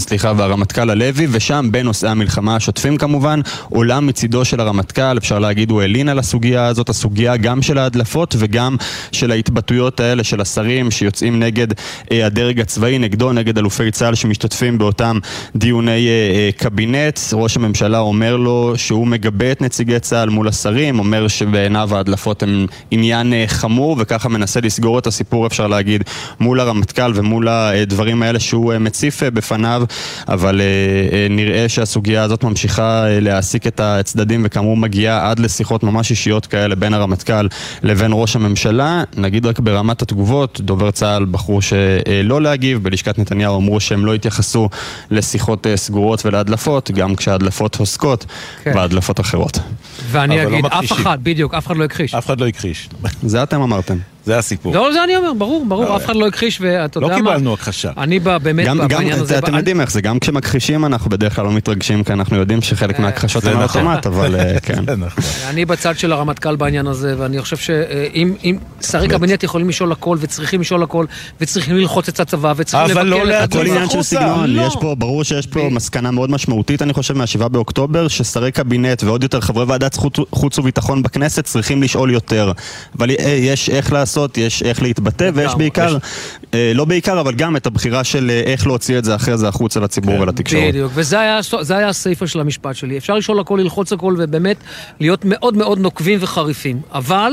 סליחה, 0.06 0.32
והרמטכ"ל 0.36 0.90
הלוי, 0.90 1.26
ושם 1.30 1.68
בנושאי 1.70 2.08
המלחמה 2.08 2.56
השוטפים 2.56 2.96
כמובן, 2.96 3.40
עולה 3.68 4.00
מצידו 4.00 4.37
של 4.44 4.60
הרמטכ"ל, 4.60 5.18
אפשר 5.18 5.38
להגיד 5.38 5.70
הוא 5.70 5.82
הלין 5.82 6.08
על 6.08 6.18
הסוגיה 6.18 6.66
הזאת, 6.66 6.88
הסוגיה 6.88 7.36
גם 7.36 7.62
של 7.62 7.78
ההדלפות 7.78 8.34
וגם 8.38 8.76
של 9.12 9.30
ההתבטאויות 9.30 10.00
האלה 10.00 10.24
של 10.24 10.40
השרים 10.40 10.90
שיוצאים 10.90 11.38
נגד 11.38 11.66
אה, 12.12 12.26
הדרג 12.26 12.60
הצבאי, 12.60 12.98
נגדו, 12.98 13.32
נגד 13.32 13.58
אלופי 13.58 13.90
צה"ל 13.90 14.14
שמשתתפים 14.14 14.78
באותם 14.78 15.18
דיוני 15.56 15.90
אה, 15.90 16.10
אה, 16.34 16.50
קבינט. 16.56 17.20
ראש 17.32 17.56
הממשלה 17.56 17.98
אומר 17.98 18.36
לו 18.36 18.72
שהוא 18.76 19.06
מגבה 19.06 19.52
את 19.52 19.60
נציגי 19.60 20.00
צה"ל 20.00 20.28
מול 20.28 20.48
השרים, 20.48 20.98
אומר 20.98 21.28
שבעיניו 21.28 21.96
ההדלפות 21.96 22.42
הן 22.42 22.66
עניין 22.90 23.32
אה, 23.32 23.44
חמור 23.46 23.96
וככה 23.98 24.28
מנסה 24.28 24.60
לסגור 24.60 24.98
את 24.98 25.06
הסיפור, 25.06 25.46
אפשר 25.46 25.66
להגיד, 25.66 26.04
מול 26.40 26.60
הרמטכ"ל 26.60 27.12
ומול 27.14 27.48
הדברים 27.48 28.22
האלה 28.22 28.40
שהוא 28.40 28.72
אה, 28.72 28.78
מציף 28.78 29.22
אה, 29.22 29.30
בפניו, 29.30 29.82
אבל 30.28 30.60
אה, 30.60 30.66
אה, 31.12 31.26
נראה 31.30 31.68
שהסוגיה 31.68 32.22
הזאת 32.22 32.44
ממשיכה 32.44 33.06
אה, 33.06 33.20
להעסיק 33.20 33.66
את 33.66 33.80
הצדדים 33.80 34.27
וכאמור 34.44 34.76
מגיעה 34.76 35.30
עד 35.30 35.38
לשיחות 35.38 35.82
ממש 35.82 36.10
אישיות 36.10 36.46
כאלה 36.46 36.74
בין 36.74 36.94
הרמטכ"ל 36.94 37.48
לבין 37.82 38.10
ראש 38.14 38.36
הממשלה. 38.36 39.02
נגיד 39.16 39.46
רק 39.46 39.60
ברמת 39.60 40.02
התגובות, 40.02 40.60
דובר 40.60 40.90
צה"ל 40.90 41.24
בחרו 41.24 41.62
שלא 41.62 42.42
להגיב, 42.42 42.82
בלשכת 42.82 43.18
נתניהו 43.18 43.56
אמרו 43.56 43.80
שהם 43.80 44.06
לא 44.06 44.14
התייחסו 44.14 44.68
לשיחות 45.10 45.66
אה, 45.66 45.76
סגורות 45.76 46.26
ולהדלפות, 46.26 46.90
גם 46.90 47.16
כשההדלפות 47.16 47.76
עוסקות 47.76 48.26
כן. 48.62 48.74
בהדלפות 48.74 49.20
אחרות. 49.20 49.58
ואני 50.10 50.36
לא 50.36 50.42
אגיד, 50.42 50.66
אף 50.66 50.74
מכחישים. 50.74 50.96
אחד, 50.96 51.18
בדיוק, 51.22 51.54
אף 51.54 51.66
אחד 51.66 51.76
לא 51.76 51.84
הכחיש. 51.84 52.14
אף 52.14 52.26
אחד 52.26 52.40
לא 52.40 52.46
הכחיש. 52.46 52.88
זה 53.22 53.42
אתם 53.42 53.60
אמרתם. 53.62 53.96
זה 54.28 54.38
הסיפור. 54.38 54.74
לא, 54.74 54.92
זה 54.92 55.04
אני 55.04 55.16
אומר, 55.16 55.32
ברור, 55.32 55.64
ברור, 55.68 55.96
אף 55.96 56.04
אחד 56.04 56.16
לא 56.16 56.26
הכחיש, 56.26 56.58
ואתה 56.60 57.00
לא 57.00 57.06
יודע 57.06 57.18
מה... 57.18 57.30
קיבלנו 57.30 57.54
הכחשה. 57.54 57.90
אני 57.98 58.18
בא- 58.18 58.38
באמת 58.38 58.66
בעניין 58.88 59.18
הזה... 59.20 59.38
אתם 59.38 59.54
יודעים 59.54 59.80
איך 59.80 59.90
זה, 59.90 60.00
גם 60.00 60.18
כשמכחישים 60.18 60.84
אנחנו 60.84 61.10
בדרך 61.10 61.36
כלל 61.36 61.44
לא 61.44 61.52
מתרגשים, 61.52 62.04
כי 62.04 62.12
אנחנו 62.12 62.36
יודעים 62.36 62.62
שחלק 62.62 62.98
מההכחשות 62.98 63.42
זה 63.42 63.50
הן 63.50 63.62
נכון. 63.62 63.86
אוטומט, 63.86 64.06
אבל 64.06 64.36
אה, 64.36 64.60
כן. 64.66 64.84
אני 65.48 65.64
בצד 65.64 65.98
של 65.98 66.12
הרמטכ"ל 66.12 66.56
בעניין 66.56 66.86
הזה, 66.86 67.14
ואני 67.18 67.42
חושב 67.42 67.56
שאם 67.56 68.34
אם 68.44 68.58
שרי 68.80 69.08
קבינט 69.08 69.42
יכולים 69.42 69.68
לשאול 69.68 69.92
הכל, 69.92 70.16
וצריכים 70.20 70.60
לשאול 70.60 70.82
הכל, 70.82 71.04
וצריכים 71.40 71.76
ללחוץ 71.76 72.08
את 72.08 72.20
הצבא, 72.20 72.52
וצריכים 72.56 72.88
לבקר... 72.90 73.00
אבל 73.00 73.08
לא 73.08 73.16
את 73.22 73.50
הכל 73.50 73.58
הצבא. 73.58 73.60
עניין 73.60 73.88
של 73.90 74.02
סגנון, 74.02 74.50
לא. 74.50 74.62
יש 74.62 74.76
פה, 74.80 74.94
ברור 74.94 75.22
שיש 75.24 75.46
פה 75.46 75.68
מסקנה 75.70 76.10
מאוד 76.10 76.30
משמעותית, 76.30 76.82
אני 76.82 76.92
חושב, 76.92 77.14
מהשבעה 77.18 77.48
באוקטובר, 77.48 78.08
ששרי 78.08 78.52
קבינט 78.52 79.02
ועוד 79.04 79.22
יותר 79.22 79.40
חברי 79.40 79.64
ועדת 79.64 79.94
חוץ- 80.30 80.58
וביטחון 80.58 81.02
בכנסת 81.02 81.44
צריכים 81.44 81.82
לשאול 81.82 82.10
יותר. 82.10 82.52
אבל 82.98 83.10
אה, 83.10 83.28
יש 83.30 83.70
איך 83.70 83.92
לעשות, 83.92 84.17
יש 84.36 84.62
איך 84.62 84.82
להתבטא, 84.82 85.30
ויש 85.34 85.54
בעיקר, 85.54 85.96
אה, 86.54 86.72
לא 86.74 86.84
בעיקר, 86.84 87.20
אבל 87.20 87.34
גם 87.34 87.56
את 87.56 87.66
הבחירה 87.66 88.04
של 88.04 88.30
אה, 88.30 88.40
איך 88.40 88.66
להוציא 88.66 88.98
את 88.98 89.04
זה 89.04 89.14
אחרי 89.14 89.38
זה 89.38 89.48
החוצה 89.48 89.80
לציבור 89.80 90.20
ולתקשורת. 90.20 90.68
בדיוק, 90.68 90.92
וזה 90.94 91.20
היה, 91.20 91.40
היה 91.70 91.88
הסיפה 91.88 92.26
של 92.26 92.40
המשפט 92.40 92.76
שלי. 92.76 92.98
אפשר 92.98 93.14
לשאול 93.14 93.40
הכל, 93.40 93.60
ללחוץ 93.62 93.92
הכל, 93.92 94.14
ובאמת 94.18 94.56
להיות 95.00 95.24
מאוד 95.24 95.56
מאוד 95.56 95.78
נוקבים 95.78 96.18
וחריפים. 96.22 96.80
אבל 96.92 97.32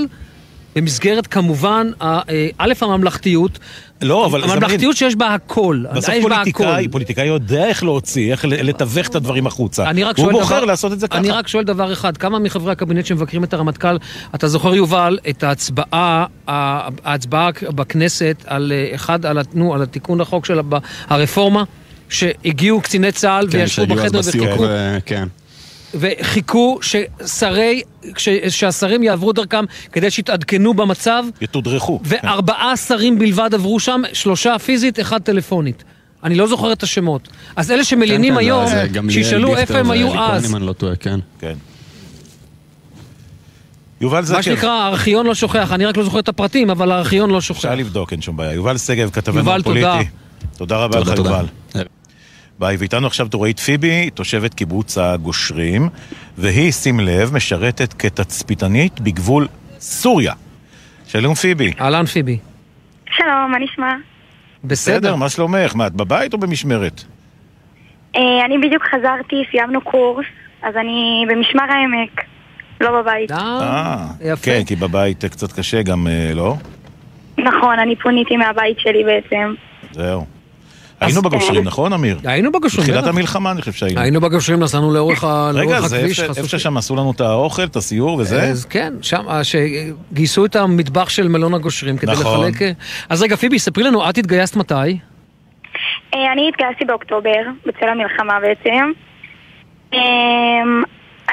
במסגרת 0.76 1.28
כמובן, 1.28 1.92
אה, 2.02 2.20
א', 2.58 2.74
הממלכתיות, 2.82 3.60
לא, 4.02 4.26
אבל 4.26 4.44
הממלכתיות 4.44 4.96
שיש 4.98 5.16
בה 5.16 5.34
הכל. 5.34 5.84
בסוף 5.96 6.16
פוליטיקאי. 6.22 6.88
פוליטיקאי 6.88 7.26
יודע 7.26 7.66
איך 7.66 7.84
להוציא, 7.84 8.32
איך 8.32 8.46
לתווך 8.46 9.08
את 9.08 9.16
הדברים 9.16 9.48
החוצה. 9.48 9.90
אני 9.90 10.04
רק 10.04 10.18
הוא 10.18 10.24
שואל 10.24 10.34
בוחר 10.34 10.58
דבר, 10.58 10.66
לעשות 10.66 10.94
את 10.94 11.00
זה 11.00 11.08
ככה. 11.08 11.18
אני 11.18 11.32
רק 11.32 11.48
שואל 11.48 11.64
דבר 11.64 11.94
אחד, 11.94 12.18
כמה 12.18 12.40
מחברי 12.40 12.72
הקבינט 12.72 13.06
שמבקרים 13.06 13.44
את 13.44 13.54
הרמטכ"ל, 13.54 13.98
אתה 14.36 14.48
זוכר 14.48 14.76
יובל, 14.76 15.18
את 15.30 15.44
ההצבעה, 15.44 16.26
ההצבעה 16.48 17.50
בכנסת 17.70 18.44
על 18.48 18.72
אה, 18.76 18.96
אחד, 18.96 19.26
על, 19.26 19.38
ה- 19.38 19.42
נו, 19.54 19.74
על 19.74 19.82
התיקון 19.82 20.22
לחוק 20.22 20.46
של 20.46 20.60
הרפורמה, 21.10 21.64
שהגיעו 22.10 22.82
קציני 22.82 23.12
צה"ל 23.12 23.48
כן, 23.52 23.58
וישבו 23.58 23.86
שהיו 23.86 24.00
אז 24.00 24.06
בחדר 24.06 24.20
בסיור, 24.20 24.48
וחיכו, 24.48 24.64
ו- 24.70 24.98
כן. 25.06 25.28
וחיכו 26.00 26.80
ששרי, 26.82 27.82
ש- 28.18 28.30
שהשרים 28.50 29.04
יעברו 29.04 29.34
דרכם 29.34 29.66
כדי 29.92 30.12
שיתעדכנו 30.12 30.74
במצב, 30.74 31.24
יתודרכו. 31.42 32.00
וארבעה 32.04 32.78
שרים 32.78 33.20
בלבד 33.20 33.50
עברו 33.54 33.80
שם, 33.80 34.02
שלושה 34.14 34.60
פיזית, 34.60 35.00
אחד 35.00 35.22
טלפונית. 35.22 35.84
אני 36.24 36.36
לא 36.36 36.48
זוכר 36.48 36.74
את 36.74 36.84
השמות. 36.84 37.28
אז 37.56 37.72
אלה 37.72 37.84
שמלינים 37.84 38.34
כן, 38.34 38.40
כן, 38.40 38.46
היום, 38.46 38.66
גמליאל, 38.92 39.24
שישאלו 39.24 39.58
איפה 39.58 39.78
הם 39.78 39.92
היו 39.92 40.20
אז. 40.22 40.50
אם 40.52 40.56
אני 40.56 40.66
לא 40.66 40.74
טועה, 40.74 40.96
כן. 40.96 41.20
כן. 41.40 41.54
יובל 44.02 44.24
זקר. 44.24 44.36
מה 44.38 44.44
שנקרא, 44.44 44.70
הארכיון 44.72 45.26
לא 45.26 45.36
שוכח, 45.36 45.72
אני 45.72 45.86
רק 45.86 45.98
לא 45.98 46.04
זוכר 46.04 46.20
את 46.20 46.30
הפרטים, 46.30 46.70
אבל 46.70 46.92
הארכיון 46.92 47.30
לא 47.30 47.42
שוכח. 47.42 47.58
אפשר 47.60 47.76
לבדוק, 47.76 48.12
אין 48.12 48.22
שום 48.22 48.38
בעיה. 48.38 48.54
יובל 48.54 48.78
שגב, 48.78 49.10
כתבנו 49.10 49.40
יובל, 49.40 49.60
הפוליטי. 49.60 49.82
תודה. 49.88 50.00
תודה 50.58 50.78
רבה 50.78 50.98
תודה, 50.98 51.12
לך, 51.12 51.18
תודה. 51.18 51.30
יובל. 51.30 51.46
ביי, 52.60 52.76
ואיתנו 52.80 53.08
עכשיו 53.08 53.28
טורית 53.28 53.60
פיבי, 53.60 54.10
תושבת 54.10 54.54
קיבוץ 54.54 54.98
הגושרים, 54.98 55.90
והיא, 56.38 56.72
שים 56.72 57.00
לב, 57.00 57.34
משרתת 57.34 57.94
כתצפיתנית 57.94 59.02
בגבול 59.02 59.48
סוריה. 59.80 60.34
שלום 61.08 61.34
פיבי. 61.34 61.72
אהלן 61.82 62.06
פיבי. 62.06 62.38
שלום, 63.10 63.52
מה 63.52 63.60
נשמע? 63.60 63.94
בסדר, 64.64 65.16
מה 65.16 65.30
שלומך? 65.30 65.76
מה, 65.76 65.88
את 65.88 65.94
בבית 65.94 66.34
או 66.34 66.38
במשמרת? 66.38 67.04
אה, 68.16 68.46
אני 68.46 68.58
בדיוק 68.58 68.84
חזרתי, 68.84 69.36
סיימנו 69.52 69.82
קורס, 69.82 70.26
אז 70.62 70.76
אני 70.76 71.26
במשמר 71.30 71.64
העמק, 71.64 72.22
לא 72.82 73.02
בבית. 73.02 73.32
אה, 73.32 74.08
כן, 74.44 74.62
כי 74.68 74.76
בבית 74.76 75.24
אה, 75.24 75.30
קצת 75.30 75.52
קשה 75.60 75.82
גם, 75.82 76.08
אה, 76.08 76.32
לא? 76.34 76.56
נכון, 77.38 77.80
אני 77.80 77.96
פוניתי 77.96 78.38
מהבית 78.38 78.80
שלי 78.80 79.04
בעצם. 79.04 79.54
זהו. 79.92 80.35
היינו 81.06 81.22
בגושרים, 81.22 81.64
נכון, 81.64 81.94
אמיר? 81.94 82.20
היינו 82.24 82.52
בגושרים, 82.52 82.88
בתחילת. 82.88 83.08
המלחמה 83.08 83.52
אני 83.52 83.60
חושב 83.62 83.72
שהיינו. 83.72 84.02
היינו 84.02 84.22
בגושרים, 84.22 84.60
נסענו 84.60 84.94
לאורך 84.94 85.24
ה- 85.24 85.52
רגע, 85.54 85.82
זה 85.82 85.98
הכביש. 85.98 86.20
איפה- 86.20 86.48
ששם 86.48 86.78
עשו 86.78 86.96
לנו 86.96 87.12
את 87.12 87.22
האוכל, 87.22 87.64
את 87.64 87.76
הסיור 87.76 88.18
וזה? 88.18 88.42
אז 88.44 88.66
כן, 88.66 88.94
שם, 89.02 89.22
אה, 89.30 89.42
שגייסו 89.44 90.46
את 90.46 90.56
המטבח 90.56 91.10
של 91.10 91.28
מלון 91.28 91.54
הגושרים 91.54 91.98
כדי 91.98 92.12
נכון. 92.12 92.48
לחלק... 92.48 92.62
אה, 92.62 92.72
אז 93.10 93.22
רגע, 93.24 93.36
פיבי, 93.36 93.60
ספרי 93.60 93.84
לנו, 93.84 94.10
את 94.10 94.18
התגייסת 94.18 94.56
מתי? 94.56 94.74
אה, 94.74 95.00
אני 96.34 96.50
התגייסתי 96.50 96.86
באוקטובר, 96.86 97.30
בצל 97.66 97.90
המלחמה 97.90 98.34
בעצם. 98.42 98.92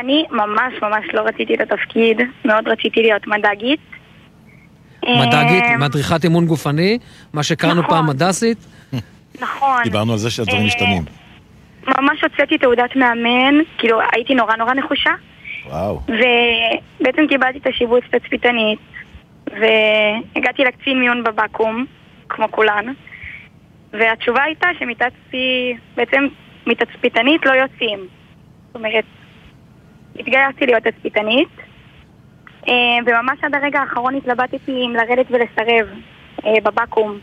אני 0.00 0.24
ממש 0.30 0.72
ממש 0.82 1.04
לא 1.14 1.20
רציתי 1.20 1.54
את 1.54 1.60
התפקיד, 1.60 2.16
מאוד 2.44 2.68
רציתי 2.68 3.02
להיות 3.02 3.26
מד"גית. 3.26 3.80
מד"גית, 5.08 5.64
מדריכת 5.78 6.24
אימון 6.24 6.46
גופני, 6.46 6.98
מה 7.32 7.42
שקראנו 7.42 7.80
נכון. 7.82 7.90
פעם 7.94 8.06
מד"סית. 8.06 8.58
נכון. 9.40 9.82
דיברנו 9.84 10.12
על 10.12 10.18
זה 10.18 10.30
שהדברים 10.30 10.60
אה, 10.60 10.66
משתנים. 10.66 11.02
ממש 11.86 12.24
הוצאתי 12.24 12.58
תעודת 12.58 12.96
מאמן, 12.96 13.54
כאילו 13.78 14.00
הייתי 14.12 14.34
נורא 14.34 14.56
נורא 14.56 14.74
נחושה. 14.74 15.10
וואו. 15.66 16.00
ובעצם 16.08 17.26
קיבלתי 17.28 17.58
את 17.58 17.66
השיבוץ 17.66 18.04
תצפיתנית, 18.10 18.78
והגעתי 19.46 20.64
לקצין 20.64 21.00
מיון 21.00 21.24
בבקו"ם, 21.24 21.84
כמו 22.28 22.50
כולן, 22.50 22.92
והתשובה 23.92 24.42
הייתה 24.42 24.68
שמתצפי, 24.78 25.76
בעצם 25.96 26.26
מתצפיתנית 26.66 27.46
לא 27.46 27.52
יוצאים. 27.52 28.06
זאת 28.66 28.74
אומרת, 28.74 29.04
התגייסתי 30.18 30.66
להיות 30.66 30.82
תצפיתנית, 30.82 31.48
אה, 32.68 32.98
וממש 33.06 33.38
עד 33.42 33.54
הרגע 33.54 33.80
האחרון 33.80 34.14
התלבטתי 34.14 34.86
אם 34.86 34.96
לרדת 34.96 35.26
ולסרב 35.30 35.88
אה, 36.46 36.60
בבקו"ם. 36.64 37.18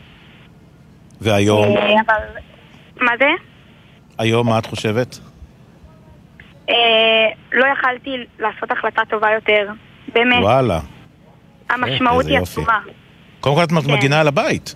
והיום, 1.20 1.76
אה, 1.76 1.92
אבל... 2.06 2.22
מה 3.00 3.12
זה? 3.18 3.28
היום 4.18 4.48
מה 4.48 4.58
את 4.58 4.66
חושבת? 4.66 5.18
אה, 6.68 6.74
לא 7.52 7.66
יכלתי 7.66 8.10
לעשות 8.38 8.70
החלטה 8.70 9.02
טובה 9.10 9.28
יותר. 9.34 9.68
באמת, 10.14 10.42
וואלה. 10.42 10.80
המשמעות 11.70 12.26
היא. 12.26 12.38
עצומה. 12.38 12.78
קודם 13.40 13.56
כל 13.56 13.62
את 13.64 13.84
כן. 13.84 13.92
מגינה 13.92 14.20
על 14.20 14.28
הבית. 14.28 14.74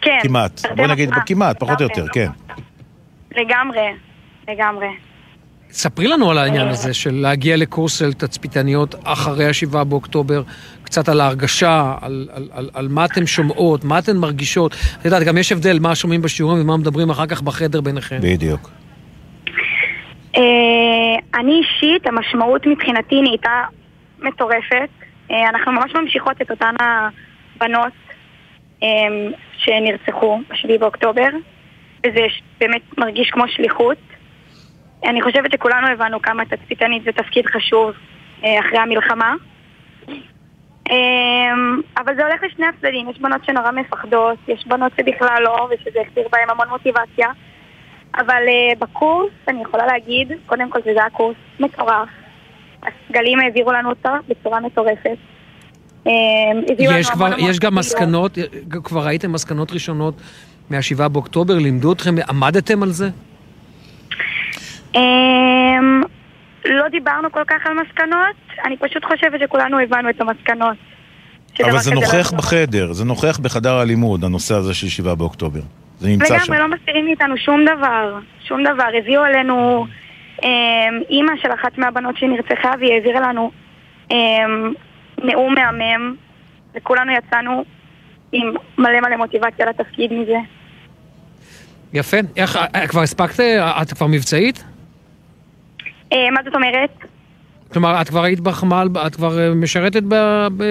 כן. 0.00 0.18
כמעט. 0.22 0.60
בוא 0.76 0.86
נגיד. 0.86 1.10
כמעט, 1.26 1.60
פחות 1.60 1.80
או 1.80 1.84
יותר, 1.84 2.06
כן. 2.08 2.28
לגמרי, 3.36 3.88
לגמרי. 4.48 4.88
ספרי 5.72 6.08
לנו 6.08 6.30
על 6.30 6.38
העניין 6.38 6.68
הזה 6.68 6.94
של 6.94 7.14
להגיע 7.14 7.56
לקורס 7.56 7.98
של 7.98 8.12
תצפיתניות 8.12 8.94
אחרי 9.04 9.46
השבעה 9.46 9.84
באוקטובר, 9.84 10.42
קצת 10.84 11.08
על 11.08 11.20
ההרגשה, 11.20 11.94
על, 12.00 12.28
על, 12.32 12.48
על, 12.52 12.70
על 12.74 12.88
מה 12.88 13.04
אתן 13.04 13.26
שומעות, 13.26 13.84
מה 13.84 13.98
אתן 13.98 14.16
מרגישות. 14.16 14.74
את 15.00 15.04
יודעת, 15.04 15.22
גם 15.22 15.38
יש 15.38 15.52
הבדל 15.52 15.78
מה 15.78 15.94
שומעים 15.94 16.22
בשיעורים 16.22 16.60
ומה 16.60 16.76
מדברים 16.76 17.10
אחר 17.10 17.26
כך 17.26 17.42
בחדר 17.42 17.80
ביניכם. 17.80 18.18
בדיוק. 18.22 18.70
אה, 20.36 21.40
אני 21.40 21.52
אישית, 21.52 22.06
המשמעות 22.06 22.66
מבחינתי 22.66 23.20
נהייתה 23.22 23.62
מטורפת. 24.22 24.88
אה, 25.30 25.48
אנחנו 25.48 25.72
ממש 25.72 25.94
ממשיכות 25.94 26.42
את 26.42 26.50
אותן 26.50 26.74
הבנות 26.80 27.92
אה, 28.82 28.88
שנרצחו 29.56 30.40
ב-7 30.48 30.78
באוקטובר, 30.80 31.28
וזה 32.06 32.26
באמת 32.60 32.98
מרגיש 32.98 33.30
כמו 33.30 33.44
שליחות. 33.48 34.11
אני 35.04 35.22
חושבת 35.22 35.52
שכולנו 35.52 35.86
הבנו 35.86 36.22
כמה 36.22 36.44
תצפיתנית 36.44 37.02
זה 37.04 37.12
תפקיד 37.12 37.46
חשוב 37.46 37.90
אה, 38.44 38.60
אחרי 38.60 38.78
המלחמה. 38.78 39.34
אה, 40.90 40.94
אבל 41.98 42.14
זה 42.16 42.26
הולך 42.26 42.42
לשני 42.42 42.66
הצדדים, 42.66 43.10
יש 43.10 43.18
בנות 43.18 43.44
שנורא 43.44 43.70
מפחדות, 43.70 44.38
יש 44.48 44.66
בנות 44.66 44.92
שבכלל 44.96 45.42
לא, 45.42 45.68
ושזה 45.70 45.98
החזיר 46.06 46.28
בהן 46.32 46.50
המון 46.50 46.68
מוטיבציה. 46.68 47.28
אבל 48.14 48.42
uh, 48.46 48.78
בקורס, 48.78 49.30
אני 49.48 49.62
יכולה 49.62 49.86
להגיד, 49.86 50.32
קודם 50.46 50.70
כל 50.70 50.78
שזה 50.80 51.00
היה 51.00 51.10
קורס 51.10 51.36
מטורף. 51.60 52.08
הסגלים 52.82 53.40
העבירו 53.40 53.72
לנו 53.72 53.90
אותו 53.90 54.08
בצורה 54.28 54.60
מטורפת. 54.60 55.16
יש, 56.78 57.10
כבר, 57.10 57.38
יש 57.38 57.58
גם. 57.58 57.74
מסקנות, 57.74 58.38
כבר 58.84 59.06
ראיתם 59.06 59.32
מסקנות 59.32 59.72
ראשונות 59.72 60.14
מהשבעה 60.70 61.08
באוקטובר? 61.08 61.58
לימדו 61.58 61.92
אתכם, 61.92 62.14
עמדתם 62.28 62.82
על 62.82 62.90
זה? 62.90 63.08
Um, 64.96 66.06
לא 66.64 66.88
דיברנו 66.88 67.32
כל 67.32 67.44
כך 67.46 67.66
על 67.66 67.72
מסקנות, 67.74 68.36
אני 68.64 68.76
פשוט 68.76 69.04
חושבת 69.04 69.40
שכולנו 69.40 69.78
הבנו 69.78 70.10
את 70.10 70.20
המסקנות. 70.20 70.76
אבל 71.64 71.78
זה 71.78 71.90
לא 71.90 72.00
נוכח 72.00 72.14
יחזור. 72.14 72.38
בחדר, 72.38 72.92
זה 72.92 73.04
נוכח 73.04 73.38
בחדר 73.38 73.74
הלימוד, 73.74 74.24
הנושא 74.24 74.54
הזה 74.54 74.74
של 74.74 74.88
7 74.88 75.14
באוקטובר. 75.14 75.60
זה 75.98 76.08
נמצא 76.08 76.26
שם. 76.26 76.34
לגמרי, 76.34 76.58
לא 76.58 76.76
מסתירים 76.76 77.04
מאיתנו 77.04 77.36
שום 77.36 77.64
דבר, 77.64 78.18
שום 78.44 78.64
דבר. 78.64 78.86
הביאו 78.98 79.22
עלינו 79.22 79.86
אמ, 80.42 80.48
אימא 81.10 81.32
של 81.42 81.48
אחת 81.54 81.78
מהבנות 81.78 82.16
שנרצחה, 82.16 82.72
והיא 82.80 82.92
העבירה 82.92 83.20
לנו 83.20 83.50
אמ, 84.10 84.16
נאום 85.24 85.54
מהמם, 85.54 86.14
וכולנו 86.74 87.12
יצאנו 87.12 87.64
עם 88.32 88.54
מלא 88.78 89.00
מלא 89.00 89.16
מוטיבציה 89.16 89.66
לתפקיד 89.66 90.12
מזה. 90.12 90.36
יפה. 91.92 92.16
איך, 92.36 92.56
אה, 92.74 92.86
כבר 92.86 93.00
הספקת? 93.00 93.40
את 93.82 93.92
כבר 93.92 94.06
מבצעית? 94.06 94.64
אה, 96.12 96.30
מה 96.30 96.40
זאת 96.44 96.54
אומרת? 96.54 96.90
כלומר, 97.72 98.00
את 98.00 98.08
כבר 98.08 98.24
היית 98.24 98.40
בחמ"ל, 98.40 98.88
את 99.06 99.14
כבר 99.14 99.38
אה, 99.38 99.54
משרתת 99.54 100.02
ב, 100.02 100.14
ב, 100.56 100.64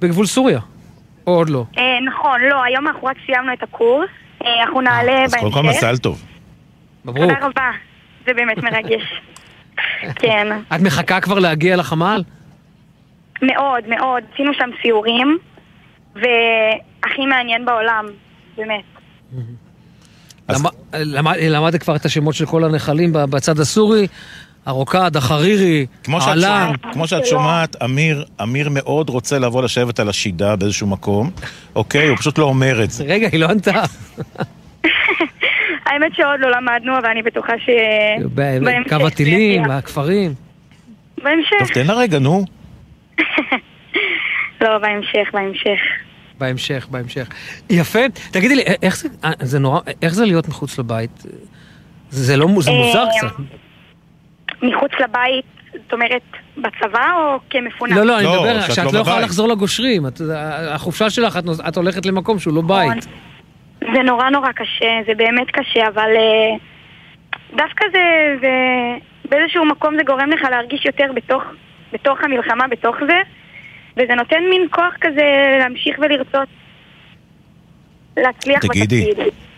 בגבול 0.00 0.26
סוריה? 0.26 0.60
או 1.26 1.34
עוד 1.34 1.50
לא? 1.50 1.64
אה, 1.78 1.82
נכון, 2.06 2.40
לא, 2.50 2.62
היום 2.62 2.86
אנחנו 2.86 3.06
רק 3.06 3.16
סיימנו 3.26 3.52
את 3.52 3.62
הקורס, 3.62 4.10
אה, 4.44 4.62
אנחנו 4.62 4.80
נעלה 4.80 5.24
אז 5.24 5.34
קודם 5.34 5.52
כל 5.52 5.62
בהמשך. 5.62 5.78
מזל 5.78 5.96
טוב. 5.96 6.22
מברוק. 7.04 7.32
תודה 7.32 7.46
רבה, 7.46 7.70
זה 8.26 8.34
באמת 8.34 8.58
מרגש. 8.58 9.02
כן. 10.22 10.46
את 10.74 10.80
מחכה 10.80 11.20
כבר 11.20 11.38
להגיע 11.38 11.76
לחמ"ל? 11.76 12.22
מאוד, 13.42 13.88
מאוד. 13.88 14.22
עשינו 14.32 14.54
שם 14.54 14.70
סיורים, 14.82 15.38
והכי 16.14 17.26
מעניין 17.26 17.64
בעולם, 17.64 18.06
באמת. 18.56 18.84
למד, 20.48 20.70
למד, 20.94 21.36
למדת 21.40 21.82
כבר 21.82 21.96
את 21.96 22.04
השמות 22.04 22.34
של 22.34 22.46
כל 22.46 22.64
הנחלים 22.64 23.12
בצד 23.12 23.58
הסורי? 23.58 24.06
הרוקד, 24.66 25.16
החרירי, 25.16 25.86
כמו 26.04 26.20
שאת, 26.20 26.28
העלן. 26.28 26.72
כמו 26.92 27.06
שאת 27.06 27.26
שומעת, 27.26 27.82
אמיר, 27.82 28.24
אמיר 28.42 28.68
מאוד 28.70 29.08
רוצה 29.08 29.38
לבוא 29.38 29.62
לשבת 29.62 30.00
על 30.00 30.08
השידה 30.08 30.56
באיזשהו 30.56 30.86
מקום, 30.86 31.30
אוקיי? 31.74 32.08
הוא 32.08 32.16
פשוט 32.16 32.38
לא 32.38 32.44
אומר 32.44 32.84
את 32.84 32.90
זה. 32.90 33.04
רגע, 33.04 33.28
היא 33.32 33.40
לא 33.40 33.46
ענתה. 33.46 33.82
האמת 35.86 36.12
שעוד 36.16 36.40
לא 36.40 36.50
למדנו, 36.50 36.98
אבל 36.98 37.06
אני 37.06 37.22
בטוחה 37.22 37.52
ש... 37.58 37.68
בהמשך 38.34 38.88
קו 38.88 39.06
הטילים. 39.06 39.70
הכפרים. 39.70 40.34
בהמשך. 41.22 41.56
טוב, 41.58 41.68
תן 41.68 41.86
לה 41.86 41.94
רגע, 41.94 42.18
נו. 42.18 42.44
לא, 44.60 44.78
בהמשך, 44.78 45.28
בהמשך. 45.32 45.80
בהמשך, 46.38 46.86
בהמשך. 46.90 47.28
יפה. 47.70 47.98
תגידי 48.30 48.54
לי, 48.54 48.62
איך 48.82 48.96
זה, 48.96 49.08
אה, 49.24 49.30
זה 49.40 49.58
נורא, 49.58 49.80
איך 50.02 50.14
זה 50.14 50.24
להיות 50.24 50.48
מחוץ 50.48 50.78
לבית? 50.78 51.22
זה 52.10 52.36
לא, 52.36 52.46
זה 52.60 52.70
מוזר 52.70 53.04
אה, 53.04 53.08
קצת. 53.18 53.42
מחוץ 54.62 54.90
לבית, 55.00 55.44
זאת 55.72 55.92
אומרת, 55.92 56.22
בצבא 56.56 57.08
או 57.16 57.38
כמפונה? 57.50 57.96
לא, 57.96 58.02
לא, 58.02 58.16
אני 58.18 58.24
לא, 58.24 58.32
מדבר, 58.42 58.60
שאת 58.60 58.74
שאת 58.74 58.84
לא 58.84 58.92
לא 58.92 58.98
יכולה. 58.98 59.20
לחזור 59.20 59.48
לגושרים. 59.48 60.06
את- 60.06 60.20
החופשה 60.70 61.10
שלך, 61.10 61.36
את 61.36 61.44
את 61.68 61.76
הולכת 61.76 62.06
למקום 62.06 62.38
שהוא 62.38 62.54
לא 62.54 62.62
בית. 62.62 63.06
זה 63.80 64.02
נורא 64.04 64.30
נורא 64.30 64.52
קשה, 64.52 65.00
זה 65.06 65.12
באמת 65.16 65.46
קשה, 65.50 65.88
אבל 65.88 66.10
אה, 66.16 66.56
דווקא 67.56 67.84
זה, 67.92 67.98
זה... 68.40 68.48
באיזשהו 69.30 69.64
מקום 69.64 69.96
זה 69.96 70.02
גורם 70.06 70.30
לך 70.30 70.42
להרגיש 70.50 70.86
יותר 70.86 71.06
בתוך, 71.14 71.42
בתוך 71.92 72.18
המלחמה, 72.22 72.68
בתוך 72.68 72.96
זה, 73.06 73.18
וזה 73.96 74.14
נותן 74.14 74.38
מין 74.50 74.66
כוח 74.70 74.94
כזה 75.00 75.24
להמשיך 75.58 75.96
ולרצות 75.98 76.48
להצליח 78.16 78.60
תגידי. 78.66 79.06
בתפקיד. 79.10 79.49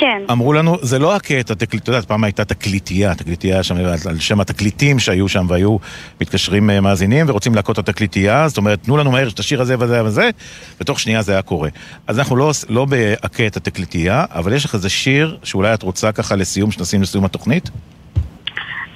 כן. 0.00 0.22
אמרו 0.30 0.52
לנו, 0.52 0.76
זה 0.82 0.98
לא 0.98 1.16
הקטע, 1.16 1.54
תקליט, 1.54 1.82
את 1.82 1.88
יודעת, 1.88 2.04
פעם 2.04 2.24
הייתה 2.24 2.44
תקליטייה, 2.44 3.14
תקליטייה 3.14 3.62
שם, 3.62 3.76
על 4.08 4.18
שם 4.18 4.40
התקליטים 4.40 4.98
שהיו 4.98 5.28
שם, 5.28 5.46
והיו 5.48 5.76
מתקשרים 6.20 6.70
אה, 6.70 6.80
מאזינים 6.80 7.26
ורוצים 7.28 7.54
להכות 7.54 7.78
את 7.78 7.88
התקליטייה, 7.88 8.48
זאת 8.48 8.58
אומרת, 8.58 8.82
תנו 8.82 8.96
לנו 8.96 9.10
מהר 9.10 9.28
את 9.28 9.38
השיר 9.38 9.60
הזה 9.60 9.74
וזה 9.78 10.04
וזה, 10.04 10.30
ותוך 10.80 11.00
שנייה 11.00 11.22
זה 11.22 11.32
היה 11.32 11.42
קורה. 11.42 11.68
אז 12.06 12.18
אנחנו 12.18 12.36
לא, 12.36 12.50
לא 12.68 12.84
בהכה 12.84 13.46
את 13.46 13.56
התקליטייה, 13.56 14.24
אבל 14.30 14.52
יש 14.52 14.64
לך 14.64 14.74
איזה 14.74 14.88
שיר 14.88 15.38
שאולי 15.42 15.74
את 15.74 15.82
רוצה 15.82 16.12
ככה 16.12 16.36
לסיום, 16.36 16.70
שנשים 16.70 17.02
לסיום 17.02 17.24
התוכנית? 17.24 17.70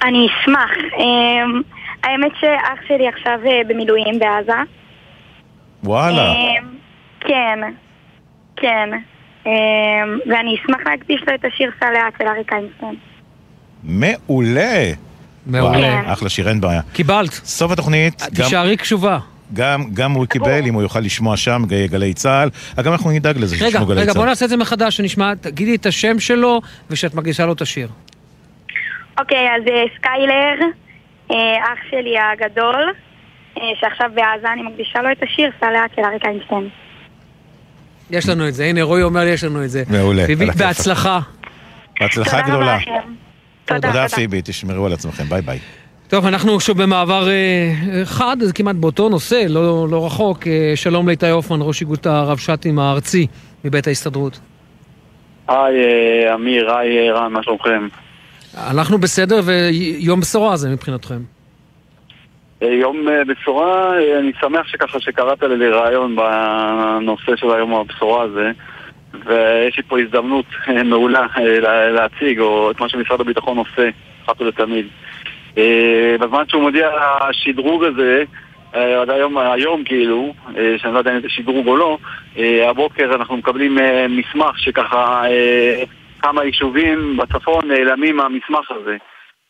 אני 0.03 0.27
אשמח. 0.27 0.71
אמ, 0.99 1.61
האמת 2.03 2.31
שאח 2.41 2.79
שלי 2.87 3.07
עכשיו 3.07 3.39
אה, 3.45 3.61
במילואים 3.67 4.19
בעזה. 4.19 4.59
וואלה. 5.83 6.31
אמ, 6.31 6.67
כן, 7.19 7.59
כן. 8.55 8.89
אמ, 9.45 9.51
ואני 10.29 10.55
אשמח 10.55 10.79
להקדיש 10.87 11.21
לו 11.27 11.35
את 11.35 11.45
השיר 11.45 11.71
לאט 11.81 12.13
של 12.17 12.27
אריק 12.27 12.53
איינשטיין. 12.53 12.95
מעולה. 13.83 14.91
מעולה. 15.45 16.13
אחלה 16.13 16.29
שיר, 16.29 16.49
אין 16.49 16.61
בעיה. 16.61 16.81
קיבלת. 16.93 17.29
סוף 17.31 17.71
התוכנית. 17.71 18.21
גם- 18.21 18.29
תישארי 18.35 18.77
קשובה. 18.77 19.19
גם, 19.53 19.83
גם 19.93 20.11
הוא 20.11 20.25
קיבל, 20.25 20.61
אם 20.67 20.73
הוא 20.73 20.81
יוכל 20.81 20.99
לשמוע 20.99 21.37
שם, 21.37 21.61
גלי- 21.91 22.13
צה"ל. 22.13 22.49
אגב, 22.79 22.91
אנחנו 22.91 23.11
נדאג 23.11 23.37
לזה 23.37 23.55
רגע, 23.55 23.65
שישמעו 23.65 23.85
גלי 23.85 24.01
רגע, 24.01 24.13
בוא 24.13 24.21
צה"ל. 24.21 24.29
נעשה 24.29 24.45
את 24.45 24.49
זה 24.49 24.57
מחדש, 24.57 24.97
שנשמע, 24.97 25.33
תגידי 25.41 25.75
את 25.75 25.85
השם 25.85 26.19
שלו, 26.19 26.61
ושאת 26.89 27.13
מגישה 27.15 27.45
לו 27.45 27.53
את 27.53 27.61
השיר. 27.61 27.87
אוקיי, 29.19 29.47
אז 29.55 29.61
אה, 29.67 29.83
סקיילר, 29.97 30.55
אה, 31.31 31.35
אח 31.63 31.79
שלי 31.89 32.13
הגדול, 32.19 32.93
אה, 33.57 33.63
שעכשיו 33.81 34.09
בעזה, 34.15 34.53
אני 34.53 34.61
מקדישה 34.63 35.01
לו 35.01 35.11
את 35.11 35.23
השיר 35.23 35.49
לאט 35.61 35.91
של 35.95 36.01
אריק 36.05 36.25
איינשטיין. 36.25 36.69
יש 38.13 38.29
לנו 38.29 38.47
את 38.47 38.53
זה, 38.53 38.65
הנה 38.65 38.83
רועי 38.83 39.03
אומר 39.03 39.23
לי, 39.23 39.29
יש 39.29 39.43
לנו 39.43 39.63
את 39.63 39.69
זה. 39.69 39.83
מעולה. 39.89 40.25
פיבי. 40.25 40.45
בהצלחה. 40.45 41.19
בהצלחה 41.99 42.41
תודה 42.41 42.47
גדולה. 42.47 42.77
תודה. 43.65 44.07
פיבי, 44.15 44.41
תשמרו 44.43 44.85
על 44.85 44.93
עצמכם, 44.93 45.23
ביי 45.23 45.41
ביי. 45.41 45.59
טוב, 46.07 46.25
אנחנו 46.25 46.59
שוב 46.59 46.83
במעבר 46.83 47.29
אה, 47.29 47.71
חד, 48.05 48.37
זה 48.39 48.53
כמעט 48.53 48.75
באותו 48.75 49.09
נושא, 49.09 49.45
לא, 49.49 49.87
לא 49.89 50.05
רחוק. 50.05 50.47
אה, 50.47 50.71
שלום 50.75 51.07
לאיתי 51.07 51.29
הופמן, 51.29 51.59
ראש 51.61 51.81
איגוד 51.81 52.07
הרבש"טים 52.07 52.79
הארצי 52.79 53.27
מבית 53.65 53.87
ההסתדרות. 53.87 54.39
היי 55.47 55.57
אה, 55.57 56.35
אמיר, 56.35 56.71
היי 56.71 57.11
רן, 57.11 57.33
מה 57.33 57.43
שלומכם? 57.43 57.87
אנחנו 58.57 58.97
בסדר, 58.97 59.41
ויום 59.43 60.19
בשורה 60.19 60.57
זה 60.57 60.69
מבחינתכם. 60.69 61.19
אה, 62.63 62.73
יום 62.73 63.07
אה, 63.09 63.23
בשורה, 63.25 63.97
אה, 63.99 64.19
אני 64.19 64.31
שמח 64.41 64.67
שככה 64.67 64.99
שקראת 64.99 65.43
לי 65.43 65.57
לראיון 65.57 66.15
בנושא 66.15 67.35
של 67.35 67.51
היום 67.51 67.73
הבשורה 67.73 68.23
הזה 68.23 68.51
ויש 69.25 69.77
לי 69.77 69.83
פה 69.83 69.99
הזדמנות 69.99 70.45
מעולה 70.85 71.25
לה- 71.61 71.89
להציג 71.89 72.39
או 72.39 72.71
את 72.71 72.79
מה 72.79 72.89
שמשרד 72.89 73.21
הביטחון 73.21 73.57
עושה, 73.57 73.89
אחת 74.25 74.41
ולתמיד. 74.41 74.87
בזמן 76.19 76.43
שהוא 76.47 76.61
מודיע 76.61 76.87
על 76.87 76.99
השדרוג 77.29 77.83
הזה, 77.83 78.23
עד 78.73 79.09
היום, 79.09 79.37
היום 79.37 79.83
כאילו, 79.83 80.33
שאני 80.77 80.93
לא 80.93 80.97
יודע 80.99 81.15
אם 81.15 81.21
זה 81.21 81.29
שדרוג 81.29 81.67
או 81.67 81.77
לא, 81.77 81.97
הבוקר 82.69 83.15
אנחנו 83.15 83.37
מקבלים 83.37 83.77
מסמך 84.09 84.59
שככה 84.59 85.23
כמה 86.21 86.43
יישובים 86.43 87.17
בצפון 87.17 87.71
נעלמים 87.71 88.17
מהמסמך 88.17 88.71
הזה. 88.71 88.97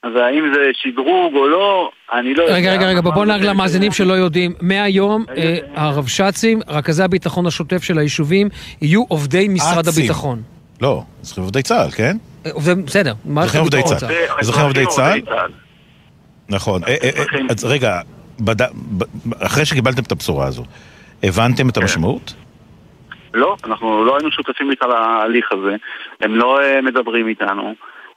אז 0.04 0.12
האם 0.16 0.44
זה 0.54 0.60
שדרוג 0.74 1.34
או 1.36 1.48
לא, 1.48 1.90
אני 2.14 2.34
לא 2.34 2.44
יודע. 2.44 2.56
רגע, 2.56 2.72
רגע, 2.74 2.88
רגע, 2.88 3.02
בוא 3.02 3.26
נגיד 3.26 3.46
למאזינים 3.50 3.92
שלא 3.92 4.14
יודעים. 4.14 4.54
מהיום 4.62 5.26
אה, 5.38 5.58
הרבש"צים, 5.76 6.60
רכזי 6.68 7.04
הביטחון 7.04 7.46
השוטף 7.46 7.84
של 7.84 7.98
היישובים, 8.00 8.50
יהיו 8.82 9.04
עובדי 9.08 9.48
משרד 9.48 9.88
אצים. 9.88 10.04
הביטחון. 10.04 10.42
לא, 10.82 11.04
אזרחים 11.22 11.44
עובדי 11.44 11.62
צה"ל, 11.62 11.92
כן? 11.92 12.18
אה, 12.46 12.52
עובדי- 12.52 12.82
בסדר, 12.82 13.14
מערכת 13.26 13.60
עובדי 13.60 13.78
הביטחון. 13.78 13.98
צה"ל. 13.98 14.12
אזרחים 14.40 14.64
עובדי 14.64 14.86
צה"ל? 14.88 15.22
נכון. 16.50 16.82
אה, 16.84 16.96
אה, 17.04 17.10
אה, 17.18 17.24
אז 17.50 17.66
רגע, 17.66 18.00
בד- 18.40 18.68
אחרי 19.40 19.66
שקיבלתם 19.66 20.02
את 20.04 20.12
הבשורה 20.12 20.46
הזו, 20.48 20.64
הבנתם 21.24 21.70
את 21.70 21.78
המשמעות? 21.78 22.34
לא, 23.34 23.56
אנחנו 23.66 24.06
לא 24.06 24.16
היינו 24.18 24.32
שותפים 24.32 24.70
בכלל 24.72 24.90
להליך 24.90 25.52
הזה, 25.52 25.76
הם 26.22 26.36
לא 26.36 26.60
מדברים 26.84 27.28
איתנו. 27.28 27.74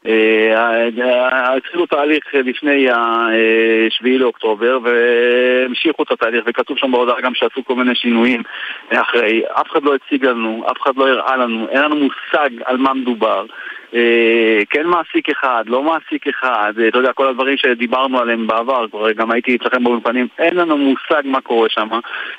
אה, 0.07 0.89
אה, 1.03 1.57
התחילו 1.57 1.87
תהליך 1.87 2.25
לפני 2.35 2.91
ה-7 2.91 4.09
לאוקטובר 4.19 4.79
והמשיכו 4.83 6.03
את 6.03 6.11
התהליך 6.11 6.45
וכתוב 6.47 6.79
שם 6.79 6.93
בהודעה 6.93 7.21
גם 7.21 7.35
שעשו 7.35 7.65
כל 7.65 7.75
מיני 7.75 7.95
שינויים 7.95 8.43
אחרי, 8.93 9.43
אף 9.53 9.71
אחד 9.71 9.83
לא 9.83 9.95
הציג 9.95 10.25
לנו, 10.25 10.65
אף 10.71 10.83
אחד 10.83 10.97
לא 10.97 11.09
הראה 11.09 11.37
לנו, 11.37 11.69
אין 11.69 11.83
לנו 11.83 11.97
מושג 11.97 12.51
על 12.65 12.77
מה 12.77 12.95
מדובר. 12.95 13.47
אה, 13.95 14.63
כן 14.71 14.87
מעסיק 14.87 15.31
אחד, 15.31 15.65
לא 15.67 15.83
מעסיק 15.83 16.29
אחד, 16.29 16.73
אה, 16.81 16.89
אתה 16.89 16.99
יודע, 16.99 17.13
כל 17.13 17.29
הדברים 17.29 17.57
שדיברנו 17.57 18.19
עליהם 18.19 18.47
בעבר, 18.47 18.89
כבר 18.89 19.13
גם 19.13 19.31
הייתי 19.31 19.57
אצלכם 19.57 19.85
באולפנים, 19.85 20.29
אין 20.39 20.57
לנו 20.57 20.79
מושג 20.79 21.23
מה 21.25 21.41
קורה 21.41 21.69
שם. 21.69 21.89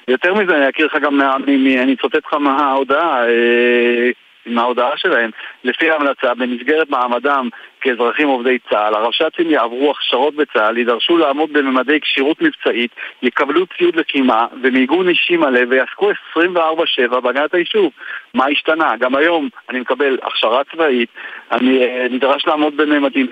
יותר 0.07 0.33
מזה, 0.33 0.57
אני 0.57 0.69
אכיר 0.69 0.85
לך 0.85 0.95
גם, 1.01 1.21
אני 1.21 1.93
אצטט 1.93 2.25
לך 2.25 2.33
מההודעה, 2.33 3.27
אה, 3.27 4.09
מההודעה 4.45 4.97
שלהם. 4.97 5.29
לפי 5.67 5.89
ההמלצה, 5.89 6.33
במסגרת 6.33 6.89
מעמדם 6.89 7.49
כאזרחים 7.81 8.27
עובדי 8.27 8.57
צה"ל, 8.69 8.95
הרבש"צים 8.95 9.49
יעברו 9.49 9.91
הכשרות 9.91 10.35
בצה"ל, 10.35 10.77
יידרשו 10.77 11.17
לעמוד 11.17 11.53
בממדי 11.53 11.99
כשירות 12.01 12.41
מבצעית, 12.41 12.91
יקבלו 13.21 13.65
ציוד 13.77 13.95
לחימה 13.95 14.45
ומיגון 14.63 15.09
אישי 15.09 15.37
מלא 15.37 15.59
ויעסקו 15.69 16.11
24/7 16.11 17.19
בהגנת 17.19 17.53
היישוב. 17.53 17.91
מה 18.33 18.45
השתנה? 18.45 18.97
גם 18.99 19.15
היום 19.15 19.49
אני 19.69 19.79
מקבל 19.79 20.17
הכשרה 20.23 20.61
צבאית, 20.71 21.09
אני 21.51 21.83
אה, 21.83 22.07
נדרש 22.09 22.47
לעמוד 22.47 22.77
בממדים, 22.77 23.27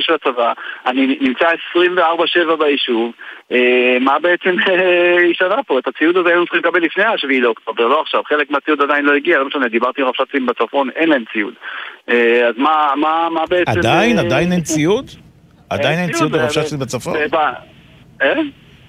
של 0.00 0.14
הצבא, 0.14 0.52
אני 0.86 1.18
נמצא 1.20 1.48
24/7 1.76 2.56
ביישוב, 2.58 3.12
אה, 3.52 3.96
מה 4.00 4.18
בעצם 4.18 4.56
אה, 4.68 5.30
השתנה 5.30 5.62
פה? 5.62 5.78
את 5.78 5.88
הציוד 5.88 6.16
הזה 6.16 6.28
היינו 6.28 6.44
צריכים 6.44 6.60
לקבל 6.60 6.82
לפני 6.82 7.04
ה-7 7.04 7.40
לאוקטובר, 7.40 7.86
לא 7.86 8.00
עכשיו, 8.00 8.22
חלק 8.24 8.50
מהציוד 8.50 8.82
עדיין 8.82 9.04
לא 9.04 9.12
הגיע, 9.12 9.38
לא 9.38 9.44
משנה, 9.44 9.68
דיברתי 9.68 10.02
עם 10.02 10.08
רבש"צים 10.08 10.46
בצפון, 10.46 10.88
אין 11.02 11.08
להם 11.08 11.24
ציוד. 11.32 11.54
אה, 12.08 12.48
אז 12.48 12.54
מה, 12.56 12.92
מה, 12.96 13.28
מה 13.34 13.46
בעצם... 13.46 13.78
עדיין? 13.78 14.18
אה, 14.18 14.24
עדיין 14.24 14.52
אין 14.52 14.60
ציוד? 14.60 15.10
עדיין 15.70 15.98
אין 15.98 16.12
ציוד 16.12 16.34
אה, 16.34 16.40
ברבש"צים 16.40 16.80
אה, 16.80 16.84
בצפון? 16.84 17.16
אה, 18.22 18.34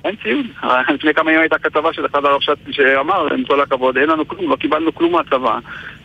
אין? 0.06 0.16
ציוד. 0.24 0.46
לפני 0.96 1.14
כמה 1.14 1.32
ימים 1.32 1.42
הייתה 1.42 1.58
כתבה 1.58 1.94
של 1.94 2.06
אחד 2.06 2.26
הרבש"צים 2.26 2.74
שאמר, 2.74 3.34
עם 3.34 3.44
כל 3.44 3.62
הכבוד, 3.62 3.98
אין 3.98 4.10
לנו 4.10 4.28
כלום, 4.28 4.50
לא 4.50 4.56
קיבלנו 4.56 4.96
כלום 4.96 5.12
מהצבא. 5.12 5.60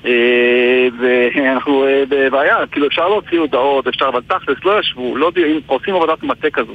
אה, 0.07 0.89
ואנחנו 1.01 1.85
אה, 1.87 2.03
בבעיה, 2.09 2.67
כאילו 2.67 2.87
אפשר 2.87 3.09
להוציא 3.09 3.39
הודעות, 3.39 3.87
אפשר, 3.87 4.09
אבל 4.09 4.21
תכלס 4.29 4.59
לא 4.65 4.81
ישבו, 4.81 5.17
לא 5.17 5.27
יודעים, 5.27 5.61
עושים 5.67 5.95
עבודת 5.95 6.23
מטה 6.23 6.51
כזו. 6.51 6.75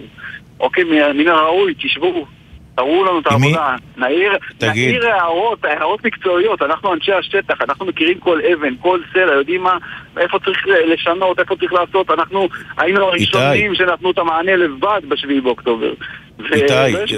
אוקיי, 0.60 0.84
מן 1.14 1.28
הראוי, 1.28 1.74
תשבו. 1.74 2.26
תראו 2.76 3.06
לנו 3.06 3.20
את 3.20 3.28
העבודה, 3.28 3.76
נעיר, 3.98 4.32
תגיד. 4.58 4.90
נעיר 4.90 5.08
הערות, 5.08 5.66
הערות 5.66 6.06
מקצועיות, 6.06 6.62
אנחנו 6.62 6.94
אנשי 6.94 7.12
השטח, 7.14 7.62
אנחנו 7.62 7.86
מכירים 7.86 8.20
כל 8.20 8.40
אבן, 8.54 8.74
כל 8.82 9.00
סלע, 9.14 9.34
יודעים 9.34 9.64
מה, 9.64 9.78
איפה 10.18 10.40
צריך 10.46 10.58
לשנות, 10.94 11.40
איפה 11.40 11.56
צריך 11.60 11.74
לעשות, 11.74 12.10
אנחנו 12.12 12.48
היינו 12.78 13.00
הראשונים 13.06 13.76
שנתנו 13.76 14.12
את 14.12 14.18
המענה 14.18 14.56
לבד 14.56 15.02
בשביעי 15.10 15.42
באוקטובר. 15.42 15.94
איתי, 16.40 16.64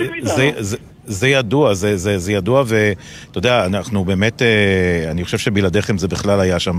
איתנו. 0.02 0.27
זה- 0.27 0.52
זה- 0.57 0.77
זה 1.07 1.27
ידוע, 1.27 1.73
זה, 1.73 1.98
זה, 1.98 2.18
זה 2.18 2.34
ידוע, 2.34 2.64
ואתה 2.68 3.38
יודע, 3.38 3.65
אנחנו 3.65 4.03
באמת, 4.06 4.41
אה, 4.41 4.48
אני 5.11 5.23
חושב 5.23 5.38
שבלעדיכם 5.38 5.98
זה 5.98 6.07
בכלל 6.07 6.40
היה 6.40 6.60
שם, 6.60 6.77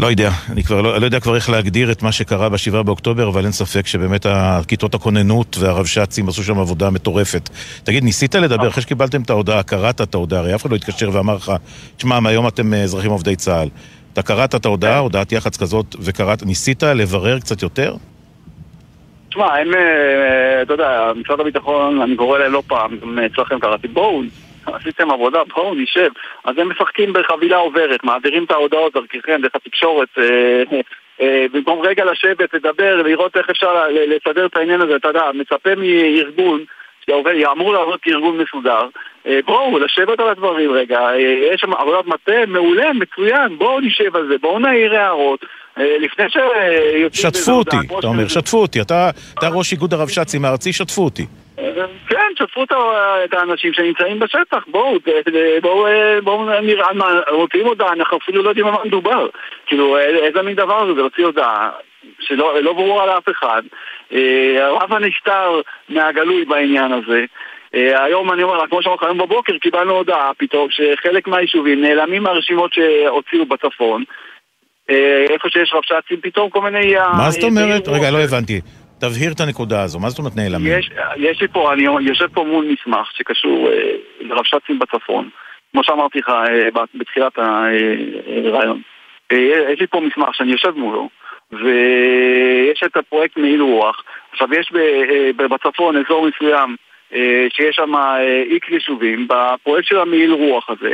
לא 0.00 0.06
יודע, 0.06 0.30
אני 0.52 0.62
כבר 0.62 0.80
לא, 0.80 1.00
לא 1.00 1.04
יודע 1.04 1.20
כבר 1.20 1.34
איך 1.34 1.50
להגדיר 1.50 1.92
את 1.92 2.02
מה 2.02 2.12
שקרה 2.12 2.48
בשבעה 2.48 2.82
באוקטובר, 2.82 3.28
אבל 3.28 3.44
אין 3.44 3.52
ספק 3.52 3.86
שבאמת 3.86 4.26
כיתות 4.68 4.94
הכוננות 4.94 5.56
והרבש"צים 5.60 6.28
עשו 6.28 6.42
שם 6.42 6.58
עבודה 6.58 6.90
מטורפת. 6.90 7.48
תגיד, 7.84 8.04
ניסית 8.04 8.34
לדבר, 8.34 8.68
אחרי 8.68 8.82
שקיבלתם 8.82 9.22
את 9.22 9.30
ההודעה, 9.30 9.62
קראת 9.62 10.00
את 10.00 10.14
ההודעה, 10.14 10.40
הרי 10.40 10.54
אף 10.54 10.62
אחד 10.62 10.70
לא 10.70 10.76
התקשר 10.76 11.10
ואמר 11.12 11.34
לך, 11.34 11.52
תשמע, 11.96 12.20
מהיום 12.20 12.48
אתם 12.48 12.74
אה, 12.74 12.82
אזרחים 12.82 13.10
עובדי 13.10 13.36
צה"ל. 13.36 13.68
אתה 14.12 14.22
קראת 14.22 14.54
את 14.54 14.64
ההודעה, 14.64 14.98
הודעת 14.98 15.32
יח"צ 15.32 15.56
כזאת, 15.56 15.96
וקראת, 16.00 16.42
ניסית 16.46 16.82
לברר 16.82 17.38
קצת 17.40 17.62
יותר? 17.62 17.94
תשמע, 19.28 19.44
הם, 19.44 19.74
אה, 19.74 20.62
אתה 20.62 20.74
יודע, 20.74 21.12
משרד 21.24 21.40
הביטחון, 21.40 22.02
אני 22.02 22.16
קורא 22.16 22.38
להם 22.38 22.52
לא 22.52 22.62
פעם, 22.66 22.90
גם 23.02 23.18
אצלכם 23.18 23.58
קראתי, 23.60 23.88
בואו, 23.88 24.22
עשיתם 24.66 25.10
עבודה, 25.10 25.42
בואו 25.54 25.74
נשב. 25.74 26.08
אז 26.44 26.58
הם 26.58 26.68
משחקים 26.68 27.12
בחבילה 27.12 27.56
עוברת, 27.56 28.04
מעבירים 28.04 28.44
את 28.44 28.50
ההודעות 28.50 28.92
דרככם, 28.92 29.40
דרך 29.42 29.54
התקשורת, 29.54 30.08
אה, 30.18 30.62
אה, 31.20 31.46
במקום 31.52 31.80
רגע 31.82 32.04
לשבת, 32.04 32.54
לדבר, 32.54 33.02
לראות 33.02 33.36
איך 33.36 33.50
אפשר 33.50 33.88
לסדר 33.90 34.46
את 34.46 34.56
העניין 34.56 34.80
הזה, 34.80 34.96
אתה 34.96 35.08
יודע, 35.08 35.22
מצפה 35.34 35.70
מארגון, 35.74 36.64
שעובד, 37.06 37.34
אמור 37.52 37.72
לעבוד 37.72 38.00
כארגון 38.02 38.38
מסודר, 38.38 38.88
אה, 39.26 39.40
בואו, 39.44 39.78
לשבת 39.78 40.20
על 40.20 40.28
הדברים 40.28 40.72
רגע, 40.72 41.00
יש 41.52 41.60
שם 41.60 41.72
עבודת 41.72 42.06
מטה 42.06 42.46
מעולה, 42.46 42.92
מצוין, 42.92 43.58
בואו 43.58 43.80
נשב 43.80 44.16
על 44.16 44.28
זה, 44.28 44.38
בואו 44.38 44.58
נעיר 44.58 44.94
הערות. 44.94 45.44
לפני 45.76 46.24
שיוצאים 46.30 47.32
שתפו 47.32 47.52
אותי, 47.52 47.76
אתה 47.98 48.06
אומר, 48.06 48.28
שתפו 48.28 48.58
אותי. 48.58 48.80
אתה 48.80 49.10
אתה 49.38 49.48
ראש 49.48 49.72
איגוד 49.72 49.94
הרבש"צים 49.94 50.44
הארצי, 50.44 50.72
שתפו 50.72 51.02
אותי. 51.04 51.26
כן, 52.08 52.29
שתפו 52.40 52.64
את 53.24 53.34
האנשים 53.34 53.72
שנמצאים 53.72 54.18
בשטח, 54.18 54.64
בואו, 54.66 54.98
בואו, 55.62 55.86
אה, 55.86 56.20
בואו 56.24 56.60
נראה 56.60 56.92
מה, 56.92 57.06
מוציאים 57.32 57.66
הודעה, 57.66 57.92
אנחנו 57.92 58.16
אפילו 58.16 58.42
לא 58.42 58.48
יודעים 58.48 58.66
על 58.66 58.72
מה 58.72 58.78
מדובר. 58.84 59.28
כאילו, 59.66 59.96
אה, 59.96 60.02
איזה 60.02 60.42
מין 60.42 60.54
דבר 60.54 60.86
זה, 60.86 61.00
להוציא 61.00 61.24
הודעה 61.24 61.70
שלא 62.20 62.62
לא 62.62 62.72
ברורה 62.72 63.06
לאף 63.06 63.28
אחד. 63.30 63.62
אה, 64.12 64.66
הרב 64.66 64.92
הנסתר 64.92 65.60
מהגלוי 65.88 66.44
בעניין 66.44 66.92
הזה. 66.92 67.24
אה, 67.74 68.04
היום 68.04 68.32
אני 68.32 68.42
אומר, 68.42 68.56
לך, 68.56 68.70
כמו 68.70 68.82
שאמרתי 68.82 69.04
לך, 69.04 69.10
היום 69.10 69.18
בבוקר 69.18 69.58
קיבלנו 69.58 69.92
הודעה 69.92 70.30
פתאום 70.38 70.68
שחלק 70.70 71.28
מהיישובים 71.28 71.80
נעלמים 71.80 72.22
מהרשימות 72.22 72.72
שהוציאו 72.72 73.46
בצפון. 73.46 74.04
אה, 74.90 75.24
איפה 75.30 75.48
שיש 75.48 75.72
רבש"צים 75.74 76.20
פתאום 76.22 76.50
כל 76.50 76.60
מיני... 76.60 76.96
אה, 76.96 77.12
מה 77.12 77.30
זאת 77.30 77.44
אומרת? 77.44 77.88
רגע, 77.88 78.10
לא 78.10 78.18
הבנתי. 78.18 78.60
תבהיר 79.00 79.32
את 79.32 79.40
הנקודה 79.40 79.82
הזו, 79.82 79.98
מה 80.00 80.08
זאת 80.08 80.18
אומרת 80.18 80.36
נעלמים? 80.36 80.72
יש, 80.78 80.90
יש 81.16 81.40
לי 81.40 81.48
פה, 81.48 81.72
אני 81.72 81.82
יושב 82.00 82.26
פה 82.34 82.44
מול 82.44 82.64
מסמך 82.64 83.10
שקשור 83.14 83.68
אה, 83.72 83.92
לרבש"צים 84.20 84.78
בצפון, 84.78 85.28
כמו 85.72 85.84
שאמרתי 85.84 86.18
לך 86.18 86.28
אה, 86.28 86.68
בתחילת 86.94 87.38
הרעיון. 87.38 88.80
אה, 89.32 89.72
יש 89.72 89.80
לי 89.80 89.86
פה 89.86 90.00
מסמך 90.00 90.34
שאני 90.34 90.52
יושב 90.52 90.70
מולו, 90.76 91.08
ויש 91.52 92.82
את 92.86 92.96
הפרויקט 92.96 93.36
מעיל 93.36 93.62
רוח. 93.62 94.02
עכשיו 94.32 94.48
יש 94.54 94.72
ב, 94.72 94.76
אה, 94.76 95.48
בצפון 95.48 95.96
אזור 95.96 96.28
מסוים 96.28 96.76
אה, 97.14 97.46
שיש 97.50 97.76
שם 97.76 97.96
אה, 97.96 98.42
איקס 98.42 98.68
יישובים, 98.68 99.28
בפרויקט 99.28 99.88
של 99.88 99.98
המעיל 99.98 100.32
רוח 100.32 100.70
הזה. 100.70 100.92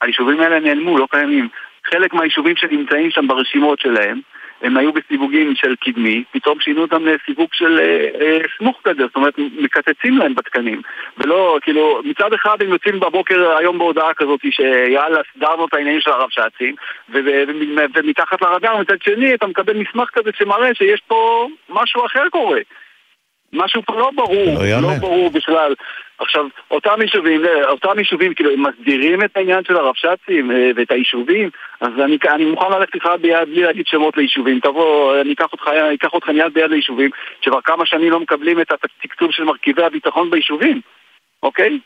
היישובים 0.00 0.40
האלה 0.40 0.60
נעלמו, 0.60 0.98
לא 0.98 1.06
קיימים. 1.10 1.48
חלק 1.90 2.14
מהיישובים 2.14 2.56
שנמצאים 2.56 3.10
שם 3.10 3.26
ברשימות 3.26 3.80
שלהם, 3.80 4.20
הם 4.62 4.76
היו 4.76 4.92
בסיווגים 4.92 5.54
של 5.54 5.74
קדמי, 5.76 6.24
פתאום 6.32 6.60
שינו 6.60 6.82
אותם 6.82 7.06
לסיווג 7.06 7.48
של 7.52 7.78
אה, 7.80 8.08
אה, 8.20 8.38
סמוך 8.58 8.80
כזה, 8.84 9.02
זאת 9.02 9.16
אומרת 9.16 9.34
מקצצים 9.38 10.18
להם 10.18 10.34
בתקנים. 10.34 10.82
ולא, 11.18 11.58
כאילו, 11.62 12.00
מצד 12.04 12.32
אחד 12.32 12.62
הם 12.62 12.68
יוצאים 12.68 13.00
בבוקר 13.00 13.56
היום 13.56 13.78
בהודעה 13.78 14.14
כזאת 14.14 14.40
שיאללה, 14.50 15.20
סדרנו 15.34 15.66
את 15.66 15.74
העניינים 15.74 16.00
של 16.00 16.10
הרבש"צים, 16.10 16.74
ומתחת 17.94 18.42
לרדאר, 18.42 18.80
מצד 18.80 19.02
שני 19.02 19.34
אתה 19.34 19.46
מקבל 19.46 19.76
מסמך 19.76 20.08
כזה 20.12 20.30
שמראה 20.38 20.74
שיש 20.74 21.00
פה 21.06 21.48
משהו 21.68 22.06
אחר 22.06 22.28
קורה. 22.30 22.60
משהו 23.52 23.82
פה 23.82 23.98
לא 23.98 24.10
ברור, 24.14 24.58
לא. 24.64 24.80
לא 24.80 24.94
ברור 25.00 25.30
בכלל. 25.30 25.74
עכשיו, 26.18 26.44
אותם 26.70 27.02
יישובים, 27.02 27.44
אה, 27.44 27.68
אותם 27.68 27.98
יישובים, 27.98 28.34
כאילו, 28.34 28.50
הם 28.50 28.66
מסדירים 28.66 29.24
את 29.24 29.36
העניין 29.36 29.64
של 29.64 29.76
הרבש"צים 29.76 30.50
אה, 30.50 30.70
ואת 30.76 30.90
היישובים, 30.90 31.50
אז 31.80 31.88
אני, 32.04 32.18
אני 32.28 32.44
מוכן 32.44 32.72
ללכת 32.72 32.94
איתך 32.94 33.06
ביד 33.20 33.48
בלי 33.48 33.62
להגיד 33.62 33.86
שמות 33.86 34.16
ליישובים. 34.16 34.60
תבוא, 34.60 35.20
אני 35.20 35.32
אקח 35.32 35.52
אותך, 35.52 35.68
אני 35.68 35.94
אקח 35.94 36.12
אותך 36.12 36.28
יד 36.28 36.54
ביד 36.54 36.70
ליישובים, 36.70 37.10
שכבר 37.40 37.60
כמה 37.60 37.86
שנים 37.86 38.10
לא 38.10 38.20
מקבלים 38.20 38.60
את 38.60 38.72
התקצוב 38.72 39.32
של 39.32 39.44
מרכיבי 39.44 39.82
הביטחון 39.82 40.30
ביישובים, 40.30 40.80
אוקיי? 41.42 41.78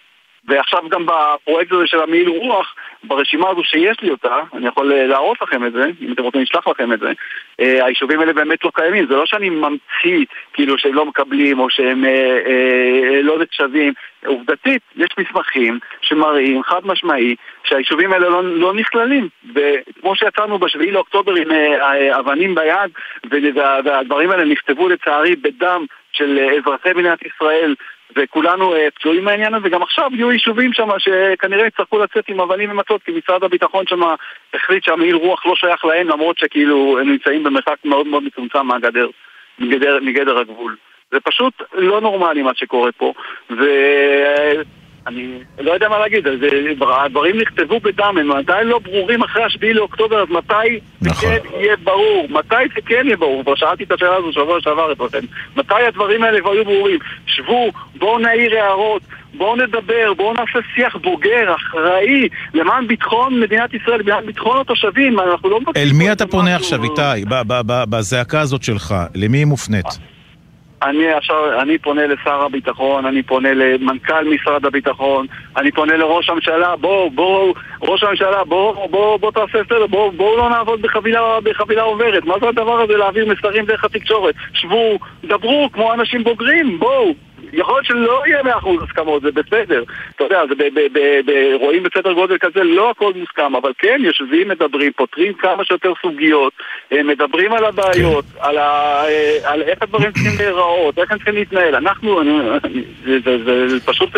ועכשיו 0.48 0.88
גם 0.88 1.06
בפרויקט 1.06 1.72
הזה 1.72 1.86
של 1.86 2.00
המעיל 2.02 2.28
רוח, 2.28 2.74
ברשימה 3.04 3.48
הזו 3.50 3.64
שיש 3.64 4.00
לי 4.02 4.10
אותה, 4.10 4.40
אני 4.54 4.68
יכול 4.68 4.92
אה, 4.92 5.06
להראות 5.06 5.42
לכם 5.42 5.66
את 5.66 5.72
זה, 5.72 5.84
אם 6.00 6.12
אתם 6.12 6.22
רוצים 6.22 6.40
נשלח 6.40 6.68
לכם 6.68 6.92
את 6.92 7.00
זה, 7.00 7.12
אה, 7.60 7.84
היישובים 7.84 8.20
האלה 8.20 8.32
באמת 8.32 8.64
לא 8.64 8.70
קיימים, 8.74 9.06
זה 9.06 9.16
לא 9.16 9.26
שאני 9.26 9.50
ממציא 9.50 10.24
כאילו 10.52 10.78
שהם 10.78 10.94
לא 10.94 11.06
מקבלים 11.06 11.58
או 11.60 11.70
שהם 11.70 12.04
אה, 12.04 12.40
אה, 12.46 13.22
לא 13.22 13.38
נחשבים, 13.42 13.92
עובדתית 14.26 14.82
יש 14.96 15.08
מסמכים 15.18 15.78
שמראים 16.00 16.62
חד 16.62 16.86
משמעי 16.86 17.36
שהיישובים 17.64 18.12
האלה 18.12 18.28
לא, 18.28 18.44
לא 18.44 18.74
נכללים, 18.74 19.28
וכמו 19.54 20.16
שיצאנו 20.16 20.58
בשביעי 20.58 20.90
לאוקטובר 20.90 21.34
עם 21.34 21.50
אה, 21.50 21.92
אה, 21.92 22.18
אבנים 22.18 22.54
ביד, 22.54 22.90
וה- 23.54 23.80
והדברים 23.84 24.30
האלה 24.30 24.44
נכתבו 24.44 24.88
לצערי 24.88 25.36
בדם 25.36 25.84
של 26.12 26.38
אה, 26.38 26.56
אזרחי 26.56 26.92
מדינת 26.92 27.18
ישראל 27.22 27.74
וכולנו 28.16 28.74
אה, 28.74 28.88
פצועים 28.94 29.24
מהעניין 29.24 29.54
הזה, 29.54 29.68
גם 29.68 29.82
עכשיו 29.82 30.10
יהיו 30.14 30.32
יישובים 30.32 30.72
שם 30.72 30.88
שכנראה 30.98 31.66
יצטרכו 31.66 31.98
לצאת 31.98 32.28
עם 32.28 32.40
אבנים 32.40 32.70
ומצות, 32.70 33.02
כי 33.02 33.12
משרד 33.12 33.44
הביטחון 33.44 33.86
שם 33.86 34.00
החליט 34.54 34.84
שהמעיל 34.84 35.16
רוח 35.16 35.46
לא 35.46 35.54
שייך 35.56 35.84
להם, 35.84 36.08
למרות 36.08 36.38
שכאילו 36.38 36.98
הם 36.98 37.08
נמצאים 37.08 37.44
במרחק 37.44 37.76
מאוד 37.84 38.06
מאוד 38.06 38.22
מצומצם 38.22 38.66
מהגדר. 38.66 39.08
מגדר, 39.58 39.98
מגדר 40.02 40.38
הגבול. 40.38 40.76
זה 41.10 41.20
פשוט 41.20 41.62
לא 41.74 42.00
נורמלי 42.00 42.42
מה 42.42 42.54
שקורה 42.54 42.92
פה, 42.92 43.12
ואני 45.06 45.38
לא 45.60 45.72
יודע 45.72 45.88
מה 45.88 45.98
להגיד, 45.98 46.24
זה, 46.24 46.48
הדברים 47.04 47.40
נכתבו 47.40 47.80
בדם, 47.80 48.16
הם 48.20 48.32
עדיין 48.32 48.66
לא 48.66 48.78
ברורים 48.78 49.22
אחרי 49.22 49.44
השביעי 49.44 49.74
לאוקטובר, 49.74 50.22
אז 50.22 50.28
מתי 50.30 50.80
נכון. 51.02 51.30
זה 51.30 51.38
כן 51.40 51.60
יהיה 51.60 51.76
ברור? 51.76 52.26
מתי 52.30 52.54
זה 52.74 52.80
כן 52.86 53.02
יהיה 53.04 53.16
ברור? 53.16 53.42
כבר 53.42 53.54
שאלתי 53.54 53.84
את 53.84 53.92
השאלה 53.92 54.16
הזו 54.16 54.32
שבוע 54.32 54.60
שעבר 54.60 54.92
אתכם. 54.92 55.18
מתי 55.56 55.82
הדברים 55.88 56.22
האלה 56.22 56.40
כבר 56.40 56.54
יהיו 56.54 56.64
ברורים? 56.64 56.98
שבו, 57.26 57.70
בואו 57.98 58.18
נעיר 58.18 58.58
הערות. 58.58 59.02
בואו 59.34 59.56
נדבר, 59.56 60.12
בואו 60.16 60.32
נעשה 60.32 60.58
שיח 60.74 60.96
בוגר, 60.96 61.54
אחראי, 61.54 62.28
למען 62.54 62.86
ביטחון 62.86 63.40
מדינת 63.40 63.74
ישראל, 63.74 64.00
למען 64.00 64.26
ביטחון 64.26 64.60
התושבים, 64.60 65.20
אנחנו 65.20 65.50
לא. 65.50 65.60
אל 65.76 65.88
מי 65.94 66.12
אתה 66.12 66.26
פונה 66.26 66.56
עכשיו, 66.56 66.84
איתי, 66.84 67.24
בזעקה 67.66 68.40
הזאת 68.40 68.62
שלך? 68.62 68.94
למי 69.14 69.38
היא 69.38 69.46
מופנית? 69.46 70.11
אני 70.82 71.12
עכשיו, 71.12 71.60
אני 71.60 71.78
פונה 71.78 72.06
לשר 72.06 72.44
הביטחון, 72.44 73.06
אני 73.06 73.22
פונה 73.22 73.48
למנכ"ל 73.54 74.24
משרד 74.24 74.66
הביטחון, 74.66 75.26
אני 75.56 75.72
פונה 75.72 75.96
לראש 75.96 76.28
הממשלה, 76.30 76.76
בואו, 76.76 77.10
בואו, 77.10 77.54
ראש 77.82 78.02
הממשלה, 78.02 78.44
בואו, 78.44 78.88
בואו, 78.88 79.18
בואו 79.18 79.32
תעשה 79.32 79.58
סדר, 79.68 79.86
בואו, 79.86 80.12
בואו 80.12 80.36
לא 80.36 80.48
נעבוד 80.50 80.82
בחבילה, 80.82 81.40
בחבילה 81.42 81.82
עוברת. 81.82 82.24
מה 82.24 82.34
זה 82.40 82.48
הדבר 82.48 82.80
הזה 82.80 82.96
להעביר 82.96 83.26
מסרים 83.26 83.64
דרך 83.64 83.84
התקשורת? 83.84 84.34
שבו, 84.54 84.98
דברו 85.24 85.68
כמו 85.72 85.92
אנשים 85.94 86.24
בוגרים, 86.24 86.78
בואו. 86.78 87.14
יכול 87.52 87.74
להיות 87.74 87.84
שלא 87.84 88.22
יהיה 88.26 88.42
מאה 88.42 88.58
אחוז 88.58 88.82
הסכמות, 88.82 89.22
זה 89.22 89.32
בסדר. 89.32 89.82
אתה 90.16 90.24
יודע, 90.24 90.42
זה 90.48 91.20
רואים 91.60 91.82
בסדר 91.82 92.12
גודל 92.12 92.38
כזה, 92.38 92.64
לא 92.64 92.90
הכל 92.90 93.12
מוסכם, 93.16 93.56
אבל 93.56 93.72
כן, 93.78 94.00
יושבים, 94.04 94.48
מדברים, 94.48 94.92
פותרים 94.96 95.32
כמה 95.34 95.64
שיותר 95.64 95.92
סוגיות, 96.02 96.52
אה, 96.92 97.02
מדברים 97.02 97.52
על 97.52 97.64
הבעיות, 97.64 98.24
כן. 98.24 98.38
על, 98.40 98.58
ה, 98.58 99.04
אה, 99.08 99.38
על 99.44 99.62
איך 99.62 99.82
הדברים 99.82 100.12
צריכים 100.12 100.32
להיראות, 100.38 100.98
איך 100.98 101.12
הם 101.12 101.18
צריכים 101.18 101.34
להתנהל. 101.34 101.74
אנחנו, 101.74 102.20
זה, 103.04 103.18
זה, 103.24 103.44
זה, 103.44 103.68
זה 103.68 103.86
פשוט... 103.86 104.10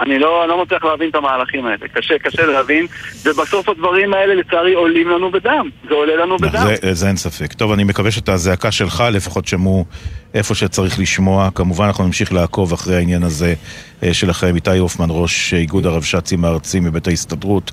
אה, 0.00 0.04
אני 0.06 0.18
לא, 0.18 0.48
לא 0.48 0.62
מצליח 0.62 0.84
להבין 0.84 1.10
את 1.10 1.14
המהלכים 1.14 1.66
האלה, 1.66 1.88
קשה, 1.94 2.18
קשה 2.18 2.46
להבין, 2.46 2.86
ובסוף 3.24 3.68
הדברים 3.68 4.14
האלה 4.14 4.34
לצערי 4.34 4.74
עולים 4.74 5.08
לנו 5.08 5.30
בדם, 5.30 5.68
זה 5.88 5.94
עולה 5.94 6.16
לנו 6.16 6.36
בדם. 6.36 6.66
זה, 6.82 6.94
זה 6.94 7.08
אין 7.08 7.16
ספק. 7.16 7.52
טוב, 7.52 7.72
אני 7.72 7.84
מקווה 7.84 8.10
שאת 8.10 8.28
הזעקה 8.28 8.70
שלך 8.70 9.04
לפחות 9.12 9.46
שמעו 9.46 9.84
איפה 10.34 10.54
שצריך 10.54 10.98
לשמוע. 10.98 11.48
כמובן 11.54 11.84
אנחנו 11.84 12.04
נמשיך 12.04 12.32
לעקוב 12.32 12.72
אחרי 12.72 12.96
העניין 12.96 13.22
הזה 13.22 13.54
אה, 14.02 14.14
שלכם. 14.14 14.54
איתי 14.54 14.78
הופמן, 14.78 15.08
ראש 15.10 15.54
איגוד 15.54 15.86
הרבש"צים 15.86 16.44
הארצי 16.44 16.80
מבית 16.80 17.06
ההסתדרות. 17.06 17.72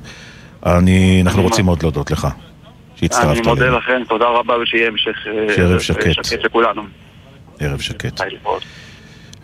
אני, 0.66 1.22
אנחנו 1.22 1.44
רוצים 1.44 1.66
מאוד 1.66 1.84
להודות 1.84 2.12
לך 2.12 2.28
שהצטרפת 2.96 3.26
אלינו. 3.28 3.42
אני 3.42 3.50
מודה 3.50 3.70
לכם, 3.78 4.02
תודה 4.08 4.26
רבה 4.26 4.58
ושיהיה 4.58 4.88
המשך 4.88 5.28
אה, 5.28 5.64
ערב 5.64 5.80
שקט. 5.80 6.24
שקט 6.24 6.44
לכולנו. 6.44 6.82
ערב 7.60 7.80
שקט. 7.80 8.22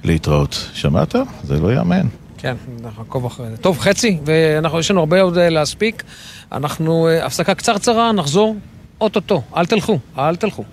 להתראות. 0.03 0.69
שמעת? 0.73 1.15
זה 1.43 1.59
לא 1.61 1.71
ייאמן. 1.71 2.20
כן, 2.41 2.55
אנחנו 2.85 3.03
נעקוב 3.03 3.25
אחרי 3.25 3.49
זה. 3.49 3.57
טוב, 3.57 3.79
חצי, 3.79 4.17
ויש 4.25 4.91
לנו 4.91 4.99
הרבה 4.99 5.21
עוד 5.21 5.37
אה, 5.37 5.49
להספיק. 5.49 6.03
אנחנו, 6.51 7.09
הפסקה 7.09 7.55
קצרצרה, 7.55 8.11
נחזור 8.11 8.55
אוטוטו. 9.01 9.41
אל 9.57 9.65
תלכו, 9.65 9.99
אל 10.17 10.35
תלכו. 10.35 10.63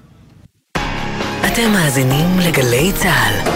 אתם 1.46 1.70
מאזינים 1.72 2.38
לגלי 2.48 2.92
צה"ל. 2.92 3.50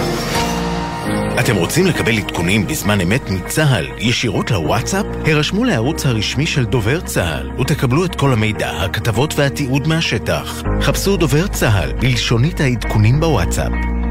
אתם 1.40 1.56
רוצים 1.56 1.86
לקבל 1.86 2.18
עדכונים 2.18 2.66
בזמן 2.66 3.00
אמת 3.00 3.30
מצה"ל 3.30 3.86
ישירות 3.98 4.50
לוואטסאפ? 4.50 5.06
הרשמו 5.26 5.64
לערוץ 5.64 6.06
הרשמי 6.06 6.46
של 6.46 6.64
דובר 6.64 7.00
צה"ל 7.00 7.50
ותקבלו 7.60 8.04
את 8.04 8.14
כל 8.14 8.32
המידע, 8.32 8.70
הכתבות 8.70 9.34
והתיעוד 9.38 9.88
מהשטח. 9.88 10.62
חפשו 10.80 11.16
דובר 11.16 11.46
צה"ל 11.46 11.92
בלשונית 11.92 12.60
העדכונים 12.60 13.20
בוואטסאפ. 13.20 14.01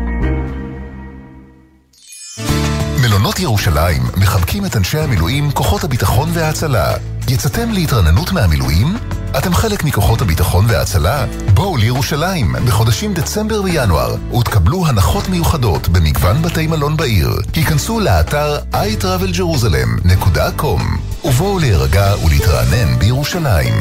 מלונות 3.22 3.40
ירושלים 3.40 4.02
מחבקים 4.18 4.66
את 4.66 4.76
אנשי 4.76 5.00
המילואים, 5.00 5.52
כוחות 5.52 5.84
הביטחון 5.84 6.30
וההצלה. 6.34 6.94
יצאתם 7.28 7.72
להתרננות 7.72 8.32
מהמילואים? 8.32 8.98
אתם 9.38 9.54
חלק 9.54 9.84
מכוחות 9.84 10.22
הביטחון 10.22 10.66
וההצלה? 10.68 11.26
בואו 11.54 11.78
לירושלים 11.78 12.56
בחודשים 12.68 13.14
דצמבר 13.14 13.62
וינואר 13.64 14.16
ותקבלו 14.40 14.88
הנחות 14.88 15.30
מיוחדות 15.30 15.88
במגוון 15.88 16.42
בתי 16.42 16.68
מלון 16.68 16.98
בעיר. 16.98 17.30
היכנסו 17.54 18.00
לאתר 18.00 18.58
iTravelJerusalem.com 18.74 20.82
ובואו 21.24 21.60
להירגע 21.60 22.14
ולהתרענן 22.26 23.00
בירושלים. 23.00 23.74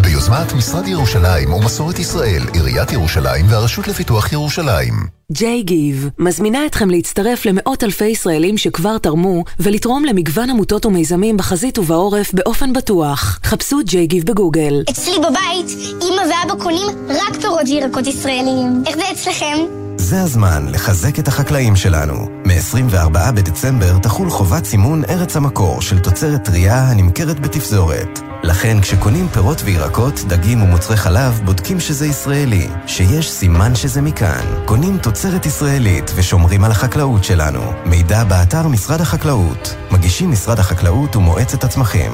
ביוזמת 0.00 0.52
משרד 0.52 0.86
ירושלים 0.86 1.52
ומסורת 1.52 1.98
ישראל, 1.98 2.42
עיריית 2.52 2.92
ירושלים 2.92 3.46
והרשות 3.48 3.88
לפיתוח 3.88 4.32
ירושלים. 4.32 5.17
ג'יי 5.32 5.62
גיב 5.62 6.10
מזמינה 6.18 6.66
אתכם 6.66 6.90
להצטרף 6.90 7.46
למאות 7.46 7.84
אלפי 7.84 8.04
ישראלים 8.04 8.58
שכבר 8.58 8.98
תרמו 8.98 9.44
ולתרום 9.60 10.04
למגוון 10.04 10.50
עמותות 10.50 10.86
ומיזמים 10.86 11.36
בחזית 11.36 11.78
ובעורף 11.78 12.34
באופן 12.34 12.72
בטוח. 12.72 13.38
חפשו 13.44 13.78
ג'יי 13.84 14.06
גיב 14.06 14.24
בגוגל. 14.24 14.82
אצלי 14.90 15.18
בבית, 15.18 15.78
אמא 16.02 16.20
ואבא 16.20 16.62
קונים 16.62 16.86
רק 17.08 17.40
פירות 17.40 17.68
וירקות 17.68 18.06
ישראליים. 18.06 18.82
איך 18.86 18.96
זה 18.96 19.02
אצלכם? 19.12 19.56
זה 19.96 20.20
הזמן 20.22 20.66
לחזק 20.72 21.18
את 21.18 21.28
החקלאים 21.28 21.76
שלנו. 21.76 22.14
מ-24 22.44 23.32
בדצמבר 23.34 23.98
תחול 23.98 24.30
חובת 24.30 24.64
סימון 24.64 25.04
ארץ 25.04 25.36
המקור 25.36 25.80
של 25.80 25.98
תוצרת 25.98 26.44
טרייה 26.44 26.78
הנמכרת 26.78 27.40
בתפזורת. 27.40 28.27
לכן 28.42 28.80
כשקונים 28.80 29.28
פירות 29.28 29.62
וירקות, 29.64 30.20
דגים 30.28 30.62
ומוצרי 30.62 30.96
חלב, 30.96 31.40
בודקים 31.44 31.80
שזה 31.80 32.06
ישראלי, 32.06 32.68
שיש 32.86 33.30
סימן 33.30 33.74
שזה 33.74 34.02
מכאן. 34.02 34.44
קונים 34.64 34.98
תוצרת 34.98 35.46
ישראלית 35.46 36.10
ושומרים 36.16 36.64
על 36.64 36.70
החקלאות 36.70 37.24
שלנו. 37.24 37.72
מידע 37.84 38.24
באתר 38.24 38.68
משרד 38.68 39.00
החקלאות. 39.00 39.74
מגישים 39.90 40.30
משרד 40.30 40.58
החקלאות 40.58 41.16
ומועצת 41.16 41.64
הצמחים. 41.64 42.12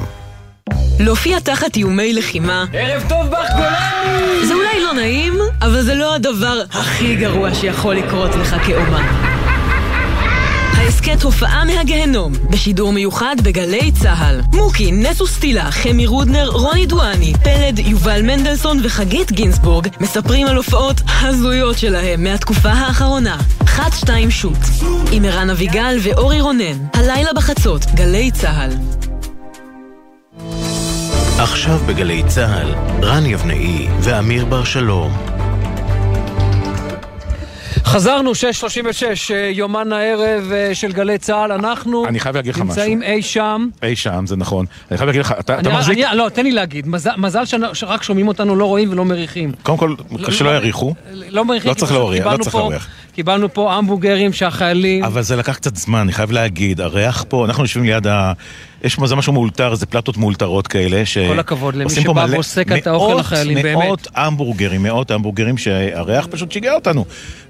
להופיע 0.99 1.39
תחת 1.39 1.75
איומי 1.75 2.13
לחימה. 2.13 2.65
ערב 2.73 3.03
טוב 3.09 3.27
בך 3.27 3.49
גולני! 3.55 4.47
זה 4.47 4.53
אולי 4.53 4.83
לא 4.83 4.93
נעים, 4.93 5.33
אבל 5.61 5.81
זה 5.81 5.95
לא 5.95 6.15
הדבר 6.15 6.61
הכי 6.71 7.15
גרוע 7.15 7.53
שיכול 7.55 7.95
לקרות 7.95 8.35
לך 8.35 8.55
כאומן. 8.65 9.34
ההסכת 11.07 11.23
הופעה 11.23 11.65
מהגהנום, 11.65 12.33
בשידור 12.49 12.93
מיוחד 12.93 13.35
בגלי 13.43 13.91
צה"ל. 13.91 14.41
מוקי, 14.53 14.91
נטו 14.91 15.27
סטילה, 15.27 15.71
חמי 15.71 16.07
רודנר, 16.07 16.49
רוני 16.49 16.85
דואני, 16.85 17.33
פלד, 17.43 17.79
יובל 17.79 18.21
מנדלסון 18.21 18.79
וחגית 18.83 19.31
גינסבורג 19.31 19.87
מספרים 19.99 20.47
על 20.47 20.55
הופעות 20.55 21.01
הזויות 21.21 21.77
שלהם 21.77 22.23
מהתקופה 22.23 22.69
האחרונה. 22.69 23.37
חת 23.65 23.93
שתיים 23.93 24.31
שוט, 24.31 24.57
עם 25.11 25.25
ערן 25.25 25.49
אביגל 25.49 25.97
ואורי 26.01 26.41
רונן. 26.41 26.87
הלילה 26.93 27.33
בחצות, 27.35 27.85
גלי 27.95 28.31
צה"ל. 28.31 28.71
עכשיו 31.39 31.79
בגלי 31.87 32.23
צה"ל, 32.27 32.75
רן 33.03 33.25
יבנאי 33.25 33.87
ואמיר 34.01 34.45
בר 34.45 34.63
שלום. 34.63 35.34
חזרנו, 37.95 38.31
6.36, 38.31 38.35
יומן 39.51 39.93
הערב 39.93 40.51
אה, 40.51 40.75
של 40.75 40.91
גלי 40.91 41.17
צה"ל, 41.17 41.51
אנחנו 41.51 42.07
אני 42.07 42.19
חייב 42.19 42.35
להגיד 42.35 42.53
לך 42.53 42.61
משהו. 42.61 42.67
נמצאים 42.69 43.03
אי 43.03 43.21
שם. 43.21 43.67
אי 43.83 43.95
שם, 43.95 44.25
זה 44.27 44.35
נכון. 44.35 44.65
אני 44.91 44.97
חייב 44.97 45.07
להגיד 45.07 45.21
לך, 45.21 45.33
אתה, 45.39 45.53
אני, 45.53 45.61
אתה 45.61 45.69
מחזיק... 45.69 45.97
אני, 45.97 46.17
לא, 46.17 46.29
תן 46.29 46.43
לי 46.43 46.51
להגיד, 46.51 46.87
מזל, 46.87 47.11
מזל 47.17 47.43
שרק 47.73 48.03
שומעים 48.03 48.27
אותנו, 48.27 48.55
לא 48.55 48.65
רואים 48.65 48.91
ולא 48.91 49.05
מריחים. 49.05 49.51
קודם 49.63 49.77
כל, 49.77 49.95
לא, 50.11 50.31
שלא 50.31 50.51
לא, 50.51 50.55
יריחו. 50.55 50.93
לא 51.11 51.45
מריחים. 51.45 51.69
לא 51.69 51.75
צריך 51.75 51.91
להוריח, 51.91 52.27
לא 52.27 52.43
צריך 52.43 52.55
להוריח. 52.55 52.87
קיבלנו 53.15 53.53
פה 53.53 53.73
המבורגרים 53.73 54.33
שהחיילים... 54.33 55.03
אבל 55.03 55.21
זה 55.21 55.35
לקח 55.35 55.55
קצת 55.55 55.75
זמן, 55.75 55.99
אני 55.99 56.13
חייב 56.13 56.31
להגיד. 56.31 56.81
הריח 56.81 57.25
פה, 57.29 57.45
אנחנו 57.45 57.63
יושבים 57.63 57.85
ליד 57.85 58.07
ה... 58.07 58.33
יש 58.85 58.97
זה 59.05 59.15
משהו 59.15 59.33
מאולתר, 59.33 59.75
זה 59.75 59.85
פלטות 59.85 60.17
מאולתרות 60.17 60.67
כאלה. 60.67 61.05
ש... 61.05 61.17
כל 61.17 61.39
הכבוד 61.39 61.75
למי 61.75 61.89
שבא 61.89 62.25
ועוסק 62.29 62.71
את 62.71 62.87
האוכל 62.87 63.19
לחיילים, 63.19 63.61
באמת. 63.61 63.85
מאות 63.85 64.07
המבורגרים, 64.15 64.83
מאות 64.83 65.11
המבורגרים 65.11 65.57
שהריח 65.57 66.27
פשוט 66.31 66.51
שיגע 66.51 66.73
אותנו. 66.73 67.05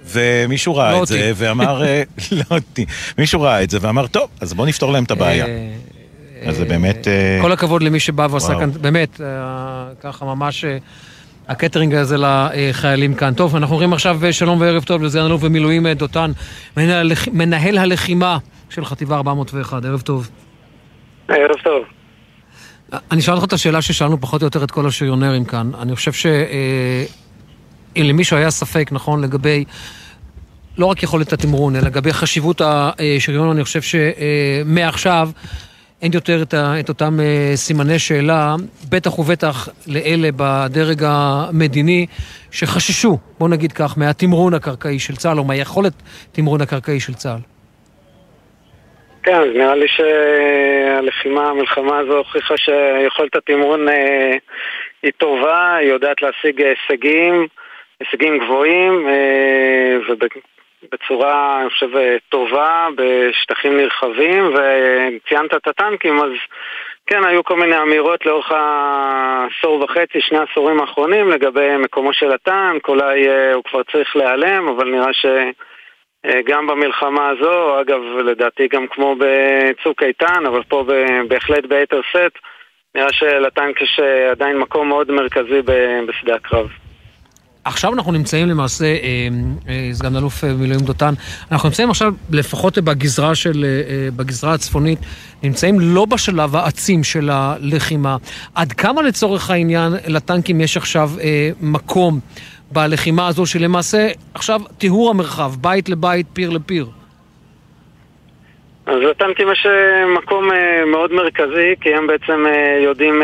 ומישהו 0.07 0.76
ראה 0.76 0.91
לא 0.91 1.03
את 1.03 1.07
זה 1.07 1.32
ואמר, 1.36 1.84
לא 2.32 2.44
אותי, 2.52 2.86
מישהו 3.18 3.41
ראה 3.41 3.64
את 3.64 3.70
זה 3.70 3.78
ואמר, 3.82 4.07
טוב, 4.07 4.30
אז 4.41 4.53
בוא 4.53 4.66
נפתור 4.66 4.91
להם 4.91 5.03
את 5.03 5.12
הבעיה. 5.12 5.45
אז 6.45 6.56
זה 6.56 6.66
באמת... 6.66 7.07
כל 7.41 7.52
הכבוד 7.52 7.84
למי 7.84 7.99
שבא 7.99 8.28
ועושה 8.30 8.56
כאן, 8.60 8.72
באמת, 8.72 9.22
ככה 10.02 10.26
ממש... 10.26 10.66
הקטרינג 11.48 11.95
הזה 11.95 12.16
לחיילים 12.18 13.14
כאן. 13.14 13.34
טוב, 13.34 13.56
אנחנו 13.56 13.74
אומרים 13.74 13.94
עכשיו 13.94 14.20
שלום 14.32 14.62
וערב 14.62 14.84
טוב 14.84 15.03
לסגן 15.03 15.22
אלוף 15.26 15.41
במילואים 15.41 15.88
דותן, 15.88 16.32
מנהל, 16.78 17.12
מנהל 17.32 17.78
הלחימה 17.78 18.38
של 18.70 18.86
חטיבה 18.86 19.16
401. 19.16 19.86
ערב 19.86 20.02
טוב. 20.02 20.30
ערב 21.28 21.58
טוב. 21.64 21.84
אני 23.12 23.20
אשאל 23.20 23.34
אותך 23.34 23.46
את 23.46 23.54
השאלה 23.54 23.82
ששאלנו 23.82 24.22
פחות 24.22 24.42
או 24.42 24.48
יותר 24.48 24.64
את 24.64 24.72
כל 24.72 24.88
השריונרים 24.88 25.46
כאן. 25.46 25.72
אני 25.82 25.96
חושב 25.96 26.14
שאם 26.14 28.04
למישהו 28.04 28.38
היה 28.38 28.52
ספק, 28.52 28.90
נכון, 28.92 29.22
לגבי 29.22 29.66
לא 30.78 30.86
רק 30.86 31.04
יכולת 31.04 31.34
התמרון, 31.34 31.76
אלא 31.76 31.86
לגבי 31.86 32.14
חשיבות 32.14 32.62
השריון, 32.62 33.50
אני 33.50 33.64
חושב 33.64 33.82
שמעכשיו 33.82 35.30
אין 36.02 36.14
יותר 36.14 36.42
את, 36.42 36.54
ה, 36.54 36.80
את 36.80 36.90
אותם 36.90 37.20
אה, 37.20 37.52
סימני 37.56 38.00
שאלה, 38.00 38.56
בטח 38.90 39.20
ובטח 39.20 39.70
לאלה 39.88 40.30
בדרג 40.36 41.04
המדיני 41.08 42.06
שחששו, 42.52 43.18
בוא 43.40 43.50
נגיד 43.50 43.72
כך, 43.72 43.98
מהתמרון 43.98 44.54
הקרקעי 44.54 45.00
של 45.00 45.16
צה"ל, 45.16 45.40
או 45.40 45.44
מהיכולת 45.44 45.94
תמרון 46.32 46.62
הקרקעי 46.62 47.00
של 47.00 47.14
צה"ל. 47.14 47.55
כן, 49.26 49.36
אז 49.36 49.48
נראה 49.56 49.76
לי 49.76 49.88
שהלחימה, 49.88 51.50
המלחמה 51.50 51.98
הזו 51.98 52.18
הוכיחה 52.18 52.58
שיכולת 52.58 53.36
התמרון 53.36 53.90
אה, 53.90 54.38
היא 55.04 55.12
טובה, 55.18 55.76
היא 55.76 55.90
יודעת 55.90 56.22
להשיג 56.22 56.62
הישגים, 56.62 57.48
הישגים 58.00 58.38
גבוהים, 58.38 59.08
אה, 59.08 59.98
ובצורה, 60.10 61.62
אני 61.62 61.70
חושב, 61.70 61.90
טובה, 62.30 62.88
בשטחים 62.96 63.78
נרחבים, 63.78 64.54
וציינת 64.54 65.54
את 65.54 65.68
הטנקים, 65.68 66.20
אז 66.20 66.32
כן, 67.08 67.24
היו 67.24 67.44
כל 67.44 67.56
מיני 67.56 67.82
אמירות 67.82 68.26
לאורך 68.26 68.52
העשור 68.52 69.84
וחצי, 69.84 70.22
שני 70.22 70.38
העשורים 70.38 70.82
האחרונים, 70.82 71.30
לגבי 71.32 71.78
מקומו 71.78 72.14
של 72.14 72.32
הטנק, 72.32 72.88
אולי 72.88 73.30
אה, 73.30 73.54
הוא 73.54 73.64
כבר 73.64 73.84
צריך 73.92 74.16
להיעלם, 74.16 74.68
אבל 74.68 74.90
נראה 74.90 75.14
ש... 75.14 75.26
אה, 76.26 76.40
גם 76.46 76.68
במלחמה 76.68 77.30
הזו, 77.30 77.82
אגב, 77.82 78.00
לדעתי 78.26 78.68
גם 78.68 78.86
כמו 78.88 79.16
בצוק 79.20 80.04
איתן, 80.04 80.46
אבל 80.48 80.64
פה 80.64 80.86
בהחלט 81.28 81.66
ביתר 81.66 82.02
סט, 82.12 82.38
נראה 82.96 83.14
שלטנק 83.14 83.82
יש 83.82 84.00
אה, 84.04 84.32
עדיין 84.32 84.58
מקום 84.58 84.88
מאוד 84.88 85.12
מרכזי 85.12 85.62
בשדה 86.08 86.36
הקרב. 86.36 86.68
עכשיו 87.66 87.94
אנחנו 87.94 88.12
נמצאים 88.12 88.48
למעשה, 88.48 88.86
אה, 88.86 89.28
אה, 89.70 89.90
סגן 89.94 90.16
אלוף 90.16 90.44
מילואים 90.44 90.80
דותן, 90.80 91.14
אנחנו 91.52 91.70
נמצאים 91.70 91.90
עכשיו 91.90 92.14
לפחות 92.32 92.78
בגזרה, 92.78 93.36
של, 93.36 93.66
אה, 93.66 94.10
בגזרה 94.16 94.54
הצפונית, 94.54 95.00
נמצאים 95.44 95.80
לא 95.80 96.06
בשלב 96.06 96.56
העצים 96.56 97.04
של 97.04 97.30
הלחימה. 97.30 98.18
עד 98.56 98.72
כמה 98.72 99.02
לצורך 99.02 99.50
העניין 99.50 99.94
לטנקים 100.08 100.62
יש 100.62 100.78
עכשיו 100.78 101.10
אה, 101.22 101.50
מקום 101.62 102.20
בלחימה 102.72 103.28
הזו, 103.28 103.46
שלמעשה 103.46 104.08
עכשיו 104.34 104.62
טיהור 104.78 105.10
המרחב, 105.10 105.52
בית 105.62 105.90
לבית, 105.90 106.26
פיר 106.34 106.50
לפיר? 106.50 106.86
אז 108.86 109.00
לטנקים 109.00 109.52
יש 109.52 109.66
אה, 109.66 110.06
מקום 110.06 110.52
אה, 110.52 110.86
מאוד 110.86 111.14
מרכזי, 111.14 111.76
כי 111.82 111.94
הם 111.94 112.08
בעצם 112.08 112.46
אה, 112.48 112.80
יודעים 112.84 113.22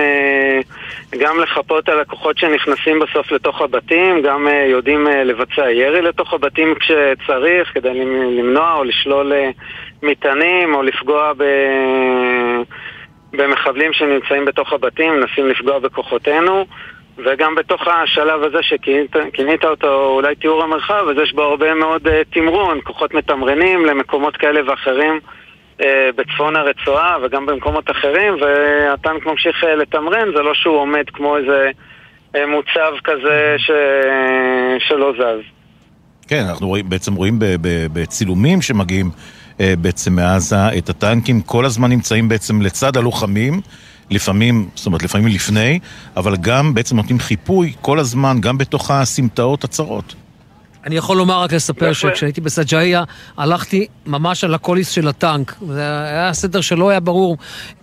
גם 1.18 1.40
לחפות 1.40 1.90
על 1.90 2.00
הכוחות 2.00 2.38
שנכנסים 2.38 3.00
בסוף 3.00 3.32
לתוך 3.32 3.62
הבתים, 3.62 4.22
גם 4.22 4.48
יודעים 4.68 5.08
לבצע 5.08 5.72
ירי 5.72 6.02
לתוך 6.02 6.34
הבתים 6.34 6.76
כשצריך, 6.76 7.74
כדי 7.74 7.94
למנוע 8.38 8.74
או 8.74 8.84
לשלול 8.84 9.34
מטענים 10.04 10.74
או 10.74 10.84
לפגוע 10.84 11.34
ב... 11.38 11.44
במחבלים 13.34 13.94
שנמצאים 13.94 14.46
בתוך 14.46 14.74
הבתים, 14.74 15.14
מנסים 15.14 15.48
לפגוע 15.48 15.80
בכוחותינו. 15.80 16.66
וגם 17.18 17.56
בתוך 17.56 17.88
השלב 17.88 18.44
הזה 18.44 18.58
שכינית 18.62 19.66
אותו 19.66 20.06
אולי 20.06 20.36
תיאור 20.36 20.64
המרחב, 20.64 21.06
אז 21.10 21.16
יש 21.24 21.34
בו 21.34 21.42
הרבה 21.42 21.74
מאוד 21.74 22.08
תמרון, 22.34 22.80
כוחות 22.84 23.14
מתמרנים 23.14 23.86
למקומות 23.86 24.38
כאלה 24.38 24.72
ואחרים 24.72 25.20
אה, 25.84 26.10
בצפון 26.16 26.56
הרצועה 26.56 27.18
וגם 27.24 27.46
במקומות 27.46 27.92
אחרים, 27.92 28.34
והטנק 28.42 29.26
ממשיך 29.26 29.64
אה, 29.64 29.76
לתמרן, 29.76 30.28
זה 30.36 30.42
לא 30.42 30.54
שהוא 30.54 30.78
עומד 30.78 31.04
כמו 31.14 31.38
איזה 31.38 31.72
אה, 32.36 32.46
מוצב 32.46 32.94
כזה 33.04 33.56
ש... 33.58 33.72
שלא 34.80 35.14
זז. 35.18 35.42
כן, 36.28 36.44
אנחנו 36.50 36.68
רואים, 36.68 36.90
בעצם 36.90 37.14
רואים 37.14 37.40
בצילומים 37.94 38.62
שמגיעים 38.62 39.10
בעצם 39.60 40.16
מעזה 40.16 40.56
את 40.78 40.90
הטנקים, 40.90 41.42
כל 41.42 41.66
הזמן 41.66 41.90
נמצאים 41.90 42.30
בעצם 42.30 42.62
לצד 42.62 42.98
הלוחמים. 42.98 43.54
לפעמים, 44.12 44.70
זאת 44.76 44.86
אומרת, 44.86 45.04
לפעמים 45.04 45.28
לפני, 45.28 45.80
אבל 46.18 46.38
גם 46.38 46.74
בעצם 46.74 46.96
נותנים 46.96 47.20
חיפוי 47.20 47.74
כל 47.82 48.00
הזמן, 48.00 48.38
גם 48.42 48.58
בתוך 48.58 48.92
הסמטאות 48.92 49.64
הצרות. 49.64 50.16
אני 50.86 50.96
יכול 50.96 51.18
לומר, 51.18 51.42
רק 51.42 51.54
לספר 51.54 51.94
שכשהייתי 51.94 52.42
בסג'איה, 52.42 53.04
הלכתי 53.38 53.88
ממש 54.06 54.44
על 54.44 54.54
הקוליס 54.54 54.90
של 54.90 55.08
הטנק. 55.08 55.56
זה 55.68 56.04
היה 56.04 56.34
סדר 56.34 56.62
שלא 56.62 56.90
היה 56.90 57.00
ברור, 57.00 57.38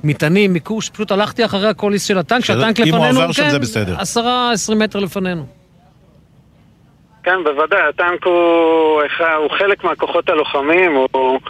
מטענים, 0.04 0.52
מיקוש, 0.52 0.90
פשוט 0.90 1.10
הלכתי 1.10 1.44
אחרי 1.44 1.68
הקוליס 1.68 2.04
של 2.04 2.18
הטנק, 2.18 2.44
שהטנק 2.44 2.78
לפנינו, 2.78 3.10
אם 3.10 3.16
הוא 3.16 3.22
עבר 3.22 3.32
שם 3.32 3.50
זה 3.50 3.58
בסדר. 3.58 4.00
עשרה, 4.00 4.52
עשרים 4.52 4.78
מטר 4.78 4.98
לפנינו. 4.98 5.57
כן, 7.22 7.44
בוודאי, 7.44 7.80
הטנק 7.80 8.26
הוא, 8.26 9.02
הוא 9.36 9.50
חלק 9.50 9.84
מהכוחות 9.84 10.30
הלוחמים, 10.30 10.94
הוא, 10.94 11.40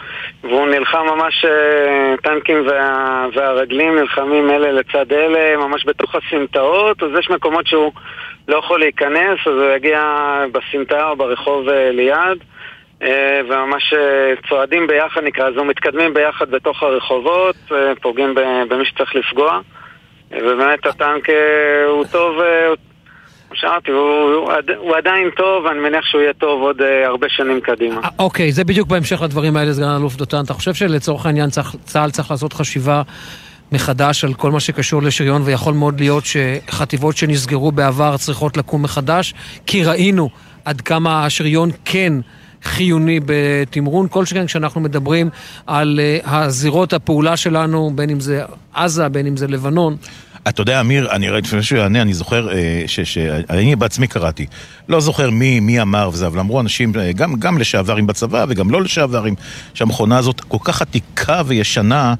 והוא 0.43 0.67
נלחם 0.67 1.05
ממש, 1.15 1.45
אה, 1.45 2.15
טנקים 2.23 2.67
וה, 2.67 3.25
והרגלים 3.33 3.95
נלחמים 3.95 4.49
אלה 4.49 4.71
לצד 4.71 5.13
אלה, 5.13 5.57
ממש 5.57 5.85
בתוך 5.85 6.15
הסמטאות, 6.15 7.03
אז 7.03 7.09
יש 7.19 7.29
מקומות 7.29 7.67
שהוא 7.67 7.91
לא 8.47 8.57
יכול 8.57 8.79
להיכנס, 8.79 9.39
אז 9.45 9.53
הוא 9.53 9.71
יגיע 9.75 10.01
בסמטה 10.51 11.09
או 11.09 11.15
ברחוב 11.15 11.69
אה, 11.69 11.91
ליד, 11.91 12.43
אה, 13.03 13.41
וממש 13.49 13.93
צועדים 14.49 14.87
ביחד 14.87 15.23
נקרא, 15.23 15.49
לזה, 15.49 15.61
מתקדמים 15.61 16.13
ביחד 16.13 16.51
בתוך 16.51 16.83
הרחובות, 16.83 17.55
פוגעים 18.01 18.35
במי 18.69 18.85
שצריך 18.85 19.15
לפגוע, 19.15 19.59
ובאמת 20.31 20.85
הטנק 20.85 21.29
הוא 21.87 22.05
טוב, 22.11 22.41
שאמרתי, 23.53 23.91
הוא, 23.91 24.95
עדיין 24.97 25.29
טוב, 25.37 25.65
ואני 25.65 25.79
מניח 25.79 26.05
שהוא 26.05 26.21
יהיה 26.21 26.33
טוב 26.33 26.61
עוד 26.61 26.81
uh, 26.81 26.83
הרבה 27.05 27.27
שנים 27.29 27.61
קדימה. 27.61 28.01
אה, 28.03 28.09
אוקיי, 28.19 28.51
זה 28.51 28.63
בדיוק 28.63 28.87
בהמשך 28.87 29.21
לדברים 29.21 29.57
האלה, 29.57 29.73
סגן 29.73 29.95
אלוף 29.99 30.15
דותן. 30.15 30.41
אתה 30.45 30.53
חושב 30.53 30.73
שלצורך 30.73 31.25
העניין 31.25 31.49
צה"ל 31.85 32.11
צריך, 32.11 32.31
לעשות 32.31 32.53
חשיבה 32.53 33.01
מחדש 33.71 34.23
על 34.23 34.33
כל 34.33 34.51
מה 34.51 34.59
שקשור 34.59 35.01
לשריון, 35.01 35.41
ויכול 35.45 35.73
מאוד 35.73 35.99
להיות 35.99 36.23
שחטיבות 36.25 37.17
שנסגרו 37.17 37.71
בעבר 37.71 38.17
צריכות 38.17 38.57
לקום 38.57 38.83
מחדש, 38.83 39.33
כי 39.65 39.83
ראינו 39.83 40.29
עד 40.65 40.81
כמה 40.81 41.25
השריון 41.25 41.69
כן... 41.85 42.13
חיוני 42.63 43.19
בתמרון, 43.25 44.07
כל 44.09 44.25
שכן 44.25 44.45
כשאנחנו 44.45 44.81
מדברים 44.81 45.29
על 45.67 45.99
uh, 45.99 46.29
הזירות 46.29 46.93
הפעולה 46.93 47.37
שלנו, 47.37 47.91
בין 47.95 48.09
אם 48.09 48.19
זה 48.19 48.43
עזה, 48.73 49.09
בין 49.09 49.27
אם 49.27 49.37
זה 49.37 49.47
לבנון. 49.47 49.97
אתה 50.47 50.61
יודע, 50.61 50.79
אמיר, 50.79 51.11
אני 51.11 51.29
ראיתי 51.29 51.47
לפני 51.47 51.63
שהוא 51.63 51.79
יענה, 51.79 52.01
אני 52.01 52.13
זוכר 52.13 52.49
אה, 52.51 52.83
שאני 52.87 53.75
בעצמי 53.75 54.07
קראתי. 54.07 54.45
לא 54.89 54.99
זוכר 54.99 55.29
מי, 55.29 55.59
מי 55.59 55.81
אמר 55.81 56.09
וזה, 56.13 56.27
אבל 56.27 56.39
אמרו 56.39 56.59
אנשים, 56.61 56.91
אה, 56.99 57.11
גם, 57.11 57.33
גם 57.39 57.57
לשעברים 57.57 58.07
בצבא 58.07 58.45
וגם 58.49 58.71
לא 58.71 58.81
לשעברים, 58.81 59.35
שהמכונה 59.73 60.17
הזאת 60.17 60.41
כל 60.41 60.57
כך 60.63 60.81
עתיקה 60.81 61.41
וישנה, 61.45 62.13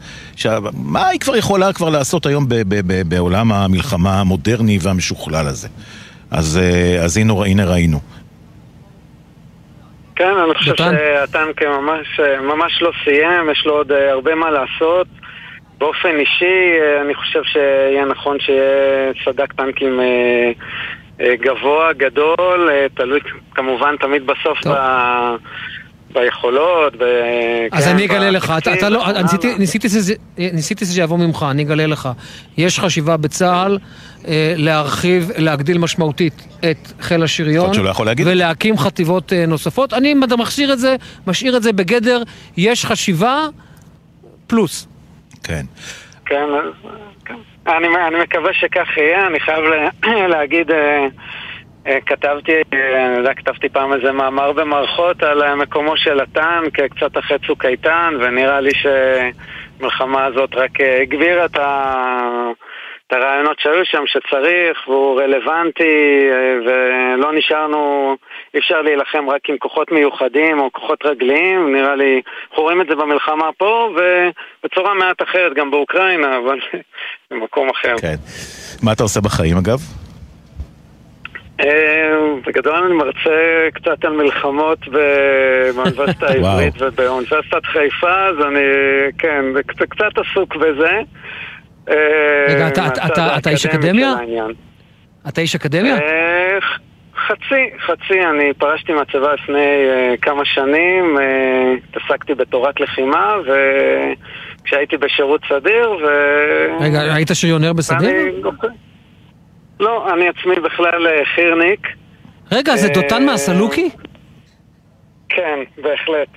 מה 0.73 1.07
היא 1.07 1.19
כבר 1.19 1.35
יכולה 1.35 1.73
כבר 1.73 1.89
לעשות 1.89 2.25
היום 2.25 2.49
ב, 2.49 2.55
ב, 2.55 2.81
ב, 2.87 3.09
בעולם 3.09 3.51
המלחמה 3.51 4.19
המודרני 4.19 4.79
והמשוכלל 4.81 5.47
הזה? 5.47 5.67
אז, 6.31 6.59
אה, 6.61 7.03
אז 7.03 7.17
הנה, 7.17 7.33
הנה 7.45 7.65
ראינו. 7.65 7.99
כן, 10.15 10.33
אני 10.45 10.53
חושב 10.57 10.75
שהטנק 10.75 11.63
ממש, 11.63 12.19
ממש 12.41 12.81
לא 12.81 12.91
סיים, 13.03 13.49
יש 13.51 13.63
לו 13.65 13.73
עוד 13.73 13.91
הרבה 13.91 14.35
מה 14.35 14.49
לעשות. 14.51 15.07
באופן 15.79 16.19
אישי, 16.19 16.79
אה, 16.81 17.01
אני 17.01 17.15
חושב 17.15 17.43
שיהיה 17.43 18.05
נכון 18.05 18.39
שיהיה 18.39 19.11
סדק 19.25 19.53
טנקים 19.53 19.99
אה, 19.99 20.51
אה, 21.21 21.35
גבוה, 21.35 21.93
גדול, 21.93 22.69
תלוי 22.93 23.19
כמובן 23.55 23.95
תמיד 23.97 24.27
בסוף 24.27 24.67
ב... 24.67 24.73
ביכולות, 26.13 26.95
ב... 26.95 27.03
אז 27.71 27.85
כן, 27.85 27.91
אני 27.91 28.05
אגלה 28.05 28.29
לך, 28.29 28.53
אתה, 28.57 28.73
אתה 28.73 28.89
לא, 28.89 29.05
ניסיתי, 29.21 29.57
ניסיתי, 29.59 29.87
ניסיתי 30.37 30.85
שזה 30.85 31.01
יבוא 31.01 31.17
ממך, 31.17 31.45
אני 31.51 31.63
אגלה 31.63 31.85
לך. 31.85 32.09
יש 32.57 32.79
חשיבה 32.79 33.17
בצה"ל 33.17 33.77
אה, 34.27 34.53
להרחיב, 34.57 35.31
להגדיל 35.37 35.77
משמעותית 35.77 36.47
את 36.71 36.91
חיל 37.01 37.23
השריון, 37.23 37.71
ולהקים 38.25 38.77
חטיבות 38.77 39.33
אה, 39.33 39.45
נוספות. 39.45 39.93
אני 39.93 40.13
מחזיר 40.37 40.73
את 40.73 40.79
זה, 40.79 40.95
משאיר 41.27 41.57
את 41.57 41.63
זה 41.63 41.73
בגדר, 41.73 42.23
יש 42.57 42.85
חשיבה 42.85 43.47
פלוס. 44.47 44.87
כן. 45.43 45.61
כן, 46.25 46.45
כן. 47.25 47.35
אני, 47.67 47.87
אני 48.07 48.19
מקווה 48.19 48.53
שכך 48.53 48.97
יהיה, 48.97 49.27
אני 49.27 49.39
חייב 49.39 49.63
להגיד, 50.33 50.71
אה, 50.71 51.07
אה, 51.87 51.97
כתבתי, 52.05 52.51
אה, 52.73 53.07
אני 53.07 53.17
יודע, 53.17 53.33
כתבתי 53.33 53.69
פעם 53.69 53.93
איזה 53.93 54.11
מאמר 54.11 54.51
במערכות 54.51 55.23
על 55.23 55.55
מקומו 55.55 55.97
של 55.97 56.19
הטנק, 56.19 56.79
קצת 56.79 57.17
אחרי 57.17 57.37
צוק 57.47 57.65
איתן, 57.65 58.13
ונראה 58.19 58.61
לי 58.61 58.71
שהמלחמה 58.73 60.25
הזאת 60.25 60.55
רק 60.55 60.71
הגבירה 61.01 61.45
את 61.45 61.57
ה... 61.57 61.93
את 63.09 63.13
הרעיונות 63.13 63.59
שהיו 63.59 63.85
שם 63.85 64.03
שצריך 64.05 64.87
והוא 64.87 65.21
רלוונטי 65.21 66.27
ולא 66.65 67.33
נשארנו, 67.33 68.15
אי 68.53 68.59
אפשר 68.59 68.81
להילחם 68.81 69.29
רק 69.29 69.49
עם 69.49 69.57
כוחות 69.57 69.91
מיוחדים 69.91 70.59
או 70.59 70.71
כוחות 70.71 71.05
רגליים, 71.05 71.75
נראה 71.75 71.95
לי, 71.95 72.21
אנחנו 72.49 72.63
רואים 72.63 72.81
את 72.81 72.87
זה 72.89 72.95
במלחמה 72.95 73.49
פה 73.57 73.89
ובצורה 73.95 74.93
מעט 74.93 75.21
אחרת 75.21 75.53
גם 75.53 75.71
באוקראינה, 75.71 76.37
אבל 76.37 76.59
במקום 77.31 77.69
אחר. 77.69 77.95
כן. 78.01 78.15
מה 78.83 78.93
אתה 78.93 79.03
עושה 79.03 79.21
בחיים 79.21 79.57
אגב? 79.57 79.79
אה, 81.59 82.17
בגדול 82.47 82.75
אני 82.75 82.93
מרצה 82.93 83.67
קצת 83.73 84.05
על 84.05 84.13
מלחמות 84.13 84.79
באוניברסיטה 85.73 86.27
העברית 86.27 86.73
ובאוניברסיטת 86.81 87.65
חיפה, 87.65 88.25
אז 88.25 88.35
אני, 88.47 88.65
כן, 89.17 89.45
קצת 89.67 90.17
עסוק 90.17 90.55
בזה. 90.55 91.01
אה, 91.89 91.93
רגע, 92.49 92.67
אתה- 92.67 93.49
איש 93.49 93.65
אקדמיה? 93.65 94.13
אתה 95.27 95.41
איש 95.41 95.55
אקדמיה? 95.55 95.95
חצי, 97.27 97.55
חצי, 97.85 98.19
אני 98.33 98.53
פרשתי 98.57 98.93
מהצבא 98.93 99.33
לפני 99.33 99.57
אה, 99.89 100.15
כמה 100.21 100.45
שנים, 100.45 101.17
אה, 101.19 101.73
התעסקתי 101.89 102.33
בתורת 102.35 102.79
לחימה, 102.79 103.33
וכשהייתי 104.61 104.97
בשירות 104.97 105.41
סדיר, 105.49 105.91
ו... 105.91 106.05
רגע, 106.79 107.13
היית 107.15 107.29
שריונר 107.33 107.73
בסדיר? 107.73 108.09
ואני- 108.09 108.41
לא, 109.79 110.13
אני 110.13 110.27
עצמי 110.29 110.55
בכלל 110.55 111.07
חירניק. 111.35 111.87
רגע, 112.51 112.75
זה 112.75 112.89
דותן 112.89 113.25
מהסלוקי? 113.25 113.89
כן, 115.29 115.59
בהחלט. 115.77 116.27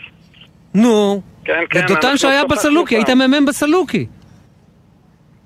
נו. 0.74 1.22
כן, 1.44 1.60
זה 1.74 1.80
כן. 1.80 1.86
דותן 1.86 2.06
אנחנו 2.06 2.18
שהיה 2.18 2.44
בסלוקי, 2.44 2.94
היית. 2.96 3.10
מ"מ 3.10 3.46
בסלוקי. 3.46 4.06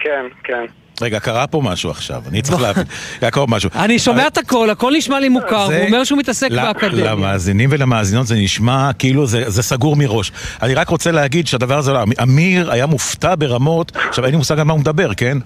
כן, 0.06 0.26
כן. 0.44 0.64
רגע, 1.00 1.20
קרה 1.20 1.46
פה 1.46 1.60
משהו 1.64 1.90
עכשיו, 1.90 2.22
אני 2.28 2.42
צריך 2.42 2.62
להבין. 2.62 2.84
קרה 3.20 3.30
פה 3.30 3.46
משהו. 3.48 3.70
אני 3.74 3.98
שומע 3.98 4.26
את 4.26 4.38
הכל, 4.38 4.70
הכל 4.70 4.92
נשמע 4.96 5.20
לי 5.20 5.28
מוכר, 5.28 5.64
הוא 5.64 5.86
אומר 5.86 6.04
שהוא 6.04 6.18
מתעסק 6.18 6.50
באקדמיה. 6.50 7.12
למאזינים 7.12 7.68
ולמאזינות 7.72 8.26
זה 8.26 8.34
נשמע 8.34 8.90
כאילו 8.98 9.26
זה, 9.26 9.44
זה 9.46 9.62
סגור 9.62 9.96
מראש. 9.96 10.32
אני 10.62 10.74
רק 10.74 10.88
רוצה 10.88 11.10
להגיד 11.10 11.46
שהדבר 11.46 11.78
הזה, 11.78 11.92
לא- 11.92 12.04
אמיר 12.22 12.70
היה 12.70 12.86
מופתע 12.86 13.34
ברמות, 13.38 13.92
עכשיו 14.08 14.24
אין 14.24 14.32
לי 14.32 14.38
מושג 14.38 14.58
על 14.58 14.64
מה 14.64 14.72
הוא 14.72 14.80
מדבר, 14.80 15.14
כן? 15.14 15.38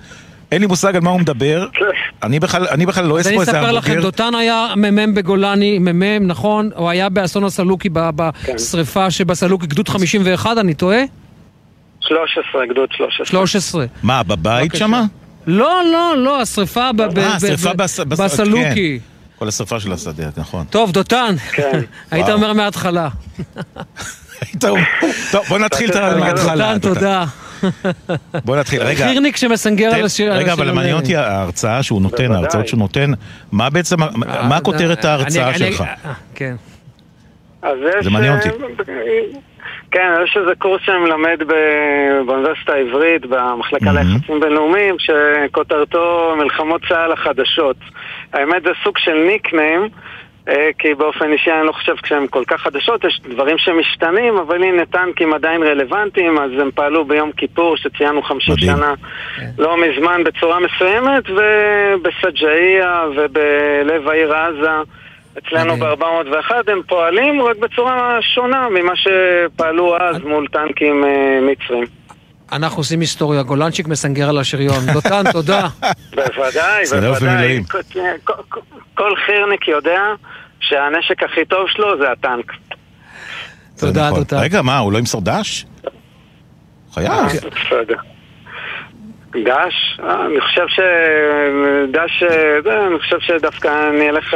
אין 0.53 0.61
לי 0.61 0.67
מושג 0.67 0.97
על 0.97 1.03
מה 1.03 1.11
הוא 1.11 1.21
מדבר, 1.21 1.67
אני 2.23 2.41
בכלל, 2.41 2.67
אני 2.71 2.87
בכלל 2.87 3.05
לא 3.05 3.19
אז 3.19 3.27
אעשה 3.27 3.29
אני 3.31 3.37
פה 3.37 3.41
איזה 3.43 3.53
אספר 3.53 3.73
לכם, 3.73 3.91
המבוגר. 3.91 4.03
דותן 4.11 4.35
היה 4.35 4.67
מ"מ 4.77 5.15
בגולני, 5.15 5.79
מ"מ, 5.79 6.27
נכון? 6.27 6.71
הוא 6.77 6.89
היה 6.91 7.09
באסון 7.09 7.45
הסלוקי, 7.45 7.89
כן. 8.45 8.55
בשריפה 8.55 9.11
שבסלוקי, 9.11 9.67
גדוד 9.67 9.89
51, 9.89 10.59
אני 10.59 10.75
טועה? 10.75 10.99
13, 12.01 12.43
גדוד 12.71 12.89
13. 12.93 13.27
13. 13.27 13.85
מה, 14.03 14.23
בבית 14.23 14.75
שמה? 14.75 15.05
לא, 15.47 15.81
לא, 15.93 16.15
לא, 16.17 16.41
השריפה 16.41 16.81
אה, 16.85 16.93
בסלוקי. 18.09 18.99
כן. 19.03 19.07
כל 19.39 19.49
השרפה 19.49 19.81
של 19.81 19.93
השדה, 19.93 20.29
נכון. 20.37 20.65
טוב, 20.71 20.93
דותן, 20.93 21.35
היית 22.11 22.25
וואו. 22.25 22.33
אומר 22.37 22.53
מההתחלה. 22.53 23.09
טוב, 24.61 24.79
בוא 25.49 25.59
נתחיל 25.59 25.91
את 25.91 25.97
ה- 25.97 26.17
מההתחלה. 26.17 26.79
דותן, 26.79 26.95
תודה. 26.95 27.25
בוא 28.45 28.57
נתחיל, 28.57 28.83
רגע. 28.83 29.07
חירניק 29.09 29.37
שמסנגר 29.37 29.95
על 29.95 30.05
השיר. 30.05 30.33
רגע, 30.33 30.53
אבל 30.53 30.71
מעניין. 30.71 30.95
אותי 30.97 31.17
ההרצאה 31.17 31.83
שהוא 31.83 32.03
נותן. 32.03 32.33
ההרצאות 32.33 32.69
שהוא 32.69 32.79
נותן, 32.79 33.13
מה 33.53 33.71
בעצם, 33.71 33.97
מה 34.49 34.61
כותרת 34.61 35.05
ההרצאה 35.05 35.49
אני- 35.49 35.65
אני- 35.65 35.73
שלך? 35.73 35.81
אה, 36.05 36.13
כן. 36.35 36.57
זה 38.03 38.11
מעניין 38.11 38.33
אה, 38.33 38.39
אותי. 38.39 38.49
כן, 39.91 40.13
יש 40.25 40.37
איזה 40.37 40.55
קורס 40.59 40.81
שאני 40.85 40.99
מלמד 40.99 41.43
באוניברסיטה 42.27 42.73
העברית, 42.73 43.27
במחלקה 43.27 43.93
ליחסים 43.93 44.41
בינלאומיים, 44.41 44.97
שכותרתו 44.99 46.35
מלחמות 46.39 46.81
צה"ל 46.89 47.13
החדשות. 47.13 47.77
האמת 48.33 48.63
זה 48.63 48.71
סוג 48.85 48.99
של 48.99 49.15
ניקניים, 49.27 49.89
אה, 50.49 50.71
כי 50.79 50.95
באופן 50.95 51.33
אישי 51.33 51.53
אני 51.53 51.67
לא 51.67 51.73
חושב 51.73 51.95
כשהן 52.03 52.27
כל 52.27 52.45
כך 52.47 52.61
חדשות, 52.61 53.05
יש 53.05 53.21
דברים 53.29 53.59
שמשתנים, 53.59 54.37
אבל 54.37 54.63
הנה 54.63 54.87
טנקים 54.87 55.35
עדיין 55.35 55.63
רלוונטיים, 55.63 56.39
אז 56.39 56.51
הם 56.59 56.71
פעלו 56.75 57.05
ביום 57.05 57.33
כיפור, 57.33 57.77
שציינו 57.77 58.23
50 58.23 58.57
שנה 58.57 58.95
לא 59.59 59.77
מזמן 59.77 60.25
בצורה 60.25 60.59
מסוימת, 60.61 61.25
ובסג'אעיה 61.31 63.05
ובלב 63.17 64.09
העיר 64.09 64.35
עזה. 64.35 64.71
אצלנו 65.39 65.77
ב-401 65.77 66.53
הם 66.73 66.81
פועלים 66.89 67.43
רק 67.43 67.57
בצורה 67.57 68.19
שונה 68.35 68.69
ממה 68.69 68.93
שפעלו 68.97 69.97
אז 70.01 70.17
מול 70.19 70.47
טנקים 70.53 71.05
אה, 71.05 71.39
מצרים. 71.43 71.85
אנחנו 72.53 72.79
עושים 72.79 73.01
היסטוריה, 73.01 73.43
גולנצ'יק 73.43 73.89
מסנגר 73.89 74.29
על 74.29 74.39
השריון. 74.39 74.87
דותן, 74.95 75.23
תודה. 75.33 75.67
בוודאי, 76.11 76.87
סדר 76.87 77.13
בוודאי. 77.13 77.63
כל- 78.95 79.17
חירניק 79.27 79.69
יודע 79.69 80.03
שהנשק 80.61 81.23
הכי 81.23 81.45
טוב 81.45 81.69
שלו 81.69 81.99
זה 81.99 82.11
הטנק. 82.13 82.53
תודה, 83.79 84.11
דותן. 84.15 84.37
רגע, 84.37 84.63
מה, 84.63 84.79
הוא 84.79 84.93
לא 84.93 84.99
ימסור 84.99 85.21
דש? 85.21 85.67
חייב. 86.95 87.11
אה. 87.11 87.27
דש? 89.45 89.99
אה, 90.05 90.27
אני 90.27 90.41
חושב 90.41 90.69
ש... 90.69 90.81
דש... 91.93 92.23
זה, 92.65 92.87
אני 92.87 92.99
חושב 92.99 93.21
שדווקא 93.21 93.89
אני 93.91 94.11
אלך... 94.11 94.35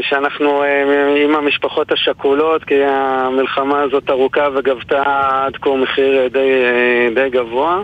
שאנחנו 0.00 0.62
אה, 0.62 1.24
עם 1.24 1.36
המשפחות 1.36 1.92
השכולות, 1.92 2.64
כי 2.64 2.84
המלחמה 2.84 3.80
הזאת 3.80 4.10
ארוכה 4.10 4.48
וגבתה 4.54 5.02
עד 5.46 5.56
כה 5.56 5.70
מחיר 5.76 6.18
אה, 6.22 6.28
די, 6.28 6.38
אה, 6.38 7.08
די 7.14 7.30
גבוה. 7.30 7.82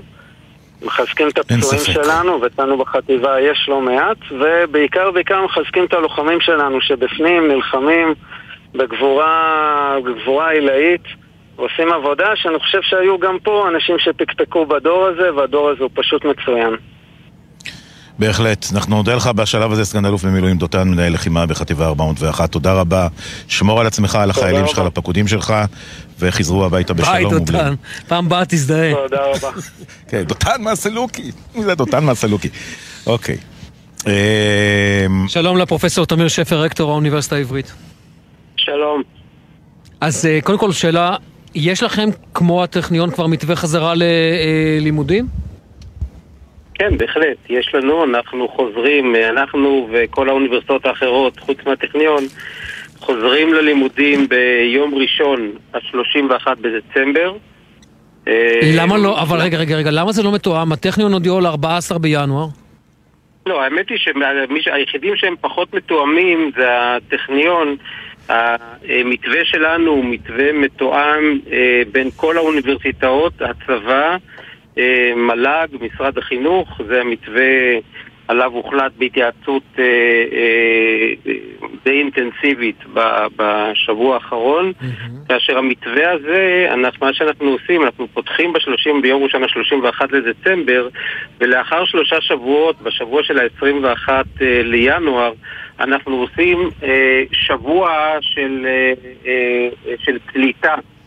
מחזקים 0.83 1.29
את 1.29 1.39
הפצועים. 1.39 1.85
שלנו, 1.85 2.41
ואצלנו 2.41 2.79
בחטיבה 2.79 3.41
יש 3.41 3.69
לא 3.69 3.81
מעט, 3.81 4.17
ובעיקר 4.31 5.11
בעיקר 5.11 5.45
מחזקים 5.45 5.85
את 5.85 5.95
הלוחמים 5.95 6.41
שלנו 6.41 6.81
שבפנים 6.81 7.49
נלחמים 7.49 8.15
בגבורה, 8.75 9.97
בגבורה 10.05 10.51
עילאית, 10.51 11.03
ועושים 11.57 11.93
עבודה 11.93 12.37
שאני 12.37 12.59
חושב 12.59 12.83
שהיו 12.83 13.19
גם 13.19 13.39
פה 13.43 13.69
אנשים 13.69 13.99
שפקפקו 13.99 14.67
בדור 14.67 15.07
הזה, 15.07 15.35
והדור 15.35 15.69
הזה 15.69 15.83
הוא 15.83 15.91
פשוט 15.95 16.25
מצוין. 16.25 16.77
בהחלט. 18.19 18.67
אנחנו 18.73 18.97
נודה 18.97 19.15
לך 19.15 19.27
בשלב 19.27 19.73
הזה, 19.73 19.85
סגן 19.85 20.05
אלוף 20.07 20.25
במילואים 20.25 20.57
דותן, 20.57 20.89
מנהל 20.89 21.13
לחימה 21.13 21.47
בחטיבה 21.47 21.87
401. 21.87 22.53
תודה 22.53 22.73
רבה. 22.73 23.09
שמור 23.49 23.81
על 23.81 23.87
עצמך, 23.87 24.15
על 24.15 24.31
החיילים 24.31 24.67
שלך, 24.67 24.79
על 24.79 24.87
הפקודים 24.87 25.29
שלך, 25.29 25.55
וחזרו 26.19 26.65
הביתה 26.65 26.95
ביי, 26.95 27.05
בשלום 27.05 27.39
דותן. 27.39 27.55
ובלי. 27.55 27.77
פעם 28.09 28.27
הבאה 28.27 28.45
תזדהה. 28.45 28.93
תודה 28.95 29.21
רבה. 29.35 29.61
כן, 30.11 30.23
דותן 30.23 30.63
מהסלוקי. 30.63 31.31
מי 31.55 31.65
זה 31.65 31.75
דותן 31.75 32.05
מהסלוקי? 32.05 32.49
אוקיי. 33.07 33.37
אמ, 34.07 34.13
שלום 35.29 35.59
לפרופסור 35.59 36.07
תמיר 36.07 36.29
שפר, 36.29 36.61
רקטור 36.61 36.91
האוניברסיטה 36.91 37.37
העברית. 37.37 37.73
שלום. 38.57 39.03
אז 40.01 40.27
אה, 40.27 40.39
קודם 40.43 40.59
כל 40.59 40.73
שאלה, 40.73 41.17
יש 41.55 41.83
לכם, 41.83 42.09
כמו 42.35 42.63
הטכניון, 42.65 43.11
כבר 43.11 43.27
מתווה 43.27 43.57
חזרה 43.57 43.93
ללימודים? 43.97 45.48
כן, 46.79 46.99
בהחלט. 46.99 47.37
יש 47.49 47.75
לנו, 47.75 48.05
אנחנו 48.05 48.49
חוזרים, 48.49 49.17
אנחנו 49.17 49.89
וכל 49.93 50.29
האוניברסיטאות 50.29 50.87
האחרות, 50.87 51.41
חוץ 51.41 51.59
מהטכניון, 51.67 52.25
חוזרים 53.01 53.55
ללימודים 53.55 54.29
ביום 54.29 54.95
ראשון, 54.95 55.53
ה-31 55.75 56.47
בדצמבר. 56.61 57.37
אה, 58.29 58.61
למה 58.77 58.99
לא, 58.99 59.23
אבל 59.23 59.39
רגע, 59.41 59.59
רגע, 59.59 59.77
רגע, 59.77 59.91
למה 59.91 60.13
זה 60.13 60.23
לא 60.23 60.33
מתואם? 60.33 60.73
הטכניון 60.73 61.13
הודיעו 61.13 61.41
ל-14 61.41 61.99
בינואר. 61.99 62.47
לא, 63.47 63.63
האמת 63.63 63.89
היא 63.89 63.99
שהיחידים 64.61 65.17
שהם 65.17 65.35
פחות 65.41 65.75
מתואמים 65.75 66.51
זה 66.57 66.67
הטכניון. 66.71 67.77
המתווה 68.29 69.45
שלנו 69.45 69.91
הוא 69.91 70.05
מתווה 70.05 70.53
מתואם 70.53 71.39
אה, 71.53 71.83
בין 71.93 72.11
כל 72.17 72.37
האוניברסיטאות, 72.37 73.33
הצבא, 73.43 74.11
אה, 74.11 74.17
מל"ג, 75.17 75.69
משרד 75.81 76.19
החינוך, 76.19 76.81
זה 76.89 77.01
המתווה 77.01 77.79
עליו 78.29 78.53
הוחלט 78.53 78.93
בהתייעצות 78.99 79.63
אה, 79.79 79.85
אה, 80.33 81.33
די 81.85 81.91
אינטנסיבית 81.91 82.77
בשבוע 83.37 84.15
האחרון, 84.15 84.73
כאשר 85.29 85.59
המתווה 85.59 86.13
הזה, 86.13 86.69
אנחנו, 86.73 87.07
מה 87.07 87.15
שאנחנו 87.15 87.51
עושים, 87.51 87.83
אנחנו 87.83 88.09
פותחים 88.15 88.53
ב-30, 88.53 89.03
ביום 89.03 89.23
ראשון 89.23 89.43
ה-31 89.43 90.05
לדצמבר, 90.13 90.89
ולאחר 91.41 91.85
שלושה 91.85 92.21
שבועות, 92.21 92.83
בשבוע 92.83 93.23
של 93.23 93.39
ה-21 93.39 94.09
אה, 94.09 94.63
לינואר, 94.65 95.33
אנחנו 95.81 96.17
עושים 96.17 96.71
אה, 96.83 97.23
שבוע 97.33 98.17
של, 98.21 98.67
אה, 98.67 98.93
אה, 99.27 99.95
של 99.99 100.19
קליטה. 100.27 100.75
אה, 100.75 100.98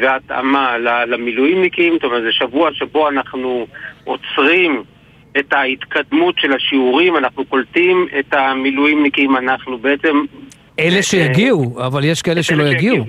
והתאמה 0.00 0.78
ל- 0.78 1.04
למילואימניקים, 1.14 1.92
זאת 1.92 2.04
אומרת 2.04 2.22
זה 2.22 2.32
שבוע 2.32 2.70
שבו 2.74 3.08
אנחנו 3.08 3.66
עוצרים 4.04 4.82
את 5.38 5.52
ההתקדמות 5.52 6.34
של 6.38 6.52
השיעורים, 6.52 7.16
אנחנו 7.16 7.44
קולטים 7.44 8.06
את 8.18 8.34
המילואימניקים, 8.34 9.36
אנחנו 9.36 9.78
בעצם... 9.78 10.24
אלה 10.78 11.02
שיגיעו, 11.02 11.86
אבל 11.86 12.04
יש 12.04 12.22
כאלה 12.22 12.42
שלא 12.42 12.62
יגיעו. 12.62 13.04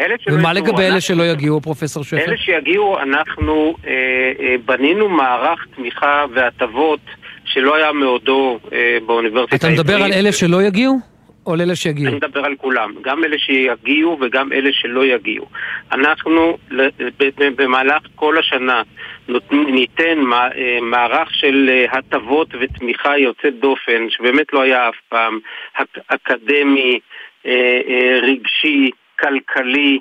אלה 0.00 0.14
שלא 0.20 0.34
ומה 0.34 0.50
יגיעו, 0.50 0.66
לגבי 0.66 0.82
אלה 0.82 1.00
שלא 1.00 1.22
יגיעו, 1.22 1.60
פרופסור 1.60 2.04
שפר? 2.04 2.16
אלה 2.18 2.36
שיגיעו, 2.36 2.98
אנחנו 2.98 3.74
אה, 3.86 3.92
אה, 4.40 4.54
בנינו 4.64 5.08
מערך 5.08 5.66
תמיכה 5.76 6.24
והטבות 6.34 7.00
שלא 7.44 7.76
היה 7.76 7.92
מעודו 7.92 8.58
אה, 8.72 8.98
באוניברסיטה 9.06 9.56
אתה 9.56 9.68
מדבר 9.68 9.94
על 9.94 10.02
העברית. 10.02 10.18
אלה 10.18 10.32
שלא 10.32 10.62
יגיעו? 10.62 11.11
או 11.46 11.56
לאלה 11.56 11.76
שיגיעו? 11.76 12.08
אני 12.08 12.16
מדבר 12.16 12.44
על 12.44 12.54
כולם, 12.56 12.92
גם 13.00 13.24
אלה 13.24 13.38
שיגיעו 13.38 14.18
וגם 14.20 14.52
אלה 14.52 14.70
שלא 14.72 15.04
יגיעו. 15.06 15.46
אנחנו 15.92 16.56
במהלך 17.56 18.02
כל 18.14 18.38
השנה 18.38 18.82
ניתן 19.50 20.18
אה, 20.32 20.78
מערך 20.82 21.34
של 21.34 21.70
אה, 21.72 21.98
הטבות 21.98 22.48
ותמיכה 22.60 23.18
יוצאת 23.18 23.54
דופן, 23.60 24.10
שבאמת 24.10 24.52
לא 24.52 24.62
היה 24.62 24.88
אף 24.88 24.94
פעם, 25.08 25.38
אק- 25.74 25.98
אקדמי, 26.08 26.98
אה, 27.46 27.80
רגשי, 28.22 28.90
כלכלי. 29.20 29.98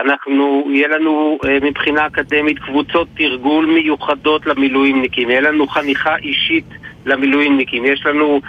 אנחנו, 0.00 0.68
יהיה 0.72 0.88
לנו 0.88 1.38
מבחינה 1.62 2.06
אקדמית 2.06 2.58
קבוצות 2.58 3.08
תרגול 3.16 3.66
מיוחדות 3.66 4.46
למילואימניקים, 4.46 5.30
יהיה 5.30 5.40
לנו 5.40 5.66
חניכה 5.66 6.16
אישית 6.16 6.64
למילואימניקים, 7.06 7.84
יש 7.84 8.06
לנו 8.06 8.34
אה, 8.34 8.48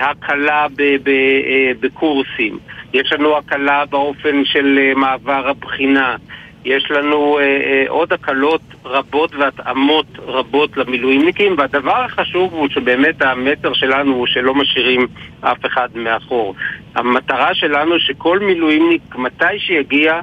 הקלה 0.00 0.66
ב- 0.76 0.96
ב- 1.02 1.08
אה, 1.46 1.72
בקורסים, 1.80 2.58
יש 2.94 3.12
לנו 3.12 3.36
הקלה 3.36 3.84
באופן 3.86 4.44
של 4.44 4.78
אה, 4.78 4.92
מעבר 4.94 5.48
הבחינה, 5.48 6.16
יש 6.64 6.90
לנו 6.90 7.38
אה, 7.38 7.42
אה, 7.44 7.84
עוד 7.88 8.12
הקלות 8.12 8.60
רבות 8.84 9.34
והתאמות 9.34 10.06
רבות 10.26 10.76
למילואימניקים, 10.76 11.54
והדבר 11.58 12.04
החשוב 12.04 12.52
הוא 12.52 12.68
שבאמת 12.68 13.22
המסר 13.22 13.72
שלנו 13.74 14.14
הוא 14.14 14.26
שלא 14.26 14.54
משאירים 14.54 15.06
אף 15.40 15.66
אחד 15.66 15.88
מאחור. 15.94 16.54
המטרה 16.94 17.54
שלנו 17.54 18.00
שכל 18.00 18.38
מילואימניק, 18.38 19.02
מתי 19.14 19.58
שיגיע, 19.58 20.20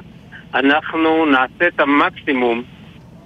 אנחנו 0.54 1.26
נעשה 1.26 1.66
את 1.66 1.80
המקסימום 1.80 2.62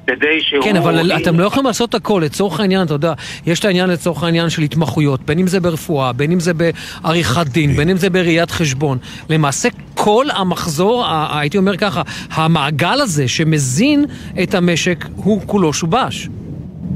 כדי 0.09 0.41
שהוא... 0.41 0.65
כן, 0.65 0.77
אבל 0.77 1.13
אתם 1.23 1.41
לא 1.41 1.45
יכולים 1.47 1.67
לעשות 1.67 1.95
הכל, 1.95 2.23
לצורך 2.25 2.61
העניין, 2.61 2.83
אתה 2.87 2.95
יודע, 2.95 3.13
יש 3.47 3.61
את 3.61 3.65
העניין 3.65 3.91
לצורך 3.91 4.23
העניין 4.23 4.51
של 4.51 4.63
התמחויות, 4.63 5.21
בין 5.21 5.39
אם 5.39 5.47
זה 5.47 5.61
ברפואה, 5.61 6.13
בין 6.13 6.33
אם 6.33 6.41
זה 6.41 6.53
בעריכת 6.55 7.47
דין, 7.47 7.73
בין 7.73 7.89
אם 7.91 7.97
זה 7.97 8.11
בראיית 8.11 8.51
חשבון. 8.51 8.99
למעשה 9.31 9.69
כל 9.95 10.27
המחזור, 10.37 11.05
הייתי 11.33 11.59
אומר 11.59 11.77
ככה, 11.77 12.03
המעגל 12.31 13.01
הזה 13.01 13.29
שמזין 13.29 14.05
את 14.43 14.55
המשק, 14.55 15.05
הוא 15.17 15.43
כולו 15.47 15.73
שובש. 15.73 16.29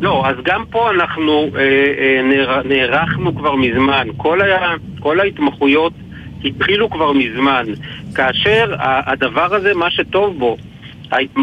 לא, 0.01 0.25
אז 0.27 0.37
גם 0.45 0.65
פה 0.71 0.91
אנחנו 0.91 1.33
אה, 1.57 1.61
אה, 1.61 2.23
נער- 2.23 2.63
נערכנו 2.69 3.35
כבר 3.37 3.55
מזמן. 3.57 4.07
כל, 4.17 4.41
ה, 4.43 4.47
כל 5.01 5.21
ההתמחויות 5.21 5.93
התחילו 6.45 6.91
כבר 6.91 7.13
מזמן. 7.13 7.65
כאשר 8.15 8.75
הדבר 8.81 9.55
הזה, 9.55 9.75
מה 9.75 9.91
שטוב 9.91 10.39
בו, 10.39 10.57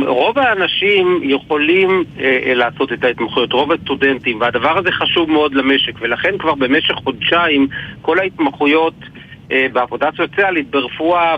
רוב 0.07 0.39
האנשים 0.39 1.19
יכולים 1.23 2.03
אה, 2.19 2.39
אה, 2.45 2.53
לעשות 2.53 2.93
את 2.93 3.03
ההתמחויות, 3.03 3.53
רוב 3.53 3.71
הסטודנטים, 3.71 4.41
והדבר 4.41 4.77
הזה 4.77 4.91
חשוב 4.91 5.31
מאוד 5.31 5.53
למשק, 5.53 5.93
ולכן 5.99 6.37
כבר 6.37 6.55
במשך 6.55 6.93
חודשיים 6.93 7.67
כל 8.01 8.19
ההתמחויות 8.19 8.93
אה, 9.51 9.67
בעבודה 9.73 10.09
סוציאלית, 10.17 10.69
ברפואה, 10.69 11.35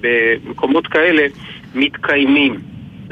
במקומות 0.00 0.86
כאלה, 0.86 1.26
מתקיימים. 1.74 2.60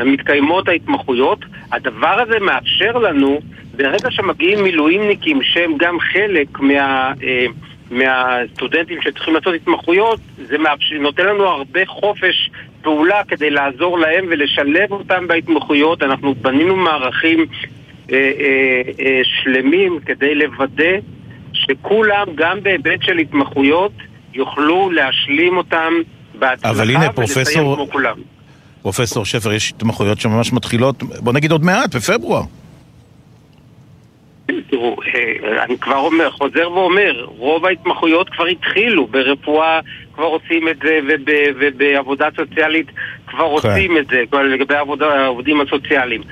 מתקיימות 0.05 0.68
ההתמחויות. 0.68 1.39
הדבר 1.72 2.20
הזה 2.20 2.39
מאפשר 2.40 2.93
לנו, 2.98 3.40
ברגע 3.77 4.10
שמגיעים 4.10 4.62
מילואימניקים 4.64 5.43
שהם 5.43 5.72
גם 5.77 6.01
חלק 6.01 6.60
מה... 6.60 7.12
אה, 7.22 7.47
מהסטודנטים 7.90 9.02
שצריכים 9.02 9.35
לעשות 9.35 9.55
התמחויות, 9.55 10.20
זה 10.36 10.59
מאפשר, 10.59 10.98
נותן 11.01 11.27
לנו 11.27 11.44
הרבה 11.44 11.86
חופש 11.86 12.51
פעולה 12.82 13.20
כדי 13.28 13.51
לעזור 13.51 13.98
להם 13.98 14.24
ולשלב 14.31 14.93
אותם 14.93 15.27
בהתמחויות. 15.27 16.02
אנחנו 16.02 16.35
בנינו 16.35 16.77
מערכים 16.77 17.47
אה, 18.12 18.16
אה, 18.16 18.82
אה, 19.01 19.20
שלמים 19.24 19.98
כדי 20.07 20.35
לוודא 20.35 20.93
שכולם, 21.52 22.27
גם 22.35 22.62
בהיבט 22.62 23.02
של 23.02 23.19
התמחויות, 23.19 23.93
יוכלו 24.35 24.90
להשלים 24.90 25.57
אותם 25.57 25.93
בהצלחה 26.39 26.70
אבל 26.70 26.90
הנה, 26.90 26.98
ולסיים 26.98 27.12
פרופסור- 27.12 27.74
כמו 27.77 27.90
כולם. 27.90 28.16
פרופסור 28.82 29.24
שפר, 29.24 29.52
יש 29.52 29.73
התמחויות 29.77 30.20
שממש 30.20 30.52
מתחילות, 30.52 31.02
בוא 31.02 31.32
נגיד 31.32 31.52
עוד 31.52 31.65
מעט, 31.65 31.94
בפברואר. 31.94 32.43
תראו, 34.70 34.97
אה, 35.15 35.65
אני 35.65 35.78
כבר 35.78 35.97
אומר, 35.97 36.31
חוזר 36.31 36.73
ואומר, 36.73 37.24
רוב 37.24 37.66
ההתמחויות 37.66 38.28
כבר 38.28 38.47
התחילו, 38.47 39.07
ברפואה 39.07 39.81
כבר 40.14 40.24
עושים 40.24 40.68
את 40.68 40.76
זה 40.82 41.00
וב, 41.08 41.28
ובעבודה 41.60 42.28
סוציאלית 42.36 42.86
כבר 43.26 43.60
כן. 43.60 43.68
עושים 43.68 43.96
את 43.96 44.06
זה, 44.06 44.22
כבר 44.30 44.42
לגבי 44.42 44.74
העבודה, 44.74 45.24
העובדים 45.24 45.60
הסוציאליים. 45.60 46.22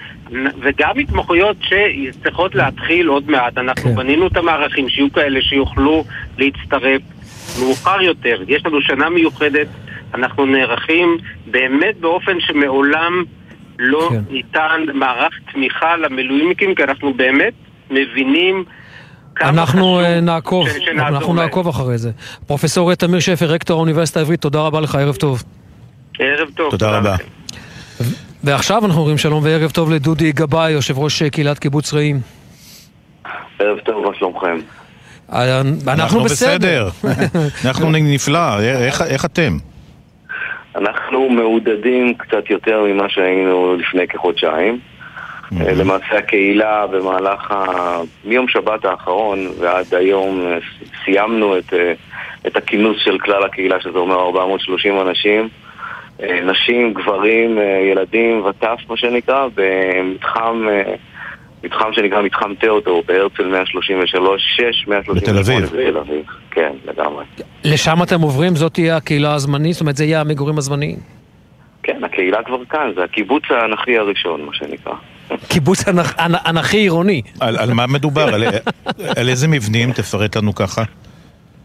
וגם 0.61 0.99
התמחויות 0.99 1.57
שצריכות 1.63 2.55
להתחיל 2.55 3.07
עוד 3.07 3.31
מעט, 3.31 3.59
אנחנו 3.59 3.95
בנינו 3.95 4.27
את 4.27 4.37
המערכים 4.37 4.89
שיהיו 4.89 5.13
כאלה 5.13 5.43
שיוכלו 5.43 6.05
להצטרף 6.39 7.03
מאוחר 7.61 8.03
יותר. 8.03 8.43
יש 8.49 8.67
לנו 8.67 8.81
שנה 8.83 9.09
מיוחדת, 9.09 9.67
אנחנו 10.15 10.47
נערכים 10.47 11.17
באמת 11.47 11.97
באופן 11.97 12.41
שמעולם 12.41 13.25
לא 13.79 14.09
כן. 14.11 14.21
ניתן 14.31 14.85
מערך 14.95 15.41
תמיכה 15.53 15.97
למילואימניקים, 15.97 16.75
כי 16.75 16.85
אנחנו 16.85 17.15
באמת 17.15 17.53
מבינים 17.91 18.65
אנחנו 19.43 20.01
אה, 20.01 20.21
נעקוב, 20.21 20.67
אנחנו. 20.99 21.35
נעקוב 21.35 21.69
אחרי 21.69 21.99
זה. 21.99 22.11
פרופסור 22.47 22.95
תמיר 22.95 23.21
שפר, 23.21 23.47
רקטור 23.47 23.77
האוניברסיטה 23.79 24.21
העברית, 24.21 24.41
תודה 24.41 24.61
רבה 24.61 24.81
לך, 24.81 24.95
ערב 24.95 25.17
טוב. 25.17 25.43
ערב 26.19 26.49
טוב. 26.57 26.71
תודה 26.71 26.91
רבה. 26.99 27.17
ועכשיו 28.45 28.85
אנחנו 28.85 29.01
אומרים 29.01 29.19
שלום 29.19 29.45
וערב 29.45 29.71
טוב 29.71 29.91
לדודי 29.93 30.33
גבאי, 30.33 30.71
יושב 30.71 30.99
ראש 30.99 31.23
אה, 31.23 31.31
קהילת 31.31 31.59
קיבוץ 31.59 31.95
רעים. 31.95 32.21
ערב 33.59 33.79
טוב, 33.79 34.05
מה 34.07 34.11
שלומכם? 34.19 34.59
אה, 35.33 35.61
אנחנו 35.87 36.21
בסדר. 36.25 36.89
אנחנו 37.65 37.91
נפלא, 37.93 38.61
איך- 38.61 39.03
איך 39.03 39.25
אתם? 39.25 39.57
אנחנו 40.77 41.29
מעודדים 41.31 42.15
קצת 42.19 42.51
יותר 42.51 42.85
ממה 42.89 43.05
שהיינו 43.09 43.77
לפני 43.77 44.09
כחודשיים. 44.09 44.79
אה, 45.53 45.73
למעשה 45.75 46.19
הקהילה 46.19 46.87
במהלך 46.87 47.51
ה... 47.51 47.65
מיום 48.25 48.49
שבת 48.49 48.85
האחרון 48.85 49.39
ועד 49.59 49.95
היום 49.95 50.41
אה, 50.41 50.59
סיימנו 51.05 51.59
את, 51.59 51.75
אה, 51.75 51.93
את 52.47 52.57
הכינוס 52.57 52.97
של 53.05 53.19
כלל 53.19 53.45
הקהילה, 53.45 53.81
שזה 53.81 53.99
אומר 53.99 54.21
430 54.21 55.01
אנשים. 55.01 55.49
נשים, 56.45 56.95
גברים, 56.95 57.59
ילדים 57.93 58.45
וטף 58.45 58.79
מה 58.89 58.97
שנקרא, 58.97 59.47
במתחם 59.55 60.67
מתחם 61.65 61.93
שנקרא 61.93 62.23
מתחם 62.23 62.55
תיאוטו 62.55 63.03
בהרצל 63.07 63.47
133, 63.47 64.43
6, 64.57 64.89
138 64.89 65.21
בתל 65.21 65.39
אביב. 65.39 65.65
בתל 65.65 65.99
אביב. 65.99 66.27
כן, 66.51 66.73
לגמרי. 66.85 67.25
לשם 67.65 68.03
אתם 68.03 68.21
עוברים, 68.21 68.57
זאת 68.57 68.75
תהיה 68.75 68.97
הקהילה 68.97 69.35
הזמנית? 69.35 69.73
זאת 69.73 69.81
אומרת, 69.81 69.97
זה 69.97 70.05
יהיה 70.05 70.21
המגורים 70.21 70.59
הזמניים. 70.59 70.99
כן, 71.83 72.05
הקהילה 72.05 72.43
כבר 72.43 72.65
כאן, 72.65 72.93
זה 72.97 73.05
הקיבוץ 73.05 73.43
האנכי 73.51 73.99
הראשון, 73.99 74.43
מה 74.43 74.55
שנקרא. 74.55 74.95
קיבוץ 75.49 75.89
אנכ- 75.89 76.19
אנ- 76.19 76.47
אנכי 76.47 76.77
עירוני. 76.77 77.23
על 77.41 77.57
על 77.57 77.73
מה 77.75 77.87
מדובר? 77.87 78.35
על- 79.17 79.29
איזה 79.29 79.49
מבנים? 79.49 79.93
תפרט 79.93 80.37
לנו 80.37 80.55
ככה. 80.55 80.83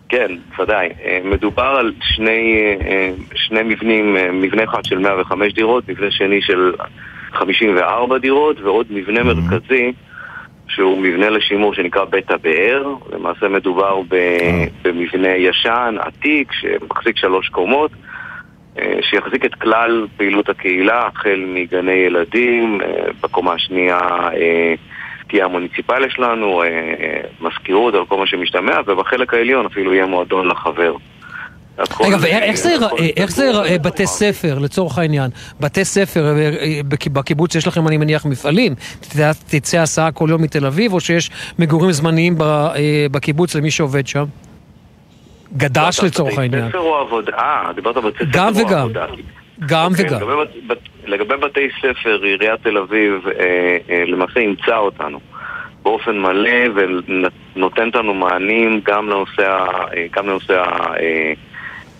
כן, 0.09 0.31
ודאי. 0.59 0.89
אה, 1.05 1.19
מדובר 1.23 1.63
על 1.79 1.91
שני, 2.15 2.55
אה, 2.85 3.11
שני 3.35 3.63
מבנים, 3.63 4.17
אה, 4.17 4.31
מבנה 4.31 4.63
אחד 4.63 4.85
של 4.85 4.97
105 4.97 5.53
דירות, 5.53 5.89
מבנה 5.89 6.11
שני 6.11 6.41
של 6.41 6.71
54 7.33 8.17
דירות, 8.17 8.61
ועוד 8.61 8.85
מבנה 8.89 9.23
מרכזי, 9.23 9.91
שהוא 10.67 10.97
מבנה 11.01 11.29
לשימור 11.29 11.73
שנקרא 11.73 12.05
בית 12.05 12.31
הבאר. 12.31 12.83
למעשה 13.13 13.47
מדובר 13.47 14.01
ב- 14.09 14.65
במבנה 14.83 15.27
ישן, 15.37 15.95
עתיק, 15.99 16.51
שמחזיק 16.53 17.17
שלוש 17.17 17.49
קומות. 17.49 17.91
אה, 18.79 18.99
שיחזיק 19.09 19.45
את 19.45 19.55
כלל 19.55 20.07
פעילות 20.17 20.49
הקהילה, 20.49 21.07
החל 21.07 21.43
מגני 21.47 21.91
ילדים, 21.91 22.81
אה, 22.81 22.87
בקומה 23.23 23.53
השנייה 23.53 23.99
אה, 24.33 24.73
תהיה 25.29 25.45
המוניציפליה 25.45 26.09
שלנו, 26.09 26.61
מזכירות 27.41 27.93
על 27.93 28.05
כל 28.05 28.17
מה 28.17 28.27
שמשתמע, 28.27 28.73
ובחלק 28.87 29.33
העליון 29.33 29.65
אפילו 29.65 29.93
יהיה 29.93 30.05
מועדון 30.05 30.47
לחבר. 30.47 30.95
רגע, 32.07 32.17
ואיך 32.21 32.57
זה 32.57 32.71
ייראה- 32.71 32.89
בתי 33.77 34.07
ספר, 34.07 34.59
לצורך 34.59 34.97
העניין? 34.97 35.29
בתי 35.59 35.85
ספר, 35.85 36.33
בק- 36.87 37.07
בקיבוץ 37.07 37.55
יש 37.55 37.67
לכם, 37.67 37.87
אני 37.87 37.97
מניח, 37.97 38.25
מפעלים. 38.25 38.75
תצא- 39.49 39.77
הסעה 39.77 40.11
כל 40.11 40.27
יום 40.29 40.41
מתל 40.41 40.65
אביב, 40.65 40.93
או 40.93 40.99
שיש 40.99 41.29
מגורים 41.59 41.91
זמניים 41.91 42.35
בקיבוץ 43.11 43.55
למי 43.55 43.71
שעובד 43.71 44.07
שם? 44.07 44.23
גד"ש 45.57 46.03
לצורך 46.03 46.37
העניין. 46.37 46.61
בית 46.61 46.69
ספר 46.71 46.79
או 46.79 46.95
עבודה? 46.95 47.31
אה, 47.37 47.71
דיברת 47.75 47.97
בית 47.97 48.15
ספר 48.15 48.25
גם 48.31 48.53
או 48.55 48.59
וגם. 48.67 48.77
עבודה. 48.79 49.05
גם 49.67 49.91
אוקיי, 49.91 50.05
וגם. 50.05 50.19
לגבי, 50.21 50.61
בת- 50.67 50.77
לגבי 51.05 51.35
בתי 51.37 51.67
ספר, 51.81 52.19
עיריית 52.23 52.63
תל 52.63 52.77
אביב 52.77 53.27
אה, 53.27 53.43
אה, 53.89 54.03
למעשה 54.07 54.39
אימצה 54.39 54.77
אותנו 54.77 55.19
באופן 55.83 56.17
מלא 56.19 56.51
ונותנת 57.55 57.95
לנו 57.95 58.13
מענים 58.13 58.81
גם 58.85 59.09
לנושא, 59.09 59.41
אה, 59.97 60.05
גם 60.11 60.27
לנושא, 60.27 60.53
ה- 60.59 60.93
אה, 60.99 61.33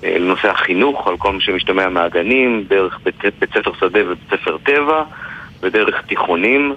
אה, 0.04 0.18
לנושא 0.20 0.48
החינוך, 0.52 1.08
על 1.08 1.18
כל 1.18 1.32
מה 1.34 1.42
שמשתמע 1.42 1.90
מהגנים, 1.90 2.64
דרך 2.68 3.00
בית, 3.04 3.16
בית 3.40 3.50
ספר 3.54 3.72
שדה 3.80 4.00
ובית 4.06 4.18
ספר 4.32 4.58
טבע 4.64 5.04
ודרך 5.62 6.02
תיכונים. 6.08 6.76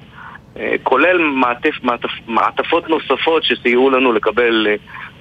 כולל 0.83 1.19
מעטף, 1.19 1.75
מעטפ, 1.83 2.09
מעטפות 2.27 2.89
נוספות 2.89 3.45
שסייעו 3.45 3.91
לנו 3.91 4.13
לקבל 4.13 4.67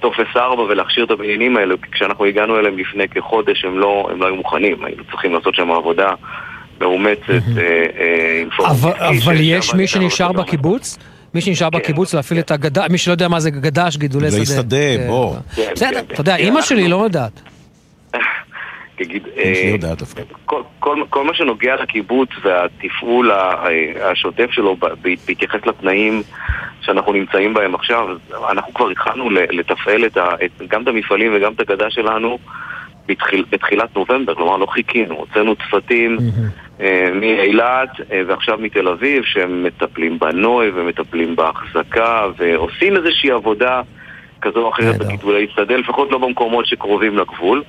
טופס 0.00 0.36
4 0.36 0.62
ולהכשיר 0.62 1.04
את 1.04 1.10
הבניינים 1.10 1.56
האלה, 1.56 1.74
כי 1.82 1.90
כשאנחנו 1.92 2.24
הגענו 2.24 2.58
אליהם 2.58 2.78
לפני 2.78 3.08
כחודש 3.08 3.64
הם 3.64 3.78
לא, 3.78 4.08
הם 4.12 4.20
לא 4.20 4.26
היו 4.26 4.36
מוכנים, 4.36 4.84
היינו 4.84 5.02
צריכים 5.10 5.34
לעשות 5.34 5.54
שם 5.54 5.70
עבודה 5.70 6.08
מאומצת 6.80 7.28
אה, 7.28 7.86
אה, 8.00 8.42
אבל, 8.70 9.36
יש 9.40 9.74
מי 9.74 9.86
שנשאר 9.86 10.32
בקיבוץ? 10.32 10.98
מי 11.34 11.40
שנשאר 11.40 11.68
כן, 11.72 11.78
בקיבוץ 11.78 12.14
להפעיל 12.14 12.40
את 12.40 12.50
הגדש, 12.50 12.90
מי 12.90 12.98
שלא 12.98 13.12
יודע 13.12 13.28
מה 13.28 13.40
זה 13.40 13.50
גדש, 13.50 13.96
גידולי 13.96 14.30
שדה. 14.30 14.38
גידולי 14.38 14.62
שדה, 14.62 14.76
כן. 14.76 15.06
בוא. 15.08 15.34
כן, 15.56 15.70
בסדר, 15.74 15.90
כן, 15.90 16.14
אתה 16.14 16.20
יודע, 16.20 16.36
כן, 16.36 16.44
אימא 16.44 16.62
שלי 16.62 16.88
לא 16.88 17.04
יודעת. 17.04 17.40
תגיד, 18.96 19.22
לי 19.36 19.42
אה. 19.42 19.72
כל, 20.44 20.62
כל, 20.78 21.02
כל 21.10 21.24
מה 21.24 21.34
שנוגע 21.34 21.76
לקיבוץ 21.76 22.28
והתפעול 22.42 23.30
ה- 23.30 23.64
השוטף 24.00 24.50
שלו 24.50 24.76
בהתייחס 25.26 25.66
לתנאים 25.66 26.22
שאנחנו 26.80 27.12
נמצאים 27.12 27.54
בהם 27.54 27.74
עכשיו, 27.74 28.08
אנחנו 28.50 28.74
כבר 28.74 28.88
התחלנו 28.88 29.30
לתפעל 29.30 30.04
את 30.04 30.16
ה, 30.16 30.28
את, 30.44 30.62
גם 30.68 30.82
את 30.82 30.88
המפעלים 30.88 31.32
וגם 31.34 31.52
את 31.52 31.60
הגדה 31.60 31.90
שלנו 31.90 32.38
בתחיל, 33.08 33.44
בתחילת 33.50 33.96
נובמבר, 33.96 34.34
כלומר 34.34 34.56
לא 34.56 34.66
חיכינו, 34.66 35.14
הוצאנו 35.14 35.54
צוותים 35.56 36.18
אה, 36.80 37.08
מאילת 37.14 37.90
אה, 38.12 38.22
ועכשיו 38.26 38.58
מתל 38.58 38.88
אביב 38.88 39.24
שהם 39.24 39.62
מטפלים 39.62 40.18
בנוי 40.18 40.70
ומטפלים 40.74 41.36
בהחזקה 41.36 42.26
ועושים 42.36 42.96
איזושהי 42.96 43.30
עבודה 43.30 43.82
כזו 44.42 44.62
או 44.62 44.68
אחרת 44.68 44.98
בגידולי 44.98 45.46
שדה, 45.54 45.76
לפחות 45.76 46.12
לא 46.12 46.18
במקומות 46.18 46.66
שקרובים 46.66 47.18
לגבול. 47.18 47.62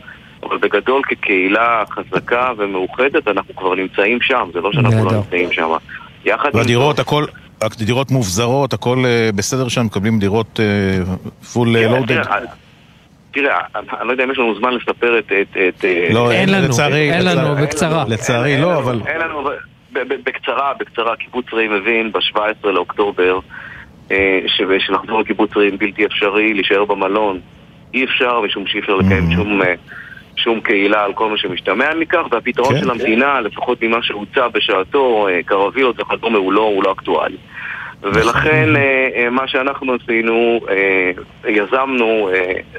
אבל 0.44 0.58
בגדול 0.58 1.02
כקהילה 1.04 1.84
חזקה 1.90 2.52
ומאוחדת 2.58 3.28
אנחנו 3.28 3.56
כבר 3.56 3.76
נמצאים 3.76 4.22
שם, 4.22 4.50
זה 4.54 4.62
לא 4.62 4.72
שאנחנו 4.74 5.06
לא. 5.06 5.12
נמצאים 5.12 5.52
שם. 5.52 5.70
יחד 6.26 6.50
עם 6.54 6.56
והדירות, 6.60 7.00
הכל, 7.00 7.26
הדירות 7.62 8.12
מובזרות, 8.12 8.74
הכל 8.74 9.04
אה, 9.06 9.30
בסדר 9.36 9.68
שם, 9.68 9.86
מקבלים 9.86 10.20
דירות 10.20 10.60
פול 11.54 11.68
כן, 11.78 11.90
לואודד. 11.92 12.24
תראה, 12.24 12.38
תראה, 13.32 13.58
אני 13.76 14.08
לא 14.08 14.12
יודע 14.12 14.24
אם 14.24 14.32
יש 14.32 14.38
לנו 14.38 14.56
זמן 14.56 14.74
לספר 14.74 15.20
את... 15.20 15.32
את- 15.42 15.58
את, 15.70 15.86
אה, 15.86 16.08
לא, 16.14 16.32
אין 16.32 16.50
לנו, 16.52 16.68
לצערי, 16.68 17.12
אין 17.14 17.26
לנו, 17.26 17.56
בקצרה. 17.56 18.06
לצערי 18.08 18.54
אין 18.54 18.62
לא, 18.62 18.78
אבל... 18.78 19.02
אין 19.08 19.22
לנו, 19.22 19.44
ב- 19.44 19.50
ב- 20.00 20.14
בקצרה, 20.26 20.74
בקצרה, 20.80 21.16
קיבוץ 21.16 21.46
רעים 21.54 21.74
מבין 21.74 22.12
ב-17 22.12 22.40
לאוקטובר 22.68 23.40
אה, 24.12 24.40
שנחזור 24.88 25.20
לקיבוץ 25.22 25.52
רעים 25.58 25.78
בלתי 25.78 26.06
אפשרי, 26.06 26.54
להישאר 26.54 26.86
במלון 26.86 27.40
אי 27.94 28.04
אפשר, 28.06 28.42
משום 28.42 28.68
שאי 28.68 28.80
אפשר 28.80 28.96
לקיים 28.96 29.32
שום... 29.36 29.62
שום 30.38 30.60
קהילה 30.62 31.04
על 31.04 31.14
כל 31.14 31.30
מה 31.30 31.38
שמשתמע 31.38 31.94
מכך, 32.00 32.22
והפתרון 32.32 32.74
כן, 32.74 32.80
של 32.80 32.90
המדינה, 32.90 33.42
לפחות 33.42 33.82
ממה 33.82 33.98
שהוצע 34.02 34.48
בשעתו, 34.48 35.28
אה, 35.28 35.44
קרווילות 35.46 36.00
וכדומה, 36.00 36.38
הוא 36.38 36.54
לא, 36.54 36.62
הוא 36.62 36.84
לא 36.84 36.92
אקטואלי. 36.92 37.38
ולכן 38.04 38.76
אה, 38.76 39.08
אה, 39.16 39.30
מה 39.30 39.48
שאנחנו 39.48 39.94
עשינו, 39.94 40.60
יזמנו 41.48 42.30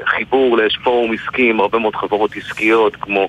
חיבור 0.05 0.57
לפורום 0.57 1.13
עסקי 1.13 1.51
עם 1.51 1.61
הרבה 1.61 1.79
מאוד 1.79 1.97
חברות 1.97 2.37
עסקיות 2.37 2.97
כמו 2.97 3.29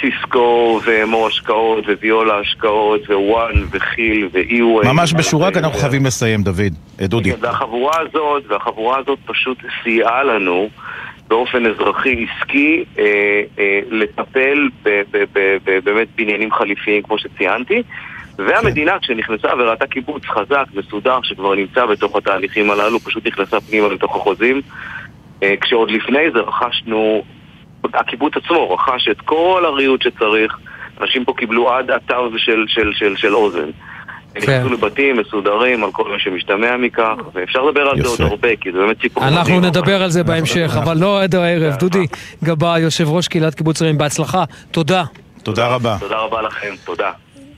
סיסקו 0.00 0.80
ומו 0.84 1.26
השקעות 1.26 1.84
וויולה 1.86 2.38
השקעות 2.38 3.10
ווואן 3.10 3.52
וכיל 3.70 4.28
ואיווי. 4.32 4.86
ממש 4.86 5.14
בשורה, 5.14 5.52
כי 5.52 5.58
אנחנו 5.58 5.78
חייבים 5.78 6.06
לסיים, 6.06 6.42
דוד. 6.42 6.74
דודי. 7.00 7.32
והחבורה 7.40 8.00
הזאת, 8.00 8.42
והחבורה 8.48 8.98
הזאת 8.98 9.18
פשוט 9.26 9.58
סייעה 9.82 10.24
לנו 10.24 10.68
באופן 11.34 11.66
אזרחי 11.66 12.24
עסקי 12.24 12.84
אה, 12.98 13.42
אה, 13.58 13.80
לטפל 13.90 14.68
ב- 14.82 15.02
ב- 15.10 15.24
ב- 15.32 15.56
ב- 15.64 15.78
באמת 15.84 16.08
בעניינים 16.16 16.52
חליפיים 16.52 17.02
כמו 17.02 17.18
שציינתי. 17.18 17.82
והמדינה 18.38 18.98
כשנכנסה 18.98 19.48
וראתה 19.58 19.86
קיבוץ 19.86 20.24
חזק, 20.24 20.64
מסודר, 20.74 21.18
שכבר 21.22 21.54
נמצא 21.54 21.86
בתוך 21.86 22.16
התהליכים 22.16 22.70
הללו, 22.70 23.00
פשוט 23.00 23.26
נכנסה 23.26 23.60
פנימה 23.60 23.88
לתוך 23.88 24.16
החוזים. 24.16 24.60
אה, 25.42 25.54
כשעוד 25.60 25.90
לפני 25.90 26.30
זה 26.34 26.40
רכשנו, 26.40 27.24
הקיבוץ 27.94 28.36
עצמו 28.36 28.74
רכש 28.74 29.08
את 29.08 29.20
כל 29.20 29.62
הריהוט 29.66 30.02
שצריך. 30.02 30.58
אנשים 31.00 31.24
פה 31.24 31.34
קיבלו 31.36 31.72
עד 31.72 31.90
התו 31.90 32.38
של, 32.38 32.64
של, 32.68 32.92
של, 32.92 33.16
של 33.16 33.34
אוזן 33.34 33.70
נכנסו 34.36 34.68
לבתים 34.68 35.16
מסודרים 35.16 35.84
על 35.84 35.90
כל 35.92 36.08
מה 36.12 36.18
שמשתמע 36.18 36.76
מכך, 36.76 37.14
ואפשר 37.34 37.62
לדבר 37.62 37.80
על 37.80 38.02
זה 38.02 38.08
עוד 38.08 38.20
הרבה, 38.20 38.56
כי 38.56 38.72
זה 38.72 38.78
באמת 38.78 39.00
סיפור 39.00 39.28
אנחנו. 39.28 39.60
נדבר 39.60 40.02
על 40.02 40.10
זה 40.10 40.22
בהמשך, 40.24 40.76
אבל 40.82 40.96
לא 40.96 41.22
עד 41.22 41.34
הערב. 41.34 41.74
דודי 41.76 42.06
גבאי, 42.44 42.80
יושב 42.80 43.08
ראש 43.10 43.28
קהילת 43.28 43.54
קיבוץ 43.54 43.82
רעים, 43.82 43.98
בהצלחה. 43.98 44.44
תודה. 44.70 45.04
תודה 45.42 45.66
רבה. 45.68 45.96
תודה 46.00 46.16
רבה 46.18 46.42
לכם, 46.42 46.74
תודה. 46.84 47.10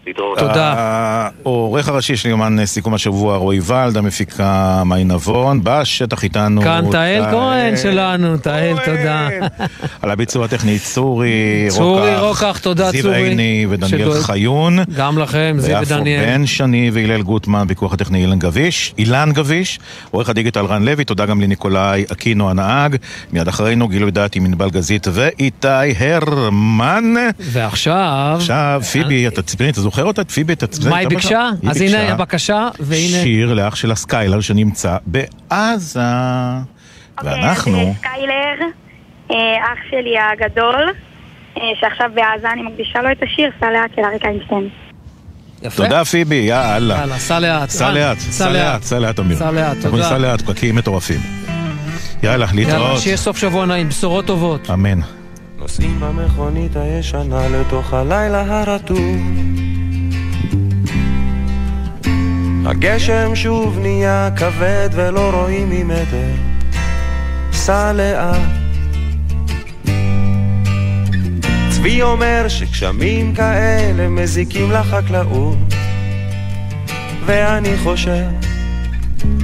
להתראות. 0.06 0.38
העורך 0.56 1.88
הראשי 1.88 2.16
של 2.16 2.28
יומן 2.28 2.58
אה, 2.58 2.66
סיכום 2.66 2.94
השבוע, 2.94 3.36
רועי 3.36 3.60
ולד, 3.66 3.96
המפיקה 3.96 4.82
מאי 4.86 5.04
נבון, 5.04 5.60
בשטח 5.62 6.24
איתנו... 6.24 6.62
כאן 6.62 6.84
תהל 6.90 7.30
כהן 7.30 7.76
שלנו, 7.76 8.36
תהל, 8.36 8.76
תודה. 8.84 9.28
על 10.02 10.10
הביצוע 10.10 10.44
הטכני 10.44 10.78
צורי 10.78 11.66
צורי 11.68 12.16
רוקח, 12.16 12.58
תודה, 12.58 12.90
זיו 12.90 13.02
צורי. 13.02 13.28
עיני 13.28 13.66
ודניאל 13.70 14.20
חיון. 14.22 14.78
גם 14.96 15.18
לכם, 15.18 15.56
זיו 15.58 15.78
ויפו 15.78 15.94
ודניאל. 15.94 16.24
בן 16.24 16.46
שני 16.46 16.90
והלל 16.92 17.22
גוטמן, 17.22 17.64
פיקוח 17.68 17.92
הטכני 17.92 18.22
אילן 18.22 18.38
גביש, 18.38 18.94
אילן 18.98 19.32
גביש, 19.32 19.78
עורך 20.10 20.28
הדיגיטל 20.28 20.64
רן 20.64 20.84
לוי, 20.84 21.04
תודה 21.04 21.26
גם 21.26 21.40
לניקולאי 21.40 22.04
אקינו 22.12 22.50
הנהג, 22.50 22.96
מיד 23.32 23.48
אחרינו 23.48 23.88
גילוי 23.88 24.10
דעת 24.10 24.36
עם 24.36 24.44
ענבל 24.44 24.70
גזית 24.70 25.06
ואיתי 25.12 25.68
הרמן. 25.98 27.14
ועכשיו... 27.40 28.34
עכשיו, 28.36 28.82
פיבי, 28.92 29.26
אתה 29.28 29.42
ציפיני, 29.42 29.70
אתה 29.70 29.80
זוכר 29.96 30.08
אותה? 30.08 30.24
פיבי, 30.24 30.52
אתה 30.52 30.66
ציפיני? 30.66 30.90
מה 30.90 30.96
היא 30.96 31.08
ביקשה? 31.08 31.48
אז 31.70 31.80
הנה 31.80 32.12
הבקשה, 32.12 32.68
והנה... 32.80 33.22
שיר 33.22 33.54
לאח 33.54 33.74
של 33.76 33.90
הסקיילר 33.90 34.40
שנמצא 34.40 34.96
בעזה. 35.06 36.00
ואנחנו... 37.24 37.80
אז, 37.80 37.86
אה, 37.86 37.92
סקיילר, 37.98 38.66
אה, 39.30 39.36
אח 39.72 39.78
שלי 39.90 40.14
הגדול, 40.18 40.90
אה, 41.56 41.62
שעכשיו 41.80 42.10
בעזה, 42.14 42.52
אני 42.52 42.62
מקדישה 42.62 43.02
לו 43.02 43.12
את 43.12 43.22
השיר 43.22 43.50
סע 43.60 43.70
לאט 43.70 43.90
של 43.96 44.02
אריק 44.04 44.24
איינשטיין. 44.24 44.68
יפה. 45.62 45.82
תודה 45.82 46.04
פיבי, 46.04 46.34
יאללה. 46.34 46.98
יאללה, 46.98 47.18
סע 47.18 47.40
לאט. 47.40 47.68
סע 47.68 47.92
לאט, 47.92 48.18
סע 48.18 48.52
לאט, 48.52 48.82
סע 48.82 48.98
לאט 48.98 49.20
אמיר. 49.20 49.38
סע 49.38 49.50
לאט, 49.50 49.76
אנחנו 49.76 49.90
תודה. 49.90 50.02
נסע 50.02 50.18
לאט, 50.18 50.42
פקקים 50.42 50.74
מטורפים. 50.74 51.20
יאללה, 52.22 52.46
יאללה, 52.46 52.46
להתראות. 52.54 53.00
שיהיה 53.00 53.16
סוף 53.16 53.36
שבוע 53.36 53.66
נעים, 53.66 53.88
בשורות 53.88 54.26
טובות. 54.26 54.70
אמן. 54.70 55.00
נוסעים 55.58 56.00
במכונית 56.00 56.76
הישנה 56.76 57.48
לתוך 57.48 57.94
הלילה 57.94 58.62
הרטוב 58.62 59.16
הגשם 62.66 63.34
שוב 63.34 63.78
נהיה 63.78 64.28
כבד 64.36 64.88
ולא 64.92 65.30
רואים 65.30 65.70
ממטר. 65.70 66.30
סע 67.52 67.92
לאט 67.92 68.40
צבי 71.70 72.02
אומר 72.02 72.44
שגשמים 72.48 73.34
כאלה 73.34 74.08
מזיקים 74.08 74.70
לחקלאות. 74.70 75.58
ואני 77.26 77.76
חושב 77.76 78.24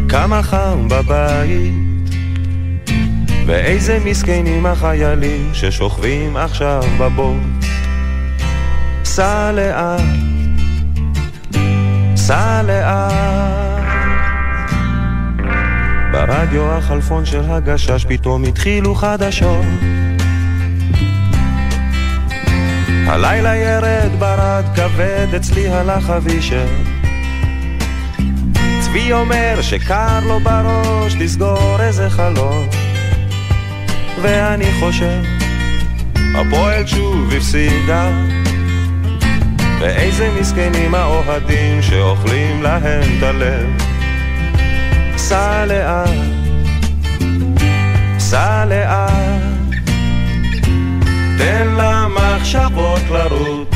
כמה 0.09 0.43
חם 0.43 0.89
בבית. 0.89 1.73
ואיזה 3.47 3.99
מסכנים 4.05 4.67
החיילים 4.67 5.51
ששוכבים 5.53 6.37
עכשיו 6.37 6.83
בבוץ. 6.99 7.67
סע 9.05 9.53
לאט, 9.53 10.01
סע 12.33 12.63
לאט. 12.63 13.13
ברדיו 16.13 16.73
החלפון 16.73 17.25
של 17.25 17.43
הגשש 17.51 18.05
פתאום 18.09 18.45
התחילו 18.45 18.95
חדשות. 18.95 19.65
הלילה 23.07 23.57
ירד 23.57 24.11
ברד 24.19 24.65
כבד 24.75 25.27
אצלי 25.37 25.69
הלך 25.69 26.11
אבישר 26.11 26.67
צבי 28.81 29.13
אומר 29.13 29.59
שקר 29.63 30.21
לו 30.27 30.41
בראש 30.41 31.15
לסגור 31.15 31.77
איזה 31.81 32.11
חלון. 32.11 32.69
ואני 34.23 34.73
חושב, 34.81 35.23
הפועל 36.35 36.87
שוב 36.87 37.33
הפסידה 37.37 38.11
ואיזה 39.83 40.31
מסכנים 40.41 40.95
האוהדים 40.95 41.83
שאוכלים 41.83 42.63
להם 42.63 43.03
את 43.19 43.23
הלב. 43.23 43.67
סע 45.17 45.65
לאט, 45.67 46.09
סע 48.19 48.65
לאט. 48.65 49.43
תן 51.39 51.69
למחשבות 51.79 53.03
לרוץ 53.11 53.69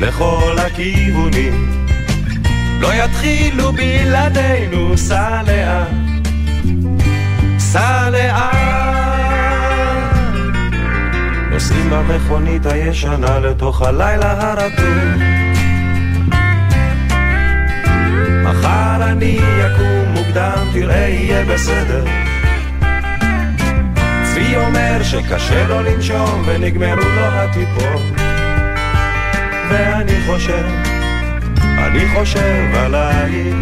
לכל 0.00 0.56
הכיוונים. 0.58 1.86
לא 2.80 2.94
יתחילו 2.94 3.72
בלעדינו 3.72 4.98
סע 4.98 5.42
לאט, 5.46 5.88
סע 7.58 8.10
לאט. 8.10 8.54
נוסעים 11.50 11.90
במכונית 11.90 12.66
הישנה 12.66 13.38
לתוך 13.38 13.82
הלילה 13.82 14.52
הרטוב 14.52 15.43
אני 19.04 19.38
אקום 19.66 20.14
מוקדם, 20.14 20.68
תראה 20.72 21.08
יהיה 21.08 21.44
בסדר. 21.44 22.04
מי 24.54 24.56
אומר 24.56 25.02
שקשה 25.02 25.68
לו 25.68 25.82
לנשום 25.82 26.42
ונגמרו 26.46 27.08
לו 27.16 27.24
הטיפות. 27.24 28.02
ואני 29.70 30.16
חושב, 30.26 30.66
אני 31.78 32.08
חושב 32.14 32.74
עלייך 32.74 33.54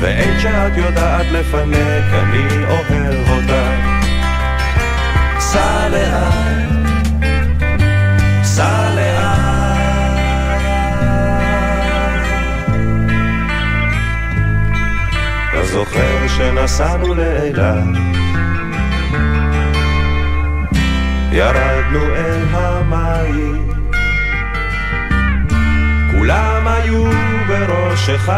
ואין 0.00 0.40
שאת 0.40 0.76
יודעת 0.76 1.26
לפנק, 1.32 2.04
אני 2.12 2.64
אוהב 2.64 3.30
אותך. 3.30 3.54
סע 5.38 5.88
לאט, 5.88 6.63
זוכר 15.74 16.28
שנסענו 16.28 17.14
לאילת. 17.14 17.84
ירדנו 21.32 22.04
אל 22.16 22.44
המים. 22.52 23.68
כולם 26.10 26.66
היו 26.66 27.04
בראשך 27.48 28.32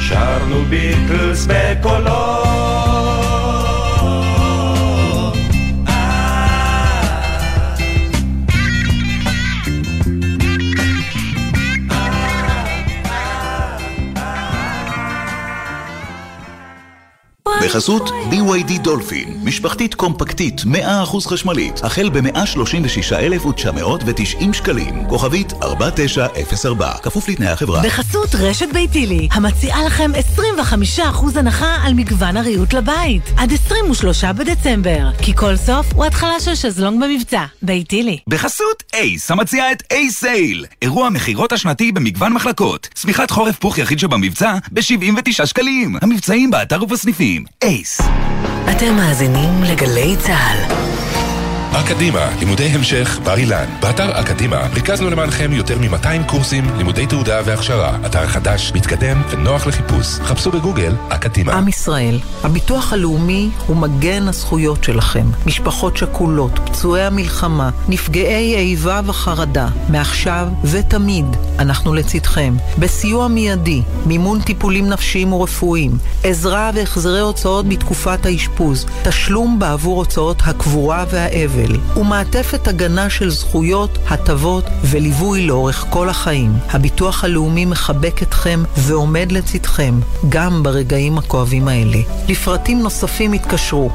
שרנו 0.00 0.64
ביטלס 0.68 1.46
בקולות 1.46 2.83
בחסות 17.74 18.10
BYD 18.30 18.78
דולפין, 18.82 19.38
משפחתית 19.42 19.94
קומפקטית 19.94 20.60
100% 20.60 20.64
חשמלית, 21.26 21.84
החל 21.84 22.08
ב-136,990 22.08 24.52
שקלים, 24.52 25.04
כוכבית 25.08 25.52
4904, 25.62 26.92
כפוף 27.02 27.28
לתנאי 27.28 27.48
החברה. 27.48 27.82
בחסות 27.82 28.34
רשת 28.34 28.68
ביתילי, 28.72 29.28
המציעה 29.32 29.84
לכם 29.84 30.10
25% 30.96 31.00
הנחה 31.36 31.76
על 31.84 31.94
מגוון 31.94 32.36
הריהוט 32.36 32.72
לבית, 32.72 33.22
עד 33.36 33.52
23 33.52 34.24
בדצמבר, 34.24 35.10
כי 35.22 35.36
כל 35.36 35.56
סוף 35.56 35.86
הוא 35.94 36.04
התחלה 36.04 36.40
של 36.40 36.54
שזלונג 36.54 37.04
במבצע. 37.04 37.44
ביתילי. 37.62 38.18
בחסות 38.28 38.82
אייס, 38.94 39.30
המציע 39.30 39.72
את 39.72 39.82
אייס 39.90 40.20
סייל, 40.20 40.66
אירוע 40.82 41.06
המכירות 41.06 41.52
השנתי 41.52 41.92
במגוון 41.92 42.32
מחלקות. 42.32 42.88
צמיחת 42.94 43.30
חורף 43.30 43.58
פוך 43.58 43.78
יחיד 43.78 43.98
שבמבצע 43.98 44.54
ב-79 44.72 45.46
שקלים. 45.46 45.96
המבצעים 46.02 46.50
באתר 46.50 46.82
ובסניפים. 46.82 47.44
אייס. 47.64 48.00
אתם 48.70 48.94
מאזינים 48.96 49.62
לגלי 49.62 50.16
צה"ל. 50.16 50.74
אקדימה, 51.80 52.28
לימודי 52.38 52.64
המשך, 52.64 53.18
בר 53.24 53.36
אילן. 53.36 53.64
באתר 53.80 54.20
אקדימה 54.20 54.66
ריכזנו 54.74 55.10
למענכם 55.10 55.52
יותר 55.52 55.78
מ-200 55.78 56.26
קורסים, 56.26 56.64
לימודי 56.76 57.06
תעודה 57.06 57.40
והכשרה. 57.44 57.96
אתר 58.06 58.26
חדש, 58.26 58.72
מתקדם 58.74 59.22
ונוח 59.30 59.66
לחיפוש. 59.66 60.06
חפשו 60.06 60.50
בגוגל 60.50 60.94
אקדימה. 61.08 61.52
עם 61.52 61.68
ישראל, 61.68 62.18
הביטוח 62.42 62.92
הלאומי 62.92 63.50
הוא 63.66 63.76
מגן 63.76 64.28
הזכויות 64.28 64.84
שלכם. 64.84 65.26
משפחות 65.46 65.96
שכולות, 65.96 66.58
פצועי 66.64 67.02
המלחמה, 67.02 67.70
נפגעי 67.88 68.56
איבה 68.56 69.00
וחרדה. 69.04 69.68
מעכשיו 69.88 70.48
ותמיד 70.64 71.26
אנחנו 71.58 71.94
לצדכם. 71.94 72.54
בסיוע 72.78 73.28
מיידי, 73.28 73.82
מימון 74.06 74.40
טיפולים 74.40 74.88
נפשיים 74.88 75.32
ורפואיים, 75.32 75.98
עזרה 76.24 76.70
והחזרי 76.74 77.20
הוצאות 77.20 77.68
בתקופת 77.68 78.26
האשפוז, 78.26 78.86
תשלום 79.02 79.58
בעבור 79.58 79.96
הוצאות 79.96 80.42
הקבורה 80.44 81.04
והאבל. 81.10 81.63
ומעטפת 81.96 82.68
הגנה 82.68 83.10
של 83.10 83.30
זכויות, 83.30 83.98
הטבות 84.08 84.64
וליווי 84.84 85.46
לאורך 85.46 85.86
כל 85.90 86.08
החיים. 86.08 86.52
הביטוח 86.68 87.24
הלאומי 87.24 87.64
מחבק 87.64 88.22
אתכם 88.22 88.62
ועומד 88.76 89.32
לצדכם, 89.32 89.94
גם 90.28 90.62
ברגעים 90.62 91.18
הכואבים 91.18 91.68
האלה. 91.68 91.98
לפרטים 92.28 92.82
נוספים 92.82 93.32
התקשרו 93.32 93.90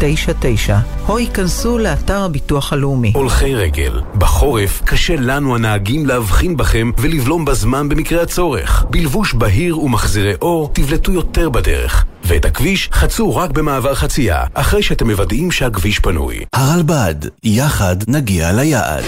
02-626-9999 0.00 0.72
או 1.08 1.18
ייכנסו 1.18 1.78
לאתר 1.78 2.22
הביטוח 2.22 2.72
הלאומי. 2.72 3.12
הולכי 3.14 3.54
רגל, 3.54 4.00
בחורף 4.14 4.82
קשה 4.84 5.16
לנו 5.16 5.54
הנהגים 5.54 6.06
להבחין 6.06 6.56
בכם 6.56 6.90
ולבלום 6.98 7.44
בזמן 7.44 7.88
במקרה 7.88 8.22
הצורך. 8.22 8.84
בלבוש 8.90 9.34
בהיר 9.34 9.78
ומחזירי 9.78 10.34
אור 10.42 10.70
תבלטו 10.72 11.12
יותר 11.12 11.48
בדרך. 11.48 12.04
ואת 12.24 12.44
הכביש 12.44 12.88
חצו 12.92 13.36
רק 13.36 13.50
במעבר 13.50 13.94
חצייה, 13.94 14.44
אחרי 14.54 14.82
שאתם 14.82 15.10
מוודאים 15.10 15.50
שהכביש 15.50 15.98
פנוי. 15.98 16.44
הרלב"ד, 16.52 17.14
יחד 17.44 17.96
נגיע 18.08 18.52
ליעד. 18.52 19.04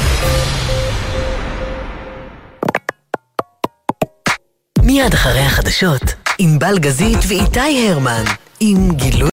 מיד 4.83 5.15
אחרי 5.15 5.41
החדשות, 5.41 6.03
ענבל 6.39 6.79
גזית 6.79 7.19
ואיתי 7.29 7.89
הרמן, 7.89 8.25
עם 8.61 8.93
גילוי... 8.93 9.21